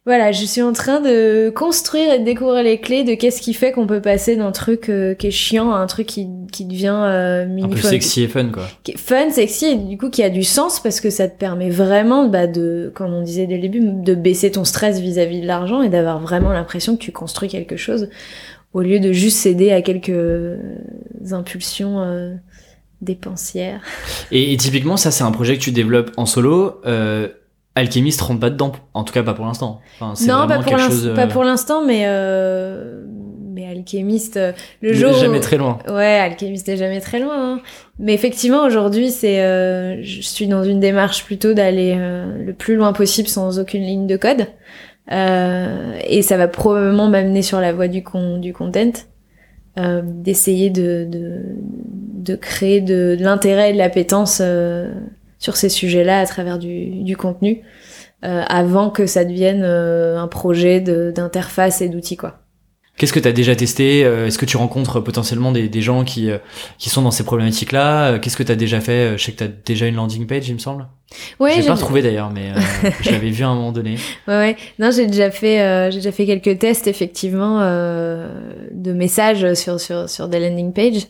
voilà, 0.04 0.32
je 0.32 0.46
suis 0.46 0.64
en 0.64 0.74
train 0.74 1.00
de 1.00 1.52
construire 1.52 2.12
et 2.12 2.18
de 2.20 2.26
découvrir 2.26 2.64
les 2.64 2.80
clés 2.80 3.04
de 3.04 3.14
qu'est-ce 3.14 3.40
qui 3.40 3.54
fait 3.54 3.72
qu'on 3.72 3.86
peut 3.86 4.02
passer 4.02 4.36
d'un 4.36 4.52
truc 4.52 4.90
euh, 4.90 5.14
qui 5.14 5.28
est 5.28 5.32
chiant 5.32 5.72
à 5.72 5.78
un 5.78 5.86
truc 5.86 6.08
qui, 6.08 6.28
qui 6.52 6.66
devient 6.66 7.00
euh, 7.04 7.46
un 7.62 7.70
peu 7.70 7.78
sexy 7.78 8.24
et 8.24 8.28
fun 8.28 8.50
quoi. 8.50 8.64
Fun, 8.98 9.30
sexy 9.30 9.66
et 9.66 9.76
du 9.76 10.00
coup 10.00 10.10
qui 10.10 10.24
a 10.24 10.32
du 10.32 10.44
sens 10.44 10.80
parce 10.80 11.02
que 11.02 11.12
ça 11.12 11.28
te 11.28 11.38
permet 11.38 11.70
vraiment 11.70 12.28
bah, 12.28 12.48
de, 12.48 12.92
comme 12.96 13.14
on 13.14 13.22
disait 13.22 13.46
dès 13.46 13.58
le 13.58 13.62
début, 13.62 13.80
de 13.80 14.16
baisser 14.16 14.50
ton 14.50 14.64
stress 14.64 15.00
vis-à-vis 15.00 15.42
de 15.42 15.46
l'argent 15.46 15.84
et 15.84 15.90
d'avoir 15.90 16.20
vraiment 16.20 16.52
l'impression 16.52 16.98
que 16.98 17.04
tu 17.04 17.12
construis 17.12 17.50
quelque 17.50 17.78
chose 17.78 18.10
au 18.74 18.82
lieu 18.82 19.00
de 19.00 19.12
juste 19.12 19.38
céder 19.38 19.72
à 19.72 19.84
quelques 19.84 20.58
impulsions 21.32 22.02
euh, 22.02 22.34
dépensières. 23.02 23.82
Et, 24.32 24.52
et, 24.52 24.58
typiquement 24.58 24.98
ça 24.98 25.12
c'est 25.12 25.24
un 25.24 25.32
projet 25.32 25.58
que 25.58 25.62
tu 25.62 25.72
développes 25.72 26.12
en 26.18 26.26
solo. 26.26 26.82
Euh, 26.88 27.28
Alchemist 27.76 28.20
rentre 28.22 28.40
pas 28.42 28.50
dedans, 28.50 28.74
en 28.94 29.04
tout 29.04 29.14
cas 29.14 29.24
pas 29.24 29.34
pour 29.34 29.46
l'instant. 29.46 29.80
Enfin, 30.00 30.14
non, 30.28 30.48
pas 30.48 30.60
pour, 30.60 30.78
chose, 30.78 31.14
pas 31.16 31.24
euh, 31.24 31.28
pour 31.28 31.44
l'instant, 31.44 31.86
mais 31.86 32.04
euh, 32.06 33.06
mais 33.54 33.66
Alchemist, 33.66 34.36
euh, 34.36 34.52
le 34.82 34.92
jour. 34.94 35.14
jamais 35.14 35.40
très 35.40 35.58
loin. 35.58 35.78
Ouais, 35.88 36.20
Alchemist 36.20 36.68
est 36.68 36.76
jamais 36.76 37.00
très 37.00 37.20
loin. 37.20 37.54
Hein. 37.56 37.62
Mais 37.98 38.14
effectivement, 38.14 38.66
aujourd'hui, 38.66 39.10
c'est, 39.10 39.42
euh, 39.42 40.04
je 40.04 40.22
suis 40.22 40.48
dans 40.48 40.64
une 40.66 40.82
démarche 40.82 41.24
plutôt 41.24 41.54
d'aller 41.54 41.96
le 41.96 42.52
plus 42.52 42.76
loin 42.76 42.92
possible 42.92 43.30
sans 43.30 43.58
aucune 43.60 43.84
ligne 43.84 44.08
de 44.08 44.18
code, 44.18 44.48
et 45.10 46.22
ça 46.22 46.38
va 46.38 46.48
probablement 46.50 47.08
m'amener 47.08 47.42
sur 47.42 47.62
la 47.62 47.72
voie 47.72 47.88
du 47.88 48.04
con, 48.04 48.38
du 48.38 48.52
content, 48.54 48.92
d'essayer 49.78 50.70
de, 50.70 51.08
de 51.10 51.42
de 52.22 52.36
créer 52.36 52.82
de, 52.82 53.16
de 53.18 53.24
l'intérêt 53.24 53.72
et 53.72 53.74
de 53.74 53.78
l'appétence 53.80 54.42
sur 55.42 55.58
ces 55.58 55.70
sujets-là 55.70 56.20
à 56.20 56.26
travers 56.26 56.58
du, 56.58 57.04
du 57.04 57.18
contenu, 57.18 57.64
euh, 58.24 58.44
avant 58.48 58.92
que 58.92 59.08
ça 59.08 59.26
devienne 59.26 59.64
euh, 59.64 60.18
un 60.18 60.28
projet 60.28 60.80
d'interface 60.80 61.82
et 61.82 61.90
d'outils 61.90 62.16
quoi. 62.16 62.38
Qu'est-ce 62.98 63.14
que 63.14 63.20
tu 63.20 63.28
as 63.28 63.32
déjà 63.32 63.56
testé 63.56 64.06
euh, 64.06 64.28
Est-ce 64.28 64.38
que 64.38 64.46
tu 64.46 64.58
rencontres 64.58 65.00
potentiellement 65.00 65.52
des, 65.52 65.70
des 65.70 65.82
gens 65.82 66.04
qui, 66.04 66.30
qui 66.78 66.90
sont 66.90 67.02
dans 67.02 67.10
ces 67.10 67.24
problématiques-là 67.24 68.20
Qu'est-ce 68.20 68.38
que 68.38 68.44
tu 68.44 68.52
as 68.52 68.56
déjà 68.56 68.80
fait 68.80 69.18
Je 69.18 69.24
sais 69.24 69.32
que 69.32 69.38
tu 69.38 69.44
as 69.44 69.48
déjà 69.48 69.88
une 69.88 69.96
landing 69.96 70.28
page, 70.28 70.48
il 70.48 70.54
me 70.54 70.60
semble. 70.60 70.88
Ouais, 71.40 71.54
j'ai 71.56 71.66
pas 71.66 71.74
retrouvé 71.74 72.04
d'ailleurs, 72.04 72.30
mais 72.30 72.52
je 73.02 73.10
l'avais 73.10 73.32
vu 73.32 73.44
à 73.44 73.48
un 73.48 73.56
moment 73.56 73.72
donné. 73.72 73.96
Ouais, 74.28 74.36
ouais. 74.36 74.58
Non, 74.78 74.92
j'ai 74.92 75.08
déjà 75.08 75.32
fait, 75.32 75.90
j'ai 75.92 75.98
déjà 75.98 76.12
fait 76.12 76.28
quelques 76.28 76.60
tests 76.60 76.86
effectivement 76.86 77.62
de 77.62 78.94
messages 78.94 79.56
sur 79.56 79.80
sur 79.80 80.08
sur 80.08 80.28
des 80.28 80.40
landing 80.40 80.72
pages. 80.72 81.08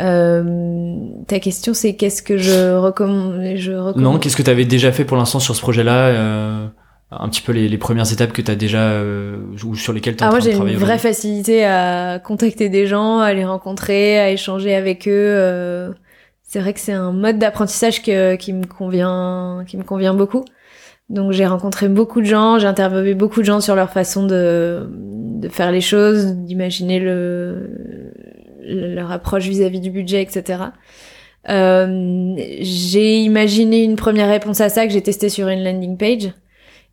Euh, 0.00 0.98
ta 1.26 1.38
question, 1.38 1.72
c'est 1.72 1.94
qu'est-ce 1.94 2.22
que 2.22 2.36
je 2.36 2.76
recommande, 2.76 3.56
je 3.56 3.72
recommande 3.72 4.14
Non, 4.14 4.18
qu'est-ce 4.18 4.36
que 4.36 4.42
tu 4.42 4.50
avais 4.50 4.64
déjà 4.64 4.92
fait 4.92 5.04
pour 5.04 5.16
l'instant 5.16 5.38
sur 5.38 5.54
ce 5.54 5.60
projet-là 5.60 6.08
euh, 6.08 6.66
Un 7.12 7.28
petit 7.28 7.42
peu 7.42 7.52
les, 7.52 7.68
les 7.68 7.78
premières 7.78 8.12
étapes 8.12 8.32
que 8.32 8.42
tu 8.42 8.50
as 8.50 8.56
déjà 8.56 8.80
euh, 8.80 9.36
ou 9.64 9.76
sur 9.76 9.92
lesquelles 9.92 10.16
tu 10.16 10.24
as 10.24 10.28
ah, 10.28 10.30
moi, 10.30 10.40
j'ai 10.40 10.54
une 10.54 10.76
vraie 10.76 10.98
facilité 10.98 11.64
à 11.64 12.18
contacter 12.18 12.68
des 12.68 12.86
gens, 12.86 13.20
à 13.20 13.32
les 13.34 13.44
rencontrer, 13.44 14.18
à 14.18 14.30
échanger 14.30 14.74
avec 14.74 15.06
eux. 15.06 15.12
Euh. 15.12 15.92
c'est 16.42 16.58
vrai 16.58 16.72
que 16.72 16.80
c'est 16.80 16.92
un 16.92 17.12
mode 17.12 17.38
d'apprentissage 17.38 18.02
que, 18.02 18.34
qui 18.34 18.52
me 18.52 18.66
convient, 18.66 19.64
qui 19.66 19.76
me 19.76 19.84
convient 19.84 20.14
beaucoup. 20.14 20.44
Donc 21.08 21.32
j'ai 21.32 21.46
rencontré 21.46 21.88
beaucoup 21.88 22.20
de 22.20 22.26
gens, 22.26 22.58
j'ai 22.58 22.66
interviewé 22.66 23.14
beaucoup 23.14 23.40
de 23.40 23.44
gens 23.44 23.60
sur 23.60 23.76
leur 23.76 23.90
façon 23.90 24.26
de, 24.26 24.88
de 24.90 25.48
faire 25.48 25.70
les 25.70 25.82
choses, 25.82 26.34
d'imaginer 26.34 26.98
le, 26.98 28.12
leur 28.66 29.10
approche 29.10 29.46
vis-à-vis 29.46 29.80
du 29.80 29.90
budget, 29.90 30.22
etc. 30.22 30.64
Euh, 31.48 32.34
j'ai 32.60 33.20
imaginé 33.20 33.82
une 33.82 33.96
première 33.96 34.28
réponse 34.28 34.60
à 34.60 34.68
ça 34.68 34.86
que 34.86 34.92
j'ai 34.92 35.02
testé 35.02 35.28
sur 35.28 35.48
une 35.48 35.62
landing 35.62 35.96
page. 35.96 36.32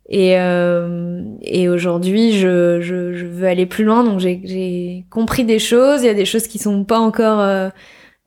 Et, 0.08 0.38
euh, 0.38 1.22
et 1.42 1.68
aujourd'hui, 1.68 2.32
je, 2.32 2.80
je, 2.80 3.14
je, 3.14 3.26
veux 3.26 3.46
aller 3.46 3.66
plus 3.66 3.84
loin. 3.84 4.04
Donc 4.04 4.20
j'ai 4.20 5.04
compris 5.10 5.44
des 5.44 5.58
choses. 5.58 6.02
Il 6.02 6.06
y 6.06 6.10
a 6.10 6.14
des 6.14 6.24
choses 6.24 6.48
qui 6.48 6.58
sont 6.58 6.84
pas 6.84 6.98
encore 6.98 7.40
euh, 7.40 7.68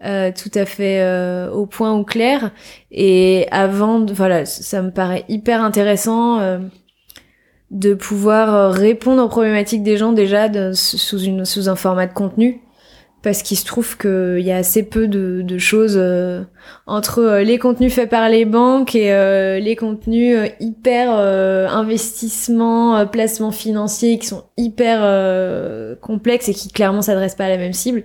euh 0.03 0.31
tout 0.31 0.51
à 0.55 0.65
fait 0.65 1.01
euh, 1.01 1.51
au 1.51 1.65
point 1.65 1.93
ou 1.93 2.03
clair. 2.03 2.51
Et 2.91 3.47
avant, 3.51 3.99
de, 3.99 4.13
voilà, 4.13 4.45
ça 4.45 4.81
me 4.81 4.91
paraît 4.91 5.26
hyper 5.30 5.61
intéressant 5.61 6.39
euh, 6.39 6.59
de 7.72 7.93
pouvoir 7.93 8.73
répondre 8.73 9.23
aux 9.23 9.30
problématiques 9.30 9.84
des 9.84 9.97
gens 9.97 10.11
déjà 10.13 10.49
sous, 10.73 11.19
une, 11.19 11.45
sous 11.45 11.69
un 11.69 11.76
format 11.76 12.07
de 12.07 12.13
contenu 12.13 12.61
parce 13.26 13.41
qu'il 13.41 13.57
se 13.57 13.65
trouve 13.65 13.97
qu'il 13.97 14.45
y 14.45 14.52
a 14.52 14.57
assez 14.57 14.84
peu 14.84 15.07
de, 15.07 15.41
de 15.41 15.57
choses 15.57 15.95
euh, 15.97 16.43
entre 16.85 17.23
euh, 17.23 17.43
les 17.43 17.57
contenus 17.57 17.91
faits 17.91 18.07
par 18.07 18.30
les 18.30 18.45
banques 18.45 18.93
et 18.93 19.11
euh, 19.11 19.60
les 19.60 19.76
contenus 19.76 20.52
hyper 20.60 21.10
investissement, 21.11 23.07
placement 23.07 23.49
financier 23.49 24.19
qui 24.19 24.27
sont 24.27 24.43
hyper 24.57 24.99
complexes 26.02 26.49
et 26.49 26.53
qui 26.53 26.69
clairement 26.69 27.02
s'adressent 27.02 27.35
pas 27.35 27.45
à 27.45 27.49
la 27.49 27.57
même 27.57 27.73
cible. 27.73 28.03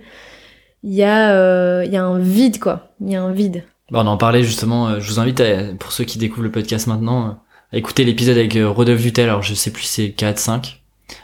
Il 0.83 0.95
y 0.95 1.03
a 1.03 1.83
il 1.83 1.93
y 1.93 1.97
a 1.97 2.03
un 2.03 2.17
vide 2.17 2.57
quoi, 2.57 2.89
il 2.99 3.11
y 3.11 3.15
a 3.15 3.21
un 3.21 3.31
vide. 3.31 3.63
Bon, 3.91 3.99
on 3.99 4.07
en 4.07 4.17
parlait 4.17 4.41
justement. 4.41 4.99
je 4.99 5.07
vous 5.07 5.19
invite 5.19 5.43
pour 5.77 5.91
ceux 5.91 6.03
qui 6.03 6.17
découvrent 6.17 6.43
le 6.43 6.51
podcast 6.51 6.87
maintenant 6.87 7.37
à 7.71 7.77
écouter 7.77 8.05
l'épisode 8.05 8.37
avec 8.37 8.57
Rodolphe 8.59 9.03
Dutel. 9.03 9.29
Alors 9.29 9.43
je 9.43 9.53
sais 9.53 9.71
plus 9.71 9.83
c'est 9.83 10.13
4 10.13 10.39
5 10.39 10.81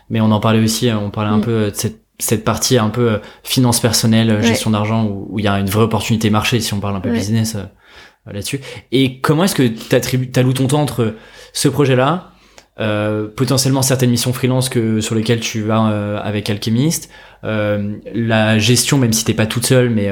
mais 0.09 0.21
on 0.21 0.31
en 0.31 0.39
parlait 0.39 0.63
aussi, 0.63 0.91
on 0.91 1.09
parlait 1.09 1.31
un 1.31 1.37
mm. 1.37 1.41
peu 1.41 1.71
de 1.71 1.75
cette 1.75 2.06
cette 2.19 2.43
partie 2.43 2.77
un 2.77 2.89
peu 2.89 3.11
euh, 3.11 3.17
finance 3.43 3.79
personnelle, 3.79 4.29
euh, 4.31 4.41
gestion 4.41 4.71
d'argent, 4.71 5.05
où 5.05 5.39
il 5.39 5.45
y 5.45 5.47
a 5.47 5.59
une 5.59 5.69
vraie 5.69 5.83
opportunité 5.83 6.29
marché, 6.29 6.59
si 6.59 6.73
on 6.73 6.79
parle 6.79 6.95
un 6.95 6.99
peu 6.99 7.11
business 7.11 7.55
euh, 7.55 7.63
là-dessus. 8.31 8.59
Et 8.91 9.19
comment 9.21 9.43
est-ce 9.43 9.55
que 9.55 9.67
tu 9.67 10.39
alloues 10.39 10.53
ton 10.53 10.67
temps 10.67 10.81
entre 10.81 11.15
ce 11.53 11.67
projet-là, 11.67 12.31
euh, 12.79 13.27
potentiellement 13.27 13.81
certaines 13.81 14.09
missions 14.09 14.33
freelance 14.33 14.69
que 14.69 14.99
sur 14.99 15.15
lesquelles 15.15 15.39
tu 15.39 15.61
vas 15.61 16.19
avec 16.19 16.49
Alchemist, 16.49 17.09
euh, 17.43 17.95
la 18.13 18.59
gestion 18.59 18.97
même 18.97 19.13
si 19.13 19.23
t'es 19.23 19.33
pas 19.33 19.47
toute 19.47 19.65
seule, 19.65 19.89
mais 19.89 20.09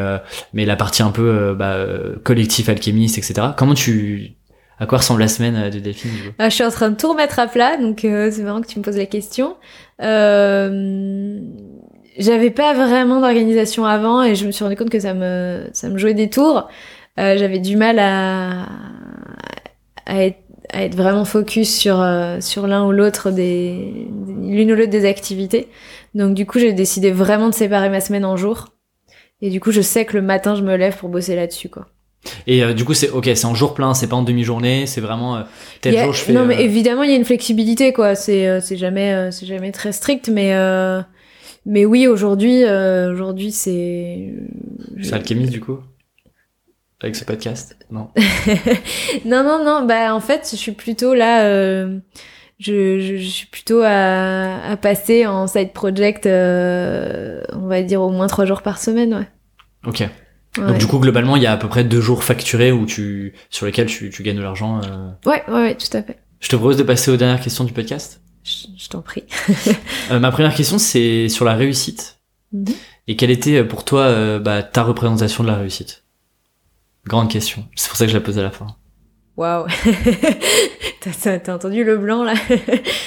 mais 0.54 0.66
la 0.66 0.76
partie 0.76 1.04
un 1.04 1.12
peu 1.12 1.54
bah, 1.54 1.78
collectif 2.24 2.70
Alchemist, 2.70 3.18
etc. 3.18 3.50
Comment 3.58 3.76
tu 3.76 4.38
à 4.80 4.88
quoi 4.88 4.98
ressemble 4.98 5.22
la 5.22 5.28
semaine 5.28 5.70
de 5.70 5.80
Delphine 5.80 6.12
ah, 6.40 6.50
Je 6.50 6.56
suis 6.56 6.64
en 6.64 6.72
train 6.72 6.90
de 6.90 6.96
tout 6.96 7.10
remettre 7.10 7.40
à 7.40 7.48
plat, 7.48 7.78
donc 7.78 8.00
c'est 8.02 8.44
marrant 8.44 8.62
que 8.62 8.68
tu 8.68 8.80
me 8.80 8.84
poses 8.84 8.98
la 8.98 9.06
question. 9.06 9.56
Euh, 10.02 11.40
j'avais 12.18 12.52
pas 12.52 12.74
vraiment 12.74 13.20
d'organisation 13.20 13.86
avant 13.86 14.24
et 14.24 14.36
je 14.36 14.46
me 14.46 14.52
suis 14.52 14.64
rendu 14.64 14.76
compte 14.76 14.90
que 14.90 15.00
ça 15.00 15.14
me 15.14 15.68
ça 15.74 15.90
me 15.90 15.98
jouait 15.98 16.14
des 16.14 16.30
tours. 16.30 16.68
Euh, 17.20 17.38
j'avais 17.38 17.60
du 17.60 17.76
mal 17.76 18.00
à 18.00 18.68
à 20.06 20.24
être, 20.24 20.40
à 20.72 20.84
être 20.84 20.96
vraiment 20.96 21.26
focus 21.26 21.74
sur 21.74 22.00
euh, 22.00 22.40
sur 22.42 22.68
l'un 22.68 22.86
ou 22.86 22.92
l'autre 22.92 23.32
des 23.32 24.08
l'une 24.42 24.72
ou 24.72 24.76
l'autre 24.76 24.90
des 24.92 25.06
activités. 25.06 25.68
Donc 26.14 26.34
du 26.34 26.46
coup, 26.46 26.60
j'ai 26.60 26.74
décidé 26.74 27.12
vraiment 27.12 27.50
de 27.50 27.54
séparer 27.54 27.90
ma 27.90 28.02
semaine 28.02 28.26
en 28.26 28.38
jours. 28.38 28.68
Et 29.42 29.50
du 29.50 29.60
coup, 29.60 29.72
je 29.72 29.82
sais 29.82 30.06
que 30.06 30.16
le 30.16 30.22
matin, 30.22 30.56
je 30.56 30.62
me 30.62 30.76
lève 30.78 30.98
pour 30.98 31.10
bosser 31.10 31.36
là-dessus, 31.36 31.68
quoi. 31.68 31.88
Et 32.48 32.64
euh, 32.64 32.74
du 32.74 32.86
coup, 32.86 32.94
c'est 32.94 33.10
ok, 33.10 33.30
c'est 33.36 33.46
en 33.46 33.54
jour 33.54 33.74
plein, 33.74 33.94
c'est 33.94 34.08
pas 34.08 34.16
en 34.16 34.24
demi-journée, 34.24 34.88
c'est 34.88 35.02
vraiment 35.02 35.36
euh, 35.36 35.42
tel 35.82 36.00
jour 36.00 36.14
je 36.14 36.22
fais. 36.22 36.34
Non, 36.34 36.46
mais 36.46 36.64
évidemment, 36.64 37.04
il 37.04 37.12
y 37.12 37.14
a 37.14 37.18
une 37.18 37.26
flexibilité, 37.26 37.92
quoi. 37.94 38.16
C'est 38.16 38.62
c'est 38.62 38.78
jamais 38.78 39.30
c'est 39.32 39.46
jamais 39.46 39.72
très 39.72 39.92
strict, 39.92 40.30
mais 40.30 40.54
mais 41.66 41.86
oui, 41.86 42.08
aujourd'hui, 42.08 42.64
euh, 42.64 43.12
aujourd'hui, 43.12 43.52
c'est. 43.52 44.34
C'est 45.02 45.14
alchimiste 45.14 45.52
du 45.52 45.60
coup? 45.60 45.80
Avec 47.02 47.16
ce 47.16 47.26
podcast? 47.26 47.76
Non. 47.92 48.10
non, 49.26 49.44
non, 49.44 49.64
non. 49.64 49.86
Bah, 49.86 50.14
en 50.16 50.20
fait, 50.20 50.48
je 50.50 50.56
suis 50.56 50.72
plutôt 50.72 51.14
là. 51.14 51.44
Euh, 51.46 52.00
je, 52.60 53.00
je, 53.00 53.18
je, 53.18 53.28
suis 53.28 53.48
plutôt 53.48 53.82
à, 53.82 54.64
à, 54.64 54.78
passer 54.78 55.26
en 55.26 55.46
side 55.48 55.74
project, 55.74 56.26
euh, 56.26 57.42
on 57.52 57.68
va 57.68 57.84
dire 57.84 58.02
au 58.02 58.10
moins 58.10 58.28
trois 58.28 58.46
jours 58.46 58.62
par 58.62 58.80
semaine, 58.80 59.14
ouais. 59.14 59.28
Ok. 59.86 60.08
Donc 60.58 60.78
du 60.78 60.88
coup, 60.88 61.00
globalement, 61.00 61.36
il 61.36 61.44
y 61.44 61.48
a 61.48 61.52
à 61.52 61.58
peu 61.58 61.68
près 61.68 61.84
deux 61.84 62.00
jours 62.00 62.24
facturés 62.24 62.72
où 62.72 62.86
tu, 62.86 63.34
sur 63.50 63.66
lesquels 63.66 63.88
tu, 63.88 64.10
tu 64.10 64.24
gagnes 64.24 64.38
de 64.38 64.42
l'argent. 64.42 64.80
Euh... 64.84 65.10
Ouais, 65.30 65.44
ouais, 65.50 65.54
ouais, 65.54 65.76
tout 65.76 65.98
à 65.98 66.02
fait. 66.02 66.18
Je 66.40 66.48
te 66.48 66.56
propose 66.56 66.78
de 66.78 66.84
passer 66.84 67.12
aux 67.12 67.18
dernières 67.18 67.42
questions 67.42 67.66
du 67.66 67.74
podcast. 67.74 68.22
Je, 68.46 68.90
t'en 68.90 69.02
prie. 69.02 69.24
euh, 70.12 70.20
ma 70.20 70.32
première 70.32 70.54
question, 70.54 70.78
c'est 70.78 71.30
sur 71.30 71.46
la 71.46 71.56
réussite. 71.56 72.20
Mhm. 72.54 72.66
Et 73.08 73.16
quelle 73.16 73.32
était 73.32 73.58
euh, 73.58 73.64
pour 73.68 73.84
toi 73.84 74.02
euh, 74.02 74.40
bah, 74.40 74.62
ta 74.62 74.84
représentation 74.84 75.44
de 75.44 75.50
la 75.50 75.58
réussite? 75.58 76.04
Grande 77.08 77.30
question. 77.30 77.66
C'est 77.76 77.88
pour 77.90 77.98
ça 77.98 78.06
que 78.06 78.12
je 78.12 78.18
la 78.18 78.24
pose 78.24 78.38
à 78.38 78.44
la 78.44 78.52
fin. 78.52 78.68
Waouh 79.36 79.68
T'as 81.22 81.54
entendu 81.54 81.84
le 81.84 81.98
blanc 81.98 82.24
là? 82.24 82.36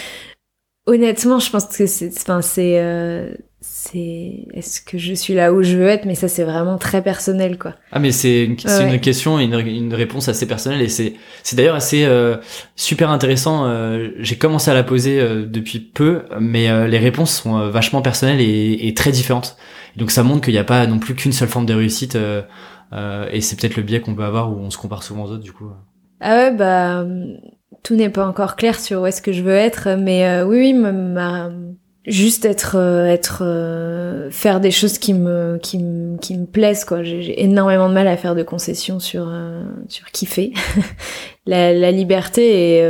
Honnêtement, 0.87 1.39
je 1.39 1.51
pense 1.51 1.67
que 1.67 1.87
c'est, 1.87 2.11
enfin, 2.17 2.43
c'est, 2.43 2.81
euh, 2.81 3.33
c'est 3.71 4.47
est-ce 4.55 4.81
que 4.81 4.97
je 4.97 5.13
suis 5.13 5.35
là 5.35 5.53
où 5.53 5.63
je 5.63 5.77
veux 5.77 5.87
être? 5.87 6.07
Mais 6.07 6.15
ça 6.15 6.27
c'est 6.27 6.45
vraiment 6.45 6.79
très 6.79 7.03
personnel 7.03 7.59
quoi. 7.59 7.75
Ah 7.93 7.99
mais 7.99 8.13
c'est 8.13 8.45
une, 8.45 8.57
une 8.57 9.01
question 9.01 9.39
et 9.39 9.45
une, 9.45 9.55
une, 9.55 9.95
réponse 9.95 10.29
assez 10.29 10.47
personnelle 10.47 10.81
et 10.81 10.89
c'est 10.89 11.15
c'est 11.43 11.55
d'ailleurs 11.55 11.75
assez 11.75 12.05
euh, 12.05 12.37
super 12.77 13.11
intéressant 13.11 13.67
euh, 13.67 14.11
j'ai 14.19 14.37
commencé 14.37 14.71
à 14.71 14.75
la 14.75 14.85
poser 14.85 15.21
euh, 15.21 15.45
depuis 15.47 15.81
peu 15.81 16.23
mais 16.41 16.89
les 16.89 16.99
réponses 16.99 17.43
sont 17.43 17.69
vachement 17.69 18.01
personnelles 18.01 18.41
et, 18.41 18.89
et, 18.89 18.95
très 18.95 19.11
différentes. 19.11 19.57
Donc 19.97 20.11
ça 20.11 20.23
montre 20.23 20.41
qu'il 20.43 20.55
n'y 20.55 20.59
a 20.59 20.65
pas 20.65 20.87
non 20.87 20.99
plus 20.99 21.15
qu'une 21.15 21.33
seule 21.33 21.49
forme 21.49 21.67
de 21.67 21.75
réussite 21.75 22.17
et 22.17 23.41
c'est 23.41 23.61
peut-être 23.61 23.77
le 23.77 23.83
biais 23.83 24.01
qu'on 24.01 24.15
peut 24.15 24.25
avoir 24.25 24.51
où 24.51 24.57
on 24.57 24.71
se 24.71 24.79
compare 24.79 25.03
souvent 25.03 25.25
aux 25.25 25.31
autres 25.31 25.45
du 25.45 25.53
coup. 25.53 25.71
Ah 26.21 26.37
ouais 26.37 26.55
bah 26.55 27.05
tout 27.83 27.95
n'est 27.95 28.11
pas 28.11 28.27
encore 28.27 28.57
clair 28.57 28.81
sur 28.81 29.03
où 29.03 29.07
est-ce 29.07 29.23
que 29.23 29.33
je 29.33 29.43
veux 29.43 29.55
être, 29.55 29.91
mais 29.99 30.43
oui, 30.43 30.59
oui, 30.59 30.75
ma, 30.75 31.51
juste 32.09 32.45
être 32.45 32.77
être 32.77 34.29
faire 34.31 34.61
des 34.61 34.71
choses 34.71 34.99
qui 34.99 35.15
me 35.15 35.59
qui 35.63 35.79
me 35.79 36.19
qui 36.19 36.37
me 36.37 36.47
plaisent 36.47 36.85
quoi 36.85 37.03
j'ai 37.03 37.43
énormément 37.43 37.89
de 37.89 37.95
mal 37.95 38.09
à 38.09 38.17
faire 38.17 38.35
de 38.35 38.43
concessions 38.43 38.99
sur 38.99 39.33
sur 39.89 40.11
kiffer 40.11 40.53
la, 41.47 41.73
la 41.73 41.93
liberté 41.93 42.79
et 42.79 42.85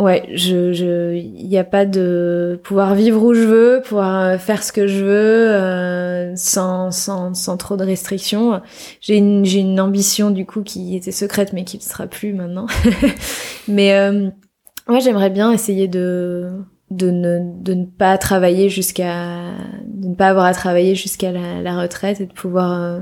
Ouais, 0.00 0.26
je, 0.32 0.72
je, 0.72 1.14
il 1.14 1.46
n'y 1.46 1.58
a 1.58 1.64
pas 1.64 1.84
de 1.84 2.58
pouvoir 2.64 2.94
vivre 2.94 3.22
où 3.22 3.34
je 3.34 3.42
veux, 3.42 3.82
pouvoir 3.84 4.22
euh, 4.22 4.38
faire 4.38 4.62
ce 4.62 4.72
que 4.72 4.86
je 4.86 5.04
veux, 5.04 5.50
euh, 5.50 6.34
sans, 6.36 6.90
sans, 6.90 7.34
sans 7.34 7.58
trop 7.58 7.76
de 7.76 7.84
restrictions. 7.84 8.62
J'ai 9.02 9.18
une, 9.18 9.44
j'ai 9.44 9.58
une 9.58 9.78
ambition 9.78 10.30
du 10.30 10.46
coup 10.46 10.62
qui 10.62 10.96
était 10.96 11.12
secrète, 11.12 11.52
mais 11.52 11.64
qui 11.64 11.76
ne 11.76 11.82
sera 11.82 12.06
plus 12.06 12.32
maintenant. 12.32 12.64
mais 13.68 13.92
euh, 13.92 14.30
ouais, 14.88 15.02
j'aimerais 15.02 15.28
bien 15.28 15.52
essayer 15.52 15.86
de, 15.86 16.50
de 16.90 17.10
ne, 17.10 17.38
de 17.62 17.74
ne 17.74 17.84
pas 17.84 18.18
travailler 18.18 18.68
jusqu'à, 18.68 19.52
de 19.86 20.08
ne 20.08 20.14
pas 20.14 20.28
avoir 20.28 20.44
à 20.44 20.54
travailler 20.54 20.94
jusqu'à 20.94 21.30
la, 21.30 21.62
la 21.62 21.80
retraite 21.80 22.20
et 22.20 22.26
de 22.26 22.32
pouvoir, 22.32 22.80
euh, 22.80 23.00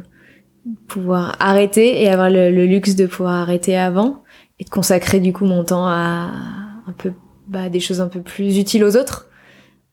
pouvoir 0.87 1.37
arrêter 1.41 2.03
et 2.03 2.09
avoir 2.09 2.29
le, 2.29 2.51
le 2.51 2.67
luxe 2.67 2.97
de 2.97 3.07
pouvoir 3.07 3.35
arrêter 3.35 3.77
avant 3.77 4.23
et 4.61 4.65
de 4.65 4.71
consacrer 4.71 5.21
du 5.21 5.33
coup 5.33 5.47
mon 5.47 5.65
temps 5.65 5.87
à 5.87 6.31
un 6.87 6.93
peu 6.97 7.13
bah, 7.47 7.71
des 7.71 7.81
choses 7.81 8.01
un 8.01 8.09
peu 8.09 8.21
plus 8.21 8.59
utiles 8.59 8.85
aux 8.85 8.97
autres. 8.97 9.27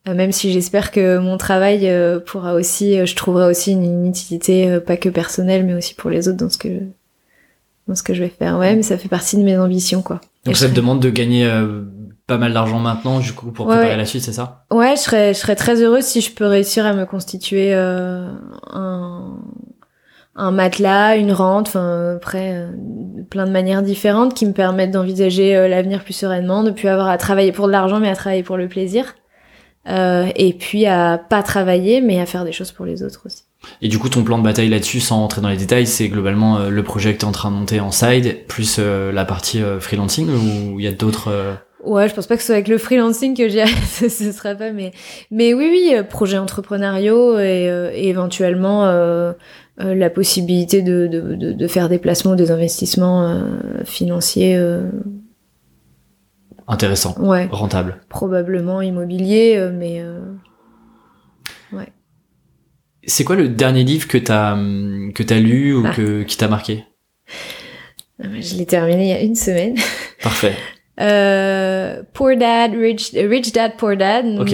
Euh, 0.07 0.13
même 0.13 0.33
si 0.33 0.51
j'espère 0.51 0.91
que 0.91 1.17
mon 1.17 1.37
travail 1.37 1.87
euh, 1.87 2.19
pourra 2.19 2.53
aussi, 2.53 3.05
je 3.05 3.15
trouverai 3.15 3.47
aussi 3.47 3.71
une, 3.71 4.05
utilité 4.05 4.79
pas 4.85 4.97
que 4.97 5.09
personnelle, 5.09 5.65
mais 5.65 5.73
aussi 5.73 5.93
pour 5.95 6.09
les 6.09 6.27
autres 6.27 6.37
dans 6.37 6.49
ce 6.49 6.57
que 6.57 6.67
dans 7.87 7.95
ce 7.95 8.03
que 8.03 8.13
je 8.13 8.23
vais 8.23 8.29
faire. 8.29 8.57
Ouais, 8.57 8.75
mais 8.75 8.81
ça 8.81 8.97
fait 8.97 9.07
partie 9.07 9.37
de 9.37 9.43
mes 9.43 9.57
ambitions, 9.57 10.01
quoi. 10.01 10.19
Donc 10.43 10.57
ça 10.57 10.67
te 10.67 10.73
demande 10.73 11.01
de 11.01 11.09
gagner 11.09 11.45
pas 12.27 12.37
mal 12.37 12.53
d'argent 12.53 12.79
maintenant, 12.79 13.19
du 13.19 13.33
coup, 13.33 13.51
pour 13.51 13.67
préparer 13.67 13.97
la 13.97 14.05
suite, 14.05 14.23
c'est 14.23 14.33
ça 14.33 14.65
Ouais, 14.71 14.95
je 14.95 15.01
serais, 15.01 15.33
je 15.33 15.39
serais 15.39 15.55
très 15.55 15.81
heureuse 15.81 16.03
si 16.03 16.21
je 16.21 16.31
peux 16.31 16.45
réussir 16.45 16.85
à 16.85 16.93
me 16.93 17.05
constituer 17.05 17.73
un, 17.73 18.41
un 20.35 20.51
matelas, 20.51 21.15
une 21.15 21.31
rente, 21.31 21.67
enfin 21.67 22.15
après 22.15 22.53
euh, 22.53 22.71
plein 23.29 23.45
de 23.45 23.51
manières 23.51 23.81
différentes 23.81 24.33
qui 24.33 24.45
me 24.45 24.51
permettent 24.51 24.91
d'envisager 24.91 25.55
euh, 25.55 25.67
l'avenir 25.67 26.03
plus 26.03 26.13
sereinement, 26.13 26.63
de 26.63 26.71
plus 26.71 26.89
avoir 26.89 27.07
à 27.07 27.17
travailler 27.17 27.51
pour 27.51 27.67
de 27.67 27.71
l'argent 27.71 27.99
mais 27.99 28.09
à 28.09 28.15
travailler 28.15 28.43
pour 28.43 28.57
le 28.57 28.67
plaisir, 28.67 29.15
euh, 29.87 30.27
et 30.35 30.53
puis 30.53 30.85
à 30.87 31.17
pas 31.17 31.41
travailler 31.41 32.01
mais 32.01 32.19
à 32.19 32.25
faire 32.25 32.43
des 32.43 32.51
choses 32.51 32.71
pour 32.71 32.85
les 32.85 33.01
autres 33.01 33.21
aussi. 33.25 33.43
Et 33.81 33.87
du 33.87 33.97
coup, 33.97 34.09
ton 34.09 34.23
plan 34.23 34.37
de 34.37 34.43
bataille 34.43 34.69
là-dessus, 34.69 34.99
sans 34.99 35.17
rentrer 35.17 35.41
dans 35.41 35.49
les 35.49 35.57
détails, 35.57 35.87
c'est 35.87 36.07
globalement 36.07 36.69
le 36.69 36.83
projet 36.83 37.15
que 37.15 37.19
tu 37.19 37.25
es 37.25 37.27
en 37.27 37.31
train 37.31 37.49
de 37.49 37.55
monter 37.55 37.79
en 37.79 37.89
side, 37.89 38.45
plus 38.47 38.77
la 38.77 39.25
partie 39.25 39.59
freelancing, 39.79 40.29
ou 40.29 40.79
il 40.79 40.85
y 40.85 40.87
a 40.87 40.91
d'autres... 40.91 41.31
Ouais, 41.85 42.09
je 42.09 42.13
pense 42.15 42.27
pas 42.27 42.35
que 42.35 42.41
ce 42.41 42.47
soit 42.47 42.55
avec 42.55 42.67
le 42.67 42.77
freelancing 42.77 43.37
que 43.37 43.47
j'y 43.47 43.61
arrive, 43.61 43.85
ce 44.09 44.31
sera 44.31 44.55
pas, 44.55 44.71
mais 44.71 44.91
mais 45.31 45.53
oui, 45.53 45.69
oui, 45.69 46.03
projet 46.09 46.37
entrepreneuriaux 46.37 47.39
et, 47.39 47.91
et 47.93 48.09
éventuellement 48.09 48.85
euh, 49.81 49.93
la 49.93 50.09
possibilité 50.09 50.81
de, 50.81 51.05
de, 51.07 51.35
de, 51.35 51.51
de, 51.51 51.67
faire 51.67 51.89
des 51.89 51.99
placements, 51.99 52.35
des 52.35 52.49
investissements 52.49 53.27
euh, 53.27 53.83
financiers. 53.83 54.55
Euh, 54.55 54.89
Intéressant. 56.65 57.13
Ouais. 57.19 57.49
Rentable. 57.51 57.99
Probablement 58.07 58.81
immobilier, 58.81 59.69
mais 59.73 60.01
ouais. 61.73 61.89
C'est 63.03 63.23
quoi 63.23 63.35
le 63.35 63.49
dernier 63.49 63.83
livre 63.83 64.07
que 64.07 64.17
t'as 64.17 64.55
que 64.55 65.33
lu 65.35 65.75
ou 65.75 65.83
ah. 65.85 65.93
que 65.93 66.23
qui 66.23 66.37
t'a 66.37 66.47
marqué? 66.47 66.85
Je 68.19 68.55
l'ai 68.55 68.65
terminé 68.65 69.03
il 69.03 69.09
y 69.09 69.13
a 69.13 69.21
une 69.21 69.35
semaine. 69.35 69.75
Parfait. 70.23 70.55
euh, 70.99 72.01
Poor 72.13 72.35
Dad, 72.37 72.71
Rich, 72.73 73.11
Rich 73.13 73.51
Dad, 73.53 73.73
Poor 73.77 73.95
Dad. 73.95 74.33
Donc, 74.35 74.51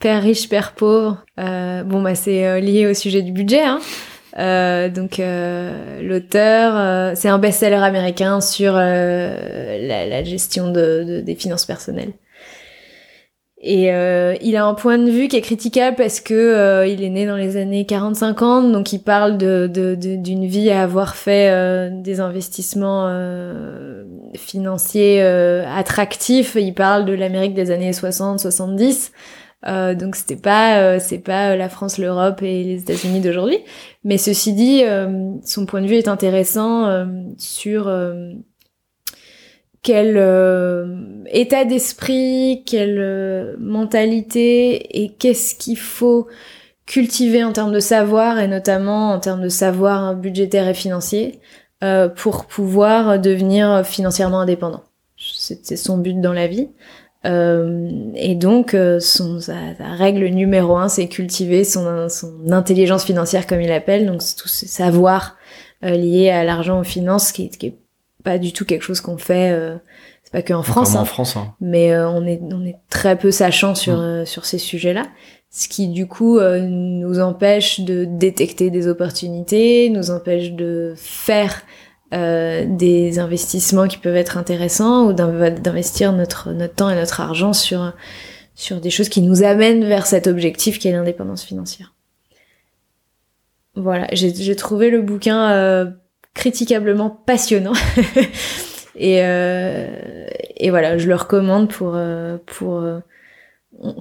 Père 0.00 0.22
riche, 0.22 0.48
père 0.48 0.72
pauvre. 0.72 1.22
Euh, 1.38 1.84
bon, 1.84 2.00
bah 2.00 2.14
c'est 2.14 2.46
euh, 2.46 2.58
lié 2.58 2.86
au 2.86 2.94
sujet 2.94 3.20
du 3.20 3.32
budget. 3.32 3.60
Hein. 3.60 3.80
Euh, 4.38 4.88
donc 4.88 5.20
euh, 5.20 6.00
l'auteur, 6.00 6.72
euh, 6.74 7.12
c'est 7.14 7.28
un 7.28 7.38
best-seller 7.38 7.74
américain 7.74 8.40
sur 8.40 8.72
la, 8.72 10.06
la, 10.06 10.24
gestion 10.24 10.68
de, 10.68 11.04
de, 11.06 11.20
des 11.20 11.34
finances 11.34 11.66
personnelles. 11.66 12.12
Et 13.62 13.88
il 13.88 14.56
a 14.56 14.64
un 14.64 14.72
point 14.72 14.96
de 14.96 15.10
vue 15.10 15.28
qui 15.28 15.36
est 15.36 15.42
critiquable 15.42 15.94
parce 15.96 16.20
que 16.20 16.86
il 16.88 17.02
est 17.04 17.10
né 17.10 17.26
dans 17.26 17.36
les 17.36 17.58
années 17.58 17.84
40-50, 17.84 18.72
donc 18.72 18.94
il 18.94 19.00
parle 19.00 19.36
de, 19.36 19.66
d'une 19.96 20.46
vie 20.46 20.70
à 20.70 20.82
avoir 20.82 21.14
fait 21.14 21.90
des 21.92 22.20
investissements 22.20 23.06
financiers 24.34 25.20
attractifs. 25.20 26.56
Il 26.58 26.72
parle 26.72 27.04
de 27.04 27.12
l'Amérique 27.12 27.52
des 27.52 27.70
années 27.70 27.90
60-70. 27.90 29.10
Euh, 29.66 29.94
donc 29.94 30.16
c'était 30.16 30.36
pas 30.36 30.80
euh, 30.80 30.98
c'est 30.98 31.18
pas 31.18 31.54
la 31.54 31.68
France, 31.68 31.98
l'Europe 31.98 32.42
et 32.42 32.64
les 32.64 32.80
États-Unis 32.80 33.20
d'aujourd'hui. 33.20 33.58
Mais 34.04 34.16
ceci 34.16 34.54
dit, 34.54 34.82
euh, 34.84 35.32
son 35.44 35.66
point 35.66 35.82
de 35.82 35.86
vue 35.86 35.96
est 35.96 36.08
intéressant 36.08 36.86
euh, 36.86 37.04
sur 37.36 37.92
quel 39.82 40.16
état 41.26 41.64
d'esprit, 41.64 42.62
quelle 42.66 43.56
mentalité 43.58 45.02
et 45.02 45.12
qu'est-ce 45.12 45.54
qu'il 45.54 45.78
faut 45.78 46.28
cultiver 46.86 47.44
en 47.44 47.52
termes 47.52 47.72
de 47.72 47.80
savoir 47.80 48.38
et 48.40 48.48
notamment 48.48 49.12
en 49.12 49.20
termes 49.20 49.42
de 49.42 49.48
savoir 49.48 50.14
budgétaire 50.16 50.68
et 50.68 50.74
financier 50.74 51.40
pour 52.16 52.44
pouvoir 52.44 53.18
devenir 53.18 53.86
financièrement 53.86 54.40
indépendant. 54.40 54.82
C'est 55.16 55.76
son 55.76 55.98
but 55.98 56.20
dans 56.20 56.32
la 56.32 56.46
vie. 56.46 56.68
Euh, 57.26 57.90
et 58.14 58.34
donc, 58.34 58.74
euh, 58.74 58.98
son, 58.98 59.40
sa, 59.40 59.54
règle 59.78 60.26
numéro 60.26 60.76
un, 60.76 60.88
c'est 60.88 61.08
cultiver 61.08 61.64
son, 61.64 62.08
son 62.08 62.50
intelligence 62.50 63.04
financière, 63.04 63.46
comme 63.46 63.60
il 63.60 63.68
l'appelle, 63.68 64.06
donc 64.06 64.20
tout 64.20 64.48
ce 64.48 64.66
savoir 64.66 65.36
euh, 65.84 65.90
lié 65.90 66.30
à 66.30 66.44
l'argent, 66.44 66.80
aux 66.80 66.84
finances, 66.84 67.32
qui, 67.32 67.50
qui 67.50 67.66
est 67.66 67.78
pas 68.22 68.38
du 68.38 68.52
tout 68.52 68.64
quelque 68.64 68.82
chose 68.82 69.00
qu'on 69.00 69.18
fait. 69.18 69.52
Euh, 69.52 69.76
c'est 70.22 70.32
pas 70.32 70.42
que 70.42 70.52
en 70.52 70.62
France, 70.62 70.94
en 70.94 71.00
hein. 71.00 71.04
France, 71.04 71.36
hein. 71.36 71.54
mais 71.60 71.96
on 71.96 72.26
est 72.26 72.40
on 72.42 72.64
est 72.64 72.76
très 72.88 73.16
peu 73.16 73.30
sachant 73.30 73.74
sur 73.74 73.98
mm. 73.98 74.26
sur 74.26 74.44
ces 74.44 74.58
sujets-là, 74.58 75.06
ce 75.50 75.68
qui 75.68 75.88
du 75.88 76.06
coup 76.06 76.38
nous 76.40 77.20
empêche 77.20 77.80
de 77.80 78.04
détecter 78.04 78.70
des 78.70 78.86
opportunités, 78.88 79.90
nous 79.90 80.10
empêche 80.10 80.52
de 80.52 80.94
faire 80.96 81.62
euh, 82.12 82.66
des 82.68 83.20
investissements 83.20 83.86
qui 83.86 83.96
peuvent 83.96 84.16
être 84.16 84.36
intéressants 84.36 85.06
ou 85.06 85.12
d'investir 85.12 86.12
notre, 86.12 86.50
notre 86.50 86.74
temps 86.74 86.90
et 86.90 86.96
notre 86.96 87.20
argent 87.20 87.52
sur, 87.52 87.92
sur 88.56 88.80
des 88.80 88.90
choses 88.90 89.08
qui 89.08 89.22
nous 89.22 89.44
amènent 89.44 89.84
vers 89.84 90.06
cet 90.06 90.26
objectif 90.26 90.80
qui 90.80 90.88
est 90.88 90.92
l'indépendance 90.92 91.44
financière. 91.44 91.94
Voilà, 93.76 94.08
j'ai 94.12 94.56
trouvé 94.56 94.90
le 94.90 95.02
bouquin 95.02 95.52
euh, 95.52 95.90
critiquablement 96.34 97.10
passionnant. 97.10 97.72
et, 98.96 99.24
euh, 99.24 100.26
et 100.56 100.70
voilà, 100.70 100.98
je 100.98 101.08
le 101.08 101.14
recommande 101.14 101.68
pour, 101.70 101.92
euh, 101.94 102.38
pour 102.46 102.82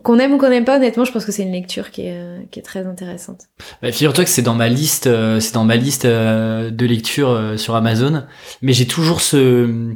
qu'on 0.04 0.20
aime 0.20 0.34
ou 0.34 0.38
qu'on 0.38 0.50
n'aime 0.50 0.66
pas, 0.66 0.78
honnêtement, 0.78 1.06
je 1.06 1.12
pense 1.12 1.26
que 1.26 1.32
c'est 1.32 1.44
une 1.44 1.52
lecture 1.52 1.92
qui 1.92 2.02
est, 2.02 2.18
euh, 2.18 2.40
qui 2.52 2.60
est 2.60 2.64
très 2.64 2.86
intéressante. 2.86 3.44
Bah, 3.82 3.92
Figure-toi 3.92 4.26
que 4.26 4.30
c'est 4.30 4.42
dans 4.42 4.56
ma 4.56 4.68
liste, 4.68 5.08
euh, 5.08 5.40
c'est 5.40 5.54
dans 5.54 5.64
ma 5.64 5.76
liste 5.76 6.06
euh, 6.06 6.70
de 6.70 6.86
lecture 6.86 7.54
sur 7.58 7.76
Amazon, 7.76 8.24
mais 8.62 8.74
j'ai 8.74 8.88
toujours 8.88 9.22
ce 9.22 9.96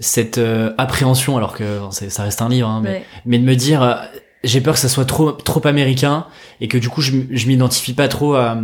cette 0.00 0.40
appréhension, 0.78 1.36
alors 1.36 1.56
que 1.56 1.64
ça 1.90 2.22
reste 2.22 2.40
un 2.40 2.48
livre, 2.48 2.68
hein, 2.68 2.80
mais, 2.84 3.04
mais 3.26 3.36
de 3.40 3.44
me 3.44 3.56
dire 3.56 4.08
j'ai 4.44 4.60
peur 4.60 4.74
que 4.74 4.80
ça 4.80 4.88
soit 4.88 5.04
trop 5.04 5.32
trop 5.32 5.66
américain 5.66 6.26
et 6.60 6.68
que 6.68 6.78
du 6.78 6.88
coup 6.88 7.00
je, 7.00 7.12
je 7.30 7.46
m'identifie 7.48 7.92
pas 7.92 8.06
trop 8.06 8.34
à, 8.34 8.56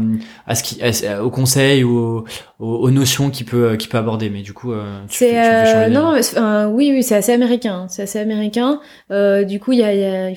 à 0.47 0.55
ce 0.55 0.63
qui 0.63 0.81
au 1.21 1.31
conseil 1.31 1.83
ou 1.83 2.25
aux, 2.61 2.91
notions 2.91 3.31
qu'il 3.31 3.47
peut 3.47 3.77
qu'il 3.77 3.89
peut 3.89 3.99
aborder. 3.99 4.31
Mais 4.31 4.43
du 4.43 4.53
coup 4.53 4.73
euh, 4.73 5.01
c'est 5.09 5.33
euh, 5.37 5.89
non, 5.89 6.15
non 6.37 6.73
oui 6.73 6.93
oui 6.93 7.03
c'est 7.03 7.17
assez 7.17 7.33
américain 7.33 7.87
c'est 7.89 8.03
assez 8.03 8.21
américain. 8.21 8.81
Euh, 9.11 9.43
du 9.43 9.59
coup 9.59 9.73
il 9.73 9.81
y 9.81 9.83
a, 9.83 9.95
y 9.95 10.05
a, 10.05 10.33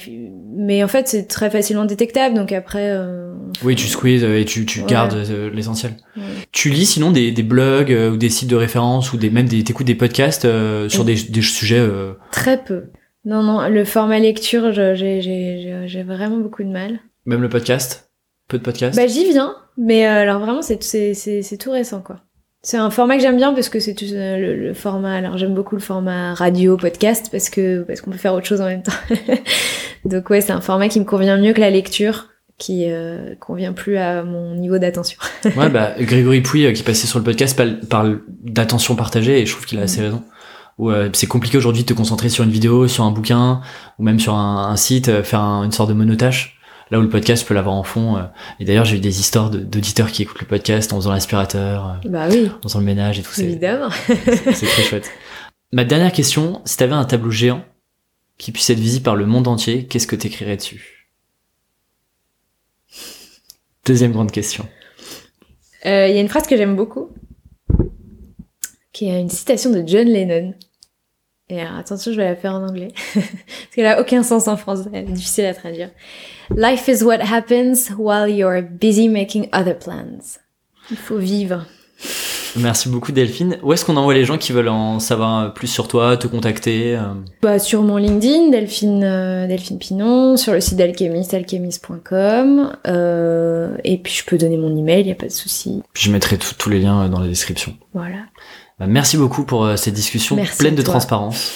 mais 0.55 0.83
en 0.83 0.87
fait 0.87 1.07
c'est 1.07 1.27
très 1.27 1.51
facilement 1.51 1.85
détectable 1.85 2.35
donc 2.35 2.51
après 2.51 2.89
euh, 2.89 3.33
oui 3.63 3.75
tu 3.75 3.87
squeezes 3.87 4.23
et 4.23 4.45
tu 4.45 4.65
tu 4.65 4.81
gardes 4.83 5.15
l'essentiel. 5.53 5.93
Tu 6.51 6.69
lis 6.69 6.87
sinon 6.87 7.11
des, 7.11 7.31
des 7.31 7.43
blogs 7.43 7.95
ou 8.11 8.17
des 8.17 8.29
sites 8.29 8.49
de 8.49 8.55
référence 8.55 9.13
ou 9.13 9.17
des 9.17 9.29
même 9.29 9.47
des 9.47 9.63
t'écoutes 9.63 9.85
des 9.85 9.95
podcasts 9.95 10.47
sur 10.87 11.05
des, 11.05 11.15
des 11.15 11.41
sujets 11.43 11.87
très 12.31 12.63
peu 12.63 12.85
non, 13.27 13.43
non, 13.43 13.67
le 13.67 13.83
format 13.83 14.19
lecture, 14.19 14.71
j'ai 14.71 16.03
vraiment 16.03 16.37
beaucoup 16.37 16.63
de 16.63 16.69
mal. 16.69 16.99
Même 17.25 17.41
le 17.41 17.49
podcast? 17.49 18.09
Peu 18.47 18.57
de 18.57 18.63
podcasts? 18.63 18.95
Bah 18.95 19.05
j'y 19.05 19.29
viens, 19.29 19.53
mais 19.77 20.07
euh, 20.07 20.21
alors 20.21 20.39
vraiment 20.39 20.61
c'est 20.61 20.77
tout 21.59 21.71
récent 21.71 21.99
quoi. 21.99 22.21
C'est 22.61 22.77
un 22.77 22.89
format 22.89 23.17
que 23.17 23.21
j'aime 23.21 23.35
bien 23.35 23.53
parce 23.53 23.67
que 23.67 23.81
c'est 23.81 24.01
euh, 24.01 24.37
le, 24.37 24.55
le, 24.55 24.73
format. 24.73 25.15
Alors 25.15 25.37
j'aime 25.37 25.53
beaucoup 25.53 25.75
le 25.75 25.81
format 25.81 26.35
radio 26.35 26.77
podcast 26.77 27.27
parce 27.29 27.49
que 27.49 27.81
parce 27.81 27.99
qu'on 27.99 28.11
peut 28.11 28.17
faire 28.17 28.33
autre 28.33 28.45
chose 28.45 28.61
en 28.61 28.67
même 28.67 28.83
temps. 28.83 28.93
Donc 30.05 30.29
ouais, 30.29 30.39
c'est 30.39 30.53
un 30.53 30.61
format 30.61 30.87
qui 30.87 31.01
me 31.01 31.05
convient 31.05 31.37
mieux 31.37 31.51
que 31.51 31.59
la 31.59 31.69
lecture, 31.69 32.29
qui 32.57 32.85
euh, 32.87 33.35
convient 33.41 33.73
plus 33.73 33.97
à 33.97 34.23
mon 34.23 34.55
niveau 34.55 34.77
d'attention. 34.77 35.19
ouais, 35.57 35.69
bah 35.69 35.95
Grégory 35.99 36.39
Pouy 36.39 36.71
qui 36.71 36.83
passait 36.83 37.07
sur 37.07 37.19
le 37.19 37.25
podcast 37.25 37.61
parle, 37.89 38.21
d'attention 38.41 38.95
partagée 38.95 39.41
et 39.41 39.45
je 39.45 39.51
trouve 39.51 39.65
qu'il 39.65 39.79
a 39.79 39.81
assez 39.81 39.99
mm. 39.99 40.05
raison. 40.05 40.23
Où 40.77 40.91
euh, 40.91 41.09
c'est 41.13 41.27
compliqué 41.27 41.57
aujourd'hui 41.57 41.83
de 41.83 41.87
te 41.87 41.93
concentrer 41.93 42.29
sur 42.29 42.43
une 42.43 42.51
vidéo, 42.51 42.87
sur 42.87 43.03
un 43.03 43.11
bouquin, 43.11 43.61
ou 43.97 44.03
même 44.03 44.19
sur 44.19 44.35
un, 44.35 44.75
site, 44.75 45.09
euh, 45.09 45.23
faire 45.23 45.41
une 45.41 45.71
sorte 45.71 45.89
de 45.89 45.93
monotâche. 45.93 46.59
Là 46.89 46.99
où 46.99 47.01
le 47.01 47.09
podcast, 47.09 47.43
tu 47.43 47.47
peux 47.47 47.53
l'avoir 47.53 47.75
en 47.75 47.83
fond. 47.83 48.17
Euh. 48.17 48.23
et 48.59 48.65
d'ailleurs, 48.65 48.85
j'ai 48.85 48.97
eu 48.97 48.99
des 48.99 49.19
histoires 49.19 49.49
d'auditeurs 49.49 50.11
qui 50.11 50.21
écoutent 50.21 50.39
le 50.39 50.47
podcast 50.47 50.93
en 50.93 50.97
faisant 50.97 51.11
l'aspirateur, 51.11 51.99
bah 52.05 52.27
oui. 52.29 52.49
en 52.59 52.61
faisant 52.63 52.79
le 52.79 52.85
ménage 52.85 53.19
et 53.19 53.23
tout. 53.23 53.41
Évidemment. 53.41 53.89
C'est 54.05 54.67
très 54.67 54.83
chouette. 54.83 55.11
Ma 55.73 55.83
dernière 55.83 56.13
question, 56.13 56.61
si 56.63 56.77
tu 56.77 56.83
avais 56.83 56.93
un 56.93 57.03
tableau 57.03 57.29
géant 57.29 57.65
qui 58.37 58.51
puisse 58.51 58.69
être 58.69 58.79
visible 58.79 59.03
par 59.03 59.15
le 59.15 59.25
monde 59.25 59.47
entier, 59.47 59.85
qu'est-ce 59.87 60.07
que 60.07 60.15
tu 60.15 60.27
écrirais 60.27 60.55
dessus? 60.55 61.09
Deuxième 63.85 64.13
grande 64.13 64.31
question. 64.31 64.65
Il 65.83 65.91
y 65.91 66.17
a 66.17 66.21
une 66.21 66.29
phrase 66.29 66.47
que 66.47 66.55
j'aime 66.55 66.75
beaucoup, 66.75 67.09
qui 68.93 69.09
est 69.09 69.19
une 69.19 69.29
citation 69.29 69.71
de 69.71 69.83
John 69.85 70.07
Lennon. 70.07 70.53
Et 71.49 71.61
attention, 71.61 72.11
je 72.11 72.17
vais 72.17 72.25
la 72.25 72.35
faire 72.35 72.53
en 72.53 72.67
anglais. 72.67 72.89
Parce 73.13 73.25
qu'elle 73.73 73.85
a 73.85 74.01
aucun 74.01 74.21
sens 74.21 74.47
en 74.49 74.57
français. 74.57 74.89
Elle 74.91 75.05
est 75.05 75.13
difficile 75.13 75.45
à 75.45 75.53
traduire. 75.53 75.89
Life 76.55 76.87
is 76.89 77.03
what 77.03 77.19
happens 77.21 77.91
while 77.97 78.29
you're 78.29 78.61
busy 78.61 79.07
making 79.07 79.47
other 79.53 79.77
plans. 79.77 80.39
Il 80.91 80.97
faut 80.97 81.17
vivre. 81.17 81.65
Merci 82.57 82.89
beaucoup 82.89 83.11
Delphine. 83.11 83.57
Où 83.61 83.71
est-ce 83.73 83.85
qu'on 83.85 83.97
envoie 83.97 84.13
les 84.13 84.25
gens 84.25 84.37
qui 84.37 84.51
veulent 84.51 84.69
en 84.69 84.99
savoir 84.99 85.53
plus 85.53 85.67
sur 85.67 85.87
toi, 85.87 86.17
te 86.17 86.27
contacter 86.27 86.95
euh? 86.95 87.13
Bah, 87.41 87.59
Sur 87.59 87.83
mon 87.83 87.97
LinkedIn, 87.97 88.49
Delphine, 88.49 89.03
euh, 89.03 89.47
Delphine 89.47 89.77
Pinon, 89.77 90.37
sur 90.37 90.53
le 90.53 90.61
site 90.61 90.77
d'Alchemist, 90.77 91.33
alchemist.com. 91.33 92.75
Euh, 92.87 93.77
et 93.83 93.97
puis 93.97 94.13
je 94.13 94.25
peux 94.25 94.37
donner 94.37 94.57
mon 94.57 94.75
email, 94.75 95.01
il 95.01 95.05
n'y 95.05 95.11
a 95.11 95.15
pas 95.15 95.27
de 95.27 95.31
souci. 95.31 95.83
Je 95.93 96.11
mettrai 96.11 96.37
tous 96.37 96.69
les 96.69 96.79
liens 96.79 97.07
dans 97.09 97.19
la 97.19 97.27
description. 97.27 97.75
Voilà. 97.93 98.19
Bah, 98.79 98.85
merci 98.85 99.17
beaucoup 99.17 99.43
pour 99.43 99.65
euh, 99.65 99.75
cette 99.75 99.95
discussion 99.95 100.37
pleine 100.59 100.75
de 100.75 100.83
transparence. 100.83 101.51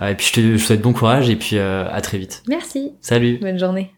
Euh, 0.00 0.08
et 0.08 0.14
puis 0.14 0.26
je 0.28 0.32
te 0.32 0.56
souhaite 0.56 0.80
bon 0.80 0.94
courage 0.94 1.28
et 1.28 1.36
puis 1.36 1.58
euh, 1.58 1.86
à 1.92 2.00
très 2.00 2.16
vite. 2.16 2.42
Merci. 2.48 2.94
Salut. 3.02 3.38
Bonne 3.38 3.58
journée. 3.58 3.92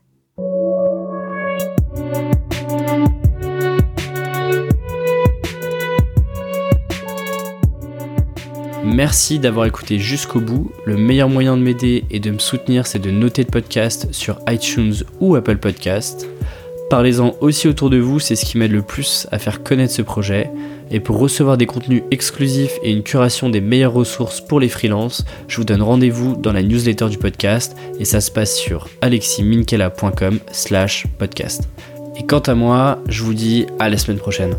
Merci 8.82 9.38
d'avoir 9.38 9.66
écouté 9.66 10.00
jusqu'au 10.00 10.40
bout. 10.40 10.72
Le 10.86 10.96
meilleur 10.96 11.28
moyen 11.28 11.56
de 11.56 11.62
m'aider 11.62 12.04
et 12.10 12.18
de 12.18 12.32
me 12.32 12.40
soutenir, 12.40 12.88
c'est 12.88 12.98
de 12.98 13.12
noter 13.12 13.44
le 13.44 13.50
podcast 13.50 14.08
sur 14.10 14.40
iTunes 14.48 14.94
ou 15.20 15.36
Apple 15.36 15.58
Podcast. 15.58 16.26
Parlez-en 16.88 17.36
aussi 17.40 17.68
autour 17.68 17.88
de 17.90 17.98
vous, 17.98 18.18
c'est 18.18 18.34
ce 18.34 18.44
qui 18.44 18.58
m'aide 18.58 18.72
le 18.72 18.82
plus 18.82 19.28
à 19.30 19.38
faire 19.38 19.62
connaître 19.62 19.92
ce 19.92 20.02
projet. 20.02 20.50
Et 20.90 21.00
pour 21.00 21.18
recevoir 21.18 21.56
des 21.56 21.66
contenus 21.66 22.02
exclusifs 22.10 22.78
et 22.82 22.90
une 22.90 23.02
curation 23.02 23.48
des 23.48 23.60
meilleures 23.60 23.92
ressources 23.92 24.40
pour 24.40 24.58
les 24.58 24.68
freelances, 24.68 25.24
je 25.46 25.56
vous 25.56 25.64
donne 25.64 25.82
rendez-vous 25.82 26.36
dans 26.36 26.52
la 26.52 26.62
newsletter 26.62 27.08
du 27.08 27.18
podcast 27.18 27.76
et 27.98 28.04
ça 28.04 28.20
se 28.20 28.30
passe 28.30 28.56
sur 28.56 28.88
aleximinkelacom 29.00 30.40
slash 30.50 31.06
podcast. 31.18 31.68
Et 32.16 32.26
quant 32.26 32.40
à 32.40 32.54
moi, 32.54 32.98
je 33.08 33.22
vous 33.22 33.34
dis 33.34 33.66
à 33.78 33.88
la 33.88 33.96
semaine 33.96 34.18
prochaine. 34.18 34.56